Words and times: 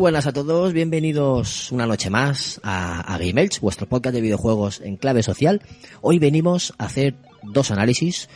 Buenas 0.00 0.26
a 0.26 0.32
todos, 0.32 0.72
bienvenidos 0.72 1.70
una 1.72 1.86
noche 1.86 2.08
más 2.08 2.58
a, 2.64 3.00
a 3.14 3.18
vuestro 3.60 3.86
podcast 3.86 4.14
de 4.14 4.22
videojuegos 4.22 4.80
en 4.80 4.96
clave 4.96 5.22
social. 5.22 5.60
Hoy 6.00 6.18
venimos 6.18 6.72
a 6.78 6.86
hacer 6.86 7.16
dos 7.42 7.70
análisis 7.70 8.30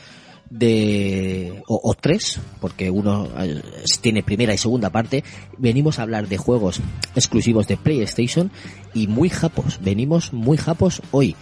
de 0.50 1.62
o, 1.66 1.80
o 1.82 1.94
tres, 1.94 2.38
porque 2.60 2.90
uno 2.90 3.30
eh, 3.38 3.62
tiene 4.02 4.22
primera 4.22 4.52
y 4.52 4.58
segunda 4.58 4.90
parte. 4.90 5.24
Venimos 5.56 5.98
a 5.98 6.02
hablar 6.02 6.28
de 6.28 6.36
juegos 6.36 6.82
exclusivos 7.16 7.66
de 7.66 7.78
PlayStation 7.78 8.50
y 8.92 9.06
muy 9.06 9.30
japos. 9.30 9.78
Venimos 9.80 10.34
muy 10.34 10.58
japos 10.58 11.00
hoy. 11.12 11.34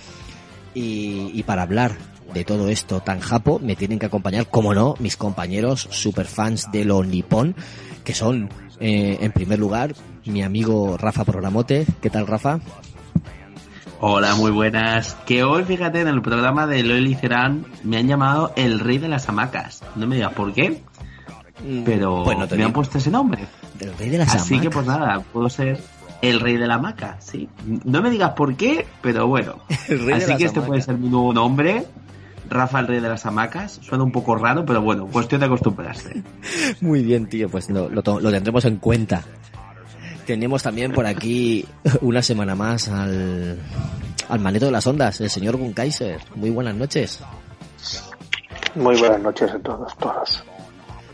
Y, 0.72 1.32
y 1.34 1.42
para 1.42 1.62
hablar 1.62 1.96
de 2.32 2.44
todo 2.44 2.68
esto 2.68 3.00
tan 3.00 3.18
japo 3.18 3.58
me 3.58 3.74
tienen 3.74 3.98
que 3.98 4.06
acompañar, 4.06 4.48
como 4.48 4.72
no, 4.72 4.94
mis 5.00 5.16
compañeros 5.16 5.88
superfans 5.90 6.70
de 6.70 6.84
lo 6.84 7.02
nipón, 7.02 7.56
que 8.04 8.14
son 8.14 8.48
eh, 8.82 9.18
en 9.20 9.32
primer 9.32 9.58
lugar, 9.58 9.94
mi 10.26 10.42
amigo 10.42 10.96
Rafa 10.98 11.24
Programote. 11.24 11.86
¿Qué 12.00 12.10
tal, 12.10 12.26
Rafa? 12.26 12.58
Hola, 14.00 14.34
muy 14.34 14.50
buenas. 14.50 15.14
Que 15.26 15.44
hoy, 15.44 15.62
fíjate, 15.64 16.00
en 16.00 16.08
el 16.08 16.22
programa 16.22 16.66
de 16.66 16.82
Loel 16.82 17.06
y 17.06 17.14
Cerán 17.14 17.64
me 17.84 17.98
han 17.98 18.08
llamado 18.08 18.52
el 18.56 18.80
rey 18.80 18.98
de 18.98 19.08
las 19.08 19.28
hamacas. 19.28 19.82
No 19.94 20.06
me 20.08 20.16
digas 20.16 20.32
por 20.32 20.52
qué, 20.52 20.82
pero 21.84 22.24
Pues 22.24 22.50
me 22.52 22.64
han 22.64 22.72
puesto 22.72 22.98
ese 22.98 23.10
nombre. 23.10 23.44
Del 23.78 23.96
rey 23.96 24.10
de 24.10 24.18
las 24.18 24.34
Así 24.34 24.54
que, 24.58 24.66
hamacas. 24.66 24.74
pues 24.74 24.86
nada, 24.86 25.20
puedo 25.32 25.48
ser 25.48 25.80
el 26.20 26.40
rey 26.40 26.56
de 26.56 26.66
la 26.66 26.74
hamaca, 26.74 27.16
sí. 27.20 27.48
No 27.84 28.02
me 28.02 28.10
digas 28.10 28.30
por 28.32 28.56
qué, 28.56 28.86
pero 29.00 29.26
bueno. 29.28 29.56
El 29.88 29.98
rey 30.00 30.06
de 30.08 30.14
Así 30.14 30.26
las 30.30 30.38
que 30.38 30.44
este 30.46 30.58
hamacas. 30.58 30.68
puede 30.68 30.82
ser 30.82 30.98
mi 30.98 31.08
nuevo 31.08 31.32
nombre. 31.32 31.84
Rafa, 32.48 32.80
el 32.80 32.86
rey 32.88 33.00
de 33.00 33.08
las 33.08 33.24
hamacas. 33.26 33.78
Suena 33.82 34.04
un 34.04 34.12
poco 34.12 34.36
raro, 34.36 34.64
pero 34.66 34.82
bueno, 34.82 35.06
cuestión 35.06 35.40
de 35.40 35.46
acostumbrarse. 35.46 36.22
Muy 36.80 37.02
bien, 37.02 37.26
tío, 37.28 37.48
pues 37.48 37.70
lo, 37.70 37.88
lo 37.88 38.02
to- 38.02 38.20
lo 38.20 38.30
tendremos 38.30 38.64
en 38.64 38.76
cuenta. 38.76 39.22
Tenemos 40.26 40.62
también 40.62 40.92
por 40.92 41.06
aquí 41.06 41.64
una 42.00 42.22
semana 42.22 42.54
más 42.54 42.88
al, 42.88 43.58
al 44.28 44.40
maneto 44.40 44.66
de 44.66 44.72
las 44.72 44.86
ondas, 44.86 45.20
el 45.20 45.30
señor 45.30 45.56
Gunkaiser. 45.56 46.20
Muy 46.36 46.50
buenas 46.50 46.74
noches. 46.76 47.20
Muy 48.74 48.98
buenas 48.98 49.20
noches 49.20 49.50
a 49.50 49.58
todos, 49.58 49.96
todas. 49.98 50.44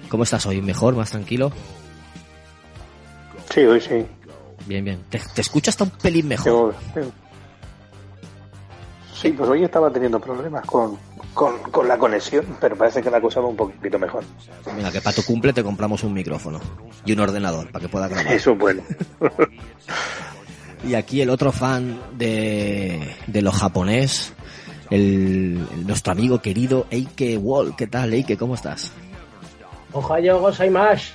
¿Cómo 0.09 0.23
estás 0.25 0.45
hoy? 0.47 0.61
¿Mejor? 0.61 0.95
¿Más 0.95 1.11
tranquilo? 1.11 1.51
Sí, 3.53 3.61
hoy 3.61 3.81
sí. 3.81 4.07
Bien, 4.67 4.85
bien. 4.85 5.01
Te, 5.09 5.21
te 5.35 5.41
escucho 5.41 5.71
hasta 5.71 5.85
un 5.85 5.91
pelín 5.91 6.29
mejor. 6.29 6.45
Tengo- 6.45 6.75
tengo- 6.95 7.13
Sí, 9.21 9.31
pues 9.33 9.51
hoy 9.51 9.65
estaba 9.65 9.91
teniendo 9.91 10.21
problemas 10.21 10.65
con, 10.67 10.97
con, 11.35 11.59
con 11.71 11.89
la 11.89 11.99
conexión, 11.99 12.45
pero 12.61 12.77
parece 12.77 13.03
que 13.03 13.11
la 13.11 13.21
cosa 13.21 13.41
va 13.41 13.49
un 13.49 13.57
poquito 13.57 13.99
mejor. 13.99 14.23
Venga, 14.77 14.93
que 14.93 15.01
para 15.01 15.17
tu 15.17 15.23
cumple 15.25 15.53
te 15.53 15.65
compramos 15.65 16.05
un 16.05 16.13
micrófono 16.13 16.61
y 17.05 17.13
un 17.13 17.21
ordenador 17.21 17.71
para 17.73 17.83
que 17.83 17.89
pueda 17.89 18.07
grabar. 18.09 18.33
Eso 18.33 18.53
es 18.53 18.59
bueno. 18.59 18.83
Y 20.85 20.95
aquí 20.95 21.21
el 21.21 21.29
otro 21.31 21.51
fan 21.51 21.99
de, 22.17 23.13
de 23.27 23.43
lo 23.43 23.51
japonés, 23.51 24.33
el, 24.91 25.67
el- 25.73 25.87
nuestro 25.89 26.13
amigo 26.13 26.41
querido 26.41 26.87
Eike 26.91 27.37
Wall. 27.37 27.75
¿Qué 27.77 27.89
tal, 27.89 28.13
Eike? 28.13 28.37
¿Cómo 28.37 28.55
estás? 28.55 28.93
Ohayo 29.93 30.39
gozaimasu. 30.39 31.15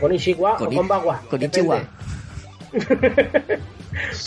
Konnichiwa 0.00 0.54
o 0.62 0.66
konbanwa. 0.70 1.20
Konnichiwa. 1.28 1.82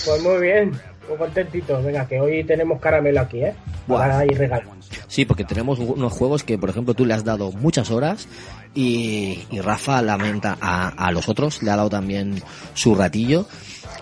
Pues 0.06 0.22
muy 0.24 0.42
bien, 0.42 0.72
muy 1.08 1.18
contentito. 1.18 1.82
Venga, 1.84 2.08
que 2.08 2.20
hoy 2.20 2.44
tenemos 2.44 2.80
caramelo 2.80 3.22
aquí, 3.22 3.44
¿eh? 3.44 3.54
Para 3.88 4.26
ir 4.26 4.38
regalo. 4.38 4.72
Sí, 5.08 5.26
porque 5.26 5.44
tenemos 5.44 5.80
unos 5.80 6.14
juegos 6.14 6.44
que, 6.44 6.58
por 6.58 6.70
ejemplo, 6.70 6.94
tú 6.94 7.06
le 7.06 7.14
has 7.14 7.24
dado 7.26 7.52
muchas 7.52 7.92
horas 7.92 8.28
y, 8.74 9.40
y 9.52 9.60
Rafa 9.60 10.02
lamenta 10.02 10.58
a, 10.62 10.88
a 10.90 11.12
los 11.12 11.28
otros, 11.28 11.62
le 11.64 11.72
ha 11.72 11.76
dado 11.76 11.90
también 11.90 12.42
su 12.74 12.96
ratillo. 12.96 13.46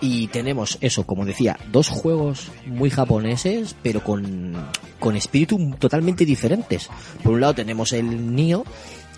Y 0.02 0.28
tenemos 0.28 0.78
eso, 0.80 1.04
como 1.04 1.26
decía, 1.26 1.58
dos 1.72 1.88
juegos 1.88 2.48
muy 2.64 2.88
japoneses, 2.90 3.74
pero 3.82 4.02
con, 4.02 4.54
con 4.98 5.16
espíritu 5.16 5.74
totalmente 5.78 6.24
diferentes. 6.24 6.88
Por 7.22 7.32
un 7.34 7.40
lado 7.40 7.54
tenemos 7.54 7.92
el 7.92 8.34
Nio, 8.34 8.64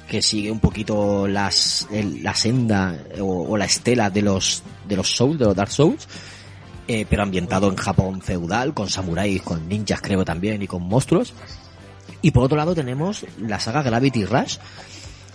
que 0.08 0.22
sigue 0.22 0.50
un 0.50 0.58
poquito 0.60 1.28
las, 1.28 1.86
el- 1.92 2.22
la 2.22 2.34
senda 2.34 2.96
o, 3.20 3.44
o 3.50 3.56
la 3.56 3.66
estela 3.66 4.10
de 4.10 4.22
los, 4.22 4.62
de 4.88 4.96
los 4.96 5.08
Souls, 5.14 5.38
de 5.38 5.44
los 5.44 5.54
Dark 5.54 5.70
Souls, 5.70 6.08
eh, 6.88 7.06
pero 7.08 7.22
ambientado 7.22 7.68
en 7.68 7.76
Japón 7.76 8.22
feudal, 8.22 8.74
con 8.74 8.88
samuráis, 8.88 9.42
con 9.42 9.68
ninjas 9.68 10.00
creo 10.00 10.24
también 10.24 10.62
y 10.62 10.66
con 10.66 10.82
monstruos. 10.82 11.32
Y 12.20 12.30
por 12.30 12.44
otro 12.44 12.56
lado 12.56 12.74
tenemos 12.74 13.26
la 13.38 13.60
saga 13.60 13.82
Gravity 13.82 14.24
Rush, 14.24 14.58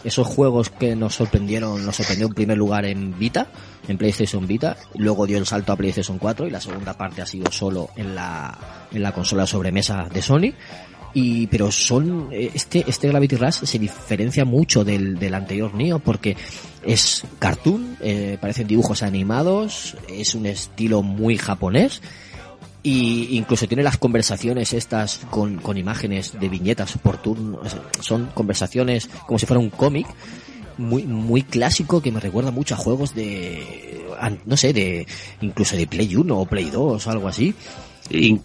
esos 0.04 0.28
juegos 0.28 0.70
que 0.70 0.96
nos 0.96 1.16
sorprendieron, 1.16 1.86
nos 1.86 1.96
sorprendió 1.96 2.28
en 2.28 2.34
primer 2.34 2.58
lugar 2.58 2.86
en 2.86 3.18
Vita, 3.18 3.48
en 3.88 3.98
PlayStation 3.98 4.46
Vita, 4.46 4.78
luego 4.96 5.26
dio 5.26 5.38
el 5.38 5.46
salto 5.46 5.74
a 5.74 5.76
PlayStation 5.76 6.18
4 6.18 6.48
y 6.48 6.50
la 6.50 6.62
segunda 6.62 6.94
parte 6.94 7.22
ha 7.22 7.26
sido 7.26 7.52
solo 7.52 7.90
en 7.96 8.16
la, 8.16 8.58
en 8.92 9.02
la 9.02 9.12
consola 9.12 9.46
sobremesa 9.48 10.08
de 10.14 10.22
Sony. 10.22 10.54
Y, 11.20 11.48
pero 11.48 11.72
son, 11.72 12.30
eh, 12.32 12.52
este, 12.54 12.86
este 12.88 13.08
Gravity 13.08 13.38
Rush 13.38 13.64
se 13.64 13.80
diferencia 13.80 14.46
mucho 14.46 14.84
del, 14.84 15.18
del 15.18 15.34
anterior 15.34 15.74
Neo 15.74 15.98
porque 15.98 16.38
es 16.86 17.24
cartoon, 17.40 17.98
eh, 18.02 18.38
parecen 18.40 18.68
dibujos 18.68 19.02
animados, 19.02 19.98
es 20.08 20.36
un 20.36 20.46
estilo 20.46 21.02
muy 21.02 21.40
japonés 21.40 22.04
y 22.84 23.36
incluso 23.36 23.68
tiene 23.68 23.82
las 23.82 23.98
conversaciones 23.98 24.74
estas 24.74 25.22
con, 25.32 25.58
con 25.58 25.80
imágenes 25.80 26.40
de 26.40 26.50
viñetas 26.50 26.96
por 27.00 27.18
turno. 27.18 27.62
Son 28.00 28.28
conversaciones 28.36 29.10
como 29.26 29.40
si 29.40 29.48
fuera 29.48 29.60
un 29.60 29.72
cómic 29.72 30.06
muy, 30.78 31.02
muy 31.02 31.42
clásico 31.42 32.00
que 32.00 32.12
me 32.12 32.20
recuerda 32.20 32.52
mucho 32.52 32.76
a 32.76 32.78
juegos 32.78 33.16
de, 33.16 34.06
no 34.46 34.56
sé, 34.56 34.72
de, 34.72 35.08
incluso 35.42 35.76
de 35.76 35.88
Play 35.88 36.16
1 36.16 36.38
o 36.38 36.46
Play 36.46 36.70
2 36.70 37.08
o 37.08 37.10
algo 37.10 37.28
así. 37.28 37.56
Y, 38.10 38.40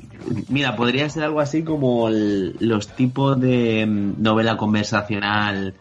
mira, 0.48 0.76
podría 0.76 1.08
ser 1.08 1.24
algo 1.24 1.40
así 1.40 1.62
como 1.62 2.08
el- 2.08 2.56
los 2.60 2.88
tipos 2.96 3.40
de 3.40 3.86
mm, 3.86 4.22
novela 4.22 4.56
conversacional 4.56 5.74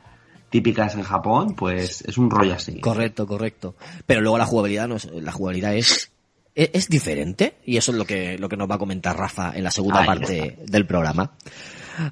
típicas 0.49 0.95
en 0.95 1.03
Japón, 1.03 1.55
pues 1.55 2.01
es 2.01 2.17
un 2.17 2.29
rollo 2.29 2.53
así. 2.55 2.79
Correcto, 2.81 3.25
correcto. 3.25 3.75
Pero 4.05 4.21
luego 4.21 4.37
la 4.37 4.45
jugabilidad 4.45 4.87
no 4.87 4.95
es, 4.97 5.05
la 5.05 5.31
jugabilidad 5.31 5.75
es, 5.75 6.11
es, 6.55 6.69
es 6.73 6.89
diferente 6.89 7.55
y 7.65 7.77
eso 7.77 7.91
es 7.91 7.97
lo 7.97 8.05
que, 8.05 8.37
lo 8.37 8.49
que 8.49 8.57
nos 8.57 8.69
va 8.69 8.75
a 8.75 8.79
comentar 8.79 9.17
Rafa 9.17 9.53
en 9.55 9.63
la 9.63 9.71
segunda 9.71 10.01
Ahí 10.01 10.07
parte 10.07 10.57
del 10.65 10.85
programa. 10.85 11.31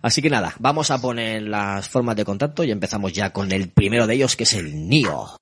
Así 0.01 0.21
que 0.21 0.29
nada, 0.29 0.53
vamos 0.59 0.91
a 0.91 1.01
poner 1.01 1.41
las 1.43 1.87
formas 1.87 2.15
de 2.15 2.25
contacto 2.25 2.63
y 2.63 2.71
empezamos 2.71 3.11
ya 3.13 3.31
con 3.31 3.51
el 3.51 3.69
primero 3.69 4.07
de 4.07 4.15
ellos 4.15 4.35
que 4.35 4.43
es 4.43 4.53
el 4.53 4.87
NIO. 4.87 5.38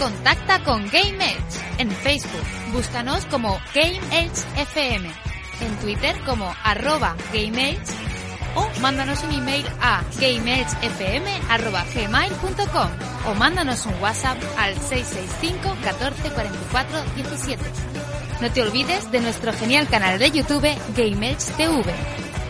Contacta 0.00 0.64
con 0.64 0.88
Game 0.88 1.22
Edge 1.22 1.60
en 1.76 1.90
Facebook. 1.90 2.42
Búscanos 2.72 3.26
como 3.26 3.60
Game 3.74 4.00
Edge 4.10 4.46
FM. 4.56 5.10
En 5.60 5.76
Twitter 5.76 6.16
como 6.24 6.50
arroba 6.64 7.14
Game 7.34 7.72
Edge 7.72 7.92
o 8.54 8.66
mándanos 8.80 9.22
un 9.24 9.32
email 9.32 9.66
a 9.82 10.02
gameedgefm.gmail.com 10.18 12.88
o 13.28 13.34
mándanos 13.34 13.84
un 13.84 13.92
WhatsApp 14.00 14.38
al 14.56 14.74
665 14.74 15.76
14 15.84 16.30
44 16.30 17.02
17. 17.16 17.62
No 18.40 18.50
te 18.50 18.62
olvides 18.62 19.12
de 19.12 19.20
nuestro 19.20 19.52
genial 19.52 19.86
canal 19.86 20.18
de 20.18 20.30
YouTube 20.30 20.66
Game 20.96 21.30
Edge 21.30 21.44
TV. 21.58 21.92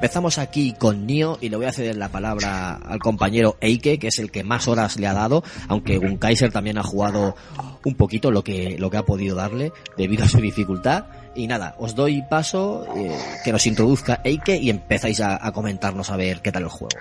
Empezamos 0.03 0.38
aquí 0.38 0.73
con 0.73 1.07
Nio 1.07 1.38
y 1.39 1.47
le 1.47 1.55
voy 1.55 1.65
a 1.65 1.71
ceder 1.71 1.95
la 1.95 2.09
palabra 2.09 2.73
al 2.75 3.00
compañero 3.00 3.55
Eike, 3.61 4.00
que 4.00 4.09
es 4.09 4.19
el 4.19 4.31
que 4.31 4.44
más 4.44 4.67
horas 4.67 5.00
le 5.00 5.07
ha 5.07 5.13
dado, 5.13 5.45
aunque 5.69 5.97
Kaiser 6.19 6.51
también 6.51 6.77
ha 6.77 6.83
jugado 6.83 7.38
un 7.85 7.95
poquito 7.95 8.29
lo 8.29 8.44
que, 8.44 8.77
lo 8.77 8.89
que 8.89 8.97
ha 8.97 9.03
podido 9.03 9.38
darle 9.38 9.71
debido 9.95 10.25
a 10.25 10.27
su 10.27 10.41
dificultad. 10.41 11.05
Y 11.35 11.47
nada, 11.47 11.75
os 11.79 11.95
doy 11.95 12.21
paso, 12.29 12.85
eh, 12.97 13.17
que 13.45 13.53
nos 13.53 13.65
introduzca 13.65 14.19
Eike 14.25 14.57
y 14.57 14.69
empezáis 14.69 15.21
a, 15.21 15.39
a 15.41 15.53
comentarnos 15.53 16.11
a 16.11 16.17
ver 16.17 16.41
qué 16.41 16.51
tal 16.51 16.63
el 16.63 16.69
juego. 16.69 16.99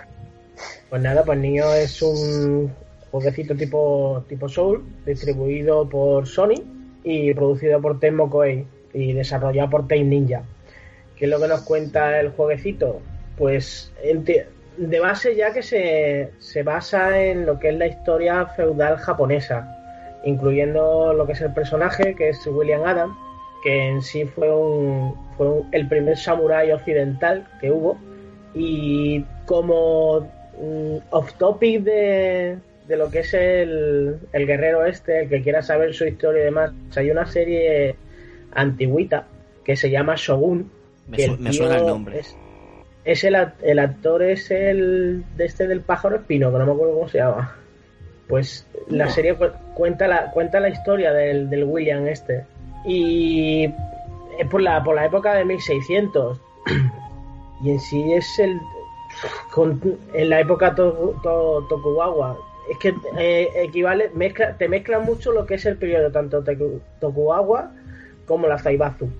Pues 0.89 1.03
nada, 1.03 1.25
pues 1.25 1.41
Nio 1.41 1.75
es 1.75 2.01
un 2.03 2.71
jueguecito 3.11 3.57
tipo, 3.57 4.25
tipo 4.29 4.49
Soul, 4.49 4.85
distribuido 5.05 5.89
por 5.89 6.29
Sony 6.29 6.63
y 7.03 7.35
producido 7.35 7.83
por 7.83 7.99
Tecmo 7.99 8.31
Koei 8.31 8.65
y 8.95 9.13
desarrollado 9.13 9.71
por 9.71 9.89
Team 9.89 10.09
Ninja. 10.09 10.45
¿Qué 11.23 11.27
es 11.27 11.31
lo 11.31 11.39
que 11.39 11.47
nos 11.47 11.61
cuenta 11.61 12.19
el 12.19 12.31
jueguecito? 12.31 13.01
Pues 13.39 13.93
de 14.77 14.99
base 14.99 15.37
ya 15.37 15.53
que 15.53 15.63
se, 15.63 16.31
se 16.41 16.65
basa 16.65 17.23
en 17.23 17.47
lo 17.47 17.61
que 17.61 17.69
es 17.69 17.77
la 17.77 17.87
historia 17.87 18.45
feudal 18.47 18.97
japonesa, 18.97 20.21
incluyendo 20.25 21.15
lo 21.15 21.25
que 21.25 21.35
es 21.35 21.41
el 21.41 21.55
personaje, 21.55 22.17
que 22.17 22.31
es 22.31 22.45
William 22.49 22.83
Adam, 22.83 23.17
que 23.63 23.87
en 23.87 24.03
sí 24.03 24.25
fue, 24.25 24.53
un, 24.53 25.15
fue 25.37 25.63
el 25.71 25.87
primer 25.87 26.17
samurái 26.17 26.73
occidental 26.73 27.47
que 27.61 27.71
hubo. 27.71 27.97
Y 28.53 29.25
como 29.47 30.29
mm, 30.61 30.97
off 31.11 31.35
topic 31.35 31.85
de, 31.85 32.59
de, 32.89 32.97
lo 32.97 33.13
que 33.13 33.21
es 33.21 33.33
el, 33.33 34.19
el, 34.33 34.47
guerrero 34.49 34.85
este, 34.87 35.21
el 35.21 35.29
que 35.29 35.41
quiera 35.41 35.63
saber 35.63 35.95
su 35.95 36.05
historia 36.05 36.41
y 36.41 36.45
demás, 36.47 36.73
hay 36.97 37.13
una 37.13 37.27
serie 37.27 37.95
antigüita 38.53 39.29
que 39.65 39.77
se 39.77 39.89
llama 39.89 40.17
Shogun, 40.17 40.82
me, 41.09 41.19
su 41.19 41.37
me 41.39 41.53
suena 41.53 41.77
el 41.77 41.87
nombre. 41.87 42.21
Es, 42.21 42.37
es 43.05 43.25
el, 43.25 43.37
el, 43.63 43.79
actor 43.79 44.23
es 44.23 44.51
el 44.51 45.25
de 45.37 45.45
este 45.45 45.67
del 45.67 45.81
pájaro 45.81 46.17
espino, 46.17 46.53
que 46.53 46.59
no 46.59 46.67
me 46.67 46.73
acuerdo 46.73 46.95
cómo 46.95 47.09
se 47.09 47.19
llama. 47.19 47.57
Pues 48.29 48.67
la 48.89 49.11
serie 49.11 49.35
cu 49.35 49.47
cuenta 49.75 50.09
la, 50.09 50.31
cuenta 50.31 50.61
la 50.61 50.69
historia 50.69 51.13
del, 51.13 51.51
del, 51.51 51.65
William 51.65 52.07
este. 52.07 52.47
Y 52.85 53.65
es 54.39 54.49
por 54.51 54.63
la, 54.63 54.83
por 54.83 54.95
la 54.95 55.07
época 55.07 55.35
de 55.35 55.45
1600. 55.45 56.41
y 57.65 57.71
en 57.71 57.81
sí 57.81 58.13
es 58.13 58.39
el... 58.39 58.59
Con, 59.53 59.99
en 60.15 60.31
la 60.31 60.41
época 60.41 60.75
to, 60.75 61.21
to, 61.23 61.67
Tokugawa. 61.69 62.39
Es 62.71 62.79
que 62.79 62.95
eh, 63.19 63.49
equivale, 63.57 64.11
mezcla, 64.15 64.57
te 64.57 64.69
mezcla 64.69 65.01
mucho 65.01 65.33
lo 65.33 65.45
que 65.45 65.55
es 65.55 65.67
el 65.67 65.77
periodo 65.77 66.11
tanto 66.11 66.43
Tokugawa 67.01 67.73
como 68.27 68.47
la 68.47 68.59
Zaibatsu. 68.59 69.11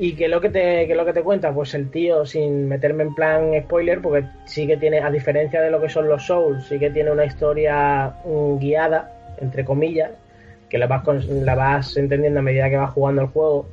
¿Y 0.00 0.14
qué 0.14 0.26
es 0.26 0.30
lo 0.30 0.40
que 0.40 0.48
te, 0.48 0.86
qué 0.86 0.92
es 0.92 0.96
lo 0.96 1.04
que 1.04 1.12
te 1.12 1.22
cuenta? 1.22 1.52
Pues 1.52 1.74
el 1.74 1.90
tío, 1.90 2.24
sin 2.24 2.68
meterme 2.68 3.02
en 3.02 3.14
plan 3.16 3.50
spoiler, 3.64 4.00
porque 4.00 4.28
sí 4.44 4.64
que 4.64 4.76
tiene, 4.76 5.00
a 5.00 5.10
diferencia 5.10 5.60
de 5.60 5.72
lo 5.72 5.80
que 5.80 5.88
son 5.88 6.08
los 6.08 6.24
Souls, 6.24 6.64
sí 6.68 6.78
que 6.78 6.90
tiene 6.90 7.10
una 7.10 7.24
historia 7.24 8.14
um, 8.24 8.60
guiada, 8.60 9.10
entre 9.40 9.64
comillas, 9.64 10.12
que 10.68 10.78
la 10.78 10.86
vas, 10.86 11.04
la 11.26 11.56
vas 11.56 11.96
entendiendo 11.96 12.38
a 12.38 12.42
medida 12.44 12.70
que 12.70 12.76
vas 12.76 12.92
jugando 12.92 13.22
el 13.22 13.28
juego. 13.28 13.66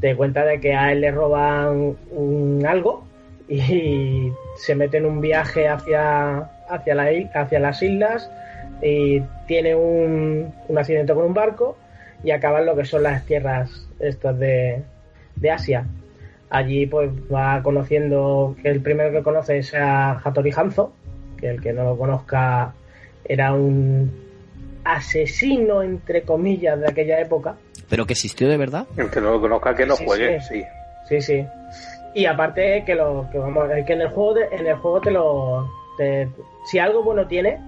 Te 0.00 0.16
cuenta 0.16 0.44
de 0.44 0.60
que 0.60 0.74
a 0.74 0.90
él 0.90 1.02
le 1.02 1.12
roban 1.12 1.96
un, 2.10 2.66
algo 2.66 3.04
y 3.48 4.32
se 4.56 4.74
mete 4.74 4.96
en 4.96 5.06
un 5.06 5.20
viaje 5.20 5.68
hacia, 5.68 6.50
hacia, 6.68 6.94
la, 6.96 7.10
hacia 7.34 7.60
las 7.60 7.80
islas 7.80 8.28
y 8.82 9.20
tiene 9.46 9.76
un, 9.76 10.52
un 10.66 10.78
accidente 10.78 11.14
con 11.14 11.26
un 11.26 11.34
barco 11.34 11.76
y 12.24 12.32
acaba 12.32 12.58
en 12.58 12.66
lo 12.66 12.74
que 12.74 12.84
son 12.84 13.04
las 13.04 13.24
tierras 13.24 13.86
estas 14.00 14.38
de, 14.38 14.82
de 15.40 15.50
Asia. 15.50 15.86
Allí 16.50 16.86
pues 16.86 17.10
va 17.32 17.62
conociendo, 17.62 18.56
que 18.62 18.68
el 18.68 18.80
primero 18.80 19.12
que 19.12 19.22
conoce 19.22 19.58
es 19.58 19.74
a 19.74 20.12
Hattori 20.18 20.50
Hanzo, 20.54 20.92
que 21.36 21.48
el 21.48 21.60
que 21.60 21.72
no 21.72 21.84
lo 21.84 21.96
conozca 21.96 22.74
era 23.24 23.52
un 23.52 24.10
asesino, 24.84 25.82
entre 25.82 26.22
comillas, 26.22 26.80
de 26.80 26.88
aquella 26.88 27.20
época. 27.20 27.54
¿Pero 27.88 28.06
que 28.06 28.14
existió 28.14 28.48
de 28.48 28.56
verdad? 28.56 28.86
El 28.96 29.10
que 29.10 29.20
no 29.20 29.32
lo 29.32 29.40
conozca, 29.40 29.74
que 29.74 29.86
lo 29.86 29.96
sí, 29.96 30.04
juegue, 30.04 30.40
sí. 30.40 30.64
Sí, 31.08 31.20
sí. 31.20 31.46
Y 32.14 32.26
aparte 32.26 32.84
que 32.84 32.94
lo 32.94 33.28
que 33.30 33.38
vamos, 33.38 33.68
que 33.86 33.92
en 33.92 34.00
el 34.00 34.08
juego 34.08 34.34
de, 34.34 34.44
en 34.50 34.66
el 34.66 34.76
juego 34.76 35.00
te 35.00 35.10
lo 35.10 35.70
te, 35.96 36.28
si 36.66 36.78
algo 36.78 37.02
bueno 37.02 37.26
tiene 37.26 37.58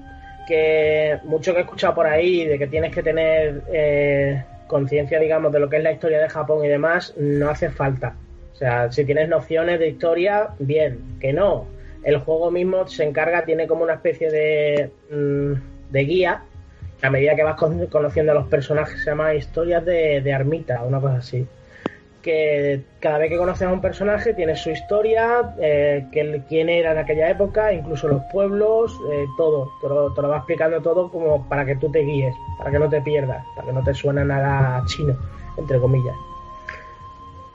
que 0.46 1.18
mucho 1.24 1.52
que 1.52 1.60
he 1.60 1.62
escuchado 1.62 1.94
por 1.94 2.06
ahí 2.06 2.44
de 2.46 2.58
que 2.58 2.66
tienes 2.66 2.92
que 2.92 3.02
tener 3.02 3.62
eh, 3.72 4.42
conciencia, 4.72 5.20
digamos, 5.20 5.52
de 5.52 5.60
lo 5.60 5.68
que 5.68 5.76
es 5.76 5.82
la 5.82 5.92
historia 5.92 6.18
de 6.18 6.28
Japón 6.28 6.64
y 6.64 6.68
demás, 6.68 7.14
no 7.18 7.50
hace 7.50 7.70
falta. 7.70 8.16
O 8.52 8.56
sea, 8.56 8.90
si 8.90 9.04
tienes 9.04 9.28
nociones 9.28 9.78
de 9.78 9.88
historia, 9.88 10.48
bien, 10.58 10.98
que 11.20 11.32
no. 11.32 11.66
El 12.02 12.18
juego 12.18 12.50
mismo 12.50 12.88
se 12.88 13.04
encarga, 13.04 13.44
tiene 13.44 13.68
como 13.68 13.84
una 13.84 13.94
especie 13.94 14.30
de, 14.30 14.90
mmm, 15.10 15.52
de 15.90 16.00
guía, 16.04 16.42
a 17.02 17.10
medida 17.10 17.36
que 17.36 17.42
vas 17.42 17.56
con, 17.56 17.86
conociendo 17.86 18.32
a 18.32 18.34
los 18.34 18.48
personajes 18.48 18.98
se 19.04 19.10
llama 19.10 19.34
historias 19.34 19.84
de, 19.84 20.20
de 20.22 20.32
Armita, 20.32 20.82
una 20.82 21.00
cosa 21.00 21.16
así. 21.16 21.46
Que 22.22 22.84
cada 23.00 23.18
vez 23.18 23.30
que 23.30 23.36
conoces 23.36 23.66
a 23.66 23.72
un 23.72 23.80
personaje 23.80 24.32
tiene 24.32 24.54
su 24.54 24.70
historia, 24.70 25.54
eh, 25.60 26.06
que, 26.12 26.42
quién 26.48 26.68
era 26.68 26.92
en 26.92 26.98
aquella 26.98 27.28
época, 27.28 27.72
incluso 27.72 28.06
los 28.06 28.22
pueblos, 28.30 28.96
eh, 29.12 29.26
todo. 29.36 29.72
Te 29.80 29.88
lo, 29.88 30.14
te 30.14 30.22
lo 30.22 30.28
va 30.28 30.36
explicando 30.38 30.80
todo 30.80 31.10
como 31.10 31.48
para 31.48 31.66
que 31.66 31.74
tú 31.76 31.90
te 31.90 32.00
guíes, 32.00 32.34
para 32.58 32.70
que 32.70 32.78
no 32.78 32.88
te 32.88 33.00
pierdas, 33.00 33.44
para 33.56 33.66
que 33.66 33.72
no 33.72 33.82
te 33.82 33.92
suene 33.92 34.24
nada 34.24 34.84
chino, 34.86 35.16
entre 35.58 35.80
comillas. 35.80 36.14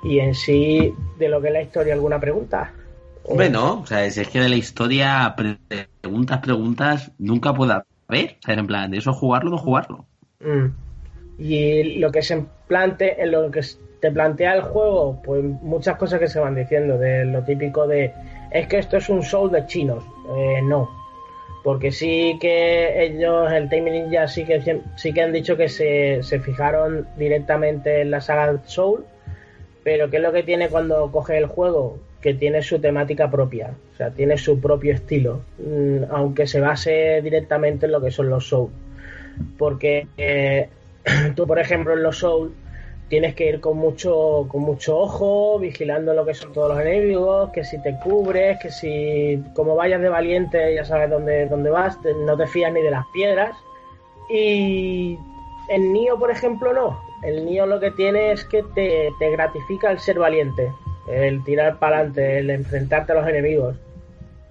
Y 0.04 0.20
en 0.20 0.36
sí, 0.36 0.94
de 1.18 1.30
lo 1.30 1.42
que 1.42 1.48
es 1.48 1.54
la 1.54 1.62
historia, 1.62 1.94
¿alguna 1.94 2.20
pregunta? 2.20 2.74
Hombre, 3.24 3.50
no, 3.50 3.82
o 3.82 3.86
sea, 3.86 4.06
es 4.06 4.28
que 4.30 4.40
de 4.40 4.50
la 4.50 4.56
historia, 4.56 5.36
preguntas, 6.02 6.40
preguntas, 6.40 7.12
nunca 7.18 7.54
puede 7.54 7.74
haber. 7.74 8.38
O 8.40 8.46
sea, 8.46 8.54
en 8.54 8.68
plan, 8.68 8.92
de 8.92 8.98
eso 9.00 9.12
jugarlo, 9.12 9.50
no 9.50 9.58
jugarlo. 9.58 10.06
Mm. 10.40 10.68
Y 11.40 12.00
lo 12.00 12.12
que 12.12 12.22
se 12.22 12.46
plante, 12.68 13.22
en 13.22 13.32
lo 13.32 13.52
que 13.52 13.64
te 14.00 14.12
plantea 14.12 14.54
el 14.56 14.62
juego, 14.62 15.20
pues 15.24 15.44
muchas 15.44 15.98
cosas 15.98 16.20
que 16.20 16.28
se 16.28 16.40
van 16.40 16.56
diciendo, 16.56 16.98
de 16.98 17.26
lo 17.26 17.44
típico 17.44 17.88
de, 17.88 18.14
es 18.52 18.68
que 18.68 18.78
esto 18.78 18.98
es 18.98 19.10
un 19.10 19.24
show 19.24 19.50
de 19.50 19.66
chinos. 19.66 20.04
Eh, 20.38 20.62
no. 20.64 20.90
Porque 21.64 21.92
sí 21.92 22.38
que 22.40 23.04
ellos, 23.04 23.52
el 23.52 23.68
Time 23.70 23.92
Ninja, 23.92 24.28
sí 24.28 24.46
que, 24.46 24.82
sí 24.96 25.14
que 25.14 25.22
han 25.22 25.34
dicho 25.34 25.58
que 25.58 25.68
se, 25.68 26.24
se 26.24 26.40
fijaron 26.40 27.08
directamente 27.18 28.02
en 28.02 28.12
la 28.12 28.22
saga 28.22 28.62
Soul. 28.66 29.04
Pero 29.84 30.10
¿qué 30.10 30.18
es 30.18 30.24
lo 30.24 30.32
que 30.32 30.44
tiene 30.44 30.70
cuando 30.70 31.12
coge 31.12 31.38
el 31.38 31.48
juego? 31.48 31.98
Que 32.22 32.34
tiene 32.34 32.62
su 32.62 32.80
temática 32.80 33.30
propia. 33.30 33.72
O 33.94 33.98
sea, 33.98 34.12
tiene 34.12 34.38
su 34.38 34.62
propio 34.62 34.94
estilo. 34.94 35.42
mm, 35.58 36.04
Aunque 36.12 36.48
se 36.48 36.62
base 36.62 37.22
directamente 37.22 37.86
en 37.88 37.92
lo 37.92 38.02
que 38.02 38.12
son 38.12 38.30
los 38.30 38.48
Soul. 38.48 38.70
Porque 39.58 40.08
eh, 40.18 40.70
tú, 41.36 41.48
por 41.48 41.60
ejemplo, 41.60 41.94
en 41.94 42.04
los 42.04 42.20
Soul 42.20 42.54
tienes 43.10 43.36
que 43.36 43.48
ir 43.48 43.60
con 43.62 43.78
mucho 43.78 44.46
con 44.50 44.62
mucho 44.62 44.98
ojo, 44.98 45.60
vigilando 45.60 46.14
lo 46.14 46.26
que 46.26 46.34
son 46.34 46.52
todos 46.54 46.70
los 46.76 46.80
enemigos, 46.86 47.52
que 47.52 47.64
si 47.64 47.82
te 47.82 47.98
cubres, 48.04 48.60
que 48.60 48.70
si 48.72 49.42
como 49.54 49.76
vayas 49.76 50.02
de 50.02 50.10
valiente 50.10 50.74
ya 50.76 50.84
sabes 50.86 51.10
dónde, 51.10 51.46
dónde 51.48 51.70
vas, 51.70 51.98
no 52.26 52.36
te 52.38 52.48
fías 52.48 52.72
ni 52.74 52.82
de 52.82 52.92
las 52.92 53.06
piedras. 53.14 53.56
Y 54.30 55.18
en 55.70 55.94
Nio, 55.94 56.18
por 56.20 56.32
ejemplo, 56.32 56.74
no. 56.74 57.00
El 57.24 57.46
Nio 57.46 57.66
lo 57.66 57.80
que 57.80 57.92
tiene 57.92 58.32
es 58.32 58.44
que 58.46 58.64
te, 58.76 59.10
te 59.20 59.32
gratifica 59.32 59.90
el 59.90 60.00
ser 60.00 60.20
valiente, 60.20 60.72
el 61.10 61.44
tirar 61.44 61.80
para 61.80 61.98
adelante, 62.00 62.40
el 62.40 62.50
enfrentarte 62.50 63.14
a 63.14 63.16
los 63.16 63.28
enemigos. 63.28 63.76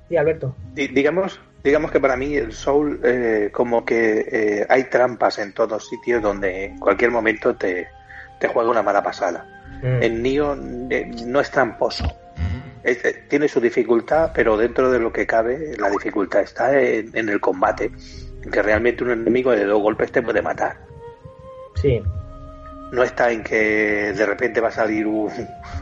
Y 0.08 0.16
Alberto. 0.16 0.54
Di- 0.72 0.88
digamos, 0.88 1.40
digamos 1.62 1.90
que 1.90 2.00
para 2.00 2.16
mí 2.16 2.34
el 2.36 2.52
Soul 2.52 3.00
eh, 3.04 3.50
como 3.52 3.84
que 3.84 4.25
eh, 4.30 4.66
hay 4.68 4.84
trampas 4.84 5.38
en 5.38 5.52
todos 5.52 5.88
sitios 5.88 6.22
donde 6.22 6.64
en 6.66 6.78
cualquier 6.78 7.10
momento 7.10 7.54
te, 7.54 7.88
te 8.38 8.48
juega 8.48 8.70
una 8.70 8.82
mala 8.82 9.02
pasada. 9.02 9.46
Mm. 9.82 10.02
En 10.02 10.22
Nio 10.22 10.56
eh, 10.90 11.10
no 11.26 11.40
es 11.40 11.50
tramposo. 11.50 12.04
Es- 12.82 13.04
eh, 13.04 13.24
tiene 13.28 13.48
su 13.48 13.60
dificultad, 13.60 14.30
pero 14.34 14.56
dentro 14.56 14.90
de 14.90 14.98
lo 15.00 15.12
que 15.12 15.26
cabe, 15.26 15.76
la 15.78 15.90
dificultad 15.90 16.42
está 16.42 16.78
en, 16.80 17.10
en 17.16 17.28
el 17.28 17.40
combate. 17.40 17.90
Que 18.52 18.62
realmente 18.62 19.02
un 19.02 19.10
enemigo 19.10 19.50
de 19.50 19.64
dos 19.64 19.82
golpes 19.82 20.12
te 20.12 20.22
puede 20.22 20.40
matar. 20.40 20.76
Sí. 21.82 22.00
No 22.92 23.02
está 23.02 23.32
en 23.32 23.42
que 23.42 24.12
de 24.16 24.26
repente 24.26 24.60
va 24.60 24.68
a 24.68 24.72
salir 24.72 25.06
un, 25.06 25.30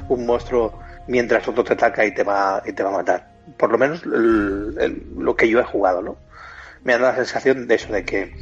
un 0.09 0.25
monstruo 0.27 0.81
mientras 1.07 1.47
otro 1.47 1.63
te 1.63 1.75
ataca 1.75 2.07
y 2.07 2.15
te 2.15 2.23
va, 2.23 2.63
y 2.65 2.73
te 2.73 2.83
va 2.83 2.89
a 2.89 2.93
matar. 2.95 3.29
Por 3.59 3.71
lo 3.71 3.77
menos 3.77 4.03
el- 4.05 4.75
el- 4.81 5.03
lo 5.19 5.37
que 5.37 5.47
yo 5.49 5.61
he 5.61 5.65
jugado, 5.65 6.01
¿no? 6.01 6.17
Me 6.83 6.95
ha 6.95 6.99
dado 6.99 7.11
la 7.13 7.17
sensación 7.25 7.67
de 7.69 7.75
eso, 7.75 7.93
de 7.93 8.05
que 8.07 8.35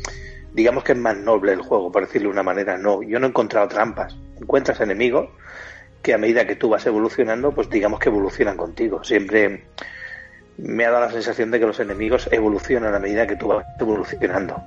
digamos 0.55 0.85
que 0.85 0.93
es 0.93 0.99
más 0.99 1.17
noble 1.17 1.53
el 1.53 1.63
juego, 1.63 1.91
por 1.91 2.03
decirlo 2.03 2.29
de 2.29 2.33
una 2.33 2.43
manera. 2.43 2.79
No, 2.79 3.03
yo 3.03 3.19
no 3.19 3.27
he 3.27 3.31
encontrado 3.31 3.69
trampas. 3.69 4.17
Encuentras 4.41 4.81
enemigos 4.81 5.29
que 6.03 6.15
a 6.15 6.19
medida 6.19 6.47
que 6.47 6.57
tú 6.57 6.69
vas 6.69 6.85
evolucionando, 6.87 7.53
pues 7.53 7.71
digamos 7.71 8.01
que 8.01 8.09
evolucionan 8.09 8.57
contigo. 8.57 9.03
Siempre 9.05 9.65
me 10.59 10.85
ha 10.85 10.91
dado 10.91 11.07
la 11.07 11.13
sensación 11.13 11.51
de 11.51 11.61
que 11.61 11.67
los 11.67 11.81
enemigos 11.81 12.29
evolucionan 12.33 12.95
a 12.95 12.99
medida 12.99 13.27
que 13.27 13.37
tú 13.37 13.49
vas 13.49 13.65
evolucionando. 13.79 14.63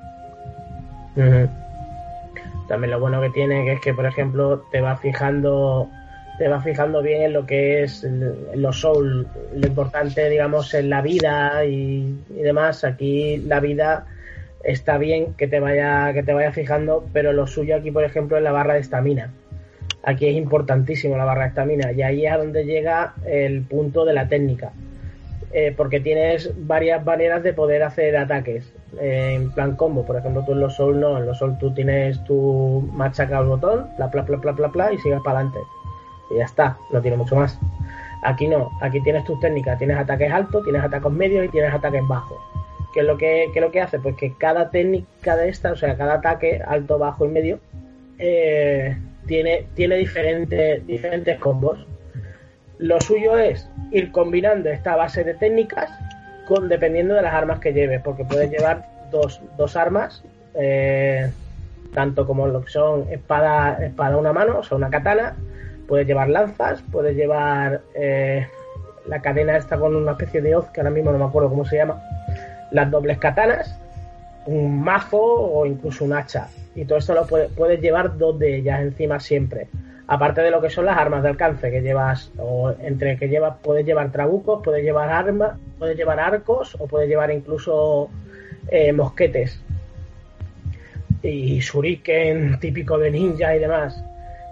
También 2.67 2.91
lo 2.91 2.99
bueno 2.99 3.21
que 3.21 3.29
tiene 3.29 3.71
es 3.71 3.79
que, 3.81 3.93
por 3.93 4.05
ejemplo, 4.05 4.65
te 4.71 4.81
va 4.81 4.97
fijando 4.97 5.89
te 6.37 6.49
va 6.49 6.59
fijando 6.61 7.01
bien 7.01 7.21
en 7.21 7.33
lo 7.33 7.45
que 7.45 7.83
es 7.83 8.05
los 8.55 8.81
soul, 8.81 9.25
lo 9.53 9.67
importante, 9.67 10.29
digamos, 10.29 10.73
en 10.73 10.89
la 10.89 11.01
vida 11.01 11.63
y 11.63 12.13
demás. 12.29 12.83
Aquí 12.83 13.37
la 13.37 13.61
vida 13.61 14.05
está 14.65 14.97
bien 14.97 15.33
que 15.35 15.47
te 15.47 15.59
vaya 15.59 16.11
que 16.13 16.23
te 16.23 16.33
vaya 16.33 16.51
fijando, 16.51 17.05
pero 17.13 17.31
lo 17.31 17.47
suyo 17.47 17.75
aquí, 17.75 17.91
por 17.91 18.03
ejemplo, 18.03 18.37
es 18.37 18.43
la 18.43 18.51
barra 18.51 18.73
de 18.73 18.81
estamina. 18.81 19.31
Aquí 20.03 20.27
es 20.27 20.35
importantísimo 20.35 21.17
la 21.17 21.25
barra 21.25 21.43
de 21.43 21.49
estamina 21.49 21.91
y 21.91 22.01
ahí 22.01 22.25
es 22.25 22.31
a 22.31 22.37
donde 22.37 22.65
llega 22.65 23.13
el 23.25 23.61
punto 23.61 24.05
de 24.05 24.13
la 24.13 24.27
técnica. 24.27 24.73
Eh, 25.57 25.73
porque 25.75 26.01
tienes 26.01 26.51
varias 26.67 27.05
maneras 27.05 27.41
de 27.41 27.53
poder 27.53 27.81
hacer 27.83 28.17
ataques 28.17 28.73
eh, 28.99 29.35
en 29.35 29.51
plan 29.51 29.77
combo. 29.77 30.05
Por 30.05 30.17
ejemplo, 30.17 30.43
tú 30.43 30.51
en 30.51 30.59
los 30.59 30.75
Soul 30.75 30.99
no, 30.99 31.17
en 31.17 31.25
los 31.25 31.37
Soul 31.37 31.57
tú 31.57 31.73
tienes 31.73 32.21
tu 32.25 32.89
machaca 32.91 33.37
al 33.37 33.45
botón, 33.45 33.87
bla, 33.95 34.07
bla, 34.07 34.23
bla, 34.23 34.51
bla, 34.51 34.67
bla, 34.67 34.91
y 34.91 34.97
sigues 34.97 35.21
para 35.23 35.39
adelante. 35.39 35.59
Y 36.31 36.39
ya 36.39 36.45
está, 36.45 36.77
no 36.91 37.01
tiene 37.01 37.15
mucho 37.15 37.37
más. 37.37 37.57
Aquí 38.23 38.47
no, 38.47 38.69
aquí 38.81 38.99
tienes 39.01 39.23
tus 39.23 39.39
técnicas, 39.39 39.77
tienes 39.77 39.97
ataques 39.97 40.29
altos, 40.29 40.63
tienes 40.63 40.83
ataques 40.83 41.11
medios 41.11 41.45
y 41.45 41.49
tienes 41.49 41.73
ataques 41.73 42.05
bajos. 42.05 42.37
¿Qué 42.95 43.01
es 43.01 43.07
lo 43.07 43.17
que, 43.17 43.49
qué 43.53 43.59
lo 43.59 43.71
que 43.71 43.81
hace? 43.81 43.99
Pues 43.99 44.15
que 44.15 44.33
cada 44.37 44.69
técnica 44.69 45.35
de 45.35 45.49
esta, 45.49 45.73
o 45.73 45.75
sea, 45.75 45.97
cada 45.97 46.13
ataque 46.13 46.61
alto, 46.65 46.97
bajo 46.97 47.25
y 47.25 47.27
medio, 47.27 47.59
eh, 48.17 48.97
tiene, 49.27 49.67
tiene 49.75 49.97
diferentes, 49.97 50.87
diferentes 50.87 51.37
combos. 51.39 51.85
Lo 52.77 53.01
suyo 53.01 53.37
es 53.37 53.69
ir 53.91 54.13
combinando 54.13 54.69
esta 54.69 54.95
base 54.95 55.25
de 55.25 55.33
técnicas 55.33 55.91
con 56.47 56.69
dependiendo 56.69 57.15
de 57.15 57.21
las 57.21 57.33
armas 57.33 57.59
que 57.59 57.73
lleves, 57.73 57.99
porque 58.01 58.23
puedes 58.23 58.49
llevar 58.49 58.85
dos, 59.11 59.41
dos 59.57 59.75
armas, 59.75 60.23
eh, 60.53 61.29
tanto 61.93 62.25
como 62.25 62.47
lo 62.47 62.63
que 62.63 62.71
son 62.71 63.11
espada, 63.11 63.77
espada 63.85 64.15
una 64.15 64.31
mano, 64.31 64.59
o 64.59 64.63
sea, 64.63 64.77
una 64.77 64.89
katana, 64.89 65.35
puedes 65.85 66.07
llevar 66.07 66.29
lanzas, 66.29 66.81
puedes 66.93 67.13
llevar 67.17 67.81
eh, 67.93 68.47
la 69.05 69.21
cadena 69.21 69.57
esta 69.57 69.77
con 69.77 69.97
una 69.97 70.13
especie 70.13 70.41
de 70.41 70.55
hoz, 70.55 70.69
que 70.69 70.79
ahora 70.79 70.91
mismo 70.91 71.11
no 71.11 71.17
me 71.17 71.25
acuerdo 71.25 71.49
cómo 71.49 71.65
se 71.65 71.75
llama, 71.75 72.01
las 72.75 72.91
dobles 72.91 73.17
katanas, 73.17 73.79
un 74.45 74.81
mazo 74.83 75.17
o 75.21 75.65
incluso 75.65 76.03
un 76.05 76.13
hacha. 76.13 76.47
Y 76.75 76.83
todo 76.85 76.97
esto 76.99 77.13
lo 77.13 77.25
puede- 77.25 77.47
puedes 77.47 77.79
llevar 77.79 78.17
dos 78.17 78.37
de 78.37 78.57
ellas 78.57 78.81
encima 78.81 79.19
siempre. 79.19 79.67
Aparte 80.07 80.41
de 80.41 80.51
lo 80.51 80.61
que 80.61 80.69
son 80.69 80.85
las 80.85 80.97
armas 80.97 81.23
de 81.23 81.29
alcance 81.29 81.71
que 81.71 81.81
llevas, 81.81 82.31
o 82.37 82.73
entre 82.81 83.17
que 83.17 83.27
llevas, 83.29 83.55
puedes 83.63 83.85
llevar 83.85 84.11
trabucos, 84.11 84.61
puedes 84.63 84.83
llevar 84.83 85.09
armas, 85.09 85.57
puedes 85.79 85.97
llevar 85.97 86.19
arcos 86.19 86.75
o 86.79 86.85
puedes 86.85 87.07
llevar 87.09 87.31
incluso 87.31 88.09
eh, 88.69 88.91
mosquetes. 88.91 89.59
Y 91.23 91.59
shuriken 91.59 92.59
típico 92.59 92.97
de 92.99 93.09
ninja 93.09 93.55
y 93.55 93.59
demás. 93.59 94.03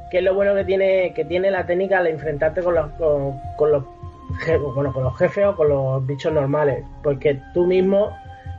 Que 0.10 0.20
es 0.20 0.24
lo 0.24 0.34
bueno 0.34 0.56
que 0.56 0.64
tiene, 0.64 1.14
que 1.14 1.26
tiene 1.26 1.52
la 1.52 1.66
técnica 1.66 2.00
al 2.00 2.08
enfrentarte 2.08 2.64
con 2.64 2.74
los, 2.76 2.90
con, 2.94 3.40
con 3.58 3.72
los 3.72 3.84
bueno, 4.74 4.94
con 4.94 5.04
los 5.04 5.18
jefes 5.18 5.46
o 5.46 5.56
con 5.56 5.70
los 5.70 6.06
bichos 6.06 6.34
normales. 6.34 6.84
Porque 7.02 7.40
tú 7.54 7.66
mismo 7.66 8.16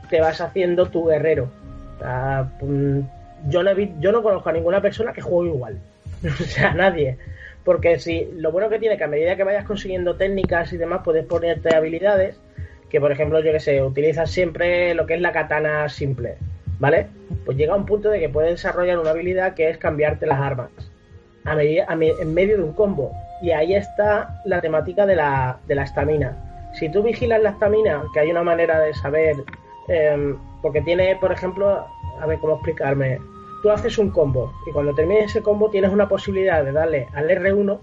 te 0.09 0.21
vas 0.21 0.41
haciendo 0.41 0.87
tu 0.87 1.05
guerrero. 1.05 1.49
Mm, 2.61 2.99
yo 3.49 3.63
no, 3.63 3.71
yo 3.99 4.11
no 4.11 4.23
conozco 4.23 4.49
a 4.49 4.53
ninguna 4.53 4.81
persona 4.81 5.13
que 5.13 5.21
juegue 5.21 5.51
igual. 5.51 5.79
o 6.23 6.43
sea, 6.43 6.73
nadie. 6.73 7.17
Porque 7.63 7.99
si 7.99 8.29
lo 8.37 8.51
bueno 8.51 8.69
que 8.69 8.79
tiene 8.79 8.97
que 8.97 9.03
a 9.03 9.07
medida 9.07 9.35
que 9.35 9.43
vayas 9.43 9.65
consiguiendo 9.65 10.15
técnicas 10.15 10.71
y 10.73 10.77
demás, 10.77 11.01
puedes 11.03 11.25
ponerte 11.25 11.75
habilidades 11.75 12.37
que, 12.89 13.01
por 13.01 13.11
ejemplo, 13.11 13.39
yo 13.39 13.51
que 13.51 13.59
sé, 13.59 13.81
utilizas 13.81 14.29
siempre 14.29 14.93
lo 14.93 15.05
que 15.05 15.15
es 15.15 15.21
la 15.21 15.31
katana 15.31 15.89
simple, 15.89 16.35
¿vale? 16.79 17.07
Pues 17.43 17.57
llega 17.57 17.75
un 17.75 17.85
punto 17.85 18.09
de 18.09 18.19
que 18.19 18.29
puedes 18.29 18.51
desarrollar 18.51 18.99
una 18.99 19.09
habilidad 19.09 19.55
que 19.55 19.69
es 19.69 19.77
cambiarte 19.77 20.27
las 20.27 20.39
armas 20.39 20.69
a 21.45 21.55
medida, 21.55 21.85
a 21.87 21.93
en 21.93 22.33
medio 22.33 22.57
de 22.57 22.63
un 22.63 22.73
combo. 22.73 23.11
Y 23.45 23.51
ahí 23.51 23.75
está 23.75 24.41
la 24.43 24.59
temática 24.59 25.05
de 25.05 25.15
la 25.15 25.59
de 25.67 25.75
la 25.75 25.83
estamina. 25.83 26.35
Si 26.73 26.89
tú 26.89 27.03
vigilas 27.03 27.43
la 27.43 27.51
estamina, 27.51 28.01
que 28.11 28.21
hay 28.21 28.31
una 28.31 28.41
manera 28.41 28.79
de 28.79 28.91
saber, 28.95 29.35
em, 29.87 30.35
porque 30.63 30.81
tiene, 30.81 31.15
por 31.17 31.31
ejemplo, 31.31 31.85
a 32.19 32.25
ver 32.25 32.39
cómo 32.39 32.55
explicarme, 32.55 33.19
tú 33.61 33.69
haces 33.69 33.99
un 33.99 34.09
combo 34.09 34.51
y 34.65 34.71
cuando 34.71 34.95
termines 34.95 35.25
ese 35.25 35.43
combo 35.43 35.69
tienes 35.69 35.91
una 35.91 36.09
posibilidad 36.09 36.65
de 36.65 36.71
darle 36.71 37.07
al 37.13 37.29
R1 37.29 37.79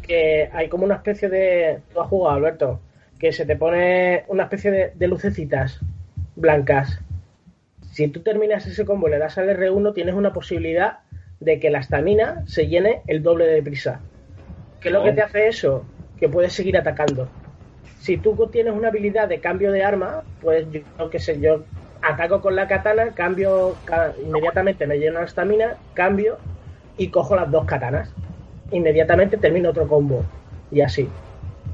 que 0.00 0.48
hay 0.52 0.68
como 0.68 0.84
una 0.84 0.94
especie 0.94 1.28
de... 1.28 1.80
Tú 1.92 2.00
has 2.00 2.06
jugado, 2.06 2.36
Alberto, 2.36 2.80
que 3.18 3.32
se 3.32 3.44
te 3.46 3.56
pone 3.56 4.22
una 4.28 4.44
especie 4.44 4.70
de, 4.70 4.92
de 4.94 5.08
lucecitas 5.08 5.80
blancas. 6.36 7.00
Si 7.90 8.06
tú 8.06 8.20
terminas 8.20 8.64
ese 8.68 8.84
combo 8.84 9.08
y 9.08 9.10
le 9.10 9.18
das 9.18 9.38
al 9.38 9.48
R1, 9.48 9.92
tienes 9.92 10.14
una 10.14 10.32
posibilidad 10.32 11.00
de 11.40 11.58
que 11.58 11.70
la 11.70 11.80
estamina 11.80 12.44
se 12.46 12.68
llene 12.68 13.02
el 13.08 13.24
doble 13.24 13.46
de 13.46 13.60
prisa. 13.60 14.00
¿Qué 14.84 14.90
es 14.90 14.94
lo 14.94 15.02
que 15.02 15.12
te 15.14 15.22
hace 15.22 15.48
eso? 15.48 15.92
Que 16.16 16.28
puedes 16.30 16.52
seguir 16.54 16.76
atacando. 16.76 17.34
Si 17.96 18.18
tú 18.18 18.50
tienes 18.50 18.74
una 18.74 18.88
habilidad 18.88 19.28
de 19.28 19.40
cambio 19.40 19.72
de 19.72 19.84
arma, 19.84 20.26
pues 20.40 20.68
yo 20.70 21.10
qué 21.10 21.18
sé, 21.20 21.40
yo 21.40 21.68
ataco 22.02 22.40
con 22.42 22.56
la 22.56 22.68
katana, 22.68 23.14
cambio, 23.14 23.82
ca- 23.84 24.16
inmediatamente 24.20 24.86
me 24.86 24.98
lleno 24.98 25.20
la 25.20 25.26
estamina, 25.26 25.82
cambio 25.94 26.44
y 26.96 27.10
cojo 27.10 27.36
las 27.36 27.50
dos 27.50 27.66
katanas. 27.66 28.16
Inmediatamente 28.70 29.38
termino 29.38 29.70
otro 29.70 29.88
combo. 29.88 30.32
Y 30.70 30.82
así. 30.82 31.18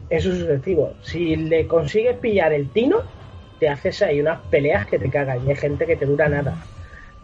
Eso 0.09 0.31
es 0.33 0.39
sucesivo. 0.41 0.99
Si 1.03 1.37
le 1.37 1.67
consigues 1.69 2.19
pillar 2.19 2.53
el 2.53 2.73
tino, 2.73 3.11
te 3.59 3.69
haces 3.69 4.03
ahí 4.03 4.21
unas 4.21 4.47
peleas 4.49 4.87
que 4.87 4.99
te 4.99 5.11
cagan. 5.11 5.45
Y 5.47 5.51
hay 5.51 5.57
gente 5.57 5.87
que 5.87 5.97
te 5.97 6.07
dura 6.07 6.29
nada. 6.29 6.69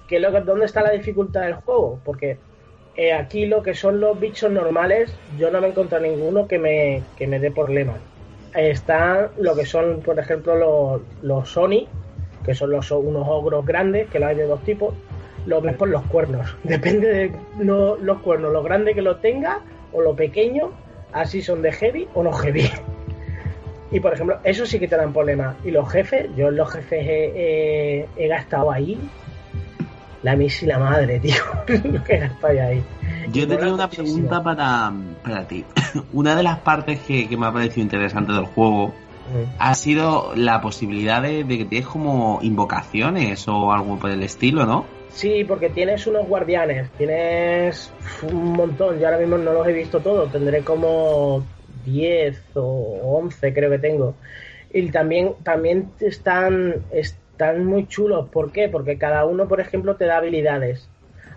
¿Qué 0.07 0.17
es 0.17 0.23
lo 0.23 0.33
que, 0.33 0.41
¿Dónde 0.43 0.67
está 0.67 0.83
la 0.83 0.93
dificultad 0.93 1.43
del 1.43 1.55
juego? 1.55 2.03
Porque 2.05 2.45
eh, 2.97 3.13
aquí 3.13 3.47
lo 3.47 3.63
que 3.63 3.75
son 3.75 4.01
los 4.01 4.19
bichos 4.19 4.51
normales, 4.51 5.15
yo 5.37 5.51
no 5.51 5.61
me 5.61 5.67
he 5.67 5.71
encontrado 5.71 6.05
ninguno 6.05 6.47
que 6.49 6.59
me, 6.59 7.03
que 7.17 7.27
me 7.27 7.39
dé 7.39 7.51
problemas. 7.51 7.97
Están 8.55 9.29
lo 9.39 9.55
que 9.55 9.67
son, 9.67 10.01
por 10.01 10.19
ejemplo, 10.19 10.55
los, 10.57 11.03
los 11.23 11.49
Sony, 11.51 11.87
que 12.45 12.55
son 12.55 12.71
unos 12.75 13.27
ogros 13.29 13.67
grandes, 13.67 14.09
que 14.09 14.19
los 14.19 14.29
hay 14.31 14.37
de 14.37 14.47
dos 14.47 14.63
tipos. 14.65 14.95
Los 15.47 15.63
ves 15.63 15.77
por 15.77 15.89
los 15.89 16.03
cuernos. 16.05 16.57
Depende 16.65 17.09
de 17.09 17.33
lo- 17.59 17.97
los 17.99 18.19
cuernos, 18.21 18.53
lo 18.53 18.63
grande 18.63 18.95
que 18.95 19.03
lo 19.03 19.17
tenga 19.17 19.61
o 19.93 20.01
lo 20.01 20.17
pequeño, 20.17 20.71
así 21.13 21.43
son 21.43 21.63
de 21.63 21.73
heavy 21.73 22.09
o 22.15 22.23
no 22.23 22.33
heavy. 22.33 22.69
Y 23.93 24.01
por 24.01 24.13
ejemplo, 24.13 24.39
eso 24.43 24.67
sí 24.67 24.81
que 24.81 24.89
te 24.89 24.97
dan 24.97 25.13
problemas. 25.13 25.55
Y 25.65 25.71
los 25.71 25.89
jefes, 25.89 26.27
yo 26.37 26.51
los 26.51 26.73
jefes 26.73 27.07
he 27.07 28.27
gastado 28.29 28.73
ahí 28.73 28.99
la 30.23 30.37
misa 30.37 30.65
y 30.65 30.69
la 30.69 30.79
madre, 30.79 31.21
tío. 31.21 31.35
lo 31.85 32.03
que 32.05 32.15
he 32.15 32.19
gastado 32.19 32.61
ahí. 32.61 32.83
Yo 33.33 33.47
tenía 33.47 33.73
una 33.75 33.85
muchísimo. 33.85 34.07
pregunta 34.29 34.43
para, 34.43 34.93
para 35.23 35.47
ti. 35.49 35.65
Una 36.13 36.35
de 36.37 36.43
las 36.43 36.59
partes 36.61 37.01
que, 37.01 37.29
que 37.29 37.37
me 37.37 37.47
ha 37.47 37.53
parecido 37.53 37.83
interesante 37.83 38.33
del 38.33 38.47
juego 38.47 38.93
Mm. 39.27 39.55
ha 39.59 39.75
sido 39.75 40.33
la 40.37 40.61
posibilidad 40.61 41.21
de, 41.21 41.43
de 41.45 41.59
que 41.59 41.65
tienes 41.65 41.89
como 41.89 42.39
invocaciones 42.43 43.47
o 43.49 43.73
algo 43.73 43.99
por 43.99 44.11
el 44.11 44.23
estilo, 44.23 44.65
¿no? 44.67 44.87
Sí, 45.11 45.45
porque 45.45 45.71
tienes 45.71 46.07
unos 46.07 46.27
guardianes, 46.29 46.91
tienes 46.93 47.91
un 48.23 48.53
montón. 48.53 48.99
Yo 49.01 49.07
ahora 49.07 49.19
mismo 49.19 49.39
no 49.39 49.53
los 49.53 49.67
he 49.67 49.73
visto 49.73 50.01
todos, 50.01 50.31
tendré 50.31 50.63
como 50.63 51.45
10 51.85 52.41
o 52.55 53.19
11 53.21 53.53
creo 53.53 53.71
que 53.71 53.79
tengo. 53.79 54.15
Y 54.73 54.91
también, 54.91 55.33
también 55.43 55.91
están, 56.01 56.75
están 57.37 57.67
muy 57.67 57.87
chulos. 57.87 58.29
¿Por 58.31 58.51
qué? 58.51 58.71
Porque 58.71 58.97
cada 58.97 59.27
uno, 59.27 59.47
por 59.47 59.61
ejemplo, 59.61 59.97
te 59.97 60.07
da 60.07 60.17
habilidades. 60.17 60.89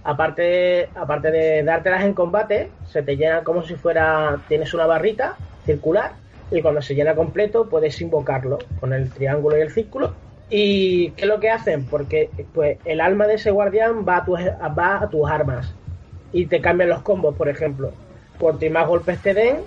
Aparte, 0.05 0.87
aparte 0.95 1.29
de 1.29 1.61
dártelas 1.63 2.05
en 2.05 2.13
combate, 2.13 2.69
se 2.87 3.03
te 3.03 3.17
llena 3.17 3.43
como 3.43 3.63
si 3.63 3.75
fuera. 3.75 4.37
Tienes 4.47 4.73
una 4.73 4.85
barrita 4.85 5.35
circular 5.65 6.13
y 6.51 6.61
cuando 6.61 6.81
se 6.81 6.95
llena 6.95 7.15
completo 7.15 7.67
puedes 7.67 7.99
invocarlo 7.99 8.59
con 8.79 8.93
el 8.93 9.11
triángulo 9.11 9.57
y 9.57 9.61
el 9.61 9.71
círculo. 9.71 10.13
¿Y 10.49 11.11
qué 11.11 11.23
es 11.23 11.27
lo 11.27 11.41
que 11.41 11.49
hacen? 11.49 11.83
Porque 11.85 12.29
pues 12.53 12.77
el 12.85 13.01
alma 13.01 13.27
de 13.27 13.33
ese 13.35 13.51
guardián 13.51 14.05
va 14.07 14.17
a 14.17 14.25
tus, 14.25 14.39
va 14.39 15.03
a 15.03 15.09
tus 15.09 15.29
armas 15.29 15.75
y 16.31 16.45
te 16.45 16.61
cambian 16.61 16.89
los 16.89 17.01
combos, 17.01 17.35
por 17.35 17.49
ejemplo. 17.49 17.91
Cuanto 18.39 18.69
más 18.69 18.87
golpes 18.87 19.21
te 19.21 19.33
den, 19.33 19.57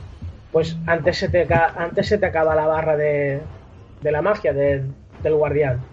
pues 0.51 0.79
antes 0.87 1.19
se 1.19 1.29
te, 1.29 1.47
antes 1.53 2.07
se 2.07 2.17
te 2.17 2.25
acaba 2.25 2.55
la 2.55 2.67
barra 2.67 2.97
de, 2.97 3.41
de 4.01 4.13
la 4.13 4.23
magia 4.23 4.55
del, 4.55 4.87
del 5.23 5.35
guardián. 5.35 5.92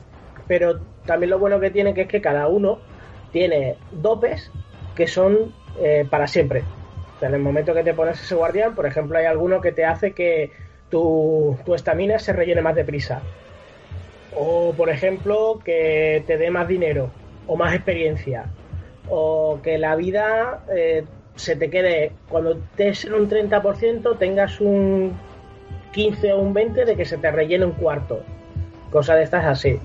Pero 0.49 0.81
también 1.05 1.29
lo 1.29 1.39
bueno 1.39 1.61
que 1.61 1.71
tiene 1.71 1.93
que 1.93 2.01
es 2.01 2.07
que 2.09 2.19
cada 2.19 2.47
uno 2.47 2.79
tiene 3.31 3.77
dopes 3.91 4.51
que 4.95 5.07
son 5.07 5.53
eh, 5.79 6.05
para 6.09 6.27
siempre. 6.27 6.63
O 7.15 7.19
sea, 7.19 7.29
en 7.29 7.35
el 7.35 7.41
momento 7.41 7.73
que 7.73 7.83
te 7.83 7.93
pones 7.93 8.21
ese 8.21 8.35
guardián, 8.35 8.75
por 8.75 8.85
ejemplo, 8.85 9.17
hay 9.17 9.25
alguno 9.25 9.61
que 9.61 9.71
te 9.71 9.85
hace 9.85 10.11
que 10.11 10.51
tu 10.89 11.55
estamina 11.73 12.19
se 12.19 12.33
rellene 12.33 12.61
más 12.61 12.75
deprisa. 12.75 13.21
O, 14.35 14.73
por 14.75 14.89
ejemplo, 14.89 15.59
que 15.63 16.23
te 16.27 16.37
dé 16.37 16.51
más 16.51 16.67
dinero 16.67 17.09
o 17.47 17.55
más 17.55 17.73
experiencia. 17.73 18.45
O 19.09 19.59
que 19.63 19.77
la 19.77 19.95
vida 19.95 20.63
eh, 20.75 21.03
se 21.35 21.55
te 21.55 21.69
quede, 21.69 22.11
cuando 22.29 22.51
estés 22.51 23.05
en 23.05 23.13
un 23.13 23.29
30%, 23.29 24.17
tengas 24.17 24.59
un 24.59 25.17
15 25.91 26.33
o 26.33 26.39
un 26.39 26.53
20 26.53 26.85
de 26.85 26.95
que 26.95 27.05
se 27.05 27.17
te 27.17 27.31
rellene 27.31 27.65
un 27.65 27.71
cuarto. 27.71 28.23
Cosas 28.91 29.17
de 29.17 29.23
estas 29.23 29.45
así. 29.45 29.79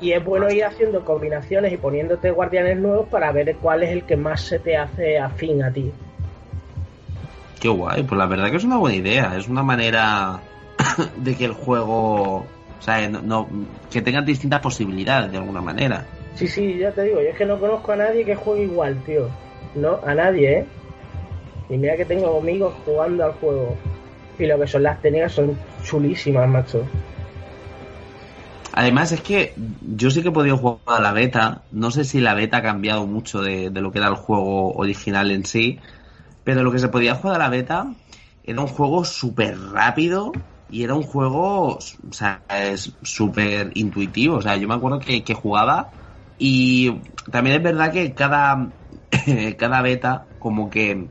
Y 0.00 0.12
es 0.12 0.24
bueno 0.24 0.50
ir 0.50 0.64
haciendo 0.64 1.04
combinaciones 1.04 1.72
y 1.72 1.76
poniéndote 1.76 2.30
guardianes 2.30 2.78
nuevos 2.78 3.08
para 3.08 3.32
ver 3.32 3.56
cuál 3.56 3.82
es 3.82 3.90
el 3.90 4.04
que 4.04 4.16
más 4.16 4.42
se 4.42 4.58
te 4.58 4.76
hace 4.76 5.18
afín 5.18 5.62
a 5.62 5.72
ti. 5.72 5.92
Qué 7.60 7.68
guay, 7.68 8.04
pues 8.04 8.16
la 8.18 8.26
verdad 8.26 8.50
que 8.50 8.56
es 8.56 8.64
una 8.64 8.76
buena 8.78 8.96
idea. 8.96 9.36
Es 9.36 9.48
una 9.48 9.62
manera 9.64 10.40
de 11.16 11.34
que 11.36 11.44
el 11.44 11.52
juego, 11.52 12.36
o 12.36 12.46
sea, 12.80 13.08
no, 13.08 13.20
no- 13.22 13.48
que 13.90 14.00
tenga 14.02 14.22
distintas 14.22 14.60
posibilidades 14.60 15.32
de 15.32 15.38
alguna 15.38 15.60
manera. 15.60 16.06
Sí, 16.34 16.46
sí, 16.46 16.78
ya 16.78 16.92
te 16.92 17.02
digo, 17.02 17.20
yo 17.20 17.30
es 17.30 17.36
que 17.36 17.44
no 17.46 17.58
conozco 17.58 17.90
a 17.92 17.96
nadie 17.96 18.24
que 18.24 18.36
juegue 18.36 18.64
igual, 18.64 19.02
tío. 19.02 19.28
No, 19.74 19.98
a 20.04 20.14
nadie, 20.14 20.58
¿eh? 20.58 20.64
Y 21.68 21.76
mira 21.76 21.96
que 21.96 22.04
tengo 22.04 22.38
amigos 22.38 22.74
jugando 22.84 23.24
al 23.24 23.32
juego. 23.32 23.76
Y 24.38 24.46
lo 24.46 24.58
que 24.60 24.68
son 24.68 24.84
las 24.84 25.02
técnicas 25.02 25.32
son 25.32 25.58
chulísimas, 25.82 26.48
macho. 26.48 26.86
Además 28.78 29.10
es 29.10 29.22
que 29.22 29.54
yo 29.80 30.08
sí 30.08 30.22
que 30.22 30.28
he 30.28 30.30
podido 30.30 30.56
jugar 30.56 30.78
a 30.86 31.00
la 31.00 31.12
beta. 31.12 31.64
No 31.72 31.90
sé 31.90 32.04
si 32.04 32.20
la 32.20 32.34
beta 32.34 32.58
ha 32.58 32.62
cambiado 32.62 33.08
mucho 33.08 33.42
de, 33.42 33.70
lo 33.70 33.90
que 33.90 33.98
era 33.98 34.06
el 34.06 34.14
juego 34.14 34.72
original 34.74 35.32
en 35.32 35.44
sí. 35.44 35.80
Pero 36.44 36.62
lo 36.62 36.70
que 36.70 36.78
se 36.78 36.88
podía 36.88 37.16
jugar 37.16 37.34
a 37.34 37.38
la 37.40 37.48
beta 37.48 37.92
era 38.44 38.60
un 38.60 38.68
juego 38.68 39.04
súper 39.04 39.58
rápido 39.58 40.32
y 40.68 40.84
era 40.84 40.94
un 40.94 41.02
juego, 41.02 41.78
o 41.78 42.12
sea, 42.12 42.44
súper 43.02 43.72
intuitivo. 43.74 44.36
O 44.36 44.42
sea, 44.42 44.56
yo 44.56 44.68
me 44.68 44.74
acuerdo 44.76 45.00
que, 45.00 45.24
que 45.24 45.34
jugaba 45.34 45.90
y 46.38 47.02
también 47.32 47.56
es 47.56 47.62
verdad 47.64 47.90
que 47.92 48.14
cada, 48.14 48.74
cada 49.58 49.82
beta 49.82 50.28
como 50.38 50.70
que 50.70 51.10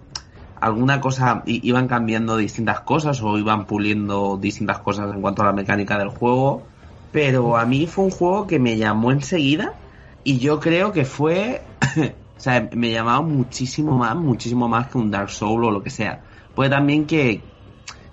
alguna 0.56 1.02
cosa 1.02 1.44
iban 1.46 1.90
cambiando 1.90 2.38
distintas 2.38 2.80
cosas 2.80 3.22
o 3.22 3.38
iban 3.38 3.66
puliendo 3.66 4.38
distintas 4.38 4.80
cosas 4.80 5.14
en 5.14 5.20
cuanto 5.20 5.42
a 5.42 5.48
la 5.48 5.54
mecánica 5.54 5.98
del 5.98 6.12
juego. 6.12 6.77
Pero 7.12 7.58
a 7.58 7.66
mí 7.66 7.88
fue 7.88 8.06
un 8.06 8.12
juego 8.12 8.48
que 8.48 8.60
me 8.60 8.78
llamó 8.78 9.12
enseguida 9.12 9.80
y 10.24 10.40
yo 10.40 10.60
creo 10.60 10.92
que 10.92 11.06
fue, 11.06 11.68
o 11.98 12.40
sea, 12.40 12.70
me 12.74 12.92
llamaba 12.92 13.22
muchísimo 13.22 13.98
más, 13.98 14.16
muchísimo 14.16 14.68
más 14.68 14.88
que 14.88 14.98
un 14.98 15.10
Dark 15.12 15.30
Souls 15.30 15.68
o 15.68 15.72
lo 15.72 15.84
que 15.84 15.90
sea. 15.90 16.24
Puede 16.54 16.70
también 16.70 17.06
que 17.08 17.50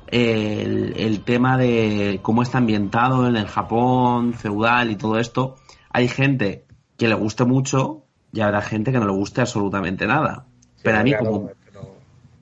eh, 0.06 0.62
el, 0.64 0.94
el 0.96 1.24
tema 1.24 1.56
de 1.58 2.20
cómo 2.22 2.42
está 2.42 2.58
ambientado 2.58 3.26
en 3.26 3.36
el 3.36 3.46
Japón 3.46 4.34
feudal 4.34 4.90
y 4.90 4.96
todo 4.96 5.18
esto, 5.18 5.56
hay 5.90 6.08
gente 6.08 6.64
que 6.96 7.08
le 7.08 7.14
guste 7.14 7.44
mucho 7.44 8.04
y 8.32 8.40
habrá 8.40 8.62
gente 8.62 8.92
que 8.92 8.98
no 8.98 9.06
le 9.06 9.12
guste 9.12 9.40
absolutamente 9.40 10.06
nada. 10.06 10.46
Pero 10.82 10.98
a 10.98 11.02
mí 11.02 11.10
Claro, 11.10 11.24
como 11.24 11.46
pero- 11.64 11.94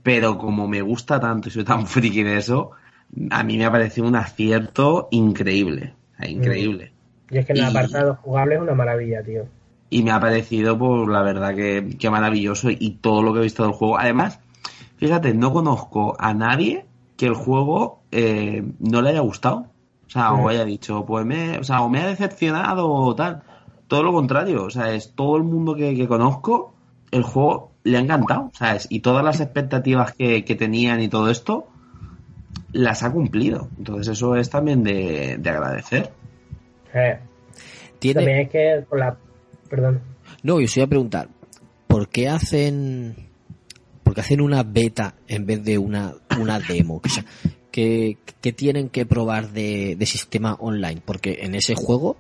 pero 0.03 0.39
como 0.39 0.67
me 0.69 0.83
gusta 0.83 1.21
tanto 1.21 1.49
y 1.49 1.53
soy 1.53 1.65
tan 1.65 1.87
friki 1.87 2.23
de 2.23 2.37
eso, 2.39 2.73
a 3.31 3.43
mí 3.45 3.57
me 3.57 3.65
ha 3.65 3.71
parecido 3.71 4.07
un 4.07 4.17
acierto 4.17 5.09
increíble. 5.13 5.95
O 6.27 6.31
Increíble. 6.31 6.93
Y 7.31 7.39
es 7.39 7.47
que 7.47 7.53
el 7.53 7.59
Y- 7.59 7.63
apartado 7.63 8.19
jugable 8.23 8.57
es 8.57 8.61
una 8.61 8.75
maravilla, 8.75 9.23
tío. 9.23 9.45
Y 9.91 10.03
me 10.03 10.11
ha 10.11 10.21
parecido, 10.21 10.79
pues, 10.79 11.09
la 11.09 11.23
verdad 11.23 11.55
que, 11.55 11.97
que 11.99 12.11
maravilloso 12.11 12.71
y 12.71 12.99
todo 13.01 13.23
lo 13.23 13.33
que 13.33 13.41
he 13.41 13.43
visto 13.43 13.63
del 13.63 13.73
juego. 13.73 13.99
Además, 13.99 14.41
fíjate, 14.97 15.35
no 15.35 15.53
conozco 15.53 16.17
a 16.19 16.33
nadie 16.35 16.87
que 17.17 17.27
el 17.27 17.35
juego 17.35 18.01
eh, 18.11 18.63
no 18.81 19.03
le 19.03 19.11
haya 19.11 19.21
gustado. 19.21 19.67
O 20.07 20.11
sea, 20.11 20.33
o 20.35 20.43
Mm. 20.45 20.49
haya 20.49 20.65
dicho, 20.65 21.05
pues 21.07 21.25
me, 21.25 21.59
o 21.59 21.65
sea, 21.65 21.81
o 21.83 21.89
me 21.89 22.01
ha 22.01 22.07
decepcionado 22.07 22.91
o 22.91 23.15
tal. 23.15 23.43
Todo 23.89 24.03
lo 24.03 24.13
contrario. 24.13 24.65
O 24.65 24.71
sea, 24.71 24.93
es 24.95 25.13
todo 25.15 25.37
el 25.37 25.43
mundo 25.43 25.75
que, 25.75 25.95
que 25.95 26.07
conozco, 26.09 26.75
el 27.11 27.23
juego 27.23 27.73
le 27.85 27.97
ha 27.99 28.01
encantado. 28.01 28.51
¿Sabes? 28.55 28.87
Y 28.91 29.01
todas 29.01 29.25
las 29.25 29.41
expectativas 29.41 30.13
que, 30.15 30.45
que 30.45 30.55
tenían 30.55 31.01
y 31.03 31.09
todo 31.09 31.31
esto, 31.31 31.67
las 32.73 33.03
ha 33.03 33.13
cumplido. 33.13 33.69
Entonces 33.79 34.09
eso 34.17 34.37
es 34.37 34.49
también 34.51 34.83
de, 34.83 35.37
de 35.39 35.51
agradecer. 35.51 36.11
Eh, 36.95 37.19
Tiene, 37.99 38.21
También 38.21 38.39
es 38.41 38.49
que 38.51 38.85
con 38.89 38.99
la... 38.99 39.17
Perdón. 39.69 40.01
No, 40.43 40.59
yo 40.61 40.65
os 40.67 40.77
iba 40.77 40.85
a 40.87 40.89
preguntar, 40.89 41.29
¿por 41.87 42.09
qué 42.09 42.29
hacen, 42.29 43.15
por 44.03 44.15
qué 44.15 44.21
hacen 44.21 44.41
una 44.41 44.63
beta 44.63 45.15
en 45.29 45.47
vez 45.47 45.63
de 45.65 45.79
una, 45.79 46.15
una 46.39 46.59
demo? 46.61 47.01
O 47.05 47.09
sea, 47.09 47.25
¿qué, 47.71 48.19
qué 48.41 48.53
tienen 48.53 48.89
que 48.91 49.07
probar 49.07 49.51
de, 49.51 49.97
de 49.97 50.07
sistema 50.07 50.55
online? 50.61 51.01
Porque 51.05 51.39
en 51.43 51.55
ese 51.55 51.75
juego 51.75 52.17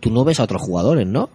tú 0.00 0.10
no 0.10 0.24
ves 0.24 0.40
a 0.40 0.44
otros 0.44 0.60
jugadores, 0.60 1.06
¿no? 1.06 1.30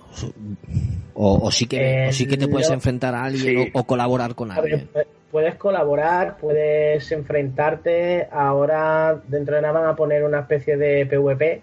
O, 1.13 1.39
o 1.47 1.51
sí 1.51 1.65
que, 1.65 2.05
Eh, 2.05 2.09
o 2.09 2.11
sí 2.11 2.27
que 2.27 2.37
te 2.37 2.47
puedes 2.47 2.67
no. 2.67 2.75
enfrentar 2.75 3.15
a 3.15 3.23
alguien 3.23 3.63
Sí. 3.65 3.71
o, 3.73 3.79
o 3.79 3.83
colaborar 3.85 4.35
con 4.35 4.51
A 4.51 4.59
ver, 4.61 4.73
alguien. 4.73 4.89
Puedes 5.31 5.55
colaborar, 5.55 6.37
puedes 6.37 7.11
enfrentarte. 7.11 8.27
Ahora 8.31 9.19
dentro 9.27 9.55
de 9.55 9.61
nada 9.61 9.79
van 9.79 9.89
a 9.89 9.95
poner 9.95 10.23
una 10.23 10.39
especie 10.39 10.77
de 10.77 11.05
PvP 11.05 11.61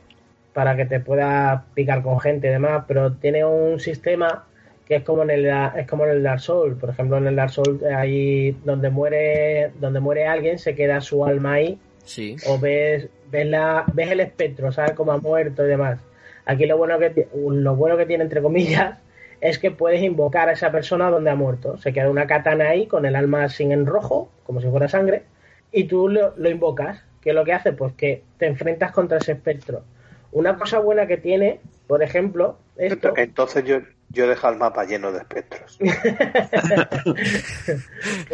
para 0.52 0.76
que 0.76 0.86
te 0.86 1.00
puedas 1.00 1.62
picar 1.74 2.02
con 2.02 2.20
gente 2.20 2.46
y 2.48 2.50
demás, 2.50 2.84
pero 2.86 3.12
tiene 3.14 3.44
un 3.44 3.80
sistema 3.80 4.44
que 4.86 4.96
es 4.96 5.02
como 5.02 5.22
en 5.22 5.30
el 5.30 5.46
es 5.76 5.86
como 5.86 6.04
en 6.04 6.10
el 6.10 6.22
Dark 6.22 6.40
Souls. 6.40 6.78
Por 6.78 6.90
ejemplo, 6.90 7.16
en 7.16 7.26
el 7.26 7.36
Dark 7.36 7.50
Souls 7.50 7.82
ahí 7.82 8.52
donde 8.64 8.90
muere 8.90 9.72
donde 9.80 10.00
muere 10.00 10.26
alguien 10.26 10.58
se 10.58 10.74
queda 10.74 11.00
su 11.00 11.24
alma 11.24 11.54
ahí 11.54 11.78
Sí. 12.04 12.36
o 12.46 12.58
ves 12.58 13.08
ves 13.30 13.46
la 13.46 13.84
ves 13.94 14.10
el 14.10 14.20
espectro, 14.20 14.70
sabes 14.72 14.92
cómo 14.92 15.12
ha 15.12 15.18
muerto 15.18 15.64
y 15.64 15.68
demás. 15.68 15.98
Aquí 16.44 16.66
lo 16.66 16.76
bueno 16.76 16.98
que 16.98 17.26
lo 17.34 17.74
bueno 17.76 17.96
que 17.96 18.04
tiene 18.06 18.24
entre 18.24 18.42
comillas 18.42 18.98
es 19.44 19.58
que 19.58 19.70
puedes 19.70 20.02
invocar 20.02 20.48
a 20.48 20.52
esa 20.52 20.72
persona 20.72 21.10
donde 21.10 21.28
ha 21.28 21.34
muerto. 21.34 21.76
Se 21.76 21.92
queda 21.92 22.08
una 22.08 22.26
katana 22.26 22.70
ahí 22.70 22.86
con 22.86 23.04
el 23.04 23.14
alma 23.14 23.50
sin 23.50 23.72
en 23.72 23.84
rojo, 23.84 24.30
como 24.44 24.62
si 24.62 24.68
fuera 24.68 24.88
sangre, 24.88 25.24
y 25.70 25.84
tú 25.84 26.08
lo, 26.08 26.32
lo 26.38 26.48
invocas. 26.48 27.04
¿Qué 27.20 27.28
es 27.30 27.36
lo 27.36 27.44
que 27.44 27.52
hace? 27.52 27.74
Pues 27.74 27.92
que 27.92 28.22
te 28.38 28.46
enfrentas 28.46 28.90
contra 28.92 29.18
ese 29.18 29.32
espectro. 29.32 29.84
Una 30.32 30.56
cosa 30.56 30.78
buena 30.78 31.06
que 31.06 31.18
tiene, 31.18 31.60
por 31.86 32.02
ejemplo, 32.02 32.56
esto, 32.78 33.12
Entonces 33.18 33.64
yo, 33.64 33.80
yo 34.08 34.26
dejo 34.26 34.48
el 34.48 34.56
mapa 34.56 34.86
lleno 34.86 35.12
de 35.12 35.18
espectros. 35.18 35.78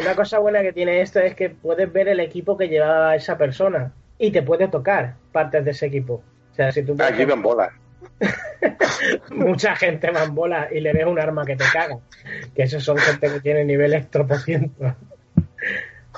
una 0.00 0.14
cosa 0.14 0.38
buena 0.38 0.62
que 0.62 0.72
tiene 0.72 1.00
esto 1.00 1.18
es 1.18 1.34
que 1.34 1.50
puedes 1.50 1.92
ver 1.92 2.06
el 2.06 2.20
equipo 2.20 2.56
que 2.56 2.68
llevaba 2.68 3.16
esa 3.16 3.36
persona 3.36 3.92
y 4.16 4.30
te 4.30 4.42
puede 4.42 4.68
tocar 4.68 5.16
partes 5.32 5.64
de 5.64 5.72
ese 5.72 5.86
equipo. 5.86 6.22
O 6.52 6.54
sea, 6.54 6.70
si 6.70 6.84
tú 6.84 6.94
ven 6.94 7.42
bolas. 7.42 7.72
mucha 9.30 9.74
gente 9.76 10.10
va 10.10 10.24
en 10.24 10.34
bola 10.34 10.68
y 10.72 10.80
le 10.80 10.92
ves 10.92 11.06
un 11.06 11.18
arma 11.18 11.44
que 11.44 11.56
te 11.56 11.64
caga. 11.72 11.98
Que 12.54 12.62
esos 12.64 12.82
son 12.84 12.96
gente 12.98 13.28
que 13.30 13.40
tiene 13.40 13.64
nivel 13.64 13.94
extropociento. 13.94 14.94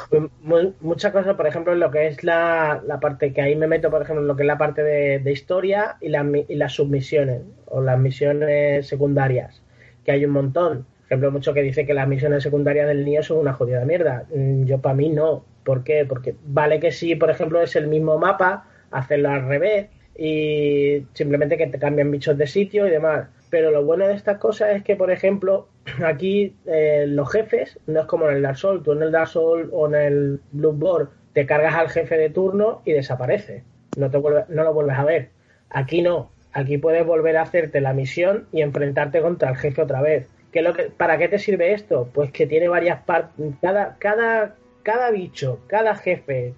Pues 0.09 0.23
mu- 0.41 0.73
muchas 0.81 1.13
cosas, 1.13 1.37
por 1.37 1.47
ejemplo, 1.47 1.73
en 1.73 1.81
lo 1.81 1.91
que 1.91 2.07
es 2.07 2.25
la, 2.25 2.83
la 2.87 2.99
parte 2.99 3.33
que 3.33 3.43
ahí 3.43 3.55
me 3.57 3.67
meto, 3.67 3.91
por 3.91 4.03
ejemplo, 4.03 4.23
en 4.23 4.29
lo 4.29 4.37
que 4.37 4.43
es 4.43 4.47
la 4.47 4.59
parte 4.59 4.83
de, 4.83 5.31
historia 5.31 5.97
y, 6.01 6.09
y 6.09 6.55
las 6.57 6.73
submisiones 6.75 7.43
o 7.67 7.83
las 7.83 7.99
misiones 7.99 8.87
secundarias, 8.87 9.63
que 10.05 10.13
hay 10.13 10.25
un 10.25 10.33
montón. 10.33 10.87
Por 11.03 11.07
ejemplo, 11.19 11.31
mucho 11.31 11.53
que 11.53 11.63
dice 11.63 11.85
que 11.85 11.93
las 11.95 12.09
misiones 12.09 12.43
secundarias 12.43 12.89
del 12.89 13.05
niño 13.05 13.23
son 13.23 13.39
una 13.39 13.53
jodida 13.53 13.85
mierda. 13.85 14.25
Mm, 14.35 14.65
Yo 14.65 14.81
para 14.81 14.95
mí 14.95 15.11
no. 15.11 15.45
¿Por 15.63 15.85
qué? 15.85 16.07
Porque 16.07 16.35
vale 16.47 16.81
que 16.81 16.91
sí, 16.91 17.15
por 17.15 17.31
ejemplo, 17.31 17.61
es 17.63 17.77
el 17.77 17.87
mismo 17.87 18.19
mapa, 18.19 18.65
hacerlo 18.91 19.29
al 19.31 19.47
revés 19.47 19.89
y 20.17 21.07
simplemente 21.15 21.57
que 21.57 21.67
te 21.67 21.79
cambian 21.79 22.11
bichos 22.11 22.37
de 22.39 22.47
sitio 22.47 22.87
y 22.87 22.91
demás. 22.91 23.29
Pero 23.51 23.71
lo 23.71 23.85
bueno 23.85 24.07
de 24.07 24.15
estas 24.15 24.39
cosas 24.39 24.75
es 24.77 24.83
que, 24.83 24.97
por 24.97 25.11
ejemplo, 25.11 25.69
aquí 26.05 26.55
eh, 26.67 27.05
los 27.09 27.31
jefes 27.31 27.79
no 27.87 28.01
es 28.01 28.07
como 28.07 28.29
en 28.29 28.37
el 28.37 28.43
Dark 28.43 28.57
Souls. 28.57 28.83
Tú 28.83 28.93
en 28.93 29.03
el 29.03 29.13
Dark 29.13 29.29
Souls 29.29 29.69
o 29.73 29.87
en 29.89 29.95
el 29.95 30.41
Bloodborne 30.53 31.09
te 31.33 31.47
cargas 31.47 31.75
al 31.75 31.89
jefe 31.91 32.17
de 32.17 32.31
turno 32.31 32.83
y 32.85 32.93
desaparece. 32.93 33.65
No, 33.97 34.11
te 34.11 34.19
vuelve- 34.19 34.47
no 34.49 34.65
lo 34.65 34.73
vuelves 34.73 34.97
a 34.99 35.05
ver. 35.05 35.29
Aquí 35.71 36.03
no. 36.03 36.31
Aquí 36.55 36.77
puedes 36.79 37.07
volver 37.07 37.37
a 37.39 37.43
hacerte 37.43 37.81
la 37.81 37.95
misión 37.95 38.47
y 38.53 38.61
enfrentarte 38.61 39.21
contra 39.23 39.51
el 39.51 39.57
jefe 39.57 39.83
otra 39.83 40.03
vez. 40.03 40.29
¿Qué 40.53 40.61
lo 40.61 40.75
que, 40.75 40.85
¿Para 40.85 41.17
qué 41.17 41.29
te 41.29 41.39
sirve 41.39 41.73
esto? 41.73 42.11
Pues 42.13 42.31
que 42.31 42.47
tiene 42.47 42.69
varias 42.69 43.03
partes. 43.05 43.35
Cada, 43.63 43.97
cada, 43.99 44.55
cada 44.83 45.11
bicho, 45.11 45.61
cada 45.67 45.95
jefe, 45.95 46.53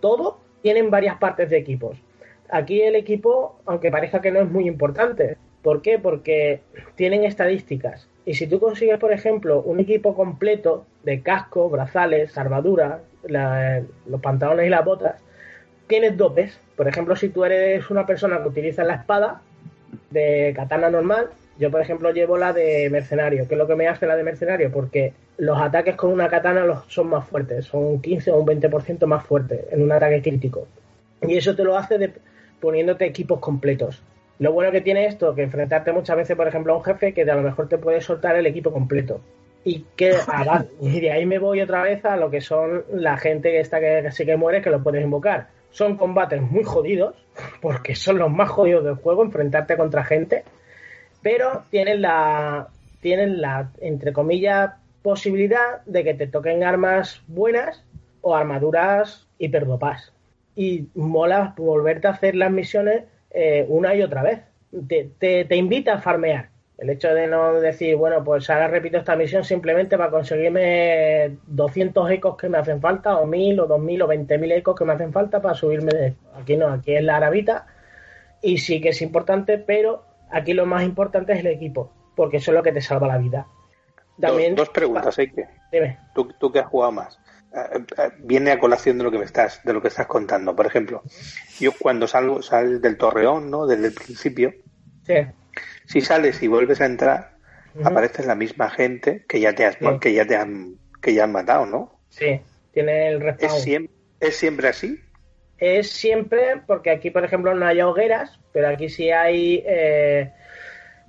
todo 0.00 0.38
tienen 0.62 0.90
varias 0.90 1.16
partes 1.18 1.50
de 1.50 1.58
equipos. 1.58 1.96
Aquí 2.50 2.82
el 2.82 2.96
equipo, 2.96 3.60
aunque 3.66 3.90
parezca 3.90 4.20
que 4.20 4.30
no 4.30 4.40
es 4.40 4.50
muy 4.50 4.66
importante. 4.66 5.36
¿Por 5.62 5.82
qué? 5.82 5.98
Porque 5.98 6.60
tienen 6.94 7.24
estadísticas. 7.24 8.08
Y 8.24 8.34
si 8.34 8.46
tú 8.46 8.58
consigues, 8.60 8.98
por 8.98 9.12
ejemplo, 9.12 9.60
un 9.62 9.80
equipo 9.80 10.14
completo 10.14 10.86
de 11.04 11.20
casco, 11.20 11.68
brazales, 11.68 12.36
armadura, 12.38 13.00
los 14.06 14.20
pantalones 14.20 14.66
y 14.66 14.70
las 14.70 14.84
botas, 14.84 15.16
tienes 15.86 16.16
dopes. 16.16 16.58
Por 16.76 16.88
ejemplo, 16.88 17.14
si 17.16 17.28
tú 17.28 17.44
eres 17.44 17.90
una 17.90 18.06
persona 18.06 18.40
que 18.42 18.48
utiliza 18.48 18.84
la 18.84 18.94
espada 18.94 19.42
de 20.10 20.52
katana 20.56 20.88
normal, 20.90 21.28
yo 21.58 21.70
por 21.70 21.80
ejemplo 21.82 22.10
llevo 22.10 22.38
la 22.38 22.52
de 22.52 22.88
mercenario. 22.90 23.46
¿Qué 23.46 23.54
es 23.54 23.58
lo 23.58 23.66
que 23.66 23.74
me 23.76 23.88
hace 23.88 24.06
la 24.06 24.16
de 24.16 24.22
mercenario? 24.22 24.70
Porque 24.72 25.12
los 25.36 25.60
ataques 25.60 25.96
con 25.96 26.10
una 26.12 26.28
katana 26.28 26.64
son 26.88 27.08
más 27.08 27.26
fuertes, 27.28 27.66
son 27.66 27.84
un 27.84 28.00
15 28.00 28.30
o 28.30 28.38
un 28.38 28.46
20% 28.46 29.06
más 29.06 29.26
fuertes 29.26 29.60
en 29.70 29.82
un 29.82 29.92
ataque 29.92 30.22
crítico. 30.22 30.66
Y 31.22 31.36
eso 31.36 31.54
te 31.54 31.64
lo 31.64 31.76
hace 31.76 31.98
de- 31.98 32.12
poniéndote 32.60 33.04
equipos 33.04 33.40
completos. 33.40 34.02
Lo 34.38 34.52
bueno 34.52 34.72
que 34.72 34.80
tiene 34.80 35.06
esto, 35.06 35.34
que 35.34 35.42
enfrentarte 35.42 35.92
muchas 35.92 36.16
veces, 36.16 36.36
por 36.36 36.48
ejemplo, 36.48 36.72
a 36.72 36.76
un 36.78 36.84
jefe 36.84 37.12
que 37.12 37.22
a 37.22 37.34
lo 37.34 37.42
mejor 37.42 37.68
te 37.68 37.78
puede 37.78 38.00
soltar 38.00 38.36
el 38.36 38.46
equipo 38.46 38.72
completo. 38.72 39.20
Y 39.64 39.84
que 39.96 40.14
ah, 40.28 40.64
y 40.80 41.00
de 41.00 41.12
ahí 41.12 41.26
me 41.26 41.38
voy 41.38 41.60
otra 41.60 41.82
vez 41.82 42.04
a 42.06 42.16
lo 42.16 42.30
que 42.30 42.40
son 42.40 42.84
la 42.90 43.18
gente 43.18 43.60
esta 43.60 43.80
que 43.80 44.10
sí 44.12 44.24
que 44.24 44.36
muere, 44.36 44.62
que 44.62 44.70
lo 44.70 44.82
puedes 44.82 45.04
invocar. 45.04 45.48
Son 45.70 45.96
combates 45.96 46.40
muy 46.40 46.64
jodidos, 46.64 47.16
porque 47.60 47.94
son 47.94 48.18
los 48.18 48.30
más 48.30 48.48
jodidos 48.48 48.84
del 48.84 48.94
juego, 48.94 49.22
enfrentarte 49.22 49.76
contra 49.76 50.04
gente, 50.04 50.44
pero 51.22 51.64
tienen 51.70 52.00
la, 52.00 52.68
tienen 53.00 53.42
la, 53.42 53.70
entre 53.80 54.14
comillas, 54.14 54.72
posibilidad 55.02 55.82
de 55.84 56.02
que 56.02 56.14
te 56.14 56.26
toquen 56.26 56.64
armas 56.64 57.22
buenas 57.26 57.84
o 58.22 58.34
armaduras 58.34 59.26
hiperdopas. 59.38 60.12
Y 60.60 60.88
mola 60.94 61.54
volverte 61.56 62.08
a 62.08 62.10
hacer 62.10 62.34
las 62.34 62.50
misiones 62.50 63.04
eh, 63.30 63.64
una 63.68 63.94
y 63.94 64.02
otra 64.02 64.22
vez. 64.22 64.40
Te, 64.88 65.10
te, 65.18 65.44
te 65.44 65.56
invita 65.56 65.94
a 65.94 65.98
farmear. 66.00 66.50
El 66.76 66.90
hecho 66.90 67.12
de 67.14 67.26
no 67.26 67.60
decir, 67.60 67.96
bueno, 67.96 68.24
pues 68.24 68.48
ahora 68.48 68.68
repito 68.68 68.96
esta 68.96 69.14
misión 69.14 69.44
simplemente 69.44 69.98
para 69.98 70.10
conseguirme 70.10 71.36
200 71.46 72.10
ecos 72.10 72.36
que 72.38 72.48
me 72.48 72.56
hacen 72.56 72.80
falta, 72.80 73.18
o 73.18 73.26
1000, 73.26 73.60
o 73.60 73.66
2000, 73.66 74.02
o 74.02 74.08
20.000 74.08 74.52
ecos 74.52 74.78
que 74.78 74.84
me 74.86 74.94
hacen 74.94 75.12
falta 75.12 75.42
para 75.42 75.54
subirme 75.54 75.92
de. 75.92 76.14
Aquí 76.34 76.56
no, 76.56 76.68
aquí 76.68 76.94
es 76.94 77.02
la 77.02 77.16
arabita 77.16 77.66
y 78.42 78.58
sí 78.58 78.80
que 78.80 78.90
es 78.90 79.02
importante, 79.02 79.58
pero 79.58 80.04
aquí 80.30 80.54
lo 80.54 80.64
más 80.64 80.82
importante 80.84 81.34
es 81.34 81.40
el 81.40 81.48
equipo, 81.48 81.92
porque 82.16 82.38
eso 82.38 82.50
es 82.50 82.56
lo 82.56 82.62
que 82.62 82.72
te 82.72 82.80
salva 82.80 83.06
la 83.06 83.18
vida. 83.18 83.46
Dos, 84.16 84.30
También, 84.30 84.54
dos 84.54 84.70
preguntas, 84.70 85.18
Eike. 85.18 85.48
Dime. 85.70 85.98
Tú, 86.14 86.32
tú 86.38 86.50
que 86.50 86.60
has 86.60 86.66
jugado 86.66 86.92
más. 86.92 87.19
Eh, 87.54 87.78
eh, 87.98 88.10
Viene 88.18 88.52
a 88.52 88.58
colación 88.58 88.98
de 88.98 89.04
lo 89.04 89.10
que 89.10 89.18
me 89.18 89.24
estás, 89.24 89.60
de 89.64 89.72
lo 89.72 89.82
que 89.82 89.88
estás 89.88 90.06
contando. 90.06 90.54
Por 90.54 90.66
ejemplo, 90.66 91.02
yo 91.58 91.72
cuando 91.78 92.06
salgo, 92.06 92.42
sales 92.42 92.80
del 92.80 92.96
torreón, 92.96 93.50
¿no? 93.50 93.66
Desde 93.66 93.88
el 93.88 93.92
principio, 93.94 94.54
Sí. 95.06 95.14
si 95.86 96.00
sales 96.00 96.42
y 96.42 96.48
vuelves 96.48 96.80
a 96.80 96.86
entrar, 96.86 97.32
aparece 97.84 98.24
la 98.24 98.34
misma 98.34 98.70
gente 98.70 99.24
que 99.28 99.40
ya 99.40 99.52
te 99.54 99.64
has, 99.66 99.76
Sí. 99.76 99.86
que 100.00 100.12
ya 100.12 100.24
te 100.26 100.36
han, 100.36 100.74
que 101.02 101.14
ya 101.14 101.24
han 101.24 101.32
matado, 101.32 101.66
¿no? 101.66 102.00
Sí, 102.08 102.40
tiene 102.72 103.08
el 103.08 103.20
respawn. 103.20 103.52
¿Es 103.56 103.62
siempre, 103.62 103.94
¿Es 104.20 104.36
siempre 104.36 104.68
así? 104.68 105.00
Es 105.58 105.90
siempre, 105.90 106.62
porque 106.66 106.90
aquí, 106.90 107.10
por 107.10 107.24
ejemplo, 107.24 107.54
no 107.54 107.66
hay 107.66 107.80
hogueras, 107.82 108.38
pero 108.52 108.68
aquí 108.68 108.88
sí 108.88 109.10
hay 109.10 109.62
eh, 109.66 110.32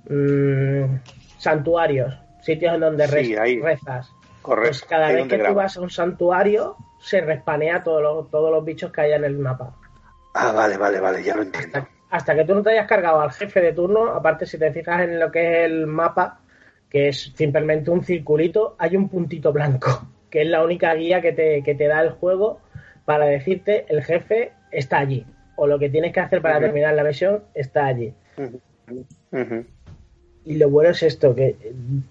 mm, 0.08 0.96
santuarios, 1.38 2.18
sitios 2.42 2.74
en 2.74 2.80
donde 2.80 3.06
Sí, 3.08 3.14
rez- 3.14 3.38
ahí. 3.40 3.60
rezas. 3.60 4.10
Correcto. 4.42 4.70
Pues 4.70 4.84
cada 4.84 5.12
vez 5.12 5.28
que 5.28 5.38
tú 5.38 5.54
vas 5.54 5.76
a 5.76 5.80
un 5.80 5.90
santuario, 5.90 6.76
se 7.00 7.20
respanea 7.20 7.82
todos 7.82 8.02
los, 8.02 8.30
todos 8.30 8.50
los 8.50 8.64
bichos 8.64 8.92
que 8.92 9.00
haya 9.00 9.16
en 9.16 9.24
el 9.24 9.38
mapa. 9.38 9.74
Ah, 10.34 10.52
vale, 10.52 10.76
vale, 10.76 11.00
vale, 11.00 11.22
ya 11.22 11.36
lo 11.36 11.42
entiendo. 11.42 11.78
Hasta, 11.78 11.88
hasta 12.10 12.34
que 12.34 12.44
tú 12.44 12.54
no 12.54 12.62
te 12.62 12.70
hayas 12.70 12.86
cargado 12.86 13.20
al 13.20 13.32
jefe 13.32 13.60
de 13.60 13.72
turno, 13.72 14.12
aparte 14.12 14.46
si 14.46 14.58
te 14.58 14.72
fijas 14.72 15.02
en 15.02 15.18
lo 15.18 15.30
que 15.30 15.64
es 15.64 15.70
el 15.70 15.86
mapa, 15.86 16.40
que 16.90 17.08
es 17.08 17.32
simplemente 17.34 17.90
un 17.90 18.04
circulito, 18.04 18.76
hay 18.78 18.96
un 18.96 19.08
puntito 19.08 19.52
blanco, 19.52 20.08
que 20.30 20.42
es 20.42 20.48
la 20.48 20.62
única 20.62 20.92
guía 20.94 21.20
que 21.20 21.32
te, 21.32 21.62
que 21.62 21.74
te 21.74 21.86
da 21.86 22.00
el 22.00 22.10
juego 22.10 22.60
para 23.04 23.26
decirte 23.26 23.86
el 23.88 24.02
jefe 24.02 24.52
está 24.70 24.98
allí. 24.98 25.26
O 25.56 25.66
lo 25.66 25.78
que 25.78 25.90
tienes 25.90 26.12
que 26.12 26.20
hacer 26.20 26.40
para 26.40 26.58
terminar 26.58 26.94
la 26.94 27.04
misión 27.04 27.44
está 27.54 27.86
allí. 27.86 28.14
Y 30.44 30.56
lo 30.56 30.68
bueno 30.70 30.90
es 30.90 31.02
esto, 31.04 31.34
que, 31.34 31.56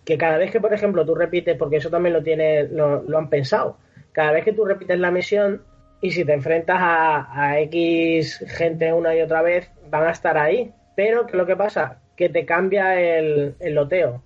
que 0.06 0.18
cada 0.18 0.38
vez 0.38 0.52
que, 0.52 0.62
por 0.62 0.74
ejemplo, 0.74 1.06
tú 1.06 1.16
repites, 1.16 1.58
porque 1.58 1.78
eso 1.78 1.90
también 1.90 2.14
lo 2.14 2.24
tiene, 2.24 2.64
lo, 2.64 3.04
lo 3.04 3.18
han 3.18 3.30
pensado, 3.30 3.78
cada 4.14 4.32
vez 4.32 4.46
que 4.46 4.54
tú 4.54 4.64
repites 4.66 4.98
la 5.00 5.12
misión 5.12 5.62
y 6.02 6.12
si 6.12 6.24
te 6.24 6.34
enfrentas 6.34 6.78
a, 6.80 7.28
a 7.50 7.60
X 7.62 8.44
gente 8.48 8.94
una 8.94 9.16
y 9.16 9.22
otra 9.22 9.42
vez, 9.42 9.70
van 9.90 10.08
a 10.08 10.12
estar 10.12 10.38
ahí. 10.38 10.72
Pero, 10.96 11.26
¿qué 11.26 11.32
es 11.34 11.38
lo 11.38 11.46
que 11.46 11.56
pasa? 11.58 12.00
Que 12.16 12.30
te 12.30 12.46
cambia 12.46 13.00
el, 13.02 13.56
el 13.60 13.74
loteo. 13.76 14.24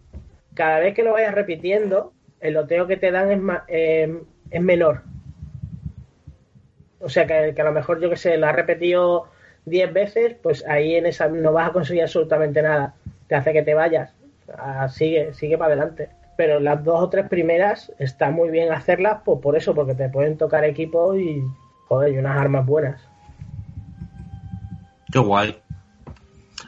Cada 0.54 0.80
vez 0.80 0.94
que 0.94 1.04
lo 1.04 1.14
vayas 1.14 1.34
repitiendo, 1.34 2.14
el 2.40 2.54
loteo 2.54 2.88
que 2.88 2.98
te 2.98 3.12
dan 3.12 3.32
es, 3.32 3.40
ma- 3.40 3.66
eh, 3.68 4.22
es 4.52 4.62
menor. 4.62 5.02
O 7.00 7.10
sea, 7.10 7.26
que, 7.28 7.54
que 7.56 7.62
a 7.62 7.66
lo 7.66 7.72
mejor, 7.72 8.00
yo 8.00 8.10
que 8.10 8.16
sé, 8.16 8.38
lo 8.38 8.48
has 8.48 8.56
repetido 8.56 9.28
10 9.66 9.92
veces, 9.92 10.36
pues 10.42 10.66
ahí 10.68 10.96
en 10.96 11.06
esa 11.06 11.28
no 11.28 11.52
vas 11.52 11.70
a 11.70 11.74
conseguir 11.74 12.04
absolutamente 12.04 12.62
nada. 12.62 12.96
Te 13.28 13.36
hace 13.36 13.54
que 13.54 13.64
te 13.64 13.74
vayas. 13.74 14.14
Ah, 14.58 14.88
sigue, 14.90 15.34
sigue 15.34 15.58
para 15.58 15.74
adelante. 15.74 16.10
Pero 16.38 16.60
las 16.60 16.84
dos 16.84 17.02
o 17.02 17.10
tres 17.10 17.28
primeras 17.30 17.92
está 17.98 18.30
muy 18.30 18.50
bien 18.50 18.72
hacerlas 18.72 19.22
pues 19.24 19.40
por 19.42 19.56
eso, 19.56 19.74
porque 19.74 19.96
te 19.96 20.10
pueden 20.10 20.38
tocar 20.38 20.64
equipos 20.66 21.18
y, 21.18 21.42
joder, 21.88 22.14
y 22.14 22.18
unas 22.18 22.38
armas 22.38 22.66
buenas. 22.66 23.02
Qué 25.12 25.20
guay. 25.20 25.58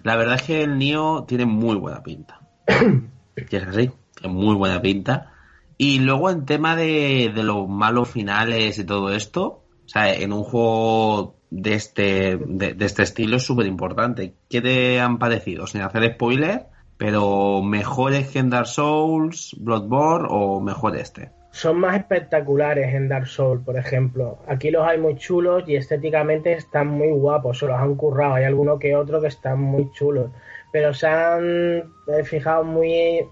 La 0.04 0.15
verdad 0.15 0.36
es 0.36 0.43
que 0.43 0.63
el 0.63 0.78
Nio 0.78 1.26
tiene 1.28 1.46
muy 1.46 1.76
buena 1.76 2.02
pinta. 2.04 2.39
Es 3.36 3.67
así, 3.67 3.91
tiene 4.20 4.34
muy 4.34 4.56
buena 4.56 4.82
pinta. 4.82 5.32
Y 5.78 6.00
luego 6.00 6.32
en 6.32 6.46
tema 6.46 6.76
de, 6.76 7.32
de 7.36 7.43
los 7.43 7.70
malos 7.70 8.10
finales 8.10 8.80
y 8.80 8.84
todo 8.84 9.13
esto, 9.13 9.63
o 9.86 9.88
sea, 9.89 10.12
en 10.12 10.34
un 10.34 10.43
juego 10.43 11.37
de 11.49 11.73
este, 11.73 12.38
de, 12.38 12.75
este 12.79 13.03
estilo 13.03 13.38
es 13.38 13.43
súper 13.43 13.65
importante. 13.65 14.33
¿Qué 14.49 14.62
te 14.62 14.99
han 14.99 15.17
parecido? 15.17 15.67
Sin 15.67 15.81
hacer 15.81 16.13
spoiler, 16.13 16.65
pero 16.97 17.62
mejores 17.62 18.29
que 18.29 18.39
en 18.39 18.49
Dark 18.49 18.67
Souls, 18.67 19.55
Bloodborne 19.60 20.27
o 20.29 20.60
mejor 20.60 20.97
este. 20.97 21.31
Son 21.51 21.79
más 21.79 21.97
espectaculares 21.97 22.93
en 22.93 23.07
Dark 23.07 23.27
Souls, 23.27 23.63
por 23.63 23.77
ejemplo. 23.77 24.39
Aquí 24.47 24.69
los 24.69 24.88
hay 24.88 24.99
muy 24.99 25.15
chulos 25.15 25.63
y 25.67 25.75
estéticamente 25.75 26.53
están 26.53 26.88
muy 26.88 27.12
guapos, 27.12 27.60
se 27.60 27.65
los 27.65 27.79
han 27.79 27.95
currado. 27.95 28.36
Hay 28.36 28.43
alguno 28.43 28.77
que 28.77 28.95
otro 28.95 29.21
que 29.21 29.27
están 29.27 29.60
muy 29.60 29.89
chulos. 29.91 30.29
Pero 30.71 30.93
se 30.93 31.07
han 31.07 31.93
fijado 32.25 32.63
muy 32.63 33.25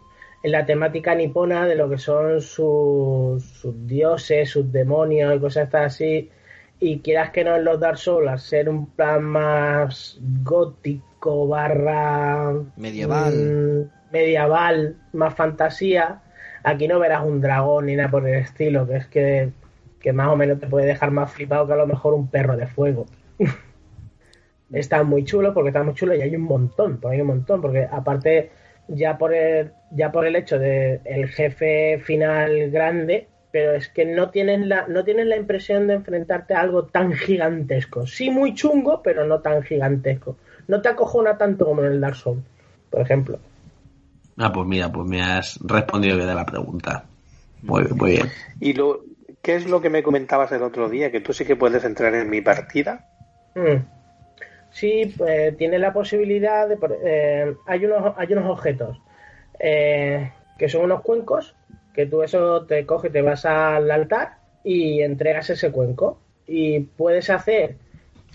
en 0.46 0.52
la 0.52 0.66
temática 0.66 1.14
nipona 1.14 1.68
de 1.68 1.76
lo 1.76 1.90
que 1.90 1.98
son 1.98 2.40
sus, 2.40 3.44
sus 3.44 3.88
dioses, 3.88 4.50
sus 4.50 4.72
demonios 4.72 5.36
y 5.36 5.40
cosas 5.40 5.74
así. 5.74 6.32
Y 6.80 7.00
quieras 7.00 7.32
que 7.32 7.44
no 7.44 7.56
en 7.56 7.64
los 7.64 7.80
Dark 7.80 7.98
Souls, 7.98 8.30
al 8.30 8.40
ser 8.40 8.70
un 8.70 8.88
plan 8.88 9.24
más 9.24 10.20
gótico, 10.44 11.48
barra 11.48 12.54
Medieval. 12.76 13.34
mm, 13.34 14.14
medieval, 14.14 14.98
más 15.14 15.34
fantasía, 15.34 16.22
aquí 16.64 16.88
no 16.88 17.00
verás 17.00 17.24
un 17.24 17.42
dragón 17.42 17.86
ni 17.86 17.96
nada 17.96 18.12
por 18.12 18.28
el 18.28 18.36
estilo, 18.36 18.86
que 18.88 18.98
es 18.98 19.08
que, 19.08 19.52
que 20.00 20.14
más 20.14 20.28
o 20.28 20.36
menos 20.36 20.60
te 20.60 20.68
puede 20.68 20.86
dejar 20.86 21.12
más 21.12 21.32
flipado 21.32 21.66
que 21.66 21.74
a 21.74 21.78
lo 21.78 21.88
mejor 21.88 22.14
un 22.14 22.28
perro 22.28 22.58
de 22.58 22.68
fuego. 22.68 23.06
está 24.72 25.04
muy 25.04 25.24
chulo 25.24 25.54
porque 25.54 25.70
está 25.70 25.84
muy 25.84 25.94
chulo 25.94 26.16
y 26.16 26.22
hay 26.22 26.36
un 26.36 26.44
montón, 26.44 26.98
pues 26.98 27.14
hay 27.14 27.22
un 27.22 27.28
montón, 27.28 27.62
porque 27.62 27.88
aparte 27.90 28.52
ya 28.88 29.18
por 29.18 29.34
el, 29.34 29.72
ya 29.92 30.12
por 30.12 30.26
el 30.26 30.36
hecho 30.36 30.60
de 30.60 31.00
el 31.06 31.28
jefe 31.30 32.00
final 32.04 32.70
grande 32.72 33.28
pero 33.56 33.72
es 33.74 33.88
que 33.88 34.04
no 34.04 34.32
tienes 34.32 34.68
la, 34.68 34.86
no 34.90 35.06
tienes 35.06 35.28
la 35.28 35.38
impresión 35.38 35.88
de 35.88 35.94
enfrentarte 35.94 36.54
a 36.54 36.60
algo 36.60 36.88
tan 36.88 37.14
gigantesco. 37.14 38.06
Sí 38.06 38.30
muy 38.30 38.54
chungo, 38.54 39.02
pero 39.02 39.26
no 39.26 39.40
tan 39.40 39.64
gigantesco. 39.64 40.36
No 40.68 40.82
te 40.82 40.90
acojona 40.90 41.38
tanto 41.38 41.64
como 41.64 41.82
en 41.82 41.94
el 41.94 42.02
Dark 42.02 42.18
Souls, 42.18 42.44
por 42.90 43.00
ejemplo. 43.00 43.40
Ah, 44.38 44.52
pues 44.52 44.68
mira, 44.68 44.92
pues 44.92 45.08
me 45.08 45.22
has 45.22 45.58
respondido 45.64 46.18
bien 46.18 46.28
de 46.28 46.36
la 46.36 46.46
pregunta. 46.46 47.06
Muy 47.62 47.84
bien, 47.84 47.96
muy 47.96 48.12
bien. 48.12 48.28
¿Y 48.60 48.74
lo, 48.74 49.06
qué 49.42 49.56
es 49.56 49.66
lo 49.68 49.80
que 49.80 49.90
me 49.90 50.04
comentabas 50.04 50.52
el 50.52 50.62
otro 50.62 50.90
día? 50.90 51.10
Que 51.10 51.22
tú 51.22 51.32
sí 51.32 51.46
que 51.46 51.56
puedes 51.56 51.86
entrar 51.86 52.14
en 52.14 52.30
mi 52.30 52.42
partida. 52.42 53.08
Mm. 53.56 53.86
Sí, 54.72 55.14
pues, 55.18 55.56
tiene 55.56 55.80
la 55.80 55.94
posibilidad 55.94 56.68
de... 56.68 56.78
eh, 57.06 57.56
hay, 57.68 57.86
unos, 57.86 58.16
hay 58.18 58.34
unos 58.34 58.50
objetos 58.50 59.00
eh, 59.58 60.30
que 60.58 60.68
son 60.68 60.84
unos 60.84 61.04
cuencos, 61.04 61.56
que 61.96 62.06
tú 62.06 62.22
eso 62.22 62.66
te 62.66 62.86
coges, 62.86 63.12
te 63.12 63.22
vas 63.22 63.46
al 63.46 63.90
altar 63.90 64.38
y 64.64 65.02
entregas 65.02 65.50
ese 65.50 65.72
cuenco. 65.72 66.20
Y 66.48 66.82
puedes 66.82 67.30
hacer 67.30 67.78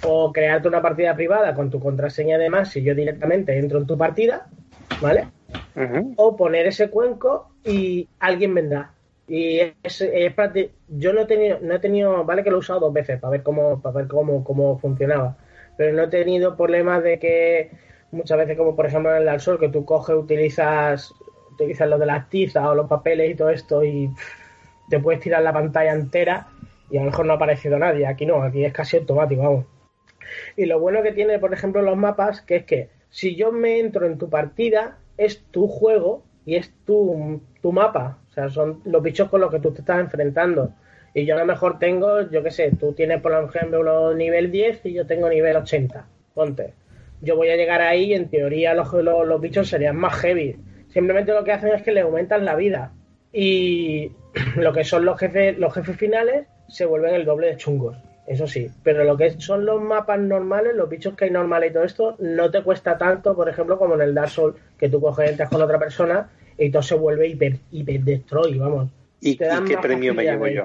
o 0.03 0.33
crearte 0.33 0.69
una 0.69 0.83
partida 0.83 1.15
privada 1.15 1.55
con 1.55 1.71
tu 1.71 1.79
contraseña 1.79 2.37
y 2.37 2.41
demás, 2.41 2.71
si 2.71 2.83
yo 2.83 2.95
directamente 2.95 3.57
entro 3.57 3.79
en 3.79 3.87
tu 3.87 3.97
partida, 3.99 4.49
¿vale? 5.01 5.29
O 6.17 6.37
poner 6.37 6.67
ese 6.67 6.91
cuenco 6.91 7.51
y 7.65 8.09
alguien 8.19 8.55
vendrá. 8.55 8.93
Y 9.29 9.61
es, 9.61 10.01
es 10.01 10.35
yo 10.89 11.13
no 11.13 11.21
he 11.21 11.27
tenido, 11.27 11.59
no 11.61 11.75
he 11.75 11.79
tenido, 11.79 12.25
vale 12.25 12.43
que 12.43 12.51
lo 12.51 12.57
he 12.57 12.61
usado 12.61 12.81
dos 12.81 12.93
veces 12.93 13.21
para 13.21 13.33
ver 13.33 13.43
cómo, 13.43 13.81
para 13.81 13.99
ver 13.99 14.09
cómo, 14.09 14.43
cómo 14.43 14.79
funcionaba, 14.79 15.37
pero 15.77 15.95
no 15.95 16.03
he 16.03 16.09
tenido 16.09 16.57
problemas 16.57 17.03
de 17.05 17.19
que 17.21 17.71
muchas 18.11 18.39
veces 18.39 18.57
como 18.57 18.75
por 18.75 18.87
ejemplo 18.87 19.13
en 19.13 19.19
el 19.19 19.27
Dark 19.27 19.41
Souls 19.41 19.61
que 19.61 19.69
tú 19.69 19.85
coges, 19.85 20.17
utilizas, 20.17 21.13
utilizas 21.65 21.89
lo 21.89 21.99
de 21.99 22.07
las 22.07 22.29
tizas 22.29 22.65
o 22.65 22.75
los 22.75 22.89
papeles 22.89 23.31
y 23.31 23.35
todo 23.35 23.51
esto 23.51 23.85
y 23.85 24.11
te 24.89 24.99
puedes 24.99 25.21
tirar 25.21 25.43
la 25.43 25.53
pantalla 25.53 25.93
entera 25.93 26.49
y 26.91 26.97
a 26.97 27.01
lo 27.01 27.11
mejor 27.11 27.27
no 27.27 27.33
ha 27.33 27.37
aparecido 27.37 27.79
nadie. 27.79 28.07
Aquí 28.07 28.27
no, 28.27 28.43
aquí 28.43 28.65
es 28.65 28.73
casi 28.73 28.97
automático, 28.97 29.43
vamos. 29.43 29.67
Y 30.57 30.67
lo 30.67 30.81
bueno 30.81 31.03
que 31.03 31.13
tiene, 31.13 31.39
por 31.39 31.53
ejemplo, 31.53 31.83
los 31.83 31.97
mapas, 31.97 32.41
que 32.43 32.57
es 32.57 32.65
que 32.65 32.89
si 33.11 33.37
yo 33.37 33.53
me 33.53 33.79
entro 33.79 34.07
en 34.07 34.19
tu 34.19 34.29
partida, 34.29 34.99
es 35.17 35.45
tu 35.51 35.69
juego 35.69 36.25
y 36.45 36.57
es 36.57 36.73
tu, 36.85 37.41
tu 37.61 37.73
mapa. 37.73 38.19
O 38.31 38.33
sea, 38.33 38.49
son 38.49 38.81
los 38.85 39.03
bichos 39.03 39.29
con 39.29 39.41
los 39.41 39.51
que 39.51 39.61
tú 39.61 39.73
te 39.73 39.81
estás 39.81 40.01
enfrentando. 40.01 40.73
Y 41.15 41.27
yo 41.27 41.35
a 41.35 41.39
lo 41.39 41.47
mejor 41.47 41.79
tengo, 41.79 42.31
yo 42.31 42.43
qué 42.43 42.51
sé, 42.51 42.71
tú 42.79 42.93
tienes 42.93 43.21
por 43.21 43.33
ejemplo 43.33 44.15
nivel 44.15 44.53
10 44.53 44.87
y 44.87 44.93
yo 44.93 45.07
tengo 45.07 45.29
nivel 45.29 45.57
80. 45.57 46.07
Ponte. 46.35 46.75
Yo 47.21 47.37
voy 47.37 47.51
a 47.51 47.57
llegar 47.57 47.83
ahí 47.83 48.05
y 48.05 48.15
en 48.15 48.29
teoría 48.29 48.75
los, 48.75 48.93
los 48.93 49.41
bichos 49.41 49.69
serían 49.69 49.97
más 49.97 50.15
heavy. 50.21 50.57
Simplemente 50.93 51.33
lo 51.33 51.45
que 51.45 51.53
hacen 51.53 51.73
es 51.75 51.83
que 51.83 51.93
le 51.93 52.01
aumentan 52.01 52.45
la 52.45 52.57
vida. 52.57 52.93
Y 53.33 54.13
lo 54.57 54.73
que 54.73 54.85
son 54.85 55.05
los 55.05 55.19
jefes, 55.19 55.59
los 55.59 55.73
jefes 55.73 55.97
finales 55.97 56.47
se 56.69 56.85
vuelven 56.85 57.15
el 57.15 57.25
doble 57.25 57.49
de 57.49 57.57
chungos. 57.57 57.97
Eso 58.27 58.47
sí, 58.47 58.71
pero 58.85 59.03
lo 59.03 59.17
que 59.17 59.41
son 59.41 59.67
los 59.67 59.83
mapas 59.83 60.21
normales, 60.21 60.77
los 60.77 60.89
bichos 60.89 61.17
que 61.17 61.25
hay 61.25 61.31
normales 61.33 61.71
y 61.71 61.75
todo 61.75 61.83
esto, 61.83 62.17
no 62.21 62.49
te 62.49 62.63
cuesta 62.63 62.97
tanto, 62.97 63.35
por 63.35 63.49
ejemplo, 63.49 63.77
como 63.77 63.95
en 63.95 64.03
el 64.03 64.15
Dark 64.15 64.31
Souls, 64.31 64.57
que 64.79 64.89
tú 64.89 65.01
coges, 65.01 65.31
entras 65.31 65.49
con 65.49 65.61
otra 65.61 65.81
persona 65.81 66.31
y 66.57 66.71
todo 66.71 66.83
se 66.83 66.95
vuelve 66.95 67.27
hiper, 67.27 67.57
hiper 67.73 68.01
destroy, 68.03 68.57
vamos. 68.57 68.89
¿Y, 69.21 69.37
Te 69.37 69.47
y 69.47 69.49
dan 69.49 69.65
qué 69.65 69.79
premio 69.79 70.15
me 70.15 70.23
llevo 70.23 70.47
yo? 70.47 70.65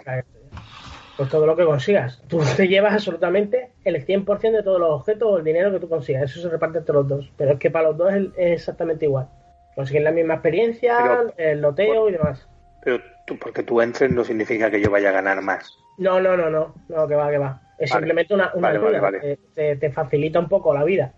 Pues 1.18 1.30
todo 1.30 1.48
lo 1.48 1.56
que 1.56 1.66
consigas. 1.66 2.22
Tú 2.28 2.40
te 2.56 2.68
llevas 2.68 2.94
absolutamente 2.94 3.70
el 3.84 4.06
100% 4.06 4.52
de 4.52 4.62
todos 4.62 4.80
los 4.80 4.92
objetos 4.92 5.28
o 5.28 5.38
el 5.38 5.44
dinero 5.44 5.72
que 5.72 5.80
tú 5.80 5.88
consigas. 5.88 6.24
Eso 6.24 6.42
se 6.42 6.50
reparte 6.50 6.80
entre 6.80 6.94
los 6.94 7.08
dos. 7.08 7.32
Pero 7.38 7.54
es 7.54 7.60
que 7.60 7.72
para 7.72 7.88
los 7.88 7.98
dos 7.98 8.14
es, 8.14 8.26
es 8.36 8.52
exactamente 8.60 9.06
igual. 9.06 9.28
Consiguen 9.76 10.04
la 10.06 10.12
misma 10.12 10.36
experiencia, 10.36 10.98
Pero- 11.02 11.34
el 11.38 11.62
loteo 11.62 12.10
y 12.10 12.14
demás. 12.14 12.48
Pero 12.84 13.00
tú, 13.28 13.38
porque 13.38 13.64
tú 13.64 13.82
entres 13.82 14.12
no 14.12 14.24
significa 14.24 14.70
que 14.72 14.80
yo 14.82 14.90
vaya 14.90 15.10
a 15.10 15.14
ganar 15.14 15.42
más. 15.42 15.70
No, 15.98 16.20
no, 16.22 16.36
no, 16.38 16.50
no, 16.50 16.74
no, 16.90 17.08
que 17.08 17.16
va, 17.16 17.30
que 17.30 17.38
va. 17.38 17.62
Es 17.78 17.90
Vale. 17.90 18.02
simplemente 18.02 18.34
una, 18.34 18.52
una 18.54 18.70
Vale, 18.70 18.80
ayuda. 18.88 19.02
vale. 19.02 19.20
Te, 19.20 19.38
te- 19.54 19.76
te 19.78 19.92
facilita 19.92 20.40
un 20.40 20.48
poco 20.48 20.74
la 20.74 20.84
vida. 20.84 21.14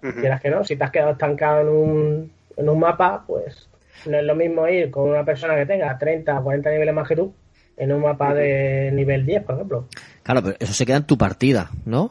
Quieras 0.00 0.40
que 0.40 0.48
no, 0.50 0.62
si 0.64 0.76
te 0.76 0.84
has 0.84 0.90
quedado 0.92 1.10
estancado 1.12 1.60
en 1.62 1.68
un, 1.68 2.32
en 2.56 2.68
un 2.68 2.78
mapa, 2.78 3.24
pues 3.26 3.68
no 4.06 4.16
es 4.16 4.24
lo 4.24 4.36
mismo 4.36 4.66
ir 4.68 4.90
con 4.92 5.10
una 5.10 5.24
persona 5.24 5.56
que 5.56 5.66
tenga 5.66 5.98
30 5.98 6.38
o 6.38 6.44
40 6.44 6.70
niveles 6.70 6.94
más 6.94 7.08
que 7.08 7.16
tú 7.16 7.34
en 7.76 7.92
un 7.92 8.02
mapa 8.02 8.32
de 8.32 8.90
nivel 8.92 9.26
10, 9.26 9.42
por 9.42 9.56
ejemplo. 9.56 9.86
Claro, 10.22 10.42
pero 10.42 10.56
eso 10.60 10.72
se 10.72 10.86
queda 10.86 10.98
en 10.98 11.04
tu 11.06 11.18
partida, 11.18 11.70
¿no? 11.84 12.10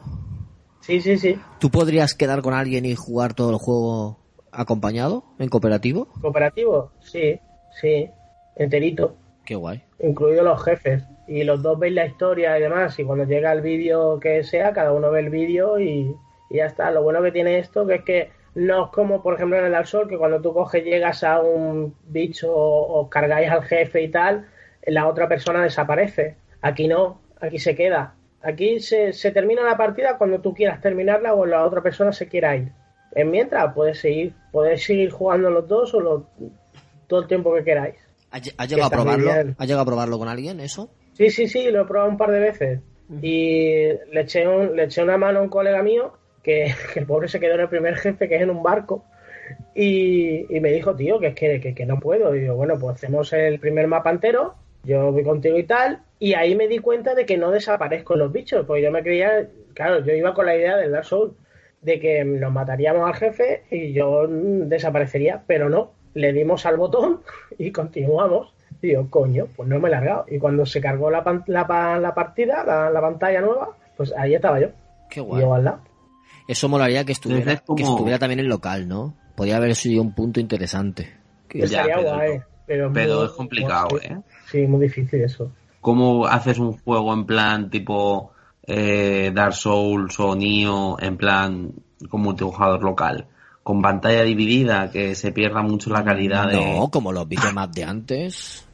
Sí, 0.80 1.00
sí, 1.00 1.16
sí. 1.18 1.38
¿Tú 1.58 1.70
podrías 1.70 2.14
quedar 2.14 2.42
con 2.42 2.52
alguien 2.54 2.84
y 2.84 2.94
jugar 2.94 3.32
todo 3.34 3.50
el 3.50 3.56
juego 3.56 4.17
acompañado, 4.52 5.24
en 5.38 5.48
cooperativo? 5.48 6.08
Cooperativo, 6.20 6.92
sí, 7.00 7.40
sí. 7.80 8.10
Enterito, 8.56 9.14
Qué 9.44 9.54
guay. 9.54 9.82
incluidos 10.00 10.44
los 10.44 10.62
jefes. 10.64 11.04
Y 11.26 11.44
los 11.44 11.62
dos 11.62 11.78
veis 11.78 11.94
la 11.94 12.06
historia 12.06 12.58
y 12.58 12.62
demás. 12.62 12.98
Y 12.98 13.04
cuando 13.04 13.24
llega 13.24 13.52
el 13.52 13.60
vídeo 13.60 14.18
que 14.18 14.42
sea, 14.42 14.72
cada 14.72 14.92
uno 14.92 15.10
ve 15.10 15.20
el 15.20 15.30
vídeo 15.30 15.78
y, 15.78 16.14
y 16.50 16.56
ya 16.56 16.66
está. 16.66 16.90
Lo 16.90 17.02
bueno 17.02 17.22
que 17.22 17.32
tiene 17.32 17.58
esto 17.58 17.86
que 17.86 17.96
es 17.96 18.02
que 18.02 18.30
no 18.54 18.86
es 18.86 18.90
como, 18.90 19.22
por 19.22 19.34
ejemplo, 19.34 19.58
en 19.58 19.66
el 19.66 19.72
Dark 19.72 19.86
Souls, 19.86 20.08
que 20.08 20.16
cuando 20.18 20.40
tú 20.40 20.52
coges, 20.54 20.82
llegas 20.84 21.22
a 21.22 21.40
un 21.40 21.94
bicho 22.06 22.52
o, 22.52 23.00
o 23.00 23.10
cargáis 23.10 23.50
al 23.50 23.62
jefe 23.62 24.02
y 24.02 24.08
tal, 24.10 24.48
la 24.86 25.06
otra 25.06 25.28
persona 25.28 25.62
desaparece. 25.62 26.36
Aquí 26.62 26.88
no, 26.88 27.20
aquí 27.40 27.58
se 27.58 27.76
queda. 27.76 28.14
Aquí 28.42 28.80
se, 28.80 29.12
se 29.12 29.30
termina 29.30 29.62
la 29.62 29.76
partida 29.76 30.16
cuando 30.16 30.40
tú 30.40 30.54
quieras 30.54 30.80
terminarla 30.80 31.34
o 31.34 31.44
la 31.46 31.64
otra 31.64 31.82
persona 31.82 32.12
se 32.12 32.26
quiera 32.26 32.56
ir. 32.56 32.72
En 33.14 33.30
mientras, 33.30 33.72
puedes 33.74 33.98
seguir, 34.00 34.32
podéis 34.52 34.84
seguir 34.84 35.10
jugando 35.10 35.50
los 35.50 35.66
dos 35.66 35.94
o 35.94 36.00
los- 36.00 36.22
todo 37.06 37.20
el 37.22 37.26
tiempo 37.26 37.54
que 37.54 37.64
queráis. 37.64 37.94
¿Has 38.30 38.42
lle- 38.42 38.54
has 38.58 38.68
llegado 38.68 38.86
a 38.88 38.90
probarlo? 38.90 39.30
¿Has 39.32 39.66
llegado 39.66 39.82
a 39.82 39.86
probarlo 39.86 40.18
con 40.18 40.28
alguien, 40.28 40.60
eso? 40.60 40.90
Sí, 41.14 41.30
sí, 41.30 41.48
sí, 41.48 41.70
lo 41.70 41.82
he 41.82 41.86
probado 41.86 42.10
un 42.10 42.16
par 42.18 42.30
de 42.30 42.40
veces. 42.40 42.80
Y 43.22 43.84
le 44.12 44.20
eché, 44.20 44.46
un- 44.46 44.76
le 44.76 44.84
eché 44.84 45.02
una 45.02 45.16
mano 45.16 45.38
a 45.38 45.42
un 45.42 45.48
colega 45.48 45.82
mío 45.82 46.12
que, 46.42 46.66
que 46.92 47.00
el 47.00 47.06
pobre 47.06 47.28
se 47.28 47.40
quedó 47.40 47.54
en 47.54 47.60
el 47.60 47.68
primer 47.68 47.96
jefe, 47.96 48.28
que 48.28 48.36
es 48.36 48.42
en 48.42 48.50
un 48.50 48.62
barco. 48.62 49.04
Y, 49.74 50.54
y 50.54 50.60
me 50.60 50.70
dijo, 50.72 50.94
tío, 50.94 51.18
que 51.18 51.28
es 51.28 51.34
que, 51.34 51.60
que, 51.60 51.74
que 51.74 51.86
no 51.86 51.98
puedo. 51.98 52.34
Y 52.34 52.40
digo, 52.40 52.54
bueno, 52.56 52.74
pues 52.78 52.96
hacemos 52.96 53.32
el 53.32 53.58
primer 53.58 53.86
mapa 53.86 54.10
entero, 54.10 54.54
yo 54.84 55.10
voy 55.12 55.24
contigo 55.24 55.56
y 55.58 55.64
tal. 55.64 56.00
Y 56.18 56.34
ahí 56.34 56.54
me 56.54 56.68
di 56.68 56.78
cuenta 56.78 57.14
de 57.14 57.24
que 57.24 57.38
no 57.38 57.50
desaparezco 57.50 58.16
los 58.16 58.32
bichos, 58.32 58.66
porque 58.66 58.82
yo 58.82 58.90
me 58.90 59.02
creía, 59.02 59.48
claro, 59.74 60.04
yo 60.04 60.12
iba 60.12 60.34
con 60.34 60.46
la 60.46 60.56
idea 60.56 60.76
del 60.76 60.92
Dark 60.92 61.04
Souls, 61.06 61.32
de 61.82 62.00
que 62.00 62.24
nos 62.24 62.52
mataríamos 62.52 63.06
al 63.06 63.14
jefe 63.14 63.62
y 63.70 63.92
yo 63.92 64.26
desaparecería, 64.28 65.42
pero 65.46 65.68
no. 65.68 65.92
Le 66.14 66.32
dimos 66.32 66.66
al 66.66 66.76
botón 66.76 67.20
y 67.58 67.70
continuamos. 67.72 68.52
Y 68.80 68.92
yo, 68.92 69.10
coño, 69.10 69.46
pues 69.56 69.68
no 69.68 69.78
me 69.80 69.88
he 69.88 69.90
largado. 69.90 70.24
Y 70.28 70.38
cuando 70.38 70.64
se 70.64 70.80
cargó 70.80 71.10
la, 71.10 71.24
pan- 71.24 71.42
la, 71.46 71.98
la 72.00 72.14
partida, 72.14 72.64
la, 72.64 72.90
la 72.90 73.00
pantalla 73.00 73.40
nueva, 73.40 73.76
pues 73.96 74.12
ahí 74.16 74.34
estaba 74.34 74.60
yo. 74.60 74.68
Qué 75.10 75.20
Y 75.20 75.22
guay. 75.24 75.42
yo 75.42 75.54
al 75.54 75.64
lado. 75.64 75.80
Eso 76.46 76.68
molaría 76.68 77.04
que 77.04 77.12
estuviera, 77.12 77.52
Es 77.52 77.60
como- 77.62 77.76
que 77.76 77.82
estuviera 77.82 78.18
también 78.18 78.40
en 78.40 78.48
local, 78.48 78.86
¿no? 78.88 79.16
Podría 79.34 79.56
haber 79.56 79.74
sido 79.74 80.02
un 80.02 80.14
punto 80.14 80.38
interesante. 80.40 81.08
Ya, 81.52 81.64
Estaría 81.64 81.96
pero- 81.96 82.14
guay. 82.14 82.40
Pero, 82.66 82.92
Pero 82.92 83.16
muy- 83.16 83.24
es 83.26 83.32
complicado, 83.32 83.88
¿eh? 84.02 84.16
Sí, 84.50 84.66
muy 84.66 84.80
difícil 84.82 85.22
eso. 85.22 85.50
¿Cómo 85.80 86.26
haces 86.26 86.58
un 86.58 86.76
juego 86.78 87.14
en 87.14 87.24
plan 87.24 87.70
tipo 87.70 88.32
eh, 88.68 89.32
Dark 89.34 89.54
Souls 89.54 90.18
o 90.20 90.36
Nioh 90.36 90.96
en 91.00 91.16
plan 91.16 91.72
con 92.08 92.20
multijugador 92.20 92.82
local? 92.82 93.26
Con 93.64 93.82
pantalla 93.82 94.22
dividida, 94.22 94.90
que 94.90 95.14
se 95.14 95.32
pierda 95.32 95.60
mucho 95.62 95.90
la 95.90 96.04
calidad 96.04 96.48
de... 96.48 96.76
No, 96.78 96.88
como 96.90 97.12
los 97.12 97.28
beatemaps 97.28 97.74
de 97.74 97.84
antes. 97.84 98.64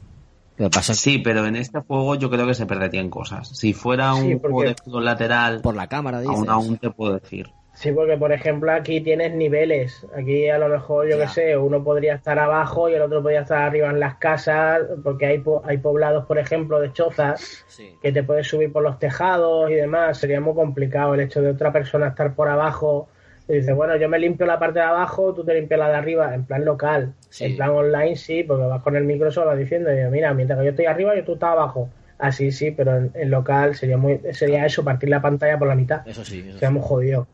Lo 0.57 0.69
pasa 0.69 0.93
es 0.93 0.99
Sí, 0.99 1.17
pero 1.17 1.45
en 1.45 1.57
este 1.57 1.79
juego 1.81 2.15
yo 2.15 2.29
creo 2.29 2.47
que 2.47 2.53
se 2.53 2.65
perderían 2.65 3.09
cosas. 3.09 3.49
Si 3.57 3.73
fuera 3.73 4.13
un 4.13 4.21
Sí, 4.21 4.27
juego 4.39 4.49
porque- 4.57 4.69
de 4.69 4.75
fútbol 4.75 5.03
lateral, 5.05 5.59
por 5.61 5.75
la 5.75 5.87
cámara, 5.87 6.21
dices. 6.21 6.33
aún, 6.35 6.49
aún 6.49 6.77
te 6.77 6.91
puedo 6.91 7.15
decir. 7.19 7.49
Sí, 7.75 7.91
porque 7.91 8.17
por 8.17 8.31
ejemplo 8.31 8.71
aquí 8.71 9.01
tienes 9.01 9.33
niveles. 9.33 10.07
Aquí 10.17 10.49
a 10.49 10.57
lo 10.57 10.69
mejor, 10.69 11.07
yo 11.09 11.19
qué 11.19 11.27
sé, 11.27 11.57
uno 11.57 11.83
podría 11.83 12.15
estar 12.15 12.39
abajo 12.39 12.89
y 12.89 12.93
el 12.93 13.01
otro 13.01 13.21
podría 13.21 13.41
estar 13.41 13.61
arriba 13.63 13.89
en 13.89 13.99
las 13.99 14.15
casas, 14.15 14.81
porque 15.03 15.25
hay, 15.25 15.39
po- 15.39 15.61
hay 15.65 15.77
poblados, 15.77 16.25
por 16.25 16.39
ejemplo, 16.39 16.79
de 16.79 16.93
chozas 16.93 17.63
Sí. 17.67 17.95
que 18.01 18.11
te 18.13 18.23
puedes 18.23 18.47
subir 18.47 18.71
por 18.71 18.81
los 18.81 18.97
tejados 18.97 19.69
y 19.69 19.75
demás. 19.75 20.17
Sería 20.17 20.39
muy 20.41 20.53
complicado 20.55 21.13
el 21.13 21.19
hecho 21.19 21.41
de 21.41 21.49
otra 21.51 21.71
persona 21.71 22.07
estar 22.07 22.33
por 22.33 22.47
abajo. 22.47 23.09
Y 23.47 23.57
dice, 23.57 23.73
bueno, 23.73 23.95
yo 23.97 24.09
me 24.09 24.17
limpio 24.17 24.47
la 24.47 24.57
parte 24.57 24.79
de 24.79 24.85
abajo, 24.85 25.33
tú 25.33 25.43
te 25.43 25.53
limpias 25.53 25.79
la 25.79 25.89
de 25.89 25.95
arriba, 25.95 26.33
en 26.33 26.45
plan 26.45 26.65
local. 26.65 27.13
Sí. 27.29 27.45
En 27.45 27.55
plan 27.57 27.69
online 27.71 28.15
sí, 28.15 28.43
porque 28.43 28.63
vas 28.65 28.81
con 28.81 28.95
el 28.95 29.03
micro 29.03 29.29
solo 29.31 29.47
vas 29.47 29.57
diciendo, 29.59 29.91
y 29.93 29.97
mira, 30.09 30.33
mientras 30.33 30.57
que 30.57 30.65
yo 30.65 30.71
estoy 30.71 30.85
arriba, 30.87 31.15
yo 31.15 31.23
tú 31.23 31.33
estás 31.33 31.51
abajo. 31.51 31.89
Así 32.17 32.51
sí, 32.51 32.71
pero 32.71 32.95
en, 32.95 33.11
en 33.13 33.29
local 33.29 33.75
sería 33.75 33.97
muy 33.97 34.19
sería 34.31 34.65
eso, 34.65 34.83
partir 34.85 35.09
la 35.09 35.21
pantalla 35.21 35.59
por 35.59 35.67
la 35.67 35.75
mitad. 35.75 36.07
Eso 36.07 36.23
sí. 36.23 36.39
eso 36.39 36.45
sí. 36.47 36.53
Sería 36.53 36.71
muy 36.71 36.81
jodido. 36.81 37.27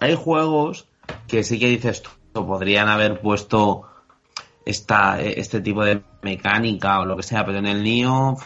Hay 0.00 0.14
juegos 0.14 0.88
que 1.28 1.42
sí 1.42 1.58
que 1.58 1.68
dices 1.68 2.02
tú, 2.02 2.46
podrían 2.46 2.88
haber 2.88 3.20
puesto 3.20 3.86
esta, 4.64 5.20
este 5.20 5.60
tipo 5.60 5.84
de 5.84 6.00
mecánica 6.22 7.00
o 7.00 7.04
lo 7.04 7.16
que 7.16 7.22
sea, 7.22 7.44
pero 7.44 7.58
en 7.58 7.66
el 7.66 7.82
Nioh, 7.82 8.36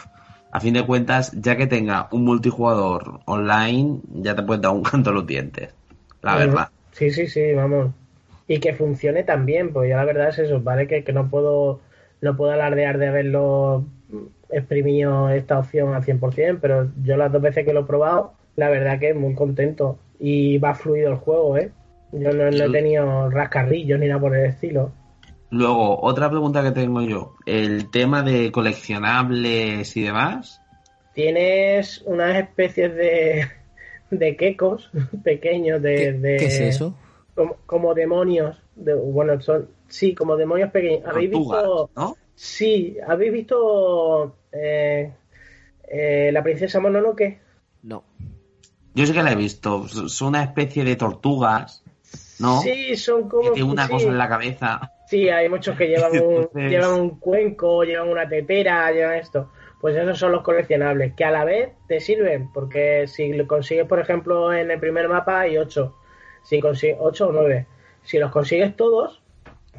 a 0.51 0.59
fin 0.59 0.73
de 0.73 0.85
cuentas, 0.85 1.31
ya 1.33 1.55
que 1.55 1.67
tenga 1.67 2.07
un 2.11 2.25
multijugador 2.25 3.21
online, 3.25 3.99
ya 4.13 4.35
te 4.35 4.43
puede 4.43 4.61
dar 4.61 4.71
un 4.71 4.83
canto 4.83 5.09
a 5.09 5.13
los 5.13 5.25
dientes. 5.25 5.73
La 6.21 6.35
verdad. 6.35 6.69
Sí, 6.91 7.11
sí, 7.11 7.27
sí, 7.27 7.53
vamos. 7.53 7.91
Y 8.47 8.59
que 8.59 8.73
funcione 8.73 9.23
también, 9.23 9.71
pues 9.71 9.89
ya 9.89 9.97
la 9.97 10.05
verdad 10.05 10.29
es 10.29 10.39
eso, 10.39 10.59
¿vale? 10.59 10.87
Que, 10.87 11.03
que 11.03 11.13
no 11.13 11.29
puedo 11.29 11.81
no 12.21 12.35
puedo 12.35 12.51
alardear 12.51 12.97
de 12.97 13.07
haberlo 13.07 13.85
exprimido 14.49 15.29
esta 15.29 15.59
opción 15.59 15.93
al 15.93 16.03
100%, 16.03 16.59
pero 16.61 16.89
yo 17.03 17.17
las 17.17 17.31
dos 17.31 17.41
veces 17.41 17.65
que 17.65 17.73
lo 17.73 17.81
he 17.81 17.85
probado, 17.85 18.33
la 18.55 18.69
verdad 18.69 18.99
que 18.99 19.13
muy 19.13 19.35
contento 19.35 19.99
y 20.19 20.57
va 20.57 20.75
fluido 20.75 21.11
el 21.11 21.17
juego, 21.17 21.57
¿eh? 21.57 21.71
Yo 22.11 22.33
no, 22.33 22.49
no 22.51 22.65
he 22.65 22.69
tenido 22.71 23.29
rascarrillos 23.29 23.99
ni 23.99 24.07
nada 24.07 24.19
por 24.19 24.35
el 24.35 24.45
estilo. 24.45 24.91
Luego, 25.51 25.99
otra 26.01 26.29
pregunta 26.29 26.61
que 26.63 26.71
tengo 26.71 27.01
yo. 27.01 27.33
El 27.45 27.89
tema 27.89 28.21
de 28.23 28.51
coleccionables 28.51 29.95
y 29.97 30.03
demás. 30.03 30.61
Tienes 31.13 32.01
unas 32.05 32.37
especies 32.37 32.95
de, 32.95 33.47
de 34.11 34.35
quecos 34.37 34.91
pequeños, 35.23 35.81
de, 35.81 35.95
¿Qué, 35.95 36.11
de- 36.13 36.37
qué 36.37 36.45
es 36.45 36.61
eso? 36.61 36.93
Como, 37.35 37.55
como 37.65 37.93
demonios. 37.93 38.61
De, 38.75 38.93
bueno, 38.93 39.39
son. 39.41 39.69
Sí, 39.87 40.13
como 40.13 40.37
demonios 40.37 40.71
pequeños. 40.71 41.03
¿Habéis 41.07 41.31
Tortugas, 41.31 41.63
visto.? 41.63 41.89
¿no? 41.95 42.17
Sí, 42.35 42.97
¿habéis 43.07 43.33
visto. 43.33 44.35
eh, 44.51 45.11
eh, 45.87 46.29
la 46.31 46.43
princesa 46.43 46.79
Mononoke? 46.79 47.39
No. 47.83 48.03
Yo 48.95 49.05
sé 49.05 49.13
que 49.13 49.23
la 49.23 49.31
he 49.31 49.35
visto. 49.35 49.87
Son 49.87 50.29
una 50.29 50.43
especie 50.43 50.83
de 50.83 50.95
tortugas, 50.95 51.83
¿no? 52.39 52.61
Sí, 52.61 52.95
son 52.95 53.23
Que 53.23 53.29
como. 53.29 53.51
tiene 53.51 53.71
una 53.71 53.85
sí. 53.85 53.91
cosa 53.91 54.07
en 54.07 54.17
la 54.17 54.29
cabeza. 54.29 54.91
Sí, 55.07 55.29
hay 55.29 55.49
muchos 55.49 55.75
que 55.77 55.87
llevan 55.87 56.11
un, 56.11 56.17
Entonces- 56.17 56.69
llevan 56.69 56.93
un 56.99 57.19
cuenco, 57.19 57.83
llevan 57.83 58.09
una 58.09 58.27
tetera, 58.27 58.91
llevan 58.91 59.15
esto. 59.15 59.51
Pues 59.81 59.95
esos 59.95 60.19
son 60.19 60.33
los 60.33 60.41
coleccionables, 60.43 61.13
que 61.15 61.23
a 61.23 61.31
la 61.31 61.45
vez 61.45 61.69
te 61.87 61.99
sirven, 62.01 62.51
porque 62.51 63.07
si 63.07 63.31
lo 63.33 63.47
consigues, 63.47 63.85
por 63.87 63.99
ejemplo, 63.99 64.53
en 64.53 64.69
el 64.71 64.79
primer 64.79 65.07
mapa 65.07 65.39
hay 65.41 65.57
8, 65.57 65.95
si 66.43 66.59
consigues 66.59 66.97
8 66.99 67.29
o 67.29 67.31
9. 67.31 67.65
Si 68.03 68.17
los 68.19 68.29
consigues 68.29 68.75
todos, 68.75 69.21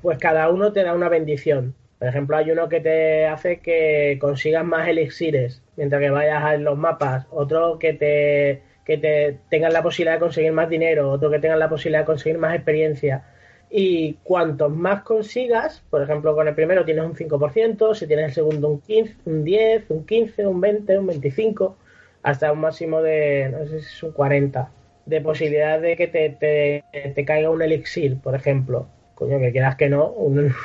pues 0.01 0.19
cada 0.19 0.49
uno 0.49 0.73
te 0.73 0.83
da 0.85 0.95
una 0.95 1.09
bendición. 1.11 1.75
Por 1.99 2.09
ejemplo, 2.09 2.37
hay 2.39 2.51
uno 2.51 2.69
que 2.71 2.81
te 2.81 3.27
hace 3.27 3.61
que 3.61 4.17
consigas 4.21 4.65
más 4.65 4.89
elixires 4.89 5.63
mientras 5.77 6.01
que 6.01 6.09
vayas 6.11 6.43
a 6.45 6.57
los 6.57 6.79
mapas, 6.79 7.27
otro 7.31 7.79
que 7.79 7.93
te 7.93 8.63
que 8.91 8.99
te 8.99 9.39
tengas 9.49 9.73
la 9.73 9.85
posibilidad 9.85 10.15
de 10.15 10.21
conseguir 10.21 10.51
más 10.51 10.69
dinero, 10.69 11.13
otro 11.13 11.31
que 11.31 11.39
tengas 11.39 11.61
la 11.61 11.69
posibilidad 11.69 12.01
de 12.01 12.07
conseguir 12.07 12.39
más 12.39 12.57
experiencia. 12.57 13.23
Y 13.71 14.15
cuantos 14.25 14.73
más 14.73 15.03
consigas, 15.03 15.85
por 15.91 16.03
ejemplo, 16.03 16.35
con 16.35 16.49
el 16.49 16.57
primero 16.57 16.85
tienes 16.85 17.05
un 17.05 17.15
5%, 17.15 17.95
si 17.95 18.09
tienes 18.09 18.25
el 18.27 18.33
segundo 18.33 18.67
un 18.67 18.81
15, 18.81 19.15
un 19.27 19.45
10, 19.45 19.91
un 19.91 20.05
15, 20.05 20.45
un 20.45 20.61
20, 20.61 20.99
un 20.99 21.07
25, 21.07 21.77
hasta 22.25 22.51
un 22.51 22.59
máximo 22.59 23.01
de, 23.01 23.49
no 23.51 23.65
sé 23.69 23.79
si 23.79 23.87
es 23.87 24.03
un 24.03 24.11
40, 24.11 24.73
de 25.07 25.21
posibilidad 25.21 25.81
de 25.81 25.97
que 25.97 26.09
te, 26.09 26.83
te, 26.91 27.25
caiga 27.25 27.49
un 27.49 27.63
elixir, 27.63 28.19
por 28.21 28.35
ejemplo. 28.35 28.89
Coño, 29.15 29.39
que 29.39 29.53
quieras 29.53 29.77
que 29.77 29.89
no, 29.89 30.17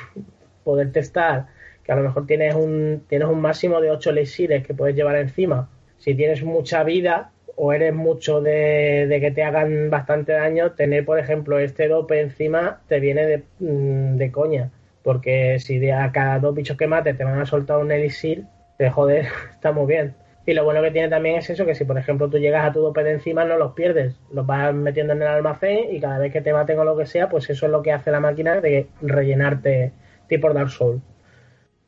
poder 0.64 0.92
testar 0.92 1.46
que 1.84 1.92
a 1.92 1.96
lo 1.96 2.02
mejor 2.02 2.26
tienes 2.26 2.56
un, 2.56 3.04
tienes 3.08 3.28
un 3.28 3.40
máximo 3.40 3.80
de 3.82 3.92
8 3.92 4.10
elixires 4.10 4.66
que 4.66 4.74
puedes 4.74 4.96
llevar 4.96 5.16
encima. 5.18 5.70
Si 6.00 6.16
tienes 6.16 6.44
mucha 6.44 6.84
vida 6.84 7.30
o 7.56 7.74
eres 7.74 7.94
mucho 7.94 8.42
de, 8.42 9.08
de 9.08 9.22
que 9.22 9.32
te 9.32 9.44
hagan 9.44 9.90
bastante 9.90 10.34
daño, 10.34 10.72
tener, 10.74 11.06
por 11.06 11.20
ejemplo, 11.20 11.60
este 11.60 11.88
dope 11.88 12.20
encima 12.20 12.82
te 12.88 13.00
viene 13.00 13.26
de, 13.26 13.44
mm, 13.60 14.18
de 14.18 14.32
coña. 14.32 14.72
Porque 15.04 15.60
si 15.60 15.78
de 15.80 15.94
a 15.94 16.12
cada 16.12 16.40
dos 16.40 16.56
bichos 16.56 16.78
que 16.78 16.88
mates 16.88 17.18
te 17.18 17.24
van 17.24 17.40
a 17.40 17.46
soltar 17.46 17.78
un 17.78 17.92
elixir, 17.92 18.46
te 18.78 18.90
joder, 18.90 19.28
está 19.54 19.72
muy 19.72 19.86
bien. 19.88 20.16
Y 20.48 20.54
lo 20.54 20.64
bueno 20.64 20.82
que 20.82 20.92
tiene 20.92 21.10
también 21.10 21.38
es 21.38 21.50
eso, 21.50 21.66
que 21.66 21.74
si 21.74 21.86
por 21.86 21.98
ejemplo 21.98 22.30
tú 22.30 22.38
llegas 22.38 22.66
a 22.66 22.72
tu 22.72 22.80
dope 22.80 23.04
de 23.04 23.14
encima 23.14 23.46
no 23.46 23.58
los 23.58 23.74
pierdes, 23.74 24.16
los 24.32 24.46
vas 24.46 24.74
metiendo 24.76 25.14
en 25.14 25.24
el 25.24 25.28
almacén 25.28 25.88
y 25.92 26.00
cada 26.00 26.20
vez 26.20 26.32
que 26.32 26.42
te 26.42 26.54
maten 26.54 26.78
o 26.78 26.84
lo 26.84 26.96
que 26.96 27.08
sea, 27.08 27.30
pues 27.30 27.50
eso 27.50 27.66
es 27.66 27.72
lo 27.72 27.82
que 27.82 27.92
hace 27.92 28.12
la 28.12 28.20
máquina 28.20 28.62
de 28.62 28.88
rellenarte 29.02 29.92
tipo 30.28 30.54
Dark 30.54 30.70
Souls. 30.70 31.02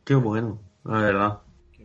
Qué 0.04 0.16
bueno, 0.16 0.60
la 0.86 1.02
verdad. 1.02 1.38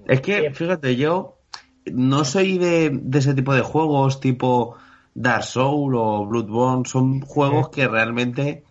Es 0.06 0.22
que, 0.22 0.50
fíjate, 0.52 0.96
yo 0.96 1.41
no 1.90 2.24
soy 2.24 2.58
de, 2.58 2.90
de 2.90 3.18
ese 3.18 3.34
tipo 3.34 3.54
de 3.54 3.62
juegos 3.62 4.20
tipo 4.20 4.76
Dark 5.14 5.44
Soul 5.44 5.94
o 5.94 6.26
Bloodborne. 6.26 6.84
Son 6.86 7.20
juegos 7.20 7.68
que 7.70 7.88
realmente 7.88 8.64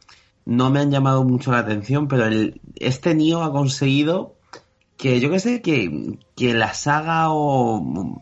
no 0.46 0.70
me 0.70 0.80
han 0.80 0.92
llamado 0.92 1.24
mucho 1.24 1.52
la 1.52 1.60
atención, 1.60 2.08
pero 2.08 2.26
el, 2.26 2.62
este 2.76 3.16
Nioh 3.16 3.44
ha 3.44 3.52
conseguido 3.52 4.36
que 4.98 5.20
yo 5.20 5.30
que 5.30 5.40
sé, 5.40 5.62
que, 5.62 6.20
que 6.36 6.54
la 6.54 6.74
saga 6.74 7.28
o 7.30 8.20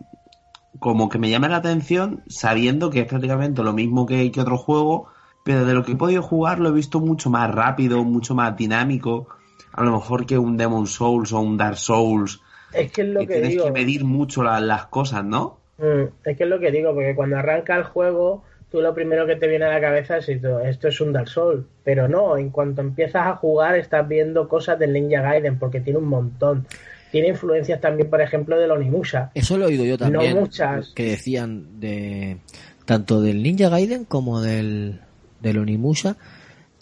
como 0.80 1.10
que 1.10 1.20
me 1.20 1.30
llame 1.30 1.50
la 1.50 1.58
atención 1.58 2.24
sabiendo 2.28 2.90
que 2.90 3.02
es 3.02 3.06
prácticamente 3.06 3.64
lo 3.64 3.74
mismo 3.74 4.06
que, 4.06 4.32
que 4.32 4.42
otro 4.42 4.58
juego, 4.58 5.08
pero 5.44 5.66
de 5.66 5.74
lo 5.74 5.84
que 5.84 5.94
he 5.94 5.98
podido 5.98 6.22
jugar 6.22 6.60
lo 6.60 6.70
he 6.70 6.74
visto 6.74 7.00
mucho 7.00 7.30
más 7.30 7.54
rápido, 7.54 8.04
mucho 8.04 8.34
más 8.34 8.56
dinámico, 8.56 9.28
a 9.74 9.84
lo 9.84 9.92
mejor 9.92 10.26
que 10.26 10.38
un 10.38 10.56
Demon 10.56 10.88
Souls 10.88 11.34
o 11.34 11.40
un 11.42 11.58
Dark 11.58 11.78
Souls, 11.78 12.42
Es 12.74 12.92
que 12.92 13.02
es 13.02 13.08
lo 13.08 13.20
que 13.22 13.28
que 13.28 13.34
tienes 13.34 13.50
digo. 13.52 13.66
que 13.66 13.72
medir 13.72 14.04
mucho 14.04 14.44
la- 14.44 14.60
las 14.60 14.86
cosas, 14.88 15.24
¿no? 15.26 15.60
Mm, 15.78 16.04
es 16.26 16.38
que 16.38 16.44
es 16.44 16.50
lo 16.50 16.60
que 16.60 16.72
digo, 16.72 16.94
porque 16.94 17.16
cuando 17.16 17.38
arranca 17.38 17.76
el 17.76 17.84
juego, 17.84 18.44
tú 18.70 18.82
lo 18.82 18.94
primero 18.94 19.26
que 19.26 19.36
te 19.36 19.48
viene 19.48 19.66
a 19.66 19.70
la 19.70 19.82
cabeza 19.82 20.18
es 20.18 20.30
esto, 20.30 20.60
esto 20.60 20.88
es 20.90 21.02
un 21.02 21.14
Dark 21.14 21.30
Souls. 21.30 21.66
Pero 21.84 22.08
no, 22.08 22.38
en 22.38 22.50
cuanto 22.50 22.82
empiezas 22.82 23.26
a 23.28 23.36
jugar, 23.36 23.76
estás 23.76 24.08
viendo 24.08 24.48
cosas 24.48 24.78
del 24.78 24.94
Ninja 24.94 25.22
Gaiden, 25.22 25.58
porque 25.58 25.80
tiene 25.82 26.00
un 26.00 26.06
montón. 26.10 26.68
Tiene 27.12 27.30
influencias 27.30 27.82
también, 27.82 28.08
por 28.10 28.22
ejemplo, 28.22 28.60
del 28.60 28.70
Onimusha. 28.70 29.32
Eso 29.34 29.58
lo 29.58 29.64
he 29.66 29.70
oído 29.70 29.84
yo 29.86 29.98
también. 29.98 30.36
No 30.36 30.42
muchas. 30.42 30.90
Que 30.94 31.06
decían 31.12 31.80
de 31.80 32.38
tanto 32.86 33.22
del 33.22 33.42
Ninja 33.42 33.70
Gaiden 33.70 34.06
como 34.06 34.42
del, 34.42 35.00
del 35.42 35.58
Onimusha. 35.58 36.18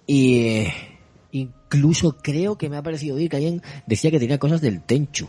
Y 0.06 0.48
eh, 0.48 0.74
incluso 1.32 2.18
creo 2.22 2.58
que 2.58 2.70
me 2.70 2.78
ha 2.78 2.84
parecido 2.84 3.16
oír 3.16 3.30
que 3.30 3.38
alguien 3.38 3.62
decía 3.86 4.12
que 4.12 4.20
tenía 4.20 4.38
cosas 4.38 4.60
del 4.62 4.82
Tenchu. 4.82 5.28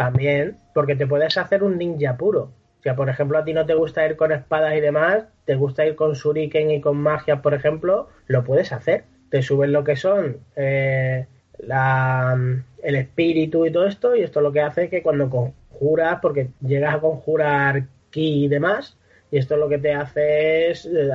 También, 0.00 0.56
porque 0.72 0.96
te 0.96 1.06
puedes 1.06 1.36
hacer 1.36 1.62
un 1.62 1.76
ninja 1.76 2.16
puro. 2.16 2.52
O 2.78 2.82
sea, 2.82 2.96
por 2.96 3.10
ejemplo, 3.10 3.36
a 3.36 3.44
ti 3.44 3.52
no 3.52 3.66
te 3.66 3.74
gusta 3.74 4.06
ir 4.06 4.16
con 4.16 4.32
espadas 4.32 4.74
y 4.74 4.80
demás, 4.80 5.24
te 5.44 5.56
gusta 5.56 5.84
ir 5.84 5.94
con 5.94 6.14
shuriken 6.14 6.70
y 6.70 6.80
con 6.80 6.96
magia, 6.96 7.42
por 7.42 7.52
ejemplo, 7.52 8.08
lo 8.26 8.42
puedes 8.42 8.72
hacer. 8.72 9.04
Te 9.28 9.42
subes 9.42 9.68
lo 9.68 9.84
que 9.84 9.96
son 9.96 10.38
eh, 10.56 11.26
el 11.58 12.94
espíritu 12.94 13.66
y 13.66 13.70
todo 13.70 13.84
esto, 13.86 14.16
y 14.16 14.22
esto 14.22 14.40
lo 14.40 14.52
que 14.52 14.62
hace 14.62 14.84
es 14.84 14.90
que 14.90 15.02
cuando 15.02 15.28
conjuras, 15.28 16.18
porque 16.22 16.48
llegas 16.62 16.94
a 16.94 17.00
conjurar 17.00 17.82
ki 18.08 18.46
y 18.46 18.48
demás, 18.48 18.96
y 19.30 19.36
esto 19.36 19.58
lo 19.58 19.68
que 19.68 19.76
te 19.76 19.92
hace 19.92 20.70
es 20.70 20.86
eh, 20.86 21.10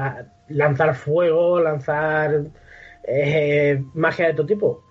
lanzar 0.50 0.94
fuego, 0.94 1.60
lanzar 1.60 2.44
eh, 3.08 3.84
magia 3.96 4.28
de 4.28 4.34
todo 4.36 4.46
tipo. 4.46 4.85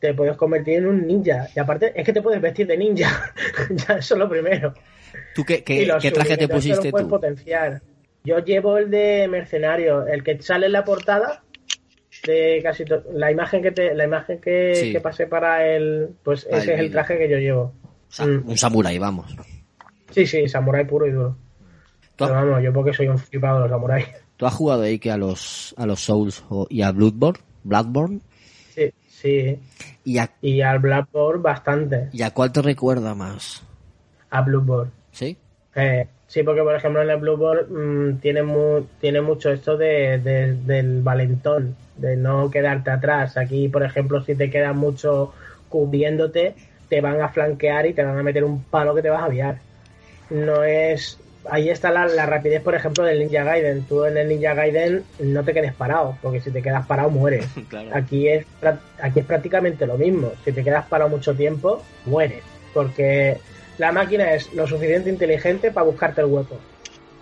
Te 0.00 0.14
puedes 0.14 0.36
convertir 0.36 0.78
en 0.78 0.86
un 0.86 1.06
ninja. 1.06 1.48
Y 1.54 1.58
aparte, 1.58 1.92
es 1.94 2.04
que 2.04 2.12
te 2.12 2.22
puedes 2.22 2.40
vestir 2.40 2.66
de 2.66 2.76
ninja. 2.76 3.32
ya, 3.70 3.94
eso 3.96 4.14
es 4.14 4.18
lo 4.18 4.28
primero. 4.28 4.72
¿Tú 5.34 5.44
qué, 5.44 5.62
qué, 5.64 5.86
traje 6.12 6.36
te 6.36 6.46
pusiste 6.48 6.90
puedes 6.90 7.06
tú? 7.06 7.10
potenciar. 7.10 7.80
Yo 8.24 8.38
llevo 8.40 8.76
el 8.78 8.90
de 8.90 9.26
mercenario, 9.28 10.06
el 10.06 10.22
que 10.22 10.40
sale 10.42 10.66
en 10.66 10.72
la 10.72 10.84
portada 10.84 11.42
de 12.26 12.60
casi 12.62 12.84
la 13.12 13.30
imagen 13.30 13.62
que 13.62 13.70
te, 13.70 13.94
la 13.94 14.04
imagen 14.04 14.40
que, 14.40 14.74
Sí. 14.74 14.92
que 14.92 15.00
pasé 15.00 15.26
para 15.26 15.66
el 15.66 16.10
pues 16.22 16.46
ese 16.50 16.74
es 16.74 16.80
el 16.80 16.90
traje 16.90 17.16
que 17.18 17.28
yo 17.28 17.38
llevo. 17.38 17.72
Sa- 18.08 18.26
Mm. 18.26 18.48
Un 18.48 18.56
samurái, 18.58 18.98
vamos. 18.98 19.36
Sí, 20.10 20.26
sí, 20.26 20.48
samurái 20.48 20.84
puro 20.86 21.06
y 21.06 21.10
duro. 21.12 21.36
¿Tú 22.16 22.24
Pero 22.24 22.32
vamos, 22.34 22.62
yo 22.62 22.72
porque 22.72 22.92
soy 22.92 23.08
un 23.08 23.18
flipado 23.18 23.56
de 23.56 23.60
los 23.62 23.70
samuráis. 23.70 24.06
tú 24.36 24.46
has 24.46 24.54
jugado 24.54 24.82
ahí 24.82 24.98
que 24.98 25.10
a 25.10 25.16
los, 25.16 25.74
a 25.76 25.86
los 25.86 26.00
Souls 26.00 26.44
y 26.70 26.82
a 26.82 26.90
Bloodborne? 26.92 27.38
Bloodborne? 27.64 28.20
Sí. 29.20 29.58
¿Y 30.04 30.18
a, 30.18 30.30
Y 30.40 30.60
al 30.60 30.78
Bloodborne 30.78 31.42
bastante. 31.42 32.08
¿Y 32.12 32.22
a 32.22 32.30
cuál 32.32 32.52
te 32.52 32.62
recuerda 32.62 33.14
más? 33.14 33.62
A 34.30 34.42
Bloodborne. 34.42 34.92
¿Sí? 35.12 35.36
Eh, 35.74 36.06
sí, 36.26 36.42
porque 36.42 36.62
por 36.62 36.74
ejemplo 36.74 37.02
en 37.02 37.10
el 37.10 37.16
Blue 37.18 37.36
Ball 37.36 37.66
mm, 37.68 38.18
tiene, 38.20 38.42
mu- 38.42 38.82
tiene 39.00 39.20
mucho 39.20 39.50
esto 39.50 39.76
de, 39.76 40.18
de- 40.18 40.54
del 40.54 41.02
valentón, 41.02 41.76
de 41.96 42.16
no 42.16 42.50
quedarte 42.50 42.90
atrás. 42.90 43.36
Aquí, 43.36 43.68
por 43.68 43.82
ejemplo, 43.82 44.22
si 44.24 44.34
te 44.34 44.50
quedas 44.50 44.74
mucho 44.76 45.32
cubriéndote, 45.68 46.54
te 46.88 47.00
van 47.00 47.20
a 47.20 47.28
flanquear 47.28 47.86
y 47.86 47.92
te 47.94 48.02
van 48.04 48.18
a 48.18 48.22
meter 48.22 48.44
un 48.44 48.62
palo 48.64 48.94
que 48.94 49.02
te 49.02 49.10
vas 49.10 49.22
a 49.22 49.26
aviar. 49.26 49.58
No 50.30 50.62
es. 50.64 51.18
Ahí 51.50 51.70
está 51.70 51.90
la, 51.90 52.06
la 52.06 52.26
rapidez, 52.26 52.62
por 52.62 52.74
ejemplo, 52.74 53.04
del 53.04 53.18
Ninja 53.18 53.44
Gaiden. 53.44 53.84
Tú 53.84 54.04
en 54.04 54.16
el 54.16 54.28
Ninja 54.28 54.54
Gaiden 54.54 55.04
no 55.20 55.44
te 55.44 55.54
quedes 55.54 55.72
parado, 55.72 56.16
porque 56.22 56.40
si 56.40 56.50
te 56.50 56.62
quedas 56.62 56.86
parado 56.86 57.10
mueres. 57.10 57.46
Claro. 57.68 57.90
Aquí 57.92 58.28
es, 58.28 58.46
aquí 59.00 59.20
es 59.20 59.26
prácticamente 59.26 59.86
lo 59.86 59.98
mismo. 59.98 60.32
Si 60.44 60.52
te 60.52 60.64
quedas 60.64 60.86
parado 60.86 61.10
mucho 61.10 61.34
tiempo, 61.34 61.82
mueres. 62.06 62.42
Porque 62.72 63.36
la 63.78 63.92
máquina 63.92 64.32
es 64.32 64.52
lo 64.54 64.66
suficiente 64.66 65.10
inteligente 65.10 65.70
para 65.70 65.86
buscarte 65.86 66.20
el 66.20 66.28
hueco. 66.28 66.56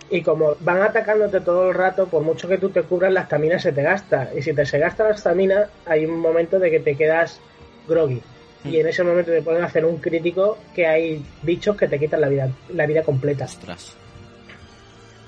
Y 0.09 0.21
como 0.21 0.55
van 0.61 0.81
atacándote 0.81 1.41
todo 1.41 1.69
el 1.69 1.75
rato, 1.75 2.07
por 2.07 2.23
mucho 2.23 2.47
que 2.47 2.57
tú 2.57 2.69
te 2.69 2.83
cubras, 2.83 3.11
la 3.11 3.21
estamina 3.21 3.59
se 3.59 3.73
te 3.73 3.83
gasta. 3.83 4.29
Y 4.35 4.41
si 4.41 4.53
te 4.53 4.65
se 4.65 4.79
gasta 4.79 5.03
la 5.03 5.15
estamina, 5.15 5.67
hay 5.85 6.05
un 6.05 6.17
momento 6.19 6.59
de 6.59 6.71
que 6.71 6.79
te 6.79 6.95
quedas 6.95 7.39
groggy. 7.87 8.21
Y 8.63 8.79
en 8.79 8.87
ese 8.87 9.03
momento 9.03 9.31
te 9.31 9.41
pueden 9.41 9.63
hacer 9.63 9.85
un 9.85 9.97
crítico 9.97 10.57
que 10.73 10.87
hay 10.87 11.23
bichos 11.43 11.75
que 11.77 11.87
te 11.87 11.99
quitan 11.99 12.21
la 12.21 12.29
vida, 12.29 12.49
la 12.73 12.85
vida 12.85 13.03
completa. 13.03 13.45
Ostras. 13.45 13.95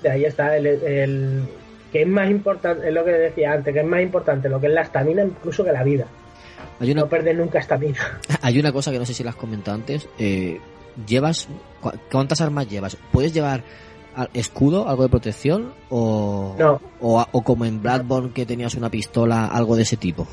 De 0.02 0.10
ahí 0.12 0.26
está 0.26 0.56
el, 0.58 0.66
el- 0.68 1.44
que 1.92 2.04
es 2.04 2.08
más 2.08 2.30
importante, 2.30 2.88
es 2.88 2.94
lo 2.94 3.04
que 3.04 3.12
decía 3.12 3.52
antes, 3.54 3.74
que 3.74 3.80
es 3.80 3.86
más 3.86 4.02
importante 4.02 4.48
lo 4.48 4.60
que 4.60 4.68
es 4.68 4.74
la 4.74 4.82
estamina 4.84 5.24
incluso 5.24 5.64
que 5.64 5.72
la 5.72 5.84
vida. 5.84 6.06
Hay 6.80 6.92
una, 6.92 7.02
No 7.02 7.08
perder 7.10 7.36
nunca 7.36 7.60
estamina. 7.60 7.98
hay 8.42 8.60
una 8.60 8.72
cosa 8.72 8.92
que 8.92 9.00
no 9.00 9.06
sé 9.06 9.14
si 9.14 9.24
la 9.24 9.32
has 9.32 9.36
comentado 9.36 9.76
antes. 9.76 10.08
eh, 10.20 10.60
¿llevas 11.08 11.48
cu- 11.82 11.92
cuántas 12.12 12.42
armas 12.42 12.68
llevas? 12.70 12.96
¿Puedes 13.12 13.34
llevar 13.34 13.64
escudo, 14.34 14.88
algo 14.90 15.04
de 15.04 15.10
protección 15.10 15.74
o 15.90 16.56
No. 16.60 16.82
o, 17.00 17.26
o 17.32 17.42
como 17.44 17.66
en 17.66 17.82
Bloodborne 17.82 18.32
que 18.34 18.46
tenías 18.46 18.76
una 18.76 18.90
pistola, 18.90 19.48
algo 19.48 19.76
de 19.76 19.84
ese 19.84 19.98
tipo? 19.98 20.28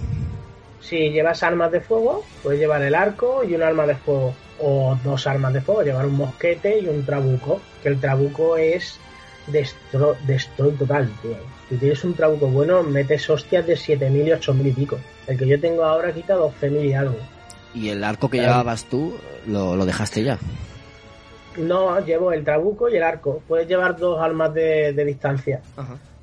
Si 0.80 1.10
llevas 1.10 1.42
armas 1.42 1.72
de 1.72 1.80
fuego, 1.80 2.22
puedes 2.42 2.60
llevar 2.60 2.82
el 2.82 2.94
arco 2.94 3.42
y 3.44 3.54
un 3.54 3.62
arma 3.62 3.86
de 3.86 3.96
fuego. 3.96 4.34
O 4.60 4.96
dos 5.04 5.26
armas 5.26 5.52
de 5.52 5.60
fuego, 5.60 5.82
llevar 5.82 6.06
un 6.06 6.16
mosquete 6.16 6.80
y 6.80 6.86
un 6.88 7.04
trabuco. 7.04 7.60
Que 7.82 7.88
el 7.90 8.00
trabuco 8.00 8.56
es 8.56 8.98
destro 9.46 10.16
destroy 10.26 10.72
total, 10.72 11.08
tío. 11.22 11.36
Si 11.68 11.76
tienes 11.76 12.02
un 12.04 12.14
trabuco 12.14 12.46
bueno, 12.46 12.82
metes 12.82 13.28
hostias 13.28 13.66
de 13.66 13.76
7000 13.76 14.28
y 14.28 14.32
8000 14.32 14.66
y 14.66 14.72
pico. 14.72 14.98
El 15.26 15.36
que 15.38 15.46
yo 15.46 15.60
tengo 15.60 15.84
ahora 15.84 16.12
quita 16.12 16.34
12000 16.34 16.84
y 16.84 16.92
algo. 16.94 17.16
Y 17.74 17.88
el 17.90 18.02
arco 18.04 18.30
que 18.30 18.38
Claro. 18.38 18.52
llevabas 18.52 18.84
tú 18.84 19.14
lo, 19.46 19.76
lo 19.76 19.84
dejaste 19.84 20.22
ya. 20.22 20.38
No, 21.56 21.98
llevo 22.04 22.32
el 22.32 22.44
trabuco 22.44 22.88
y 22.88 22.96
el 22.96 23.02
arco. 23.02 23.42
Puedes 23.48 23.66
llevar 23.66 23.96
dos 23.96 24.20
armas 24.20 24.52
de, 24.52 24.92
de 24.92 25.04
distancia. 25.04 25.60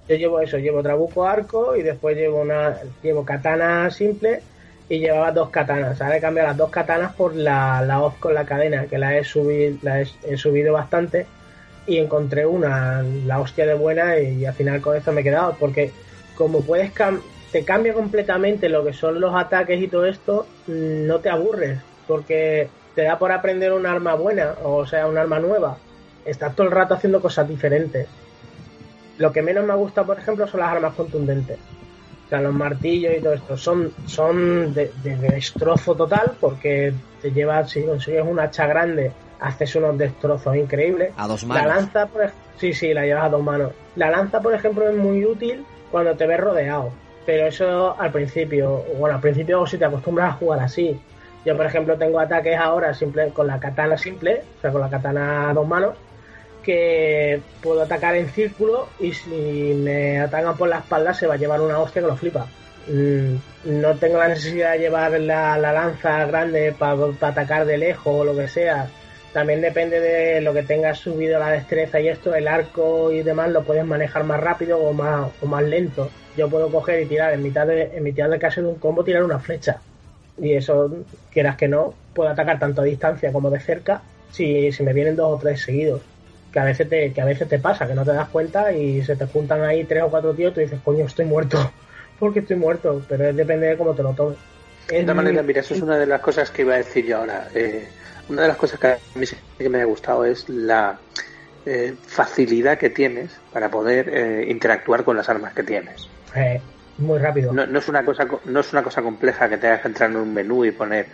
Yo 0.07 0.15
llevo 0.15 0.39
eso, 0.41 0.57
llevo 0.57 0.83
trabuco, 0.83 1.25
arco 1.25 1.75
y 1.75 1.81
después 1.81 2.15
llevo 2.15 2.41
una 2.41 2.75
llevo 3.01 3.23
katana 3.25 3.89
simple 3.89 4.41
y 4.89 4.99
llevaba 4.99 5.31
dos 5.31 5.49
katanas. 5.49 5.99
Ahora 6.01 6.17
he 6.17 6.21
cambiado 6.21 6.49
las 6.49 6.57
dos 6.57 6.69
katanas 6.69 7.13
por 7.13 7.33
la, 7.35 7.81
la 7.81 8.01
hoz 8.01 8.13
con 8.19 8.33
la 8.33 8.45
cadena, 8.45 8.85
que 8.85 8.97
la 8.97 9.17
he 9.17 9.23
subido, 9.23 9.77
la 9.81 10.01
he, 10.01 10.07
he 10.27 10.37
subido 10.37 10.73
bastante 10.73 11.25
y 11.85 11.97
encontré 11.97 12.45
una, 12.45 13.03
la 13.25 13.39
hostia 13.39 13.65
de 13.65 13.73
buena 13.73 14.17
y 14.19 14.45
al 14.45 14.53
final 14.53 14.81
con 14.81 14.95
esto 14.95 15.11
me 15.11 15.21
he 15.21 15.23
quedado 15.23 15.55
porque 15.59 15.91
como 16.35 16.61
puedes 16.61 16.93
cam- 16.93 17.21
te 17.51 17.63
cambia 17.63 17.93
completamente 17.93 18.69
lo 18.69 18.83
que 18.83 18.93
son 18.93 19.19
los 19.19 19.35
ataques 19.35 19.79
y 19.81 19.87
todo 19.87 20.05
esto, 20.05 20.47
mm, 20.67 21.05
no 21.05 21.19
te 21.19 21.29
aburres 21.29 21.79
porque 22.07 22.67
te 22.95 23.03
da 23.03 23.17
por 23.19 23.31
aprender 23.31 23.73
un 23.73 23.85
arma 23.85 24.15
buena, 24.15 24.55
o 24.63 24.85
sea, 24.85 25.07
un 25.07 25.17
arma 25.17 25.39
nueva. 25.39 25.77
Estás 26.25 26.55
todo 26.55 26.67
el 26.67 26.73
rato 26.73 26.93
haciendo 26.93 27.21
cosas 27.21 27.47
diferentes. 27.47 28.07
Lo 29.17 29.31
que 29.31 29.41
menos 29.41 29.65
me 29.65 29.75
gusta, 29.75 30.03
por 30.03 30.17
ejemplo, 30.19 30.47
son 30.47 30.59
las 30.61 30.69
armas 30.69 30.93
contundentes. 30.95 31.57
O 32.25 32.29
sea, 32.29 32.41
los 32.41 32.53
martillos 32.53 33.13
y 33.17 33.21
todo 33.21 33.33
esto 33.33 33.57
son, 33.57 33.91
son 34.05 34.73
de, 34.73 34.91
de 35.03 35.15
destrozo 35.17 35.95
total 35.95 36.31
porque 36.39 36.93
te 37.21 37.31
llevas, 37.31 37.69
si 37.69 37.83
consigues 37.83 38.23
un 38.25 38.39
hacha 38.39 38.65
grande, 38.65 39.11
haces 39.39 39.75
unos 39.75 39.97
destrozos 39.97 40.55
increíbles. 40.55 41.11
A 41.17 41.27
dos 41.27 41.43
La 41.43 41.47
manos. 41.55 41.67
lanza, 41.75 42.05
por 42.07 42.23
ej- 42.23 42.31
sí, 42.57 42.73
sí, 42.73 42.93
la 42.93 43.05
llevas 43.05 43.25
a 43.25 43.29
dos 43.29 43.43
manos. 43.43 43.71
La 43.95 44.09
lanza, 44.09 44.39
por 44.41 44.53
ejemplo, 44.53 44.87
es 44.89 44.95
muy 44.95 45.25
útil 45.25 45.65
cuando 45.91 46.15
te 46.15 46.25
ves 46.27 46.39
rodeado. 46.39 46.91
Pero 47.25 47.47
eso 47.47 47.95
al 47.99 48.11
principio, 48.11 48.83
bueno, 48.97 49.15
al 49.15 49.21
principio 49.21 49.65
si 49.65 49.77
te 49.77 49.85
acostumbras 49.85 50.29
a 50.31 50.33
jugar 50.37 50.59
así. 50.59 50.99
Yo, 51.45 51.55
por 51.57 51.65
ejemplo, 51.65 51.97
tengo 51.97 52.19
ataques 52.19 52.57
ahora 52.57 52.93
simple 52.93 53.29
con 53.29 53.47
la 53.47 53.59
katana 53.59 53.97
simple, 53.97 54.41
o 54.57 54.61
sea, 54.61 54.71
con 54.71 54.81
la 54.81 54.89
katana 54.89 55.49
a 55.49 55.53
dos 55.53 55.67
manos, 55.67 55.95
que 56.63 57.41
puedo 57.61 57.81
atacar 57.81 58.15
en 58.15 58.29
círculo 58.29 58.87
y 58.99 59.11
si 59.13 59.29
me 59.75 60.19
atacan 60.21 60.55
por 60.55 60.69
la 60.69 60.77
espalda 60.79 61.13
se 61.13 61.27
va 61.27 61.33
a 61.33 61.37
llevar 61.37 61.59
una 61.61 61.79
hostia 61.79 62.01
que 62.01 62.07
lo 62.07 62.15
flipa. 62.15 62.45
Mm, 62.87 63.35
No 63.81 63.95
tengo 63.95 64.17
la 64.17 64.27
necesidad 64.29 64.73
de 64.73 64.79
llevar 64.79 65.11
la, 65.19 65.57
la 65.57 65.71
lanza 65.73 66.25
grande 66.25 66.73
para 66.77 66.97
atacar 67.21 67.65
de 67.65 67.77
lejos 67.77 68.13
o 68.13 68.23
lo 68.23 68.35
que 68.35 68.47
sea. 68.47 68.87
También 69.33 69.61
depende 69.61 69.99
de 69.99 70.41
lo 70.41 70.53
que 70.53 70.61
tengas 70.61 70.99
subido 70.99 71.39
la 71.39 71.49
destreza 71.49 71.99
y 71.99 72.07
esto, 72.07 72.35
el 72.35 72.47
arco 72.47 73.11
y 73.11 73.23
demás 73.23 73.49
lo 73.49 73.63
puedes 73.63 73.83
manejar 73.83 74.23
más 74.23 74.39
rápido 74.39 74.77
o 74.77 74.93
más, 74.93 75.31
o 75.41 75.47
más 75.47 75.63
lento. 75.63 76.11
Yo 76.37 76.47
puedo 76.49 76.69
coger 76.69 77.01
y 77.01 77.07
tirar 77.07 77.33
en 77.33 77.41
mitad 77.41 77.65
de, 77.65 77.89
en 77.95 78.03
mitad 78.03 78.29
del 78.29 78.39
caso 78.39 78.61
de 78.61 78.67
un 78.67 78.75
combo 78.75 79.03
tirar 79.03 79.23
una 79.23 79.39
flecha. 79.39 79.81
Y 80.37 80.53
eso, 80.53 81.03
quieras 81.31 81.57
que 81.57 81.67
no, 81.67 81.95
puedo 82.13 82.29
atacar 82.29 82.59
tanto 82.59 82.81
a 82.81 82.85
distancia 82.85 83.31
como 83.31 83.49
de 83.49 83.59
cerca 83.59 84.01
si, 84.31 84.71
si 84.71 84.83
me 84.83 84.93
vienen 84.93 85.15
dos 85.15 85.33
o 85.33 85.37
tres 85.41 85.63
seguidos. 85.63 86.01
Que 86.51 86.59
a 86.59 86.65
veces 86.65 86.87
te, 86.87 87.11
que 87.11 87.21
a 87.21 87.25
veces 87.25 87.49
te 87.49 87.57
pasa, 87.57 87.87
que 87.87 87.95
no 87.95 88.05
te 88.05 88.13
das 88.13 88.29
cuenta 88.29 88.71
y 88.71 89.01
se 89.01 89.15
te 89.15 89.25
juntan 89.25 89.63
ahí 89.63 89.83
tres 89.83 90.03
o 90.03 90.09
cuatro 90.09 90.35
tíos 90.35 90.51
y 90.51 90.53
tú 90.53 90.59
dices, 90.59 90.79
coño, 90.85 91.05
estoy 91.05 91.25
muerto. 91.25 91.71
Porque 92.19 92.39
estoy 92.39 92.57
muerto, 92.57 93.01
pero 93.09 93.33
depende 93.33 93.65
de 93.65 93.77
cómo 93.77 93.95
te 93.95 94.03
lo 94.03 94.13
tomes. 94.13 94.37
De 94.87 95.01
todas 95.01 95.15
maneras, 95.15 95.43
mira, 95.43 95.61
eso 95.61 95.73
es 95.73 95.81
una 95.81 95.97
de 95.97 96.05
las 96.05 96.21
cosas 96.21 96.51
que 96.51 96.61
iba 96.61 96.75
a 96.75 96.77
decir 96.77 97.05
yo 97.05 97.17
ahora. 97.17 97.47
Eh, 97.55 97.87
una 98.27 98.43
de 98.43 98.47
las 98.47 98.57
cosas 98.57 98.79
que 98.79 98.87
a 98.87 98.99
mí 99.15 99.25
sí 99.25 99.35
que 99.57 99.69
me 99.69 99.81
ha 99.81 99.85
gustado 99.85 100.25
es 100.25 100.47
la 100.49 100.99
eh, 101.65 101.95
facilidad 102.05 102.77
que 102.77 102.89
tienes 102.89 103.41
para 103.51 103.69
poder 103.69 104.09
eh, 104.09 104.45
interactuar 104.49 105.03
con 105.03 105.15
las 105.17 105.29
armas 105.29 105.53
que 105.53 105.63
tienes. 105.63 106.07
eh, 106.35 106.61
muy 106.97 107.19
rápido. 107.19 107.51
No, 107.53 107.65
no 107.65 107.79
es 107.79 107.87
una 107.89 108.05
cosa 108.05 108.27
co- 108.27 108.41
no 108.45 108.59
es 108.59 108.71
una 108.73 108.83
cosa 108.83 109.01
compleja 109.01 109.49
que 109.49 109.57
tengas 109.57 109.81
que 109.81 109.87
entrar 109.87 110.09
en 110.11 110.17
un 110.17 110.33
menú 110.33 110.63
y 110.65 110.71
poner 110.71 111.09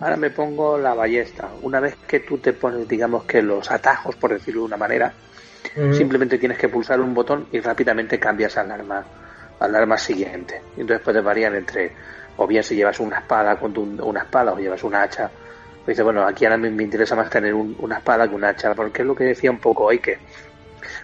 ahora 0.00 0.16
me 0.16 0.30
pongo 0.30 0.78
la 0.78 0.94
ballesta. 0.94 1.50
Una 1.62 1.80
vez 1.80 1.96
que 2.06 2.20
tú 2.20 2.38
te 2.38 2.52
pones, 2.52 2.86
digamos 2.86 3.24
que 3.24 3.42
los 3.42 3.70
atajos, 3.70 4.16
por 4.16 4.32
decirlo 4.32 4.60
de 4.62 4.66
una 4.66 4.76
manera, 4.76 5.14
Mm. 5.76 5.92
simplemente 5.92 6.38
tienes 6.38 6.58
que 6.58 6.68
pulsar 6.68 7.00
un 7.00 7.14
botón 7.14 7.48
y 7.50 7.60
rápidamente 7.60 8.18
cambias 8.18 8.56
al 8.56 8.70
arma 8.70 9.04
al 9.60 9.74
arma 9.74 9.96
siguiente. 9.96 10.62
Entonces 10.76 11.02
puedes 11.04 11.22
variar 11.24 11.54
entre 11.54 11.92
o 12.36 12.46
bien 12.46 12.62
si 12.62 12.74
llevas 12.76 13.00
una 13.00 13.18
espada 13.20 13.58
con 13.58 13.72
tu- 13.72 13.82
una 14.04 14.22
espada 14.22 14.52
o 14.52 14.58
llevas 14.58 14.82
una 14.84 15.02
hacha. 15.02 15.30
Dice, 15.86 16.02
bueno, 16.02 16.24
aquí 16.26 16.44
ahora 16.46 16.56
me, 16.56 16.70
me 16.70 16.82
interesa 16.82 17.14
más 17.14 17.28
tener 17.30 17.54
un- 17.54 17.76
una 17.78 17.98
espada 17.98 18.28
que 18.28 18.34
una 18.34 18.48
hacha, 18.50 18.74
porque 18.74 19.02
es 19.02 19.08
lo 19.08 19.14
que 19.14 19.24
decía 19.24 19.50
un 19.50 19.58
poco 19.58 19.84
hoy 19.84 19.98
que 19.98 20.18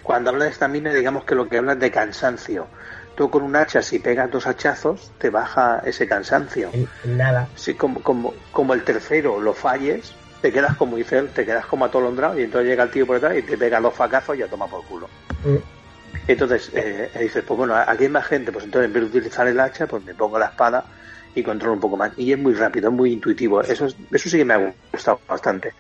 cuando 0.02 0.30
hablas 0.30 0.44
de 0.48 0.52
estamina, 0.52 0.92
digamos 0.92 1.24
que 1.24 1.34
lo 1.34 1.48
que 1.48 1.58
hablas 1.58 1.78
de 1.78 1.90
cansancio. 1.90 2.68
Tú 3.14 3.30
con 3.30 3.42
un 3.42 3.56
hacha, 3.56 3.82
si 3.82 3.98
pegas 3.98 4.30
dos 4.30 4.46
hachazos, 4.46 5.12
te 5.18 5.30
baja 5.30 5.82
ese 5.84 6.06
cansancio. 6.08 6.70
Nada. 7.04 7.48
Si 7.54 7.74
como, 7.74 8.02
como, 8.02 8.34
como 8.52 8.72
el 8.72 8.82
tercero 8.84 9.40
lo 9.40 9.52
falles, 9.52 10.14
te 10.40 10.52
quedas 10.52 10.74
como 10.76 10.96
dice 10.96 11.18
él, 11.18 11.28
te 11.28 11.44
quedas 11.44 11.66
como 11.66 11.84
atolondrado 11.84 12.38
y 12.38 12.44
entonces 12.44 12.68
llega 12.70 12.84
el 12.84 12.90
tío 12.90 13.06
por 13.06 13.16
detrás 13.20 13.36
y 13.38 13.42
te 13.42 13.58
pega 13.58 13.80
dos 13.80 13.94
facazos 13.94 14.36
y 14.36 14.38
ya 14.38 14.46
toma 14.48 14.66
por 14.66 14.82
culo. 14.84 15.08
Mm. 15.44 15.56
Entonces 16.28 16.70
eh, 16.74 17.10
dices, 17.20 17.44
pues 17.46 17.58
bueno, 17.58 17.74
aquí 17.74 18.04
hay 18.04 18.10
más 18.10 18.26
gente, 18.26 18.52
pues 18.52 18.64
entonces 18.64 18.86
en 18.86 18.92
vez 18.92 19.02
de 19.02 19.18
utilizar 19.18 19.46
el 19.46 19.60
hacha, 19.60 19.86
pues 19.86 20.02
me 20.04 20.14
pongo 20.14 20.38
la 20.38 20.46
espada 20.46 20.84
y 21.34 21.42
controlo 21.42 21.74
un 21.74 21.80
poco 21.80 21.96
más. 21.96 22.12
Y 22.16 22.32
es 22.32 22.38
muy 22.38 22.54
rápido, 22.54 22.88
es 22.90 22.94
muy 22.94 23.12
intuitivo. 23.12 23.62
Eso, 23.62 23.86
es- 23.86 23.96
eso 24.12 24.28
sí 24.28 24.38
que 24.38 24.44
me 24.44 24.54
ha 24.54 24.76
gustado 24.92 25.22
bastante. 25.28 25.74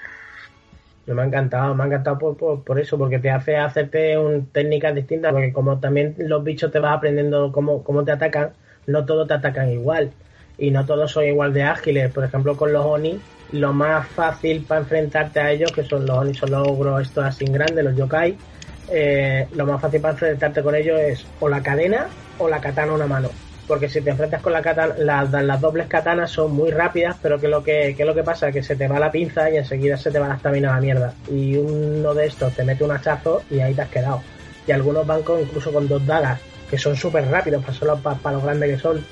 Me 1.06 1.22
ha 1.22 1.24
encantado, 1.24 1.74
me 1.74 1.82
ha 1.82 1.86
encantado 1.86 2.18
por, 2.18 2.36
por, 2.36 2.64
por 2.64 2.78
eso, 2.78 2.96
porque 2.96 3.18
te 3.18 3.30
hace 3.30 3.56
hacerte 3.56 4.16
un, 4.18 4.50
técnicas 4.52 4.94
distintas, 4.94 5.32
porque 5.32 5.52
como 5.52 5.80
también 5.80 6.14
los 6.18 6.44
bichos 6.44 6.70
te 6.70 6.78
vas 6.78 6.96
aprendiendo 6.96 7.50
cómo, 7.52 7.82
cómo 7.82 8.04
te 8.04 8.12
atacan, 8.12 8.56
no 8.86 9.04
todos 9.06 9.26
te 9.26 9.34
atacan 9.34 9.70
igual. 9.70 10.14
Y 10.56 10.70
no 10.70 10.86
todos 10.86 11.10
son 11.10 11.24
igual 11.24 11.52
de 11.52 11.62
ágiles. 11.64 12.12
Por 12.12 12.24
ejemplo, 12.24 12.56
con 12.56 12.72
los 12.72 12.84
Oni, 12.86 13.26
lo 13.48 13.72
más 13.72 14.08
fácil 14.10 14.66
para 14.66 14.82
enfrentarte 14.82 15.40
a 15.40 15.50
ellos, 15.50 15.72
que 15.72 15.82
son 15.84 16.06
los 16.06 16.16
Oni, 16.18 16.34
son 16.34 16.50
los 16.52 16.62
ogros 16.68 17.02
estos 17.02 17.24
así 17.24 17.46
grandes, 17.50 17.84
los 17.84 17.96
yokai, 17.96 18.40
eh, 18.86 19.48
lo 19.52 19.66
más 19.66 19.80
fácil 19.80 20.00
para 20.00 20.12
enfrentarte 20.12 20.62
con 20.62 20.74
ellos 20.76 20.98
es 21.00 21.32
o 21.38 21.48
la 21.48 21.62
cadena 21.62 22.14
o 22.36 22.48
la 22.48 22.60
katana 22.60 22.92
a 22.92 22.94
una 22.94 23.06
mano. 23.06 23.40
Porque 23.70 23.88
si 23.88 24.00
te 24.00 24.10
enfrentas 24.10 24.42
con 24.42 24.52
la 24.52 24.62
katana, 24.62 24.94
las, 24.98 25.60
dobles 25.60 25.86
katanas 25.86 26.32
son 26.32 26.50
muy 26.50 26.72
rápidas, 26.72 27.16
pero 27.22 27.38
que 27.38 27.46
lo 27.46 27.62
que, 27.62 27.94
que 27.96 28.04
lo 28.04 28.16
que 28.16 28.24
pasa 28.24 28.50
que 28.50 28.64
se 28.64 28.74
te 28.74 28.88
va 28.88 28.98
la 28.98 29.12
pinza 29.12 29.48
y 29.48 29.58
enseguida 29.58 29.96
se 29.96 30.10
te 30.10 30.18
va 30.18 30.26
la 30.26 30.34
estamina 30.34 30.72
a 30.72 30.74
la 30.74 30.80
mierda. 30.80 31.14
Y 31.30 31.56
uno 31.56 32.12
de 32.12 32.26
estos 32.26 32.52
te 32.52 32.64
mete 32.64 32.82
un 32.82 32.90
hachazo 32.90 33.44
y 33.48 33.60
ahí 33.60 33.72
te 33.72 33.82
has 33.82 33.88
quedado. 33.88 34.24
Y 34.66 34.72
algunos 34.72 35.06
van 35.06 35.22
con, 35.22 35.40
incluso 35.40 35.72
con 35.72 35.86
dos 35.86 36.04
dagas, 36.04 36.40
que 36.68 36.76
son 36.78 36.96
súper 36.96 37.28
rápidos 37.30 37.62
para, 37.64 37.78
solo- 37.78 37.98
para, 38.02 38.32
lo 38.34 38.40
grandes 38.42 38.70
que 38.74 38.78
son. 38.82 39.06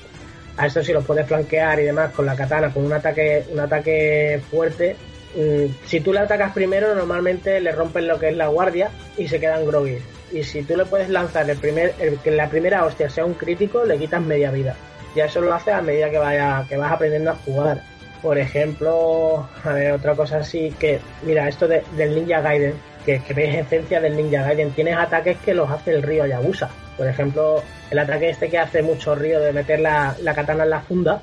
A 0.57 0.65
eso 0.67 0.83
sí 0.83 0.91
los 0.91 1.05
puedes 1.05 1.25
flanquear 1.25 1.79
y 1.79 1.83
demás 1.85 2.11
con 2.11 2.25
la 2.25 2.35
katana, 2.35 2.69
con 2.69 2.83
un 2.83 2.91
ataque, 2.91 3.45
un 3.53 3.61
ataque 3.61 4.41
fuerte. 4.51 4.97
Mm, 5.35 5.65
Si 5.85 5.99
tú 6.01 6.11
le 6.13 6.19
atacas 6.19 6.53
primero, 6.53 6.95
normalmente 6.95 7.59
le 7.61 7.71
rompes 7.71 8.03
lo 8.03 8.19
que 8.19 8.29
es 8.29 8.35
la 8.35 8.47
guardia 8.47 8.89
y 9.17 9.27
se 9.27 9.39
quedan 9.39 9.65
groggy. 9.65 9.97
Y 10.31 10.43
si 10.43 10.63
tú 10.63 10.75
le 10.77 10.85
puedes 10.85 11.09
lanzar 11.09 11.49
el 11.49 11.57
primer, 11.57 11.93
que 12.23 12.31
la 12.31 12.49
primera 12.49 12.85
hostia 12.85 13.09
sea 13.09 13.25
un 13.25 13.33
crítico, 13.33 13.83
le 13.85 13.97
quitas 13.97 14.21
media 14.21 14.51
vida. 14.51 14.75
Ya 15.15 15.25
eso 15.25 15.41
lo 15.41 15.53
haces 15.53 15.73
a 15.73 15.81
medida 15.81 16.09
que 16.09 16.17
vaya, 16.19 16.65
que 16.69 16.77
vas 16.77 16.91
aprendiendo 16.91 17.31
a 17.31 17.35
jugar. 17.35 17.81
Por 18.21 18.37
ejemplo, 18.37 19.47
a 19.63 19.73
ver, 19.73 19.91
otra 19.93 20.13
cosa 20.13 20.37
así 20.37 20.73
que, 20.79 20.99
mira, 21.23 21.47
esto 21.47 21.67
de- 21.67 21.83
del 21.95 22.13
Ninja 22.15 22.41
Gaiden, 22.41 22.73
que, 23.05 23.21
que 23.23 23.59
esencia 23.59 24.01
del 24.01 24.17
Ninja 24.17 24.43
Gaiden, 24.43 24.71
tienes 24.71 24.97
ataques 24.97 25.37
que 25.43 25.53
los 25.53 25.69
hace 25.71 25.93
el 25.93 26.03
río 26.03 26.25
Yabusa. 26.25 26.69
Por 26.97 27.07
ejemplo, 27.07 27.63
el 27.89 27.97
ataque 27.97 28.29
este 28.29 28.49
que 28.49 28.57
hace 28.59 28.81
mucho 28.81 29.15
río 29.15 29.39
de 29.39 29.53
meter 29.53 29.79
la, 29.79 30.15
la 30.21 30.33
katana 30.35 30.63
en 30.65 30.69
la 30.69 30.81
funda, 30.81 31.21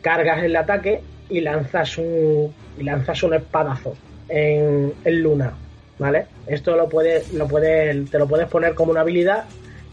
cargas 0.00 0.42
el 0.42 0.56
ataque 0.56 1.02
y 1.30 1.40
lanzas 1.40 1.96
un, 1.98 2.52
y 2.78 2.82
lanzas 2.82 3.22
un 3.22 3.34
espadazo 3.34 3.94
en, 4.28 4.92
en 5.04 5.22
Luna, 5.22 5.54
¿vale? 5.98 6.26
Esto 6.46 6.76
lo 6.76 6.88
puedes, 6.88 7.32
lo 7.32 7.46
puedes, 7.46 8.10
te 8.10 8.18
lo 8.18 8.26
puedes 8.26 8.48
poner 8.48 8.74
como 8.74 8.90
una 8.92 9.00
habilidad 9.00 9.44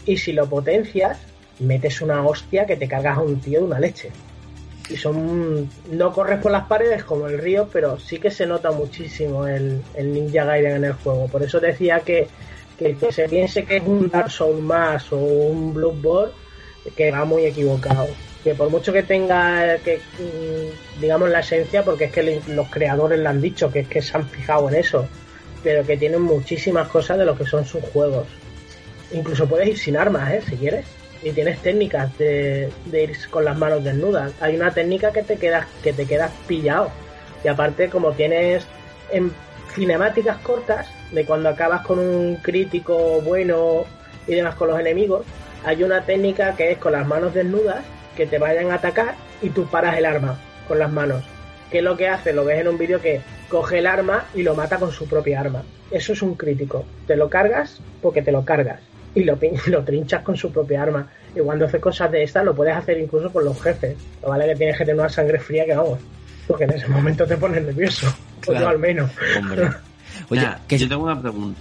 y 0.06 0.18
si 0.18 0.34
lo 0.34 0.48
potencias, 0.50 1.20
metes 1.60 2.02
una 2.02 2.26
hostia 2.26 2.66
que 2.66 2.76
te 2.76 2.88
cargas 2.88 3.18
a 3.18 3.22
un 3.22 3.40
tío 3.40 3.60
de 3.60 3.66
una 3.66 3.80
leche. 3.80 4.10
Y 4.90 4.96
son, 4.96 5.70
no 5.92 6.14
corres 6.14 6.40
por 6.40 6.52
las 6.52 6.66
paredes 6.66 7.04
como 7.04 7.28
el 7.28 7.38
río, 7.40 7.68
pero 7.72 8.00
sí 8.00 8.20
que 8.20 8.32
se 8.32 8.46
nota 8.46 8.72
muchísimo 8.72 9.46
el, 9.46 9.82
Ninja 9.98 10.46
Gaiden 10.46 10.78
en 10.78 10.86
el 10.86 10.94
juego. 10.94 11.28
Por 11.28 11.44
eso 11.44 11.60
decía 11.60 12.00
que, 12.00 12.28
que 12.80 12.96
se 13.12 13.28
piense 13.28 13.66
que 13.66 13.78
es 13.78 13.84
un 13.84 14.10
Dark 14.10 14.32
Souls 14.32 14.62
más 14.62 15.12
o 15.12 15.18
un 15.18 15.74
Bloodborne, 15.74 16.32
que 16.96 17.12
va 17.12 17.26
muy 17.26 17.46
equivocado. 17.46 18.08
Que 18.48 18.56
por 18.56 18.70
mucho 18.70 18.94
que 18.94 19.04
tenga, 19.04 19.78
que 19.80 19.98
mm, 19.98 21.02
digamos 21.02 21.30
la 21.30 21.42
esencia, 21.42 21.84
porque 21.84 22.06
es 22.06 22.12
que 22.14 22.42
los 22.48 22.70
creadores 22.70 23.20
le 23.20 23.28
han 23.28 23.42
dicho 23.42 23.70
que 23.70 23.82
es 23.82 23.88
que 23.90 24.02
se 24.02 24.16
han 24.16 24.26
fijado 24.26 24.70
en 24.70 24.76
eso, 24.76 25.06
pero 25.64 25.86
que 25.86 25.98
tienen 25.98 26.22
muchísimas 26.22 26.88
cosas 26.88 27.18
de 27.18 27.26
lo 27.26 27.38
que 27.38 27.46
son 27.46 27.66
sus 27.66 27.84
juegos. 27.84 28.26
Incluso 29.12 29.48
puedes 29.48 29.68
ir 29.68 29.78
sin 29.78 29.98
armas, 29.98 30.32
¿eh? 30.32 30.42
Si 30.48 30.56
quieres. 30.56 30.86
Y 31.24 31.32
tienes 31.32 31.60
técnicas 31.60 32.18
de, 32.18 32.70
de 32.86 33.04
ir 33.04 33.18
con 33.30 33.44
las 33.44 33.58
manos 33.58 33.84
desnudas. 33.84 34.32
Hay 34.40 34.56
una 34.56 34.72
técnica 34.72 35.12
que 35.12 35.24
te 35.24 35.36
quedas, 35.36 35.66
que 35.84 35.92
te 35.92 36.06
quedas 36.06 36.32
pillado. 36.48 36.90
Y 37.44 37.50
aparte, 37.50 37.90
como 37.90 38.14
tienes 38.14 38.66
en 39.12 39.34
cinemáticas 39.74 40.38
cortas, 40.38 40.88
de 41.12 41.26
cuando 41.26 41.50
acabas 41.50 41.86
con 41.86 42.00
un 42.00 42.38
crítico 42.38 43.20
bueno 43.22 43.84
y 44.26 44.36
demás 44.36 44.56
con 44.56 44.70
los 44.70 44.80
enemigos, 44.80 45.26
hay 45.66 45.84
una 45.84 46.02
técnica 46.04 46.56
que 46.56 46.72
es 46.72 46.78
con 46.78 46.94
las 46.94 47.06
manos 47.06 47.34
desnudas, 47.34 47.84
que 48.18 48.26
te 48.28 48.38
vayan 48.40 48.72
a 48.72 48.76
atacar 48.76 49.16
y 49.42 49.50
tú 49.52 49.66
paras 49.68 49.98
el 49.98 50.06
arma 50.06 50.38
con 50.68 50.80
las 50.80 50.92
manos. 50.92 51.24
¿Qué 51.72 51.78
es 51.78 51.84
lo 51.84 51.96
que 51.96 52.08
hace? 52.10 52.34
Lo 52.34 52.44
ves 52.44 52.60
en 52.60 52.68
un 52.68 52.78
vídeo 52.78 53.00
que 53.00 53.22
coge 53.50 53.80
el 53.80 53.88
arma 53.88 54.26
y 54.34 54.42
lo 54.44 54.56
mata 54.56 54.78
con 54.78 54.92
su 54.92 55.08
propia 55.08 55.40
arma. 55.42 55.64
Eso 55.92 56.14
es 56.14 56.22
un 56.22 56.36
crítico. 56.36 56.86
Te 57.06 57.16
lo 57.16 57.30
cargas 57.30 57.80
porque 58.02 58.22
te 58.22 58.32
lo 58.32 58.44
cargas. 58.44 58.80
Y 59.16 59.24
lo, 59.24 59.38
lo 59.68 59.84
trinchas 59.84 60.24
con 60.24 60.36
su 60.36 60.52
propia 60.52 60.82
arma. 60.84 61.08
Y 61.36 61.40
cuando 61.40 61.66
haces 61.66 61.80
cosas 61.82 62.12
de 62.12 62.24
estas, 62.24 62.44
lo 62.44 62.56
puedes 62.56 62.76
hacer 62.76 62.98
incluso 63.00 63.32
con 63.32 63.46
los 63.46 63.62
jefes. 63.62 63.96
Lo 64.22 64.30
vale 64.30 64.46
que 64.48 64.56
tienes 64.56 64.78
que 64.78 64.86
tener 64.86 65.00
una 65.00 65.10
sangre 65.10 65.40
fría 65.40 65.66
que 65.66 65.76
vamos. 65.76 66.00
Porque 66.48 66.64
en 66.64 66.72
ese 66.72 66.88
momento 66.88 67.26
te 67.28 67.38
pones 67.38 67.64
nervioso. 67.64 68.08
O 68.48 68.54
yo 68.54 68.70
al 68.70 68.80
menos. 68.80 69.12
Hombre. 69.38 69.68
Oye, 70.30 70.48
que 70.70 70.78
yo 70.78 70.88
tengo 70.88 71.04
una 71.04 71.22
pregunta. 71.22 71.60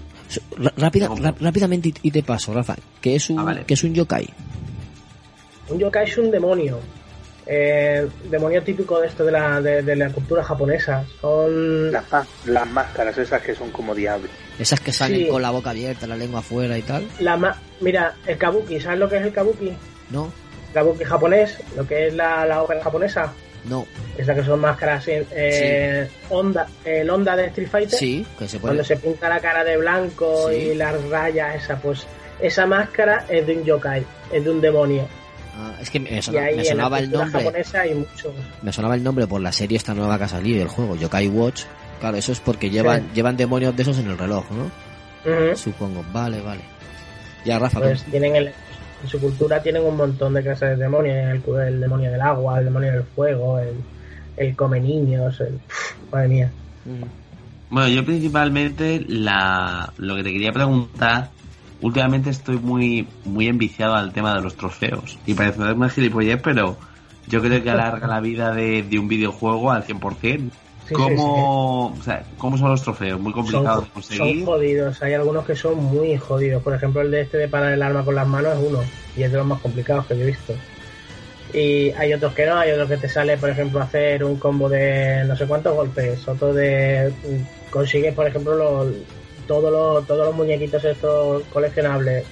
rápida, 0.76 1.08
rápidamente 1.40 1.88
y, 1.88 1.94
y 2.02 2.10
te 2.12 2.22
paso, 2.22 2.54
Rafa. 2.54 2.76
que 3.00 3.16
es 3.16 3.28
un, 3.28 3.40
Ah, 3.40 3.42
vale. 3.44 3.64
que 3.64 3.74
es 3.74 3.82
un 3.82 3.92
yokai? 3.92 4.28
Un 5.68 5.78
yokai 5.78 6.04
es 6.08 6.18
un 6.18 6.30
demonio. 6.30 6.78
Eh, 7.48 8.04
demonio 8.28 8.60
típico 8.62 9.00
de 9.00 9.06
esto 9.06 9.24
de 9.24 9.30
la, 9.30 9.60
de, 9.60 9.82
de 9.82 9.94
la 9.96 10.10
cultura 10.10 10.42
japonesa. 10.42 11.04
Son. 11.20 11.92
Las, 11.92 12.66
máscaras 12.72 13.16
esas 13.18 13.40
que 13.42 13.54
son 13.54 13.70
como 13.70 13.94
diablos. 13.94 14.30
Esas 14.58 14.80
que 14.80 14.92
salen 14.92 15.20
Sí. 15.20 15.28
con 15.28 15.42
la 15.42 15.50
boca 15.50 15.70
abierta, 15.70 16.06
la 16.06 16.16
lengua 16.16 16.40
afuera 16.40 16.76
y 16.76 16.82
tal. 16.82 17.06
La 17.20 17.36
ma- 17.36 17.56
Mira, 17.80 18.14
el 18.26 18.36
kabuki, 18.38 18.80
¿sabes 18.80 18.98
lo 18.98 19.08
que 19.08 19.18
es 19.18 19.22
el 19.22 19.32
kabuki? 19.32 19.72
No, 20.10 20.32
Kabuki 20.74 21.04
japonés, 21.04 21.56
lo 21.76 21.86
que 21.86 22.08
es 22.08 22.14
la, 22.14 22.44
la 22.46 22.62
ópera 22.62 22.82
japonesa. 22.82 23.32
no. 23.64 23.86
Esa 24.18 24.34
que 24.34 24.42
son 24.42 24.60
máscaras 24.60 25.04
eh, 25.08 26.08
onda, 26.30 26.66
el 26.84 27.08
onda 27.10 27.36
de 27.36 27.46
Street 27.46 27.68
Fighter. 27.68 27.98
Sí, 27.98 28.26
que 28.38 28.48
se 28.48 28.58
Cuando 28.58 28.82
puede. 28.82 28.96
se 28.96 28.96
pinta 29.02 29.28
la 29.28 29.40
cara 29.40 29.62
de 29.62 29.76
blanco 29.76 30.48
Sí. 30.50 30.56
y 30.56 30.74
las 30.74 31.00
rayas, 31.10 31.62
esa, 31.62 31.76
pues. 31.76 32.06
Esa 32.40 32.66
máscara 32.66 33.24
es 33.28 33.46
de 33.46 33.56
un 33.56 33.64
yokai, 33.64 34.04
es 34.32 34.42
de 34.44 34.50
un 34.50 34.60
demonio. 34.60 35.06
Ah, 35.58 35.74
es 35.80 35.88
que 35.90 36.00
me, 36.00 36.20
sonaba 36.20 36.98
el 36.98 37.10
nombre. 37.10 37.64
hay. 37.74 38.06
Me 38.62 38.72
sonaba 38.72 38.94
el 38.94 39.02
nombre 39.02 39.26
por 39.26 39.40
la 39.40 39.52
serie 39.52 39.78
esta 39.78 39.94
nueva 39.94 40.18
que 40.18 40.24
ha 40.24 40.28
salido 40.28 40.58
del 40.58 40.68
juego, 40.68 40.96
Yokai 40.96 41.28
Watch. 41.28 41.62
Claro, 42.00 42.16
eso 42.18 42.32
es 42.32 42.40
porque 42.40 42.68
llevan, 42.68 43.00
Sí. 43.00 43.06
llevan 43.14 43.36
demonios 43.38 43.74
de 43.74 43.82
esos 43.82 43.98
en 43.98 44.08
el 44.10 44.18
reloj, 44.18 44.44
¿no? 44.50 45.56
Supongo. 45.56 46.04
Vale, 46.12 46.40
vale. 46.42 46.60
Ya, 47.44 47.58
Rafa, 47.58 47.80
Pues 47.80 48.02
tienen 48.04 48.36
el, 48.36 48.46
en 48.48 49.08
su 49.08 49.18
cultura 49.18 49.62
tienen 49.62 49.82
un 49.82 49.96
montón 49.96 50.34
de 50.34 50.42
clases 50.42 50.70
de 50.70 50.76
demonios, 50.76 51.16
el, 51.16 51.42
el 51.68 51.80
demonio 51.80 52.10
del 52.10 52.20
agua, 52.20 52.58
el 52.58 52.66
demonio 52.66 52.92
del 52.92 53.02
fuego, 53.02 53.58
el, 53.58 53.74
el 54.36 54.54
come 54.54 54.78
niños, 54.80 55.40
el 55.40 55.58
madre 56.12 56.28
mía. 56.28 56.50
Bueno, 57.70 57.88
yo 57.88 58.04
principalmente 58.04 59.04
la, 59.08 59.92
lo 59.96 60.16
que 60.16 60.22
te 60.22 60.32
quería 60.32 60.52
preguntar, 60.52 61.30
últimamente 61.80 62.30
estoy 62.30 62.58
muy, 62.58 63.06
muy 63.24 63.48
enviciado 63.48 63.94
al 63.94 64.12
tema 64.12 64.34
de 64.34 64.42
los 64.42 64.56
trofeos. 64.56 65.18
Y 65.26 65.34
parece 65.34 65.60
una 65.60 65.88
gilipollez, 65.88 66.40
pero 66.42 66.76
yo 67.26 67.40
creo 67.42 67.62
que 67.62 67.70
alarga 67.70 68.06
la 68.06 68.20
vida 68.20 68.52
de, 68.52 68.82
de 68.82 68.98
un 68.98 69.08
videojuego 69.08 69.70
al 69.70 69.84
100%. 69.84 70.50
Sí, 70.88 70.94
¿Cómo, 70.94 71.86
O 71.88 72.02
sea, 72.04 72.22
¿Cómo 72.38 72.56
son 72.56 72.70
los 72.70 72.80
trofeos? 72.82 73.20
¿Muy 73.20 73.32
Son, 73.32 73.42
complicados 73.42 73.80
de 73.80 73.84
son 73.86 73.92
conseguir? 73.92 74.44
jodidos, 74.44 75.02
hay 75.02 75.14
algunos 75.14 75.44
que 75.44 75.56
son 75.56 75.82
muy 75.82 76.16
jodidos. 76.16 76.62
Por 76.62 76.74
ejemplo, 76.74 77.00
el 77.00 77.10
de 77.10 77.22
este 77.22 77.38
de 77.38 77.48
parar 77.48 77.72
el 77.72 77.82
arma 77.82 78.04
con 78.04 78.14
las 78.14 78.28
manos 78.28 78.56
es 78.56 78.64
uno, 78.68 78.78
y 79.16 79.24
es 79.24 79.32
de 79.32 79.36
los 79.38 79.46
más 79.46 79.60
complicados 79.60 80.06
que 80.06 80.16
yo 80.16 80.22
he 80.22 80.26
visto. 80.26 80.54
Y 81.52 81.90
hay 81.92 82.12
otros 82.12 82.34
que 82.34 82.46
no, 82.46 82.58
hay 82.58 82.70
otros 82.70 82.88
que 82.88 82.96
te 82.98 83.08
sale, 83.08 83.36
por 83.36 83.50
ejemplo, 83.50 83.80
hacer 83.80 84.22
un 84.22 84.36
combo 84.36 84.68
de 84.68 85.24
no 85.26 85.36
sé 85.36 85.46
cuántos 85.46 85.74
golpes, 85.74 86.26
otro 86.28 86.54
de 86.54 87.12
mm, 87.24 87.70
consigues, 87.70 88.14
por 88.14 88.26
ejemplo, 88.28 88.54
los, 88.54 88.94
todos 89.46 89.72
los 89.72 90.06
todos 90.06 90.26
los 90.26 90.34
muñequitos 90.34 90.84
estos 90.84 91.42
coleccionables. 91.52 92.24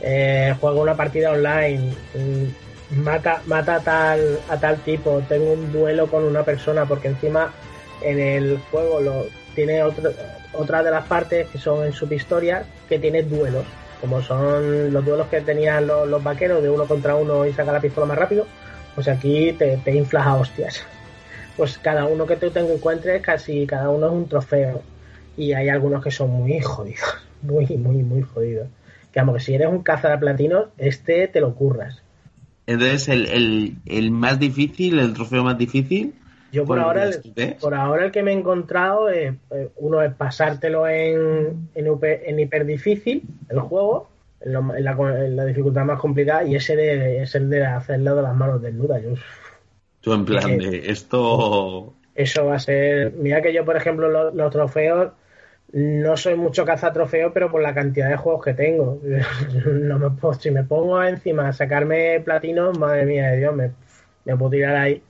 Eh, 0.00 0.54
juego 0.60 0.82
una 0.82 0.94
partida 0.94 1.32
online, 1.32 1.92
mm, 2.14 3.00
mata 3.02 3.42
mata 3.46 3.76
a 3.76 3.80
tal 3.80 4.38
a 4.48 4.56
tal 4.58 4.78
tipo, 4.80 5.22
tengo 5.28 5.52
un 5.52 5.72
duelo 5.72 6.06
con 6.08 6.24
una 6.24 6.42
persona 6.42 6.86
porque 6.86 7.08
encima 7.08 7.52
en 8.02 8.18
el 8.20 8.58
juego 8.70 9.00
lo 9.00 9.26
tiene 9.54 9.82
otro, 9.82 10.12
otra 10.52 10.82
de 10.82 10.90
las 10.90 11.06
partes 11.06 11.48
que 11.48 11.58
son 11.58 11.86
en 11.86 11.92
subhistorias 11.92 12.66
que 12.88 12.98
tiene 12.98 13.22
duelos 13.22 13.64
como 14.00 14.22
son 14.22 14.92
los 14.92 15.04
duelos 15.04 15.26
que 15.28 15.40
tenían 15.40 15.86
los, 15.86 16.22
vaqueros 16.22 16.62
de 16.62 16.70
uno 16.70 16.86
contra 16.86 17.16
uno 17.16 17.46
y 17.46 17.52
saca 17.52 17.72
la 17.72 17.80
pistola 17.80 18.06
más 18.06 18.18
rápido, 18.18 18.46
pues 18.94 19.08
aquí 19.08 19.52
te, 19.52 19.78
te 19.78 19.94
inflas 19.94 20.26
a 20.26 20.34
hostias. 20.34 20.84
Pues 21.56 21.78
cada 21.78 22.04
uno 22.04 22.26
que 22.26 22.36
tú 22.36 22.50
te 22.50 22.60
encuentres, 22.60 23.22
casi 23.22 23.66
cada 23.66 23.88
uno 23.88 24.08
es 24.08 24.12
un 24.12 24.28
trofeo. 24.28 24.82
Y 25.36 25.52
hay 25.52 25.68
algunos 25.68 26.02
que 26.02 26.10
son 26.10 26.30
muy 26.30 26.60
jodidos, 26.60 27.00
muy, 27.42 27.66
muy, 27.76 28.02
muy 28.02 28.22
jodidos. 28.22 28.68
Que 29.12 29.20
vamos, 29.20 29.36
que 29.36 29.40
si 29.40 29.54
eres 29.54 29.68
un 29.68 29.82
caza 29.82 30.10
de 30.10 30.18
platinos, 30.18 30.66
este 30.78 31.28
te 31.28 31.40
lo 31.40 31.54
curras. 31.54 32.02
Entonces, 32.66 33.08
el, 33.08 33.26
el, 33.26 33.76
el 33.86 34.10
más 34.10 34.38
difícil, 34.40 34.98
el 34.98 35.14
trofeo 35.14 35.44
más 35.44 35.56
difícil. 35.56 36.14
Yo 36.52 36.64
por 36.64 36.78
¿cuál 36.78 36.80
ahora, 36.80 37.04
el, 37.04 37.56
por 37.60 37.74
ahora 37.74 38.04
el 38.06 38.12
que 38.12 38.22
me 38.22 38.32
he 38.32 38.34
encontrado, 38.34 39.08
es, 39.08 39.34
eh, 39.50 39.68
uno 39.76 40.02
es 40.02 40.14
pasártelo 40.14 40.88
en, 40.88 41.68
en, 41.74 41.86
hiper, 41.86 42.22
en 42.26 42.38
hiper 42.40 42.64
difícil, 42.64 43.22
el 43.48 43.60
juego, 43.60 44.08
en, 44.40 44.52
lo- 44.52 44.74
en 44.74 44.84
la, 44.84 44.92
en 45.24 45.36
la 45.36 45.44
dificultad 45.44 45.84
más 45.84 46.00
complicada, 46.00 46.44
y 46.44 46.54
ese 46.56 46.76
de, 46.76 47.22
es 47.22 47.34
el 47.34 47.50
de 47.50 47.64
hacerlo 47.66 48.16
de 48.16 48.22
las 48.22 48.34
manos 48.36 48.62
desnudas. 48.62 49.02
Yo, 49.02 49.10
Tú 50.00 50.12
en 50.14 50.24
plan 50.24 50.56
Eh, 50.56 50.58
de 50.58 50.90
esto... 50.90 51.92
eso 52.14 52.46
va 52.46 52.56
a 52.56 52.58
ser. 52.58 53.12
Mira 53.12 53.42
que 53.42 53.52
yo, 53.52 53.64
por 53.64 53.76
ejemplo, 53.76 54.08
lo- 54.08 54.30
los, 54.30 54.50
trofeos, 54.50 55.12
no 55.72 56.16
soy 56.16 56.36
mucho 56.36 56.64
cazatrofeo, 56.64 57.32
pero 57.32 57.50
por 57.50 57.62
la 57.62 57.74
cantidad 57.74 58.08
de 58.08 58.16
juegos 58.16 58.44
que 58.44 58.54
tengo. 58.54 59.00
no 59.66 59.98
me 59.98 60.10
puedo- 60.10 60.34
si 60.34 60.50
me 60.50 60.64
pongo 60.64 61.02
encima 61.02 61.48
a 61.48 61.52
sacarme 61.52 62.20
platinos, 62.20 62.78
madre 62.78 63.04
mía 63.06 63.28
de 63.30 63.36
Dios, 63.38 63.54
me, 63.54 63.72
me 64.24 64.36
puedo 64.36 64.50
tirar 64.52 64.76
ahí. 64.76 65.02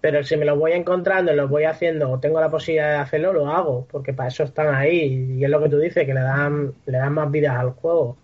Pero 0.00 0.22
si 0.24 0.36
me 0.36 0.44
los 0.46 0.58
voy 0.58 0.72
encontrando 0.72 1.32
y 1.32 1.36
los 1.36 1.50
voy 1.50 1.64
haciendo 1.64 2.10
o 2.10 2.20
tengo 2.20 2.40
la 2.40 2.50
posibilidad 2.50 2.90
de 2.92 2.96
hacerlo, 2.98 3.32
lo 3.32 3.48
hago, 3.48 3.86
porque 3.90 4.12
para 4.14 4.28
eso 4.28 4.44
están 4.44 4.74
ahí. 4.74 5.36
Y 5.38 5.44
es 5.44 5.50
lo 5.50 5.60
que 5.62 5.68
tú 5.70 5.78
dices, 5.78 6.06
que 6.06 6.14
le 6.14 6.20
dan, 6.20 6.74
le 6.86 6.98
dan 6.98 7.12
más 7.14 7.30
vidas 7.30 7.56
al 7.56 7.70
juego. 7.72 8.16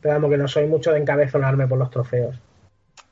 Pero 0.00 0.14
vamos, 0.14 0.30
que 0.30 0.38
no 0.38 0.48
soy 0.48 0.66
mucho 0.66 0.92
de 0.92 1.00
encabezonarme 1.00 1.66
por 1.68 1.78
los 1.78 1.90
trofeos. 1.90 2.40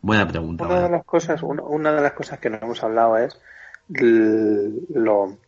Buena 0.02 0.28
pregunta. 0.28 0.64
Una 0.64 0.80
de 0.82 0.88
las 0.90 1.04
cosas, 1.04 1.42
una, 1.42 1.62
una 1.62 1.92
de 1.92 2.02
las 2.02 2.12
cosas 2.12 2.38
que 2.38 2.50
no 2.50 2.58
hemos 2.60 2.82
hablado 2.82 3.16
es 3.16 3.40
lo, 3.88 5.38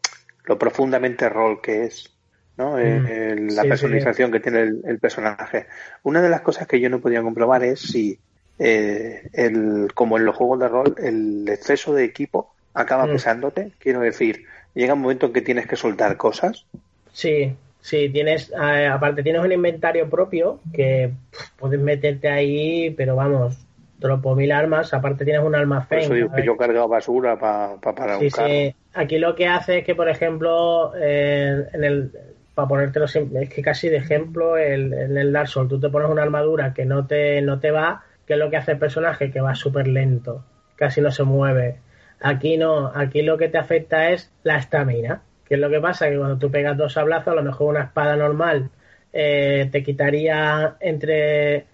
lo 0.44 0.58
profundamente 0.58 1.28
rol 1.28 1.60
que 1.60 1.84
es, 1.84 2.13
¿no? 2.56 2.72
Mm. 2.72 3.06
eh, 3.06 3.36
la 3.50 3.62
Sí, 3.62 3.62
sí. 3.62 3.68
personalización 3.68 4.30
que 4.32 4.40
tiene 4.40 4.60
el, 4.60 4.80
el 4.86 4.98
personaje. 4.98 5.66
Una 6.02 6.22
de 6.22 6.28
las 6.28 6.40
cosas 6.42 6.66
que 6.66 6.80
yo 6.80 6.88
no 6.90 7.00
podía 7.00 7.22
comprobar 7.22 7.64
es 7.64 7.80
si, 7.80 8.18
eh, 8.58 9.28
el, 9.32 9.88
como 9.94 10.16
en 10.18 10.24
los 10.24 10.36
juegos 10.36 10.60
de 10.60 10.68
rol, 10.68 10.94
el 10.98 11.48
exceso 11.48 11.94
de 11.94 12.04
equipo 12.04 12.54
acaba 12.74 13.06
Mm. 13.06 13.12
pesándote. 13.12 13.72
Quiero 13.78 14.00
decir, 14.00 14.44
llega 14.74 14.94
un 14.94 15.00
momento 15.02 15.26
en 15.26 15.32
que 15.32 15.42
tienes 15.42 15.66
que 15.66 15.76
soltar 15.76 16.16
cosas. 16.16 16.66
Sí, 17.12 17.54
sí, 17.80 18.08
tienes, 18.10 18.50
eh, 18.52 18.86
aparte 18.86 19.22
tienes 19.22 19.42
un 19.42 19.52
inventario 19.52 20.08
propio 20.10 20.60
que 20.72 21.12
pff, 21.30 21.50
puedes 21.58 21.80
meterte 21.80 22.28
ahí, 22.28 22.90
pero 22.96 23.14
vamos, 23.16 23.56
tropo 24.00 24.34
mil 24.34 24.50
armas, 24.52 24.92
aparte 24.94 25.24
tienes 25.24 25.42
un 25.42 25.52
Por 25.52 25.56
almacén. 25.60 25.98
eso 26.00 26.14
digo 26.14 26.28
que 26.28 26.30
¿sabes? 26.32 26.46
yo 26.46 26.54
he 26.54 26.56
cargado 26.58 26.88
basura 26.88 27.38
para 27.38 28.18
Sí, 28.18 28.24
un 28.24 28.30
carro. 28.30 28.48
sí. 28.48 28.74
Aquí 28.94 29.18
lo 29.18 29.34
que 29.34 29.46
hace 29.48 29.78
es 29.78 29.84
que, 29.84 29.94
por 29.94 30.08
ejemplo, 30.08 30.92
eh, 30.96 31.64
en 31.72 31.84
el 31.84 32.12
para 32.54 32.68
ponértelo 32.68 33.06
es 33.06 33.48
que 33.48 33.62
casi 33.62 33.88
de 33.88 33.96
ejemplo, 33.96 34.56
el, 34.56 34.92
en 34.92 35.16
el 35.16 35.32
Dark 35.32 35.48
Souls 35.48 35.68
tú 35.68 35.80
te 35.80 35.88
pones 35.88 36.10
una 36.10 36.22
armadura 36.22 36.72
que 36.72 36.84
no 36.84 37.06
te, 37.06 37.42
no 37.42 37.58
te 37.58 37.70
va, 37.70 38.04
que 38.26 38.34
es 38.34 38.38
lo 38.38 38.50
que 38.50 38.56
hace 38.56 38.72
el 38.72 38.78
personaje, 38.78 39.30
que 39.30 39.40
va 39.40 39.54
súper 39.54 39.88
lento, 39.88 40.44
casi 40.76 41.00
no 41.00 41.10
se 41.10 41.24
mueve. 41.24 41.80
Aquí 42.20 42.56
no, 42.56 42.90
aquí 42.94 43.22
lo 43.22 43.36
que 43.36 43.48
te 43.48 43.58
afecta 43.58 44.10
es 44.10 44.32
la 44.44 44.56
estamina. 44.56 45.22
¿Qué 45.44 45.54
es 45.54 45.60
lo 45.60 45.68
que 45.68 45.80
pasa? 45.80 46.08
Que 46.08 46.16
cuando 46.16 46.38
tú 46.38 46.50
pegas 46.50 46.76
dos 46.76 46.94
sablazos, 46.94 47.28
a 47.28 47.36
lo 47.36 47.42
mejor 47.42 47.74
una 47.74 47.84
espada 47.84 48.16
normal 48.16 48.70
eh, 49.12 49.68
te 49.70 49.82
quitaría 49.82 50.76
entre 50.80 51.66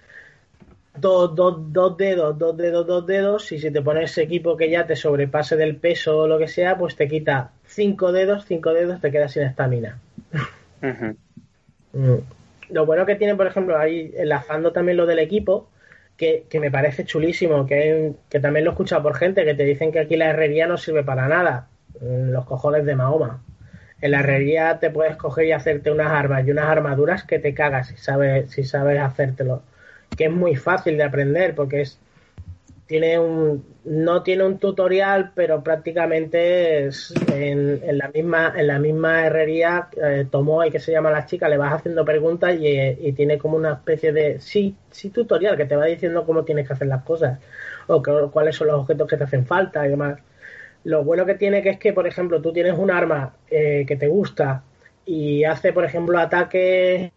dos, 0.96 1.34
dos, 1.34 1.72
dos 1.72 1.96
dedos, 1.96 2.38
dos 2.38 2.56
dedos, 2.56 2.86
dos 2.86 3.06
dedos, 3.06 3.52
y 3.52 3.58
si 3.58 3.70
te 3.70 3.82
pones 3.82 4.16
equipo 4.18 4.56
que 4.56 4.70
ya 4.70 4.86
te 4.86 4.96
sobrepase 4.96 5.56
del 5.56 5.76
peso 5.76 6.18
o 6.18 6.26
lo 6.26 6.38
que 6.38 6.48
sea, 6.48 6.76
pues 6.76 6.96
te 6.96 7.08
quita 7.08 7.52
cinco 7.64 8.12
dedos, 8.12 8.44
cinco 8.46 8.72
dedos, 8.72 9.00
te 9.00 9.10
quedas 9.10 9.32
sin 9.32 9.44
estamina. 9.44 9.98
Mm. 10.82 12.16
Lo 12.70 12.86
bueno 12.86 13.04
que 13.06 13.16
tiene, 13.16 13.34
por 13.34 13.46
ejemplo, 13.46 13.76
ahí 13.78 14.12
enlazando 14.16 14.72
también 14.72 14.96
lo 14.96 15.06
del 15.06 15.18
equipo, 15.18 15.68
que, 16.16 16.46
que 16.48 16.60
me 16.60 16.70
parece 16.70 17.04
chulísimo, 17.04 17.66
que, 17.66 18.12
que 18.28 18.40
también 18.40 18.64
lo 18.64 18.70
he 18.70 18.74
escuchado 18.74 19.02
por 19.02 19.16
gente 19.16 19.44
que 19.44 19.54
te 19.54 19.64
dicen 19.64 19.90
que 19.92 20.00
aquí 20.00 20.16
la 20.16 20.30
herrería 20.30 20.66
no 20.66 20.76
sirve 20.76 21.02
para 21.02 21.28
nada. 21.28 21.68
Mm, 22.00 22.30
Los 22.30 22.44
cojones 22.46 22.84
de 22.84 22.94
Mahoma. 22.96 23.42
En 24.00 24.12
la 24.12 24.20
herrería 24.20 24.78
te 24.78 24.90
puedes 24.90 25.16
coger 25.16 25.46
y 25.46 25.52
hacerte 25.52 25.90
unas 25.90 26.12
armas 26.12 26.46
y 26.46 26.50
unas 26.52 26.66
armaduras 26.68 27.24
que 27.24 27.38
te 27.38 27.54
cagas 27.54 27.88
si 27.88 27.96
sabes, 27.96 28.50
si 28.50 28.64
sabes 28.64 28.98
hacértelo. 29.00 29.62
Que 30.16 30.24
es 30.26 30.30
muy 30.30 30.56
fácil 30.56 30.96
de 30.96 31.04
aprender 31.04 31.54
porque 31.54 31.82
es 31.82 31.98
tiene 32.90 33.20
un 33.20 33.64
no 33.84 34.24
tiene 34.24 34.42
un 34.42 34.58
tutorial 34.58 35.30
pero 35.32 35.62
prácticamente 35.62 36.86
en, 36.86 37.80
en 37.84 37.98
la 37.98 38.08
misma 38.08 38.52
en 38.56 38.66
la 38.66 38.80
misma 38.80 39.26
herrería 39.26 39.88
eh, 39.96 40.26
Tomoe 40.28 40.72
que 40.72 40.80
se 40.80 40.90
llama 40.90 41.12
la 41.12 41.24
chica 41.24 41.48
le 41.48 41.56
vas 41.56 41.72
haciendo 41.72 42.04
preguntas 42.04 42.56
y, 42.58 42.66
eh, 42.66 42.98
y 43.00 43.12
tiene 43.12 43.38
como 43.38 43.56
una 43.56 43.74
especie 43.74 44.12
de 44.12 44.40
sí 44.40 44.74
sí 44.90 45.10
tutorial 45.10 45.56
que 45.56 45.66
te 45.66 45.76
va 45.76 45.84
diciendo 45.84 46.26
cómo 46.26 46.42
tienes 46.42 46.66
que 46.66 46.72
hacer 46.72 46.88
las 46.88 47.04
cosas 47.04 47.38
o 47.86 48.02
cuáles 48.32 48.56
son 48.56 48.66
los 48.66 48.80
objetos 48.80 49.06
que 49.06 49.16
te 49.16 49.22
hacen 49.22 49.46
falta 49.46 49.86
y 49.86 49.90
demás. 49.90 50.18
Lo 50.82 51.04
bueno 51.04 51.24
que 51.24 51.36
tiene 51.36 51.62
que 51.62 51.70
es 51.70 51.78
que 51.78 51.92
por 51.92 52.08
ejemplo 52.08 52.42
tú 52.42 52.52
tienes 52.52 52.76
un 52.76 52.90
arma 52.90 53.36
eh, 53.52 53.84
que 53.86 53.94
te 53.94 54.08
gusta 54.08 54.64
y 55.06 55.44
hace 55.44 55.72
por 55.72 55.84
ejemplo 55.84 56.18
ataque 56.18 57.12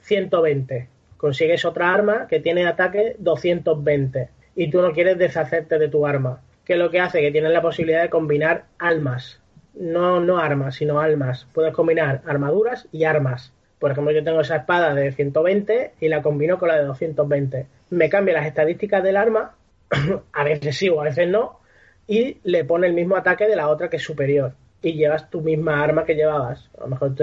120 0.00 0.88
consigues 1.18 1.66
otra 1.66 1.92
arma 1.92 2.26
que 2.26 2.40
tiene 2.40 2.66
ataque 2.66 3.16
220 3.18 4.39
y 4.54 4.70
tú 4.70 4.82
no 4.82 4.92
quieres 4.92 5.18
deshacerte 5.18 5.78
de 5.78 5.88
tu 5.88 6.06
arma. 6.06 6.40
¿Qué 6.64 6.74
es 6.74 6.78
lo 6.78 6.90
que 6.90 7.00
hace? 7.00 7.20
Que 7.20 7.32
tienes 7.32 7.52
la 7.52 7.62
posibilidad 7.62 8.02
de 8.02 8.10
combinar 8.10 8.66
almas. 8.78 9.40
No, 9.74 10.20
no 10.20 10.38
armas, 10.38 10.76
sino 10.76 11.00
almas. 11.00 11.46
Puedes 11.52 11.74
combinar 11.74 12.22
armaduras 12.26 12.88
y 12.92 13.04
armas. 13.04 13.52
Por 13.78 13.90
ejemplo, 13.90 14.12
yo 14.12 14.22
tengo 14.22 14.40
esa 14.40 14.56
espada 14.56 14.94
de 14.94 15.10
120 15.12 15.94
y 16.00 16.08
la 16.08 16.22
combino 16.22 16.58
con 16.58 16.68
la 16.68 16.76
de 16.76 16.84
220. 16.84 17.66
Me 17.90 18.08
cambia 18.10 18.34
las 18.34 18.46
estadísticas 18.46 19.02
del 19.02 19.16
arma, 19.16 19.54
a 20.32 20.44
veces 20.44 20.76
sí 20.76 20.88
o 20.88 21.00
a 21.00 21.04
veces 21.04 21.28
no, 21.28 21.60
y 22.06 22.38
le 22.44 22.64
pone 22.64 22.86
el 22.86 22.92
mismo 22.92 23.16
ataque 23.16 23.46
de 23.46 23.56
la 23.56 23.68
otra 23.68 23.88
que 23.88 23.96
es 23.96 24.02
superior. 24.02 24.52
Y 24.82 24.94
llevas 24.94 25.30
tu 25.30 25.40
misma 25.40 25.82
arma 25.82 26.04
que 26.04 26.14
llevabas. 26.14 26.68
A 26.78 26.82
lo 26.82 26.88
mejor 26.88 27.14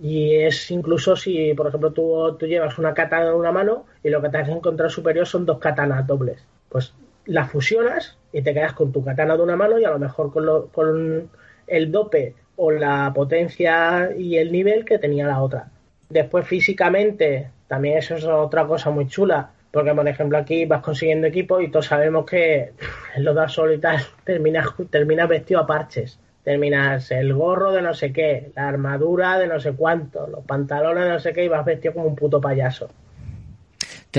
y 0.00 0.36
es 0.36 0.70
incluso 0.70 1.16
si, 1.16 1.52
por 1.54 1.66
ejemplo, 1.66 1.92
tú, 1.92 2.36
tú 2.38 2.46
llevas 2.46 2.78
una 2.78 2.94
katana 2.94 3.28
en 3.28 3.34
una 3.34 3.52
mano 3.52 3.86
y 4.02 4.10
lo 4.10 4.22
que 4.22 4.28
te 4.28 4.38
has 4.38 4.48
encontrado 4.48 4.90
superior 4.90 5.26
son 5.26 5.44
dos 5.44 5.58
katanas 5.58 6.06
dobles. 6.06 6.44
Pues 6.68 6.94
las 7.26 7.50
fusionas 7.50 8.16
y 8.32 8.42
te 8.42 8.54
quedas 8.54 8.72
con 8.72 8.92
tu 8.92 9.04
katana 9.04 9.36
de 9.36 9.42
una 9.42 9.56
mano 9.56 9.78
y 9.78 9.84
a 9.84 9.90
lo 9.90 9.98
mejor 9.98 10.32
con, 10.32 10.46
lo- 10.46 10.66
con 10.68 11.30
el 11.66 11.92
dope 11.92 12.34
o 12.56 12.70
la 12.70 13.12
potencia 13.14 14.10
y 14.16 14.36
el 14.36 14.50
nivel 14.52 14.84
que 14.84 14.98
tenía 14.98 15.26
la 15.26 15.40
otra. 15.40 15.68
Después 16.08 16.46
físicamente, 16.46 17.50
también 17.68 17.98
eso 17.98 18.14
es 18.16 18.24
otra 18.24 18.66
cosa 18.66 18.90
muy 18.90 19.06
chula. 19.06 19.50
Porque, 19.70 19.94
por 19.94 20.08
ejemplo, 20.08 20.38
aquí 20.38 20.64
vas 20.64 20.82
consiguiendo 20.82 21.26
equipo 21.26 21.60
y 21.60 21.70
todos 21.70 21.86
sabemos 21.86 22.24
que 22.24 22.72
en 23.14 23.24
los 23.24 23.58
y 23.74 23.78
tal 23.78 23.98
terminas, 24.24 24.66
terminas 24.90 25.28
vestido 25.28 25.60
a 25.60 25.66
parches. 25.66 26.18
Terminas 26.42 27.10
el 27.10 27.34
gorro 27.34 27.72
de 27.72 27.82
no 27.82 27.92
sé 27.92 28.10
qué, 28.10 28.50
la 28.56 28.68
armadura 28.68 29.38
de 29.38 29.46
no 29.46 29.60
sé 29.60 29.72
cuánto, 29.72 30.26
los 30.26 30.42
pantalones 30.44 31.04
de 31.04 31.10
no 31.10 31.20
sé 31.20 31.34
qué 31.34 31.44
y 31.44 31.48
vas 31.48 31.64
vestido 31.66 31.92
como 31.94 32.06
un 32.06 32.16
puto 32.16 32.40
payaso. 32.40 32.88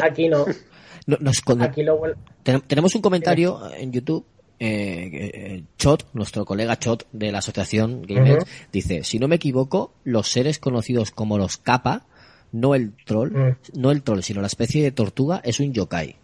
Aquí 0.01 0.29
no. 0.29 0.45
No- 1.09 1.17
nos 1.19 1.41
con- 1.41 1.61
Aquí 1.61 1.83
lo 1.83 1.97
bueno. 1.97 2.15
Ten- 2.43 2.61
Tenemos 2.61 2.93
un 2.95 3.01
comentario 3.01 3.59
en 3.73 3.91
YouTube. 3.91 4.25
eh, 4.61 5.09
eh, 5.13 5.63
Chot, 5.77 6.07
nuestro 6.13 6.43
colega 6.43 6.77
Chot 6.77 7.07
de 7.13 7.31
la 7.31 7.37
asociación 7.37 8.01
Gamer, 8.01 8.39
Ujú. 8.39 8.45
dice: 8.73 9.03
Si 9.05 9.17
no 9.17 9.27
me 9.29 9.35
equivoco, 9.35 9.93
los 10.03 10.27
seres 10.29 10.59
conocidos 10.59 11.11
como 11.11 11.37
los 11.37 11.55
Kappa, 11.55 12.05
no 12.51 12.75
el 12.75 12.93
troll, 13.05 13.31
Mm. 13.31 13.55
no 13.79 13.91
el 13.91 14.03
troll, 14.03 14.19
sino 14.21 14.41
la 14.41 14.47
especie 14.47 14.83
de 14.83 14.91
tortuga, 14.91 15.39
es 15.45 15.61
un 15.61 15.71
yokai. 15.71 16.17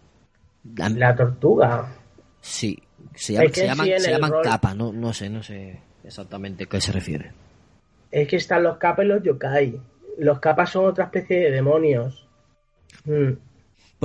La- 0.75 0.89
La 0.89 1.15
tortuga. 1.15 1.95
sí, 2.41 2.77
se, 3.15 3.33
llama- 3.33 3.45
llaman, 3.53 3.86
sí, 3.88 3.93
se 3.99 4.11
llaman 4.11 4.31
rol- 4.31 4.43
Kappa, 4.43 4.73
no, 4.73 4.91
no 4.91 5.13
sé, 5.13 5.29
no 5.29 5.41
sé 5.41 5.79
exactamente 6.03 6.65
a 6.65 6.67
qué 6.67 6.81
se 6.81 6.91
refiere. 6.91 7.31
Es 8.11 8.27
que 8.27 8.36
están 8.36 8.63
los 8.63 8.77
capas 8.77 9.05
y 9.05 9.07
los 9.07 9.23
yokai. 9.23 9.79
Los 10.17 10.39
capas 10.39 10.71
son 10.71 10.86
otra 10.88 11.05
especie 11.05 11.39
de 11.39 11.51
demonios. 11.51 12.27
Mm. 13.05 13.31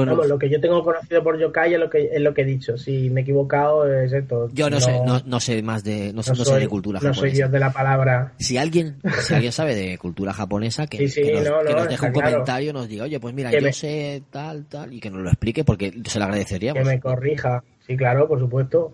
Bueno, 0.01 0.13
Vamos, 0.13 0.29
lo 0.29 0.39
que 0.39 0.49
yo 0.51 0.61
tengo 0.61 0.83
conocido 0.83 1.23
por 1.23 1.39
yokai 1.39 1.75
es 1.75 1.81
lo 1.81 1.89
que, 1.91 2.11
es 2.13 2.21
lo 2.21 2.35
que 2.35 2.43
he 2.43 2.45
dicho. 2.45 2.77
Si 2.77 3.11
me 3.11 3.21
he 3.21 3.23
equivocado, 3.23 3.87
es 3.93 4.13
esto. 4.13 4.49
yo 4.53 4.69
no, 4.71 4.81
sé, 4.81 5.01
no, 5.05 5.21
no 5.25 5.41
sé 5.41 5.63
más 5.63 5.83
de, 5.85 6.13
no, 6.13 6.23
sé, 6.23 6.31
no 6.33 6.45
sé 6.45 6.57
de 6.59 6.69
cultura 6.69 6.99
no 6.99 7.09
japonesa. 7.09 7.21
soy 7.21 7.31
dios 7.31 7.51
de 7.51 7.59
la 7.59 7.73
palabra. 7.73 8.33
Si 8.39 8.57
alguien, 8.59 8.97
si 9.21 9.35
alguien 9.35 9.53
sabe 9.53 9.75
de 9.75 9.99
cultura 9.99 10.33
japonesa, 10.33 10.87
que, 10.87 10.99
Sí, 10.99 11.09
sí, 11.09 11.23
que 11.23 11.33
nos, 11.35 11.45
no, 11.45 11.59
que 11.65 11.73
no, 11.73 11.79
nos 11.79 11.89
deje 11.89 12.07
un 12.07 12.13
claro. 12.13 12.31
comentario, 12.31 12.73
nos 12.73 12.89
diga, 12.89 13.05
oye, 13.05 13.21
pues 13.21 13.35
mira, 13.35 13.51
Que 13.51 13.57
yo 13.57 13.63
me- 13.63 13.73
sé 13.73 14.23
tal, 14.31 14.67
tal, 14.67 14.93
y 14.93 15.01
que 15.01 15.11
nos 15.11 15.23
lo 15.23 15.29
explique 15.31 15.65
porque 15.65 15.93
se 16.05 16.19
lo 16.19 16.25
agradeceríamos. 16.27 16.83
Que 16.83 16.89
me 16.89 17.01
corrija. 17.01 17.63
Sí, 17.87 17.97
claro, 17.97 18.27
por 18.29 18.39
supuesto. 18.39 18.93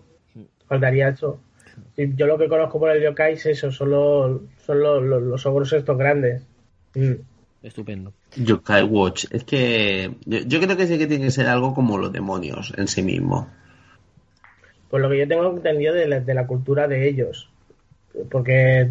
Faltaría 0.67 1.09
eso. 1.09 1.39
Yo 1.95 2.27
lo 2.27 2.37
que 2.37 2.47
conozco 2.47 2.79
por 2.79 2.91
el 2.91 3.01
yokai 3.03 3.33
es 3.33 3.45
eso, 3.45 3.71
son 3.71 3.91
los, 3.91 4.41
son 4.65 4.79
los, 4.81 5.03
los, 5.03 5.21
los 5.23 5.45
ogros 5.45 5.71
estos 5.73 5.97
grandes. 5.97 6.43
Mm. 6.95 7.13
Estupendo. 7.63 8.13
Yokai 8.35 8.83
Watch. 8.83 9.25
Es 9.31 9.43
que 9.43 10.15
yo, 10.25 10.39
yo 10.39 10.59
creo 10.61 10.77
que 10.77 10.87
sí 10.87 10.97
que 10.97 11.07
tiene 11.07 11.25
que 11.25 11.31
ser 11.31 11.47
algo 11.47 11.73
como 11.73 11.97
los 11.97 12.11
demonios 12.11 12.73
en 12.77 12.87
sí 12.87 13.01
mismo. 13.01 13.49
Pues 14.89 15.01
lo 15.01 15.09
que 15.09 15.17
yo 15.19 15.27
tengo 15.27 15.49
entendido 15.49 15.93
de 15.93 16.07
la, 16.07 16.19
de 16.19 16.33
la 16.33 16.47
cultura 16.47 16.87
de 16.87 17.07
ellos. 17.07 17.49
Porque 18.29 18.89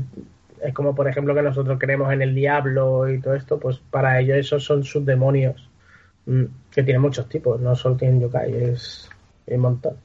es 0.62 0.74
como, 0.74 0.94
por 0.94 1.08
ejemplo, 1.08 1.34
que 1.34 1.42
nosotros 1.42 1.78
creemos 1.78 2.12
en 2.12 2.22
el 2.22 2.34
diablo 2.34 3.08
y 3.08 3.20
todo 3.20 3.34
esto, 3.34 3.58
pues 3.58 3.78
para 3.90 4.20
ellos 4.20 4.36
esos 4.36 4.64
son 4.64 4.84
sus 4.84 5.04
demonios. 5.04 5.68
Mm, 6.26 6.44
Que 6.70 6.82
tienen 6.82 7.02
muchos 7.02 7.28
tipos, 7.28 7.60
no 7.60 7.74
solo 7.76 7.96
tienen 7.96 8.20
yokai, 8.20 8.52
es 8.52 9.08
un 9.46 9.60
montón. 9.60 9.96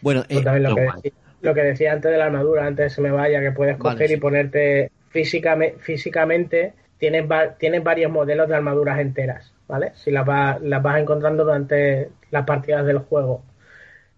Bueno, 0.00 0.24
eh, 0.28 0.42
también 0.42 0.62
lo 0.64 0.74
que, 0.74 0.80
decía, 0.82 1.12
lo 1.42 1.54
que 1.54 1.62
decía 1.62 1.92
antes 1.92 2.10
de 2.10 2.18
la 2.18 2.26
armadura, 2.26 2.66
antes 2.66 2.84
de 2.84 2.90
se 2.90 3.00
me 3.00 3.10
vaya, 3.10 3.40
que 3.40 3.52
puedes 3.52 3.78
Vale, 3.78 3.94
coger 3.94 4.08
sí. 4.08 4.14
y 4.14 4.16
ponerte 4.18 4.90
físicamente, 5.10 5.78
físicamente 5.80 6.74
tienes, 6.98 7.30
va- 7.30 7.54
tienes 7.58 7.82
varios 7.84 8.10
modelos 8.10 8.48
de 8.48 8.54
armaduras 8.56 8.98
enteras, 9.00 9.52
¿vale? 9.68 9.92
Si 9.94 10.10
las, 10.10 10.28
va- 10.28 10.58
las 10.60 10.82
vas 10.82 11.00
encontrando 11.00 11.44
durante 11.44 12.10
las 12.30 12.44
partidas 12.44 12.86
del 12.86 12.98
juego. 12.98 13.42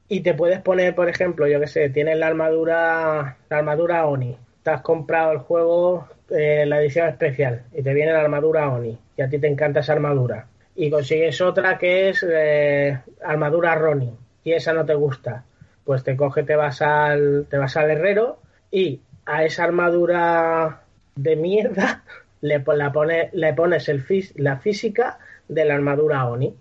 Y 0.09 0.21
te 0.21 0.35
puedes 0.35 0.61
poner, 0.61 0.95
por 0.95 1.09
ejemplo, 1.09 1.47
yo 1.47 1.61
que 1.61 1.67
sé, 1.67 1.91
tienes 1.91 2.19
la 2.19 2.29
armadura, 2.29 3.37
la 3.51 3.59
armadura 3.59 4.07
Oni. 4.07 4.37
Te 4.63 4.71
has 4.71 4.81
comprado 4.83 5.33
el 5.33 5.39
juego, 5.39 6.09
eh, 6.31 6.65
la 6.67 6.81
edición 6.81 7.09
especial, 7.09 7.63
y 7.73 7.83
te 7.83 7.93
viene 7.95 8.13
la 8.13 8.21
armadura 8.21 8.71
Oni. 8.71 8.99
Y 9.17 9.23
a 9.23 9.29
ti 9.29 9.39
te 9.39 9.49
encanta 9.49 9.81
esa 9.81 9.93
armadura. 9.93 10.47
Y 10.75 10.91
consigues 10.91 11.41
otra 11.41 11.77
que 11.77 12.09
es 12.11 12.25
eh, 12.29 12.99
armadura 13.23 13.75
Ronin. 13.75 14.17
Y 14.45 14.53
esa 14.53 14.73
no 14.73 14.87
te 14.87 14.95
gusta. 14.95 15.45
Pues 15.85 16.05
te 16.05 16.17
coge, 16.17 16.43
te 16.45 16.55
vas 16.57 16.81
al, 16.83 17.47
te 17.51 17.59
vas 17.59 17.77
al 17.77 17.91
herrero 17.91 18.39
y 18.71 19.01
a 19.27 19.45
esa 19.45 19.65
armadura 19.65 20.83
de 21.17 21.37
mierda 21.37 22.03
le, 22.41 22.63
la 22.77 22.93
pone, 22.93 23.31
le 23.33 23.55
pones 23.55 23.89
el 23.89 24.05
fis- 24.05 24.33
la 24.37 24.59
física 24.59 25.19
de 25.49 25.65
la 25.65 25.75
armadura 25.75 26.27
Oni 26.29 26.55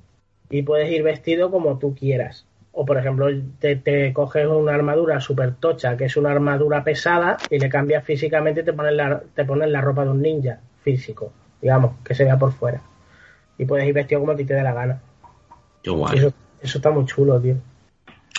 y 0.50 0.62
puedes 0.64 0.90
ir 0.92 1.04
vestido 1.04 1.52
como 1.52 1.78
tú 1.80 1.96
quieras. 1.96 2.46
O 2.72 2.86
por 2.86 2.98
ejemplo, 2.98 3.28
te, 3.60 3.76
te 3.76 4.14
coges 4.14 4.46
una 4.48 4.74
armadura 4.76 5.20
super 5.20 5.56
tocha, 5.56 5.98
que 5.98 6.06
es 6.06 6.16
una 6.18 6.32
armadura 6.32 6.84
pesada, 6.84 7.46
y 7.50 7.58
le 7.60 7.70
cambias 7.70 8.04
físicamente 8.06 8.62
y 8.62 8.64
te 8.64 8.74
pones 8.74 8.94
la, 8.94 9.22
te 9.36 9.46
pones 9.46 9.70
la 9.70 9.82
ropa 9.82 10.04
de 10.06 10.12
un 10.12 10.22
ninja 10.22 10.60
físico, 10.84 11.32
digamos, 11.62 11.94
que 12.04 12.14
se 12.14 12.24
vea 12.24 12.38
por 12.38 12.54
fuera. 12.54 12.82
Y 13.58 13.66
puedes 13.66 13.88
ir 13.88 13.94
vestido 13.94 14.22
como 14.22 14.34
a 14.34 14.36
ti 14.36 14.46
te 14.46 14.54
dé 14.54 14.62
la 14.64 14.74
gana. 14.74 15.00
Qué 15.82 15.90
guay. 15.90 16.18
Eso, 16.18 16.34
eso 16.62 16.78
está 16.78 16.92
muy 16.92 17.06
chulo, 17.06 17.40
tío. 17.42 17.56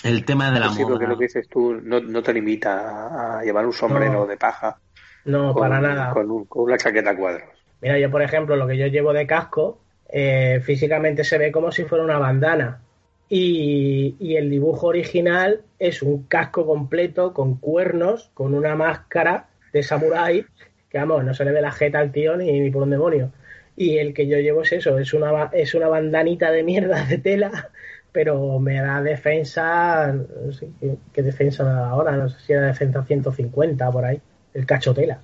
El 0.05 0.25
tema 0.25 0.51
de 0.51 0.61
la 0.61 0.71
Sí, 0.71 0.85
porque 0.85 1.07
lo 1.07 1.19
que 1.19 1.25
dices 1.25 1.49
tú 1.49 1.75
no, 1.75 2.01
no 2.01 2.23
te 2.23 2.33
limita 2.33 3.09
a, 3.09 3.39
a 3.41 3.43
llevar 3.43 3.67
un 3.67 3.73
sombrero 3.73 4.21
No. 4.21 4.27
de 4.27 4.37
paja 4.37 4.79
No, 5.25 5.55
con, 5.55 5.63
para 5.63 5.81
nada. 5.81 6.13
con, 6.13 6.31
un- 6.31 6.45
con 6.47 6.63
una 6.65 6.79
chaqueta 6.79 7.11
a 7.11 7.17
cuadros. 7.17 7.49
Mira, 7.81 7.99
yo 7.99 8.11
por 8.11 8.23
ejemplo, 8.23 8.57
lo 8.57 8.67
que 8.67 8.77
yo 8.77 8.87
llevo 8.87 9.13
de 9.13 9.27
casco, 9.27 9.79
eh, 10.09 10.61
físicamente 10.63 11.25
se 11.25 11.39
ve 11.39 11.53
como 11.53 11.71
si 11.73 11.85
fuera 11.85 12.05
una 12.05 12.19
bandana. 12.19 12.83
Y, 13.29 14.17
y 14.19 14.37
el 14.37 14.49
dibujo 14.51 14.87
original 14.87 15.63
es 15.79 16.03
un 16.03 16.27
casco 16.27 16.67
completo 16.67 17.35
con 17.35 17.57
cuernos, 17.59 18.31
con 18.35 18.55
una 18.55 18.75
máscara 18.75 19.49
de 19.73 19.83
samurái, 19.83 20.47
que 20.89 20.99
vamos, 20.99 21.25
no 21.25 21.35
se 21.35 21.45
le 21.45 21.53
ve 21.53 21.61
la 21.61 21.71
jeta 21.73 21.99
al 21.99 22.11
tío 22.11 22.37
ni, 22.37 22.59
ni 22.61 22.71
por 22.71 22.83
un 22.85 22.91
demonio. 22.91 23.33
Y 23.77 23.99
el 23.99 24.15
que 24.15 24.27
yo 24.27 24.39
llevo 24.39 24.63
es 24.63 24.73
eso, 24.73 24.99
es 24.99 25.13
una, 25.15 25.51
es 25.53 25.75
una 25.75 25.89
bandanita 25.89 26.51
de 26.51 26.65
mierda 26.65 27.05
de 27.05 27.19
tela, 27.19 27.71
pero 28.13 28.59
me 28.59 28.81
da 28.81 29.03
defensa, 29.03 30.13
no 30.13 30.53
sé 30.53 30.71
qué, 30.81 30.97
qué 31.13 31.23
defensa 31.23 31.65
me 31.65 31.71
da 31.71 31.91
ahora, 31.91 32.17
no 32.17 32.29
sé 32.31 32.41
si 32.41 32.53
era 32.55 32.67
defensa 32.67 33.05
150 33.05 33.91
por 33.93 34.05
ahí, 34.07 34.21
el 34.55 34.67
cacho 34.67 34.95
tela. 34.95 35.21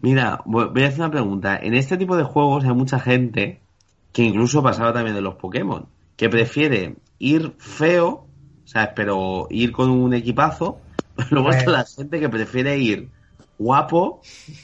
Mira, 0.00 0.40
voy 0.44 0.82
a 0.82 0.88
hacer 0.88 1.00
una 1.00 1.10
pregunta. 1.10 1.58
En 1.60 1.74
este 1.74 1.96
tipo 1.96 2.16
de 2.16 2.22
juegos 2.22 2.64
hay 2.64 2.72
mucha 2.72 3.00
gente 3.00 3.60
que 4.12 4.22
incluso 4.22 4.62
pasaba 4.62 4.92
también 4.92 5.16
de 5.16 5.22
los 5.22 5.34
Pokémon, 5.34 5.86
que 6.16 6.28
prefiere 6.28 6.96
ir 7.18 7.54
feo, 7.58 8.26
¿sabes? 8.64 8.90
Pero 8.94 9.48
ir 9.50 9.72
con 9.72 9.90
un 9.90 10.14
equipazo. 10.14 10.80
Luego 11.30 11.50
está 11.50 11.70
la 11.70 11.84
gente 11.84 12.20
que 12.20 12.28
prefiere 12.28 12.78
ir 12.78 13.08
guapo, 13.58 14.22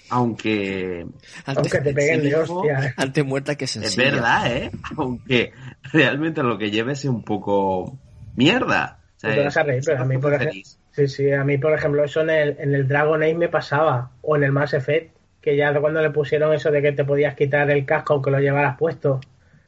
aunque... 0.09 1.05
Aunque 1.47 1.81
te 1.81 1.93
peguen 1.93 2.23
de 2.23 2.37
hostia. 2.37 2.95
Antes 2.97 3.25
muerta 3.25 3.57
que 3.57 3.65
Es 3.65 3.97
verdad, 3.97 4.57
¿eh? 4.57 4.71
Aunque 4.97 5.53
realmente 5.93 6.43
lo 6.45 6.57
que 6.57 6.71
lleve 6.71 6.95
sea 6.95 7.11
un 7.11 7.25
poco 7.25 7.99
mierda. 8.37 9.01
O 9.17 9.21
sea, 9.21 9.35
Te 9.35 9.45
vas 9.45 9.57
a 9.57 9.63
reír, 9.65 9.83
pero 9.85 10.01
a 10.01 10.05
mí, 10.05 10.19
por 10.19 10.33
ejemplo, 10.33 10.53
feliz. 10.53 10.79
Sí, 10.95 11.09
sí, 11.09 11.33
a 11.33 11.43
mí, 11.43 11.59
por 11.59 11.73
ejemplo, 11.73 12.05
eso 12.05 12.21
en 12.21 12.31
el, 12.31 12.57
en 12.57 12.73
el 12.73 12.87
Dragon 12.87 13.21
Age 13.21 13.35
me 13.35 13.49
pasaba, 13.49 14.13
o 14.23 14.37
en 14.37 14.45
el 14.45 14.53
Mass 14.53 14.75
Effect, 14.75 15.17
que 15.41 15.57
ya 15.57 15.79
cuando 15.81 16.01
le 16.01 16.11
pusieron 16.11 16.55
eso 16.55 16.71
de 16.71 16.81
que 16.83 16.93
te 16.93 17.05
podías 17.05 17.35
quitar 17.35 17.69
el 17.69 17.85
casco 17.85 18.15
aunque 18.15 18.31
lo 18.31 18.39
llevaras 18.39 18.79
puesto, 18.79 19.21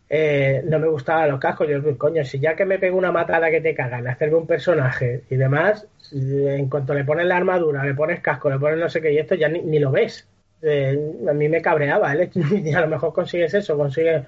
eh, 0.08 0.62
no 0.66 0.78
me 0.78 0.86
gustaban 0.86 1.28
los 1.28 1.40
cascos. 1.40 1.68
Yo, 1.68 1.98
coño, 1.98 2.24
si 2.24 2.38
ya 2.38 2.54
que 2.54 2.64
me 2.64 2.78
pego 2.78 2.96
una 2.96 3.10
matada 3.10 3.50
que 3.50 3.60
te 3.60 3.74
cagan, 3.74 4.06
hacerme 4.06 4.36
un 4.36 4.46
personaje 4.46 5.24
y 5.28 5.34
demás, 5.34 5.88
en 6.12 6.68
cuanto 6.68 6.94
le 6.94 7.04
pones 7.04 7.26
la 7.26 7.36
armadura, 7.38 7.84
le 7.84 7.94
pones 7.94 8.20
casco, 8.20 8.48
le 8.48 8.60
pones 8.60 8.78
no 8.78 8.88
sé 8.88 9.00
qué, 9.02 9.12
y 9.12 9.18
esto 9.18 9.34
ya 9.34 9.48
ni, 9.48 9.62
ni 9.62 9.80
lo 9.80 9.90
ves. 9.90 10.28
Eh, 10.62 10.96
a 11.28 11.32
mí 11.32 11.48
me 11.48 11.60
cabreaba, 11.60 12.14
¿eh? 12.14 12.30
a 12.76 12.80
lo 12.82 12.88
mejor 12.88 13.12
consigues 13.12 13.52
eso, 13.52 13.76
consigues 13.76 14.22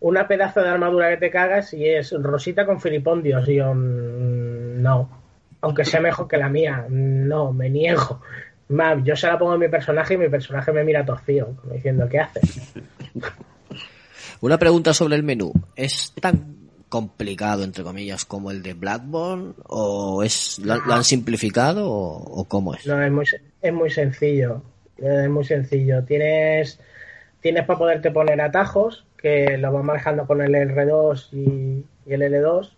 una 0.00 0.28
pedazo 0.28 0.62
de 0.62 0.68
armadura 0.68 1.10
que 1.10 1.16
te 1.16 1.30
cagas 1.30 1.74
y 1.74 1.88
es 1.88 2.12
rosita 2.12 2.64
con 2.64 2.80
filipondios. 2.80 3.48
Y 3.48 3.56
yo, 3.56 3.74
mm, 3.74 4.80
no 4.80 5.23
aunque 5.64 5.86
sea 5.86 6.00
mejor 6.00 6.28
que 6.28 6.36
la 6.36 6.50
mía, 6.50 6.84
no, 6.90 7.50
me 7.50 7.70
niego. 7.70 8.20
Más, 8.68 9.02
yo 9.02 9.16
se 9.16 9.26
la 9.26 9.38
pongo 9.38 9.52
a 9.52 9.58
mi 9.58 9.68
personaje 9.68 10.12
y 10.12 10.18
mi 10.18 10.28
personaje 10.28 10.72
me 10.72 10.84
mira 10.84 11.06
torcido, 11.06 11.56
como 11.56 11.72
diciendo, 11.72 12.06
¿qué 12.06 12.20
haces? 12.20 12.74
Una 14.42 14.58
pregunta 14.58 14.92
sobre 14.92 15.16
el 15.16 15.22
menú. 15.22 15.54
¿Es 15.74 16.12
tan 16.20 16.68
complicado, 16.90 17.64
entre 17.64 17.82
comillas, 17.82 18.26
como 18.26 18.50
el 18.50 18.62
de 18.62 18.74
Blackburn? 18.74 19.54
¿O 19.64 20.22
es 20.22 20.58
lo, 20.58 20.76
lo 20.84 20.92
han 20.92 21.04
simplificado? 21.04 21.90
O, 21.90 22.40
o 22.40 22.44
cómo 22.44 22.74
es? 22.74 22.86
No, 22.86 23.02
es 23.02 23.10
muy, 23.10 23.24
es 23.62 23.72
muy 23.72 23.88
sencillo. 23.88 24.60
Es 24.98 25.30
muy 25.30 25.44
sencillo. 25.44 26.04
Tienes, 26.04 26.78
tienes 27.40 27.64
para 27.64 27.78
poderte 27.78 28.10
poner 28.10 28.38
atajos, 28.42 29.06
que 29.16 29.56
lo 29.56 29.72
vas 29.72 29.82
manejando 29.82 30.26
con 30.26 30.42
el 30.42 30.52
R2 30.52 31.28
y, 31.32 31.86
y 32.04 32.12
el 32.12 32.20
L2, 32.20 32.70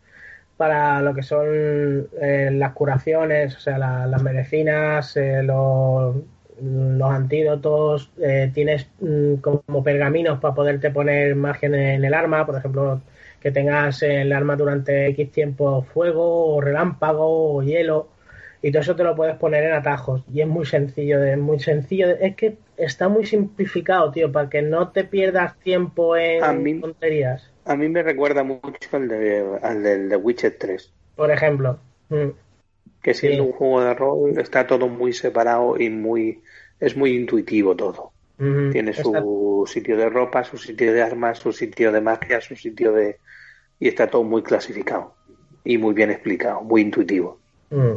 para 0.57 1.01
lo 1.03 1.15
que 1.15 1.23
son 1.23 1.47
eh, 2.21 2.51
las 2.53 2.73
curaciones, 2.73 3.57
o 3.57 3.61
sea, 3.61 3.79
la- 3.79 4.07
las 4.07 4.23
medicinas, 4.23 5.17
eh, 5.17 5.43
los, 5.43 6.17
los 6.61 7.11
antídotos, 7.11 8.11
eh, 8.19 8.51
tienes 8.55 8.89
mm, 9.01 9.35
como 9.37 9.83
pergaminos 9.85 10.41
para 10.41 10.55
poderte 10.55 10.91
poner 10.91 11.35
margen 11.37 11.75
en 11.75 12.05
el 12.05 12.15
arma, 12.15 12.47
por 12.47 12.57
ejemplo, 12.57 13.03
que 13.41 13.51
tengas 13.53 14.03
el 14.03 14.33
arma 14.33 14.57
durante 14.57 15.07
X 15.09 15.31
tiempo 15.33 15.83
fuego 15.83 16.55
o 16.57 16.61
relámpago 16.61 17.55
o 17.57 17.63
hielo 17.63 18.09
y 18.63 18.71
todo 18.73 18.83
eso 18.83 18.97
te 18.97 19.05
lo 19.05 19.15
puedes 19.15 19.37
poner 19.37 19.65
en 19.65 19.73
atajos 19.75 20.25
y 20.33 20.41
es 20.41 20.47
muy 20.49 20.67
sencillo, 20.67 21.23
es 21.23 21.39
muy 21.39 21.61
sencillo, 21.61 22.09
es 22.11 22.35
que 22.37 22.59
está 22.77 23.09
muy 23.09 23.27
simplificado, 23.27 24.11
tío, 24.11 24.33
para 24.33 24.49
que 24.49 24.63
no 24.63 24.91
te 24.93 25.05
pierdas 25.05 25.59
tiempo 25.61 26.17
en 26.17 26.71
tonterías. 26.81 27.53
A 27.67 27.77
mí 27.77 27.89
me 27.89 28.03
recuerda 28.03 28.43
mucho 28.45 28.61
al, 28.93 29.09
de, 29.09 29.59
al 29.63 29.83
del 29.83 30.09
de 30.09 30.17
Witcher 30.17 30.57
3, 30.59 30.93
Por 31.17 31.31
ejemplo, 31.31 31.79
Mm. 32.09 32.29
que 33.03 33.15
siendo 33.15 33.43
Sí. 33.45 33.49
un 33.51 33.53
juego 33.53 33.81
de 33.83 33.95
rol 33.95 34.39
está 34.39 34.67
todo 34.67 34.89
muy 34.89 35.13
separado 35.13 35.77
y 35.79 35.91
muy 35.91 36.41
es 36.79 36.97
muy 36.97 37.17
intuitivo 37.17 37.75
todo. 37.75 38.13
Ujú. 38.39 38.71
Tiene 38.71 38.91
Está- 38.93 39.03
su 39.03 39.65
sitio 39.67 39.97
de 39.97 40.09
ropa, 40.09 40.45
su 40.45 40.59
sitio 40.59 40.93
de 40.93 41.03
armas, 41.03 41.39
su 41.39 41.53
sitio 41.53 41.91
de 41.91 42.01
magia, 42.01 42.41
su 42.41 42.55
sitio 42.55 42.93
de... 42.93 43.17
y 43.81 43.89
está 43.89 44.07
todo 44.09 44.23
muy 44.23 44.43
clasificado 44.43 45.15
y 45.65 45.79
muy 45.79 45.95
bien 45.95 46.11
explicado, 46.11 46.61
muy 46.63 46.83
intuitivo. 46.83 47.39
Mm. 47.71 47.97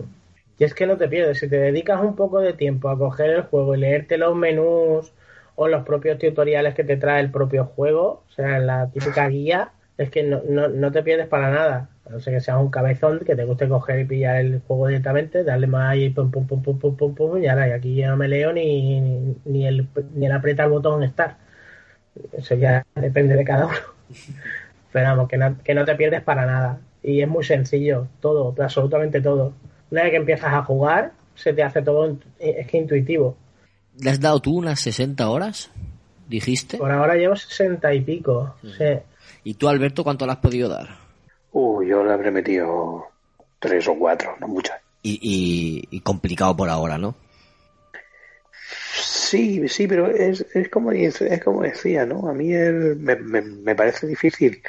Y 0.58 0.64
es 0.64 0.74
que 0.74 0.88
no 0.88 0.98
te 0.98 1.08
pierdes, 1.08 1.38
si 1.40 1.48
te 1.50 1.58
dedicas 1.58 2.02
un 2.02 2.16
poco 2.16 2.40
de 2.40 2.54
tiempo 2.54 2.90
a 2.90 2.98
coger 2.98 3.30
el 3.30 3.42
juego 3.44 3.76
y 3.76 3.80
leerte 3.80 4.18
los 4.18 4.36
menús 4.36 5.14
o 5.62 5.68
los 5.68 5.84
propios 5.84 6.18
tutoriales 6.18 6.74
que 6.74 6.86
te 6.86 6.95
trae 6.95 7.20
el 7.20 7.32
propio 7.32 7.66
juego, 7.66 8.24
o 8.30 8.32
sea, 8.32 8.57
en 8.57 8.68
la 8.68 8.89
típica 8.91 9.28
guía, 9.36 9.74
es 9.97 10.10
que 10.10 10.24
no, 10.24 10.41
no, 10.47 10.70
no 10.70 10.91
te 10.93 11.03
pierdes 11.03 11.28
para 11.28 11.51
nada. 11.51 11.89
A 12.05 12.12
no 12.12 12.20
ser 12.22 12.34
que 12.34 12.39
seas 12.39 12.57
un 12.62 12.70
cabezón 12.72 13.20
que 13.26 13.36
te 13.36 13.43
guste 13.43 13.68
coger 13.68 13.99
y 13.99 14.05
pillar 14.05 14.38
el 14.38 14.62
juego 14.66 14.88
directamente, 14.88 15.43
darle 15.43 15.68
más 15.68 15.91
ahí, 15.91 16.10
pum, 16.12 16.32
pum, 16.32 16.47
pum, 16.47 16.64
pum, 16.64 16.80
pum, 16.80 16.95
pum, 16.95 17.14
pum, 17.14 17.43
y 17.43 17.47
ahora, 17.47 17.68
y 17.68 17.72
aquí 17.74 17.95
ya 17.95 18.10
no 18.10 18.16
me 18.16 18.30
leo 18.30 18.53
ni, 18.53 19.01
ni, 19.01 19.36
ni 19.43 19.68
el, 19.68 19.89
ni 20.14 20.28
el 20.28 20.32
aprieta 20.32 20.64
el 20.64 20.70
botón 20.70 21.03
estar. 21.03 21.36
Eso 22.32 22.55
ya 22.55 22.86
depende 22.95 23.36
de 23.36 23.43
cada 23.43 23.66
uno. 23.68 23.78
Pero 24.93 25.05
vamos, 25.10 25.28
que 25.28 25.38
no, 25.38 25.57
que 25.64 25.74
no 25.76 25.86
te 25.86 25.95
pierdes 25.95 26.22
para 26.22 26.45
nada. 26.45 26.80
Y 27.03 27.22
es 27.22 27.28
muy 27.28 27.43
sencillo, 27.43 28.07
todo, 28.22 28.55
absolutamente 28.64 29.22
todo. 29.22 29.53
Una 29.91 30.03
vez 30.03 30.12
que 30.12 30.18
empiezas 30.18 30.53
a 30.53 30.64
jugar, 30.64 31.12
se 31.36 31.53
te 31.53 31.64
hace 31.64 31.82
todo, 31.82 32.18
es 32.39 32.68
que 32.68 32.78
intuitivo. 32.78 33.38
¿Le 34.02 34.10
has 34.12 34.20
dado 34.20 34.39
tú 34.39 34.56
unas 34.58 34.80
60 34.80 35.30
horas? 35.30 35.70
¿Dijiste? 36.28 36.78
Por 36.78 36.91
ahora 36.91 37.16
llevo 37.16 37.36
sesenta 37.36 37.93
y 37.93 38.02
pico. 38.02 38.56
Sí. 38.62 38.86
¿Y 39.43 39.54
tú, 39.56 39.68
Alberto, 39.68 40.04
cuánto 40.04 40.26
le 40.26 40.32
has 40.34 40.38
podido 40.38 40.70
dar? 40.70 40.88
Uh, 41.52 41.82
yo 41.84 42.04
le 42.04 42.14
habré 42.14 42.32
metido 42.32 43.06
tres 43.60 43.88
o 43.88 43.95
cuatro, 43.97 44.36
no 44.39 44.47
muchas. 44.47 44.80
Y, 45.02 45.20
y- 45.22 45.95
y 45.97 46.02
complicado 46.02 46.56
por 46.56 46.70
ahora, 46.70 46.97
¿no? 46.97 47.16
Sí, 48.93 49.68
sí, 49.68 49.88
pero 49.88 50.08
es, 50.08 50.45
es 50.54 50.70
como 50.70 50.91
es 50.91 51.20
como 51.43 51.62
decía, 51.64 52.06
¿no? 52.06 52.30
A 52.30 52.34
mí 52.34 52.54
el- 52.54 52.95
me, 52.97 53.16
me, 53.16 53.41
me 53.41 53.76
parece 53.76 54.08
difícil 54.08 54.62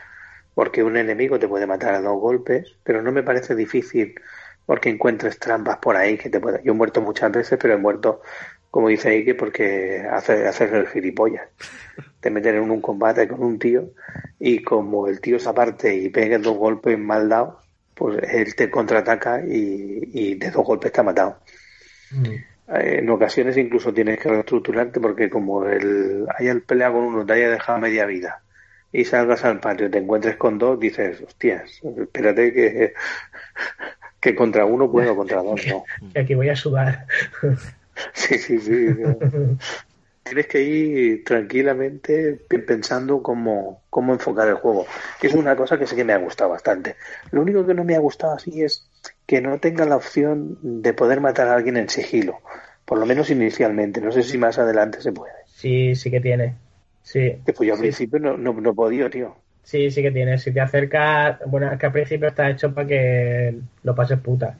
porque 0.54 0.82
un 0.82 0.96
enemigo 0.96 1.38
te 1.38 1.48
puede 1.48 1.66
matar 1.66 1.94
a 1.94 2.00
dos 2.00 2.18
golpes, 2.20 2.74
pero 2.82 3.02
no 3.02 3.12
me 3.12 3.22
parece 3.22 3.54
difícil 3.54 4.14
porque 4.66 4.88
encuentres 4.90 5.38
trampas 5.38 5.78
por 5.78 5.96
ahí 5.96 6.16
que 6.16 6.30
te 6.30 6.40
pueda. 6.40 6.62
Yo 6.62 6.72
he 6.72 6.76
muerto 6.76 7.00
muchas 7.00 7.32
veces, 7.32 7.58
pero 7.60 7.74
he 7.74 7.78
muerto, 7.78 8.22
como 8.70 8.88
dice 8.88 9.10
Ike, 9.10 9.34
porque 9.34 10.06
hace, 10.10 10.46
haces 10.46 10.72
el 10.72 10.86
gilipollas. 10.86 11.48
Te 12.20 12.30
meten 12.30 12.56
en 12.56 12.70
un 12.70 12.80
combate 12.80 13.26
con 13.26 13.42
un 13.42 13.58
tío 13.58 13.90
y 14.38 14.62
como 14.62 15.08
el 15.08 15.20
tío 15.20 15.38
se 15.38 15.48
aparte 15.48 15.94
y 15.94 16.08
pegue 16.08 16.38
dos 16.38 16.56
golpes 16.56 16.98
mal 16.98 17.28
dados, 17.28 17.54
pues 17.94 18.18
él 18.32 18.54
te 18.54 18.70
contraataca 18.70 19.40
y, 19.46 20.00
y 20.12 20.34
de 20.34 20.50
dos 20.50 20.64
golpes 20.64 20.92
te 20.92 21.00
ha 21.00 21.04
matado. 21.04 21.38
Eh, 22.68 22.98
En 22.98 23.10
ocasiones 23.10 23.56
incluso 23.56 23.92
tienes 23.92 24.18
que 24.18 24.28
reestructurarte 24.28 25.00
porque 25.00 25.28
como 25.28 25.64
el 25.66 26.26
hayas 26.38 26.58
peleado 26.66 26.94
con 26.94 27.04
uno, 27.04 27.26
te 27.26 27.32
haya 27.32 27.50
dejado 27.50 27.78
media 27.78 28.06
vida 28.06 28.42
y 28.92 29.04
salgas 29.04 29.44
al 29.44 29.60
patio 29.60 29.86
y 29.86 29.90
te 29.90 29.98
encuentres 29.98 30.36
con 30.36 30.58
dos, 30.58 30.78
dices, 30.78 31.20
hostias, 31.22 31.80
espérate 32.00 32.52
que, 32.52 32.92
que 34.20 34.34
contra 34.34 34.64
uno 34.64 34.90
puedo, 34.90 35.16
contra 35.16 35.42
dos 35.42 35.60
no. 35.66 35.84
Que 36.12 36.20
aquí 36.20 36.34
voy 36.34 36.48
a 36.48 36.56
sudar. 36.56 37.06
Sí, 38.14 38.38
sí, 38.38 38.58
sí. 38.60 38.86
Tienes 40.22 40.46
que 40.46 40.62
ir 40.62 41.24
tranquilamente 41.24 42.38
pe- 42.48 42.60
pensando 42.60 43.22
cómo, 43.22 43.82
cómo 43.90 44.12
enfocar 44.12 44.48
el 44.48 44.54
juego. 44.54 44.86
Es 45.20 45.34
una 45.34 45.56
cosa 45.56 45.78
que 45.78 45.86
sí 45.86 45.96
que 45.96 46.04
me 46.04 46.12
ha 46.12 46.18
gustado 46.18 46.50
bastante. 46.50 46.96
Lo 47.32 47.40
único 47.42 47.66
que 47.66 47.74
no 47.74 47.84
me 47.84 47.96
ha 47.96 47.98
gustado 48.00 48.34
así 48.34 48.62
es 48.62 48.88
que 49.26 49.40
no 49.40 49.58
tenga 49.58 49.86
la 49.86 49.96
opción 49.96 50.58
de 50.82 50.92
poder 50.92 51.20
matar 51.20 51.48
a 51.48 51.54
alguien 51.54 51.76
en 51.78 51.88
sigilo. 51.88 52.38
Por 52.84 52.98
lo 52.98 53.06
menos 53.06 53.30
inicialmente. 53.30 54.00
No 54.00 54.12
sé 54.12 54.22
si 54.22 54.38
más 54.38 54.58
adelante 54.58 55.00
se 55.00 55.12
puede. 55.12 55.32
Sí, 55.46 55.94
sí 55.96 56.10
que 56.10 56.20
tiene. 56.20 56.54
Sí. 57.02 57.36
Que 57.44 57.52
pues 57.52 57.66
yo 57.66 57.72
al 57.74 57.78
Sí. 57.78 57.82
principio 57.84 58.18
no, 58.20 58.36
no, 58.36 58.52
no 58.52 58.74
podía, 58.74 59.08
tío. 59.10 59.34
Sí, 59.62 59.90
sí 59.90 60.02
que 60.02 60.10
tiene. 60.10 60.38
Si 60.38 60.52
te 60.52 60.60
acercas, 60.60 61.38
bueno, 61.46 61.72
es 61.72 61.78
que 61.78 61.86
al 61.86 61.92
principio 61.92 62.28
está 62.28 62.48
hecho 62.50 62.72
para 62.74 62.86
que 62.86 63.58
lo 63.82 63.94
pases 63.94 64.18
puta, 64.18 64.56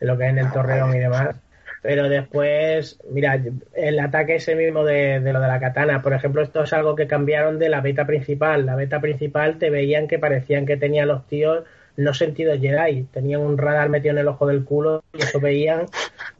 en 0.00 0.08
lo 0.08 0.16
que 0.16 0.24
es 0.24 0.30
en 0.30 0.38
el 0.38 0.46
Ah, 0.46 0.52
torreón 0.52 0.88
vale. 0.88 0.98
y 0.98 1.00
demás. 1.00 1.36
Pero 1.82 2.08
después, 2.08 3.00
mira, 3.10 3.42
el 3.74 3.98
ataque 3.98 4.36
ese 4.36 4.54
mismo 4.54 4.84
de, 4.84 5.20
de 5.20 5.32
lo 5.32 5.40
de 5.40 5.48
la 5.48 5.58
katana, 5.58 6.00
por 6.00 6.12
ejemplo, 6.12 6.40
esto 6.40 6.62
es 6.62 6.72
algo 6.72 6.94
que 6.94 7.08
cambiaron 7.08 7.58
de 7.58 7.68
la 7.68 7.80
beta 7.80 8.06
principal. 8.06 8.64
La 8.64 8.76
beta 8.76 9.00
principal 9.00 9.58
te 9.58 9.68
veían 9.68 10.06
que 10.06 10.20
parecían 10.20 10.64
que 10.64 10.76
tenían 10.76 11.08
los 11.08 11.26
tíos 11.26 11.64
no 11.96 12.14
sentidos 12.14 12.58
Jedi, 12.60 13.04
tenían 13.12 13.40
un 13.40 13.58
radar 13.58 13.88
metido 13.88 14.12
en 14.12 14.18
el 14.18 14.28
ojo 14.28 14.46
del 14.46 14.64
culo 14.64 15.04
y 15.12 15.22
eso 15.22 15.40
veían, 15.40 15.86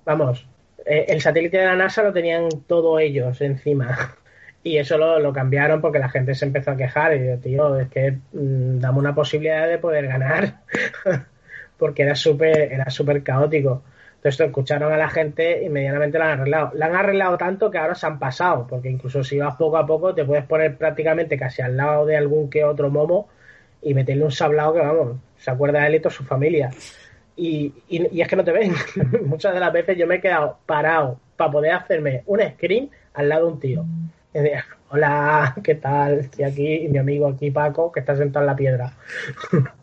vamos, 0.05 0.47
eh, 0.86 1.07
el 1.09 1.20
satélite 1.20 1.59
de 1.59 1.66
la 1.66 1.76
NASA 1.76 2.03
lo 2.03 2.12
tenían 2.12 2.49
todos 2.66 3.01
ellos 3.01 3.40
encima. 3.40 4.16
Y 4.64 4.78
eso 4.78 4.97
lo, 4.97 5.18
lo 5.18 5.32
cambiaron 5.32 5.80
porque 5.80 5.99
la 5.99 6.09
gente 6.09 6.36
se 6.36 6.45
empezó 6.45 6.70
a 6.70 6.76
quejar 6.76 7.16
y 7.16 7.26
yo, 7.26 7.38
tío, 7.38 7.80
es 7.80 7.88
que 7.88 8.12
mm, 8.32 8.78
dame 8.78 8.99
una 8.99 9.12
posibilidad 9.14 9.66
de 9.68 9.78
poder 9.78 10.07
ganar. 10.07 10.61
porque 11.78 12.03
era 12.03 12.14
súper 12.14 12.72
era 12.72 12.88
súper 12.90 13.24
caótico. 13.24 13.82
Entonces 14.23 14.47
escucharon 14.47 14.93
a 14.93 14.97
la 14.97 15.09
gente 15.09 15.64
y 15.64 15.68
medianamente 15.68 16.16
lo 16.16 16.23
han 16.23 16.39
arreglado. 16.39 16.70
La 16.75 16.87
han 16.87 16.95
arreglado 16.95 17.37
tanto 17.37 17.73
que 17.73 17.79
ahora 17.79 17.97
se 17.97 18.07
han 18.07 18.20
pasado, 18.20 18.68
porque 18.68 18.89
incluso 18.89 19.25
si 19.25 19.37
vas 19.39 19.57
poco 19.57 19.77
a 19.79 19.85
poco 19.85 20.14
te 20.14 20.25
puedes 20.25 20.45
poner 20.45 20.79
prácticamente 20.79 21.37
casi 21.37 21.61
al 21.61 21.77
lado 21.77 22.07
de 22.07 22.16
algún 22.16 22.49
que 22.49 22.62
otro 22.62 22.89
momo 22.89 23.29
y 23.83 23.95
meterle 23.95 24.25
un 24.25 24.31
sablado 24.31 24.75
que, 24.75 24.79
vamos, 24.79 25.16
se 25.39 25.51
acuerda 25.51 25.81
de 25.81 25.89
él 25.89 25.95
y 25.97 26.01
toda 26.01 26.14
su 26.14 26.23
familia. 26.23 26.70
Y, 27.35 27.75
y, 27.89 28.20
es 28.20 28.29
que 28.29 28.37
no 28.37 28.45
te 28.45 28.53
ven. 28.53 28.73
Muchas 29.27 29.55
de 29.55 29.59
las 29.59 29.73
veces 29.73 29.99
yo 29.99 30.07
me 30.07 30.14
he 30.14 30.20
quedado 30.20 30.57
parado 30.66 31.18
para 31.37 31.51
poder 31.51 31.73
hacerme 31.73 32.23
un 32.27 32.41
screen 32.43 32.91
al 33.14 33.29
lado 33.29 33.47
de 33.47 33.53
un 33.55 33.59
tío. 33.59 33.85
Y 34.35 34.39
Hola, 34.91 35.57
¿qué 35.64 35.75
tal? 35.75 36.20
Estoy 36.20 36.45
aquí 36.45 36.75
y 36.85 36.89
mi 36.89 36.99
amigo 36.99 37.27
aquí, 37.27 37.51
Paco, 37.51 37.91
que 37.91 37.99
está 37.99 38.14
sentado 38.14 38.45
en 38.45 38.47
la 38.47 38.57
piedra. 38.57 38.93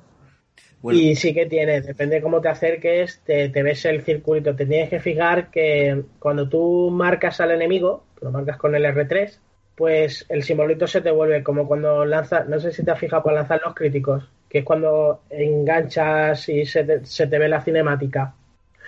Y 0.83 1.15
sí 1.15 1.33
que 1.33 1.45
tiene, 1.45 1.81
depende 1.81 2.15
de 2.15 2.21
cómo 2.21 2.39
te 2.39 2.47
acerques, 2.47 3.21
te, 3.25 3.49
te, 3.49 3.63
ves 3.63 3.83
el 3.85 4.01
circulito. 4.03 4.55
Te 4.55 4.65
tienes 4.65 4.89
que 4.89 4.99
fijar 4.99 5.51
que 5.51 6.03
cuando 6.19 6.47
tú 6.47 6.89
marcas 6.89 7.41
al 7.41 7.51
enemigo, 7.51 8.05
lo 8.21 8.31
marcas 8.31 8.57
con 8.57 8.75
el 8.75 8.85
R3, 8.85 9.39
pues 9.75 10.25
el 10.29 10.43
simbolito 10.43 10.87
se 10.87 11.01
te 11.01 11.11
vuelve 11.11 11.43
como 11.43 11.67
cuando 11.67 12.05
lanzas, 12.05 12.47
no 12.47 12.59
sé 12.59 12.71
si 12.71 12.83
te 12.83 12.91
has 12.91 12.99
fijado 12.99 13.23
para 13.23 13.37
lanzar 13.37 13.61
los 13.63 13.75
críticos, 13.75 14.29
que 14.49 14.59
es 14.59 14.65
cuando 14.65 15.21
enganchas 15.29 16.47
y 16.49 16.65
se 16.65 16.83
te, 16.83 17.05
se 17.05 17.27
te 17.27 17.39
ve 17.39 17.49
la 17.49 17.61
cinemática. 17.61 18.33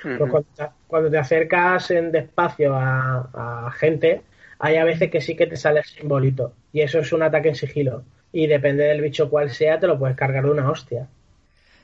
Pues 0.01 0.17
cuando, 0.17 0.47
te, 0.55 0.65
cuando, 0.87 1.11
te, 1.11 1.17
acercas 1.17 1.91
en 1.91 2.11
despacio 2.11 2.73
a, 2.73 3.67
a 3.67 3.71
gente, 3.71 4.21
hay 4.59 4.77
a 4.77 4.83
veces 4.83 5.11
que 5.11 5.21
sí 5.21 5.35
que 5.35 5.45
te 5.47 5.55
sale 5.55 5.79
el 5.79 5.85
simbolito. 5.85 6.53
Y 6.73 6.81
eso 6.81 6.99
es 6.99 7.13
un 7.13 7.21
ataque 7.21 7.49
en 7.49 7.55
sigilo. 7.55 8.03
Y 8.31 8.47
depende 8.47 8.85
del 8.85 9.01
bicho 9.01 9.29
cual 9.29 9.49
sea, 9.51 9.79
te 9.79 9.87
lo 9.87 9.99
puedes 9.99 10.17
cargar 10.17 10.45
de 10.45 10.51
una 10.51 10.69
hostia. 10.69 11.07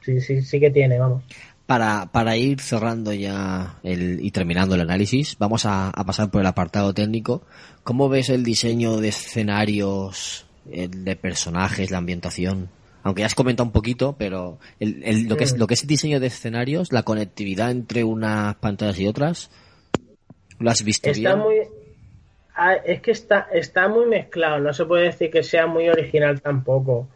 Sí, 0.08 0.22
sí, 0.22 0.42
sí 0.42 0.58
que 0.62 0.72
tiene, 0.72 0.98
vamos. 0.98 1.22
Para, 1.66 2.06
para 2.14 2.38
ir 2.38 2.62
cerrando 2.62 3.12
ya 3.12 3.78
el, 3.84 4.24
y 4.24 4.32
terminando 4.32 4.76
el 4.76 4.80
análisis, 4.80 5.36
vamos 5.38 5.66
a, 5.66 5.90
a, 5.90 6.06
pasar 6.06 6.32
por 6.32 6.40
el 6.40 6.48
apartado 6.48 6.94
técnico. 6.94 7.42
¿Cómo 7.84 8.08
ves 8.08 8.30
el 8.30 8.46
diseño 8.46 9.02
de 9.02 9.10
escenarios, 9.10 10.46
el 10.72 11.04
de 11.04 11.18
personajes, 11.18 11.92
la 11.92 11.98
ambientación? 11.98 12.70
Aunque 13.04 13.20
ya 13.20 13.26
has 13.26 13.36
comentado 13.36 13.68
un 13.68 13.74
poquito, 13.74 14.16
pero 14.18 14.60
el, 14.80 15.04
el, 15.04 15.28
lo, 15.28 15.36
que 15.36 15.44
es, 15.44 15.58
lo 15.58 15.68
que 15.68 15.74
es 15.74 15.82
el 15.82 15.90
diseño 15.90 16.22
de 16.22 16.28
escenarios, 16.28 16.94
la 16.94 17.04
conectividad 17.04 17.70
entre 17.70 18.06
unas 18.06 18.56
pantallas 18.56 18.98
y 19.02 19.08
otras, 19.08 19.52
¿lo 20.58 20.72
has 20.72 20.86
visto 20.86 21.10
Está 21.10 21.34
bien? 21.36 21.40
muy, 21.40 21.56
ah, 22.56 22.76
es 22.76 23.02
que 23.02 23.12
está, 23.12 23.50
está 23.52 23.90
muy 23.90 24.06
mezclado, 24.06 24.60
no 24.60 24.72
se 24.72 24.86
puede 24.86 25.08
decir 25.08 25.30
que 25.30 25.44
sea 25.44 25.68
muy 25.68 25.90
original 25.90 26.40
tampoco, 26.40 27.10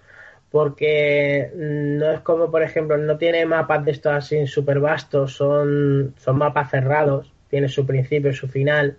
porque 0.51 1.49
no 1.55 2.11
es 2.11 2.19
como, 2.19 2.51
por 2.51 2.61
ejemplo, 2.61 2.97
no 2.97 3.17
tiene 3.17 3.45
mapas 3.45 3.85
de 3.85 3.91
estos 3.91 4.13
así 4.13 4.45
súper 4.47 4.79
vastos, 4.81 5.33
son, 5.33 6.13
son 6.17 6.37
mapas 6.37 6.69
cerrados, 6.69 7.31
tiene 7.49 7.69
su 7.69 7.85
principio 7.85 8.31
y 8.31 8.33
su 8.33 8.49
final. 8.49 8.97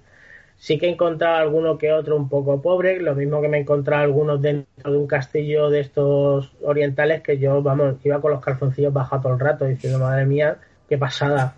Sí 0.57 0.78
que 0.78 0.86
he 0.86 0.90
encontrado 0.90 1.36
alguno 1.36 1.76
que 1.76 1.92
otro 1.92 2.16
un 2.16 2.28
poco 2.28 2.62
pobre, 2.62 3.00
lo 3.00 3.14
mismo 3.14 3.42
que 3.42 3.48
me 3.48 3.59
he 3.59 3.61
encontrado 3.61 4.03
algunos 4.03 4.40
dentro 4.40 4.92
de 4.92 4.96
un 4.96 5.07
castillo 5.07 5.68
de 5.68 5.80
estos 5.80 6.53
orientales 6.62 7.20
que 7.20 7.38
yo, 7.38 7.62
vamos, 7.62 7.96
iba 8.05 8.20
con 8.20 8.30
los 8.30 8.42
calzoncillos 8.42 8.92
bajados 8.92 9.24
todo 9.24 9.34
el 9.34 9.40
rato 9.40 9.66
diciendo, 9.66 9.98
madre 9.98 10.24
mía, 10.24 10.57
qué 10.88 10.96
pasada. 10.96 11.55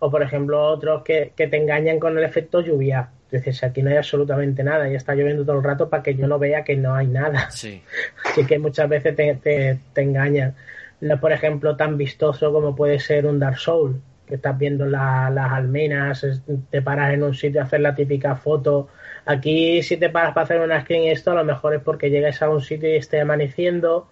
O, 0.00 0.10
por 0.10 0.22
ejemplo, 0.22 0.62
otros 0.64 1.02
que, 1.04 1.32
que 1.36 1.46
te 1.46 1.58
engañan 1.58 2.00
con 2.00 2.18
el 2.18 2.24
efecto 2.24 2.60
lluvia 2.60 3.10
dices, 3.30 3.62
aquí 3.62 3.82
no 3.82 3.90
hay 3.90 3.96
absolutamente 3.96 4.64
nada 4.64 4.88
y 4.90 4.94
está 4.94 5.14
lloviendo 5.14 5.44
todo 5.44 5.58
el 5.58 5.64
rato 5.64 5.88
para 5.88 6.02
que 6.02 6.14
yo 6.14 6.26
no 6.26 6.38
vea 6.38 6.64
que 6.64 6.76
no 6.76 6.94
hay 6.94 7.06
nada. 7.06 7.50
Sí. 7.50 7.82
Así 8.24 8.44
que 8.46 8.58
muchas 8.58 8.88
veces 8.88 9.14
te, 9.14 9.34
te, 9.34 9.78
te 9.92 10.02
engañan. 10.02 10.54
No 11.00 11.14
es, 11.14 11.20
por 11.20 11.32
ejemplo, 11.32 11.76
tan 11.76 11.96
vistoso 11.96 12.52
como 12.52 12.74
puede 12.74 12.98
ser 12.98 13.26
un 13.26 13.38
Dark 13.38 13.58
Soul, 13.58 14.00
que 14.26 14.36
estás 14.36 14.58
viendo 14.58 14.86
la, 14.86 15.30
las 15.30 15.52
almenas, 15.52 16.26
te 16.70 16.82
paras 16.82 17.14
en 17.14 17.22
un 17.22 17.34
sitio 17.34 17.60
a 17.60 17.64
hacer 17.64 17.80
la 17.80 17.94
típica 17.94 18.34
foto. 18.36 18.88
Aquí, 19.26 19.82
si 19.82 19.96
te 19.96 20.10
paras 20.10 20.32
para 20.32 20.44
hacer 20.44 20.60
una 20.60 20.80
screen 20.80 21.08
esto, 21.08 21.30
a 21.32 21.34
lo 21.34 21.44
mejor 21.44 21.74
es 21.74 21.82
porque 21.82 22.10
llegues 22.10 22.40
a 22.42 22.48
un 22.48 22.60
sitio 22.60 22.88
y 22.90 22.96
esté 22.96 23.20
amaneciendo. 23.20 24.08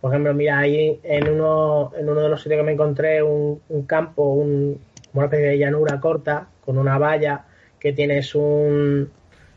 Por 0.00 0.12
ejemplo, 0.12 0.32
mira, 0.32 0.58
ahí 0.58 0.98
en 1.02 1.28
uno, 1.28 1.92
en 1.96 2.08
uno 2.08 2.20
de 2.20 2.28
los 2.28 2.42
sitios 2.42 2.60
que 2.60 2.64
me 2.64 2.72
encontré, 2.72 3.22
un, 3.22 3.60
un 3.68 3.86
campo, 3.86 4.22
un, 4.22 4.80
una 5.12 5.24
especie 5.24 5.46
de 5.48 5.58
llanura 5.58 6.00
corta, 6.00 6.48
con 6.64 6.78
una 6.78 6.96
valla 6.96 7.44
que 7.80 7.92
tienes 7.92 8.34
un 8.34 9.10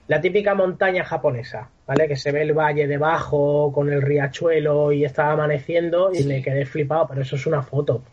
la 0.07 0.19
típica 0.19 0.53
montaña 0.53 1.03
japonesa, 1.03 1.69
¿vale? 1.87 2.07
Que 2.07 2.15
se 2.15 2.31
ve 2.31 2.41
el 2.41 2.53
valle 2.53 2.87
debajo 2.87 3.71
con 3.71 3.91
el 3.91 4.01
riachuelo 4.01 4.91
y 4.91 5.05
estaba 5.05 5.33
amaneciendo 5.33 6.11
y 6.13 6.23
me 6.23 6.41
quedé 6.41 6.65
flipado, 6.65 7.07
pero 7.07 7.21
eso 7.21 7.35
es 7.35 7.45
una 7.45 7.61
foto. 7.61 8.03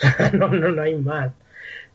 no, 0.32 0.48
no, 0.48 0.68
no 0.70 0.82
hay 0.82 0.94
más. 0.94 1.32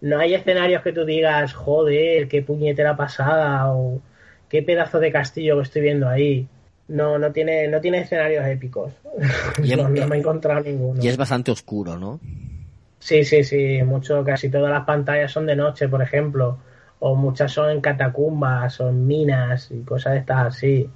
No 0.01 0.19
hay 0.19 0.33
escenarios 0.33 0.83
que 0.83 0.91
tú 0.91 1.05
digas, 1.05 1.53
joder, 1.53 2.27
qué 2.27 2.41
puñetera 2.41 2.97
pasada 2.97 3.71
o 3.71 4.01
qué 4.49 4.61
pedazo 4.61 4.99
de 4.99 5.11
castillo 5.11 5.55
que 5.55 5.63
estoy 5.63 5.83
viendo 5.83 6.09
ahí. 6.09 6.47
No, 6.89 7.17
no 7.17 7.31
tiene, 7.31 7.67
no 7.67 7.79
tiene 7.79 8.01
escenarios 8.01 8.45
épicos. 8.45 8.93
Y 9.63 9.75
no, 9.75 9.87
no 9.87 10.07
me 10.07 10.17
he 10.17 10.19
encontrado 10.19 10.61
ninguno. 10.61 11.01
Y 11.01 11.07
es 11.07 11.17
bastante 11.17 11.51
oscuro, 11.51 11.97
¿no? 11.97 12.19
Sí, 12.99 13.23
sí, 13.23 13.43
sí, 13.43 13.81
mucho, 13.83 14.23
casi 14.23 14.49
todas 14.49 14.71
las 14.71 14.83
pantallas 14.83 15.31
son 15.31 15.45
de 15.45 15.55
noche, 15.55 15.87
por 15.87 16.01
ejemplo 16.01 16.59
o 16.99 17.15
muchas 17.15 17.51
son 17.51 17.69
en 17.69 17.81
catacumbas 17.81 18.79
o 18.79 18.89
en 18.89 19.05
minas 19.07 19.69
y 19.71 19.81
cosas 19.81 20.13
de 20.13 20.19
estas 20.19 20.47
así. 20.47 20.89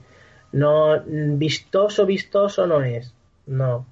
No, 0.51 1.01
vistoso, 1.05 2.05
vistoso 2.05 2.65
no 2.65 2.81
es, 2.81 3.13
no. 3.45 3.85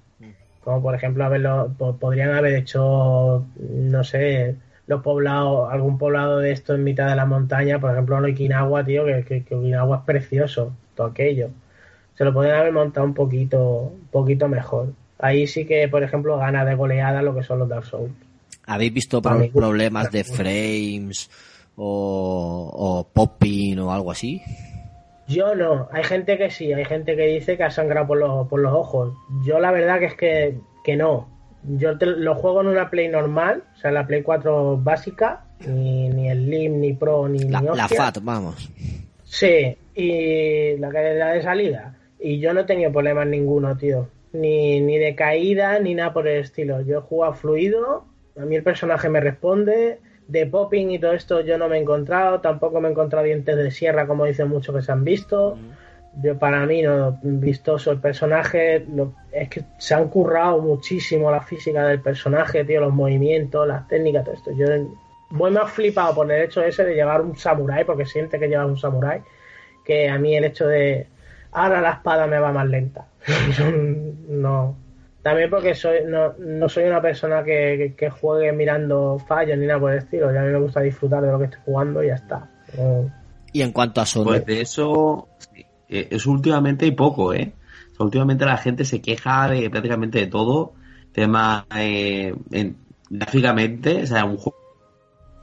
Como 0.64 0.82
por 0.82 0.94
ejemplo, 0.94 1.24
haberlo, 1.24 1.72
podrían 1.98 2.30
haber 2.30 2.54
hecho, 2.56 3.46
no 3.58 4.04
sé, 4.04 4.56
los 4.86 5.02
poblados, 5.02 5.72
algún 5.72 5.98
poblado 5.98 6.38
de 6.38 6.52
esto 6.52 6.74
en 6.74 6.84
mitad 6.84 7.08
de 7.08 7.16
la 7.16 7.26
montaña, 7.26 7.78
por 7.78 7.92
ejemplo, 7.92 8.18
en 8.18 8.32
Okinawa, 8.32 8.84
tío, 8.84 9.04
que, 9.04 9.24
que, 9.24 9.44
que 9.44 9.54
Okinawa 9.54 9.98
es 9.98 10.02
precioso, 10.02 10.72
todo 10.94 11.06
aquello. 11.06 11.50
Se 12.16 12.24
lo 12.24 12.34
podrían 12.34 12.58
haber 12.58 12.72
montado 12.72 13.06
un 13.06 13.14
poquito, 13.14 13.92
un 13.94 14.08
poquito 14.10 14.48
mejor. 14.48 14.92
Ahí 15.18 15.46
sí 15.46 15.64
que, 15.64 15.88
por 15.88 16.02
ejemplo, 16.02 16.36
gana 16.38 16.64
de 16.64 16.74
goleada 16.74 17.22
lo 17.22 17.34
que 17.34 17.42
son 17.42 17.60
los 17.60 17.68
Dark 17.68 17.86
Souls. 17.86 18.12
¿Habéis 18.66 18.92
visto 18.92 19.22
pro 19.22 19.48
problemas 19.52 20.10
de 20.10 20.24
frames? 20.24 21.30
O, 21.78 22.70
o 22.74 23.08
popping 23.12 23.78
o 23.78 23.92
algo 23.92 24.10
así? 24.10 24.42
Yo 25.28 25.54
no, 25.54 25.88
hay 25.92 26.04
gente 26.04 26.38
que 26.38 26.50
sí, 26.50 26.72
hay 26.72 26.84
gente 26.84 27.14
que 27.14 27.26
dice 27.26 27.56
que 27.56 27.64
ha 27.64 27.70
sangrado 27.70 28.06
por 28.06 28.18
los, 28.18 28.48
por 28.48 28.60
los 28.60 28.72
ojos. 28.72 29.14
Yo 29.44 29.60
la 29.60 29.70
verdad 29.70 29.98
que 29.98 30.06
es 30.06 30.14
que, 30.14 30.58
que 30.82 30.96
no. 30.96 31.28
Yo 31.64 31.98
te, 31.98 32.06
lo 32.06 32.34
juego 32.34 32.62
en 32.62 32.68
una 32.68 32.88
Play 32.88 33.08
normal, 33.08 33.64
o 33.74 33.78
sea, 33.78 33.90
la 33.90 34.06
Play 34.06 34.22
4 34.22 34.78
básica, 34.78 35.44
ni, 35.66 36.08
ni 36.08 36.30
el 36.30 36.48
Lim, 36.48 36.80
ni 36.80 36.94
Pro, 36.94 37.28
ni 37.28 37.40
la, 37.40 37.60
ni 37.60 37.76
la 37.76 37.88
FAT, 37.88 38.18
vamos. 38.22 38.70
Sí, 39.24 39.76
y 39.94 40.76
la 40.78 40.88
calidad 40.88 41.34
de 41.34 41.42
salida. 41.42 41.94
Y 42.18 42.38
yo 42.38 42.54
no 42.54 42.60
he 42.60 42.64
tenido 42.64 42.90
problemas 42.90 43.26
ninguno, 43.26 43.76
tío. 43.76 44.08
Ni, 44.32 44.80
ni 44.80 44.96
de 44.96 45.14
caída, 45.14 45.78
ni 45.78 45.94
nada 45.94 46.14
por 46.14 46.26
el 46.26 46.40
estilo. 46.40 46.80
Yo 46.80 46.98
he 46.98 47.02
jugado 47.02 47.34
fluido, 47.34 48.06
a 48.40 48.44
mí 48.46 48.56
el 48.56 48.62
personaje 48.62 49.10
me 49.10 49.20
responde, 49.20 49.98
de 50.28 50.46
popping 50.46 50.90
y 50.90 50.98
todo 50.98 51.12
esto 51.12 51.40
yo 51.40 51.58
no 51.58 51.68
me 51.68 51.78
he 51.78 51.80
encontrado, 51.80 52.40
tampoco 52.40 52.80
me 52.80 52.88
he 52.88 52.90
encontrado 52.92 53.24
dientes 53.24 53.56
de 53.56 53.70
sierra 53.70 54.06
como 54.06 54.26
dicen 54.26 54.48
muchos 54.48 54.74
que 54.74 54.82
se 54.82 54.92
han 54.92 55.02
visto. 55.02 55.56
Mm. 55.56 56.22
Yo 56.22 56.38
para 56.38 56.64
mí 56.66 56.82
no 56.82 57.18
vistoso 57.22 57.90
el 57.90 58.00
personaje, 58.00 58.84
lo, 58.92 59.14
es 59.30 59.48
que 59.48 59.62
se 59.78 59.94
han 59.94 60.08
currado 60.08 60.60
muchísimo 60.60 61.30
la 61.30 61.40
física 61.40 61.86
del 61.86 62.00
personaje, 62.00 62.64
tío, 62.64 62.80
los 62.80 62.92
movimientos, 62.92 63.66
las 63.66 63.86
técnicas, 63.88 64.24
todo 64.24 64.34
esto. 64.34 64.50
Yo 64.52 64.66
voy 65.30 65.50
más 65.50 65.70
flipado 65.70 66.14
por 66.14 66.30
el 66.30 66.42
hecho 66.42 66.62
ese 66.62 66.84
de 66.84 66.94
llevar 66.94 67.20
un 67.20 67.36
samurái, 67.36 67.84
porque 67.84 68.04
siente 68.04 68.38
que 68.38 68.48
lleva 68.48 68.66
un 68.66 68.78
samurái, 68.78 69.22
que 69.84 70.08
a 70.08 70.18
mí 70.18 70.36
el 70.36 70.44
hecho 70.44 70.66
de 70.66 71.06
ahora 71.52 71.80
la 71.80 71.92
espada 71.92 72.26
me 72.26 72.38
va 72.38 72.52
más 72.52 72.66
lenta. 72.66 73.06
no, 74.28 74.76
también 75.28 75.50
porque 75.50 75.74
soy 75.74 75.98
no, 76.06 76.32
no 76.38 76.70
soy 76.70 76.84
una 76.84 77.02
persona 77.02 77.44
que, 77.44 77.76
que, 77.76 77.94
que, 77.94 78.08
juegue 78.08 78.50
mirando 78.50 79.18
fallos 79.18 79.58
ni 79.58 79.66
nada 79.66 79.78
por 79.78 79.92
el 79.92 79.98
estilo. 79.98 80.32
Ya 80.32 80.40
a 80.40 80.44
mí 80.44 80.52
me 80.52 80.58
gusta 80.58 80.80
disfrutar 80.80 81.22
de 81.22 81.30
lo 81.30 81.38
que 81.38 81.44
estoy 81.44 81.60
jugando 81.66 82.02
y 82.02 82.06
ya 82.06 82.14
está. 82.14 82.48
Y 83.52 83.60
en 83.60 83.72
cuanto 83.72 84.00
a 84.00 84.06
Sony. 84.06 84.24
Pues 84.24 84.46
de 84.46 84.62
eso, 84.62 85.28
es 85.86 86.24
últimamente 86.24 86.86
y 86.86 86.92
poco, 86.92 87.34
¿eh? 87.34 87.52
O 87.92 87.96
sea, 87.96 88.06
últimamente 88.06 88.46
la 88.46 88.56
gente 88.56 88.86
se 88.86 89.02
queja 89.02 89.50
de 89.50 89.68
prácticamente 89.68 90.18
de 90.18 90.28
todo. 90.28 90.72
Tema 91.12 91.66
eh, 91.76 92.34
en, 92.50 92.78
gráficamente, 93.10 94.04
o 94.04 94.06
sea, 94.06 94.24
un 94.24 94.38
juego. 94.38 94.56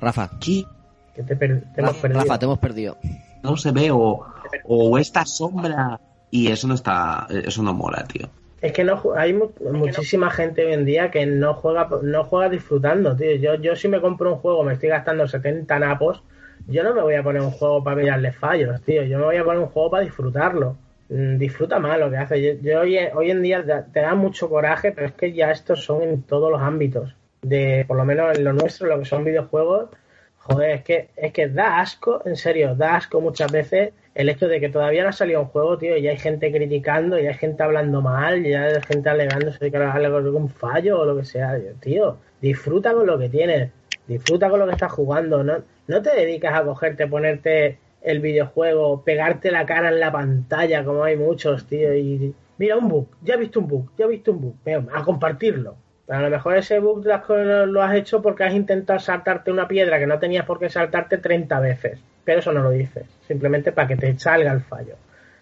Rafa. 0.01 0.31
¿Qué? 0.39 0.65
Que 1.13 1.21
te, 1.21 1.35
per 1.35 1.61
te 1.75 1.81
hemos 1.81 1.91
Rafa, 1.91 2.01
perdido. 2.01 2.21
Rafa, 2.21 2.39
te 2.39 2.45
hemos 2.45 2.57
perdido. 2.57 2.97
No 3.43 3.55
se 3.55 3.71
ve, 3.71 3.91
o, 3.91 4.25
o 4.63 4.97
esta 4.97 5.27
sombra. 5.27 5.99
Y 6.31 6.47
eso 6.47 6.67
no 6.67 6.73
está. 6.73 7.27
Eso 7.29 7.61
no 7.61 7.75
mola, 7.75 8.03
tío. 8.05 8.29
Es 8.65 8.73
que 8.73 8.83
no 8.83 8.99
hay 9.15 9.31
mu 9.31 9.51
muchísima 9.71 10.31
gente 10.31 10.65
hoy 10.65 10.73
en 10.73 10.85
día 10.85 11.11
que 11.11 11.23
no 11.27 11.53
juega 11.53 11.87
no 12.01 12.23
juega 12.23 12.49
disfrutando, 12.49 13.15
tío. 13.15 13.35
Yo, 13.35 13.53
yo 13.55 13.75
si 13.75 13.87
me 13.87 14.01
compro 14.01 14.33
un 14.33 14.39
juego, 14.39 14.63
me 14.63 14.73
estoy 14.73 14.89
gastando 14.89 15.27
70 15.27 15.77
napos, 15.77 16.23
yo 16.65 16.83
no 16.83 16.95
me 16.95 17.03
voy 17.03 17.13
a 17.13 17.21
poner 17.21 17.43
un 17.43 17.51
juego 17.51 17.83
para 17.83 17.97
mirarle 17.97 18.31
fallos, 18.31 18.81
tío. 18.81 19.03
Yo 19.03 19.19
me 19.19 19.25
voy 19.25 19.37
a 19.37 19.43
poner 19.43 19.59
un 19.59 19.67
juego 19.67 19.91
para 19.91 20.03
disfrutarlo. 20.03 20.77
Mm, 21.09 21.37
disfruta 21.37 21.77
más 21.77 21.99
lo 21.99 22.09
que 22.09 22.17
hace. 22.17 22.41
Yo, 22.41 22.59
yo 22.59 22.81
hoy, 22.81 22.97
hoy, 23.13 23.29
en 23.29 23.43
día 23.43 23.63
te 23.93 23.99
da 23.99 24.15
mucho 24.15 24.49
coraje, 24.49 24.91
pero 24.91 25.05
es 25.05 25.13
que 25.13 25.31
ya 25.31 25.51
estos 25.51 25.85
son 25.85 26.01
en 26.01 26.23
todos 26.23 26.51
los 26.51 26.59
ámbitos. 26.59 27.15
De, 27.43 27.85
por 27.87 27.97
lo 27.97 28.03
menos 28.03 28.35
en 28.35 28.45
lo 28.45 28.53
nuestro, 28.53 28.87
lo 28.87 28.97
que 28.97 29.05
son 29.05 29.23
videojuegos, 29.23 29.91
joder, 30.37 30.71
es 30.71 30.83
que, 30.83 31.09
es 31.15 31.31
que 31.31 31.49
da 31.49 31.81
asco, 31.81 32.23
en 32.25 32.35
serio, 32.35 32.73
da 32.73 32.95
asco 32.95 33.21
muchas 33.21 33.51
veces 33.51 33.93
el 34.15 34.29
hecho 34.29 34.47
de 34.47 34.61
que 34.61 34.69
todavía 34.69 35.03
no 35.03 35.09
ha 35.09 35.11
salido 35.11 35.41
un 35.41 35.47
juego, 35.47 35.77
tío, 35.77 35.97
y 35.97 36.07
hay 36.07 36.17
gente 36.17 36.51
criticando, 36.51 37.19
y 37.19 37.27
hay 37.27 37.33
gente 37.33 37.61
hablando 37.63 38.01
mal, 38.01 38.45
y 38.47 38.53
hay 38.53 38.81
gente 38.81 39.09
alegándose 39.09 39.69
que 39.69 39.77
algo 39.77 40.37
un 40.37 40.49
fallo 40.49 41.01
o 41.01 41.05
lo 41.05 41.17
que 41.17 41.25
sea, 41.25 41.59
tío, 41.81 42.17
disfruta 42.41 42.93
con 42.93 43.05
lo 43.05 43.19
que 43.19 43.29
tienes, 43.29 43.71
disfruta 44.07 44.49
con 44.49 44.59
lo 44.59 44.65
que 44.67 44.71
estás 44.71 44.91
jugando, 44.93 45.43
no, 45.43 45.63
no 45.87 46.01
te 46.01 46.15
dedicas 46.15 46.53
a 46.55 46.63
cogerte, 46.63 47.07
ponerte 47.07 47.77
el 48.01 48.21
videojuego, 48.21 49.03
pegarte 49.03 49.51
la 49.51 49.65
cara 49.65 49.89
en 49.89 49.99
la 49.99 50.11
pantalla, 50.13 50.85
como 50.85 51.03
hay 51.03 51.17
muchos, 51.17 51.67
tío, 51.67 51.93
y 51.93 52.33
mira 52.57 52.77
un 52.77 52.87
bug, 52.87 53.09
ya 53.21 53.33
he 53.33 53.37
visto 53.37 53.59
un 53.59 53.67
bug, 53.67 53.91
ya 53.97 54.05
he 54.05 54.09
visto 54.09 54.31
un 54.31 54.41
bug, 54.41 54.55
a 54.93 55.03
compartirlo. 55.03 55.75
A 56.07 56.19
lo 56.19 56.29
mejor 56.29 56.57
ese 56.57 56.79
bug 56.79 57.03
lo 57.05 57.81
has 57.81 57.95
hecho 57.95 58.21
porque 58.21 58.43
has 58.43 58.53
intentado 58.53 58.99
saltarte 58.99 59.51
una 59.51 59.67
piedra 59.67 59.97
que 59.97 60.05
no 60.05 60.19
tenías 60.19 60.45
por 60.45 60.59
qué 60.59 60.69
saltarte 60.69 61.17
30 61.17 61.59
veces. 61.59 61.99
Pero 62.23 62.39
eso 62.39 62.51
no 62.51 62.61
lo 62.61 62.69
dices. 62.71 63.05
Simplemente 63.27 63.71
para 63.71 63.87
que 63.87 63.95
te 63.95 64.17
salga 64.19 64.51
el 64.51 64.61
fallo. 64.61 64.95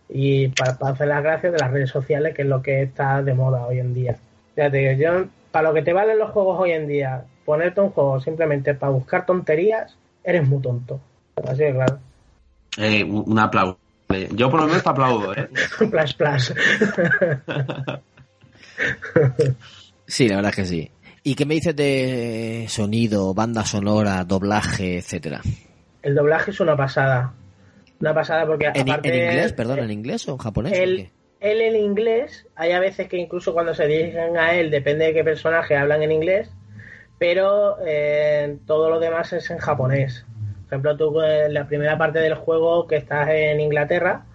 Y 0.09 0.49
para, 0.49 0.71
hacer 0.91 1.07
las 1.07 1.23
gracias 1.23 1.53
de 1.53 1.59
las 1.59 1.71
redes 1.71 1.89
sociales, 1.89 2.33
que 2.33 2.43
es 2.43 2.47
lo 2.47 2.61
que 2.61 2.83
está 2.83 3.21
de 3.21 3.33
moda 3.33 3.65
hoy 3.65 3.79
en 3.79 3.93
día. 3.93 4.15
Ya 4.55 4.69
te 4.69 4.77
digo, 4.77 4.91
yo, 4.93 5.25
para 5.51 5.69
lo 5.69 5.73
que 5.73 5.81
te 5.81 5.93
valen 5.93 6.19
los 6.19 6.31
juegos 6.31 6.59
hoy 6.59 6.71
en 6.71 6.87
día, 6.87 7.23
ponerte 7.45 7.81
un 7.81 7.89
juego 7.89 8.19
simplemente 8.21 8.73
para 8.73 8.91
buscar 8.91 9.25
tonterías, 9.25 9.97
eres 10.23 10.47
muy 10.47 10.61
tonto. 10.61 10.99
Así 11.47 11.63
de 11.63 11.73
claro. 11.73 11.99
Eh, 12.77 13.03
un 13.03 13.39
aplauso. 13.39 13.77
Yo 14.31 14.49
por 14.51 14.61
lo 14.61 14.67
menos 14.67 14.83
te 14.83 14.89
aplaudo, 14.89 15.33
¿eh? 15.33 15.49
plus, 15.89 16.13
plus. 16.13 16.53
Sí, 20.13 20.27
la 20.27 20.35
verdad 20.35 20.51
es 20.51 20.55
que 20.57 20.65
sí. 20.65 20.91
¿Y 21.23 21.33
qué 21.33 21.43
me 21.43 21.55
dices 21.55 21.75
de 21.75 22.67
sonido, 22.69 23.33
banda 23.33 23.65
sonora, 23.65 24.23
doblaje, 24.23 24.99
etcétera? 24.99 25.41
El 26.03 26.13
doblaje 26.13 26.51
es 26.51 26.59
una 26.59 26.77
pasada. 26.77 27.33
Una 27.99 28.13
pasada 28.13 28.45
porque 28.45 28.67
¿En, 28.75 28.91
aparte... 28.91 29.09
¿En 29.09 29.31
inglés, 29.31 29.53
perdón, 29.53 29.79
en 29.79 29.89
inglés 29.89 30.27
o 30.27 30.33
en 30.33 30.37
japonés? 30.37 30.73
El, 30.73 31.09
él 31.39 31.61
en 31.61 31.75
inglés, 31.77 32.45
hay 32.55 32.73
a 32.73 32.79
veces 32.79 33.07
que 33.07 33.17
incluso 33.17 33.53
cuando 33.53 33.73
se 33.73 33.87
dirigen 33.87 34.37
a 34.37 34.53
él, 34.53 34.69
depende 34.69 35.05
de 35.05 35.13
qué 35.15 35.23
personaje 35.23 35.75
hablan 35.75 36.03
en 36.03 36.11
inglés, 36.11 36.51
pero 37.17 37.77
eh, 37.83 38.57
todo 38.67 38.91
lo 38.91 38.99
demás 38.99 39.33
es 39.33 39.49
en 39.49 39.57
japonés. 39.57 40.27
Por 40.65 40.67
ejemplo, 40.67 40.95
tú 40.95 41.21
en 41.23 41.55
la 41.55 41.65
primera 41.65 41.97
parte 41.97 42.19
del 42.19 42.35
juego 42.35 42.85
que 42.85 42.97
estás 42.97 43.29
en 43.29 43.59
Inglaterra, 43.59 44.25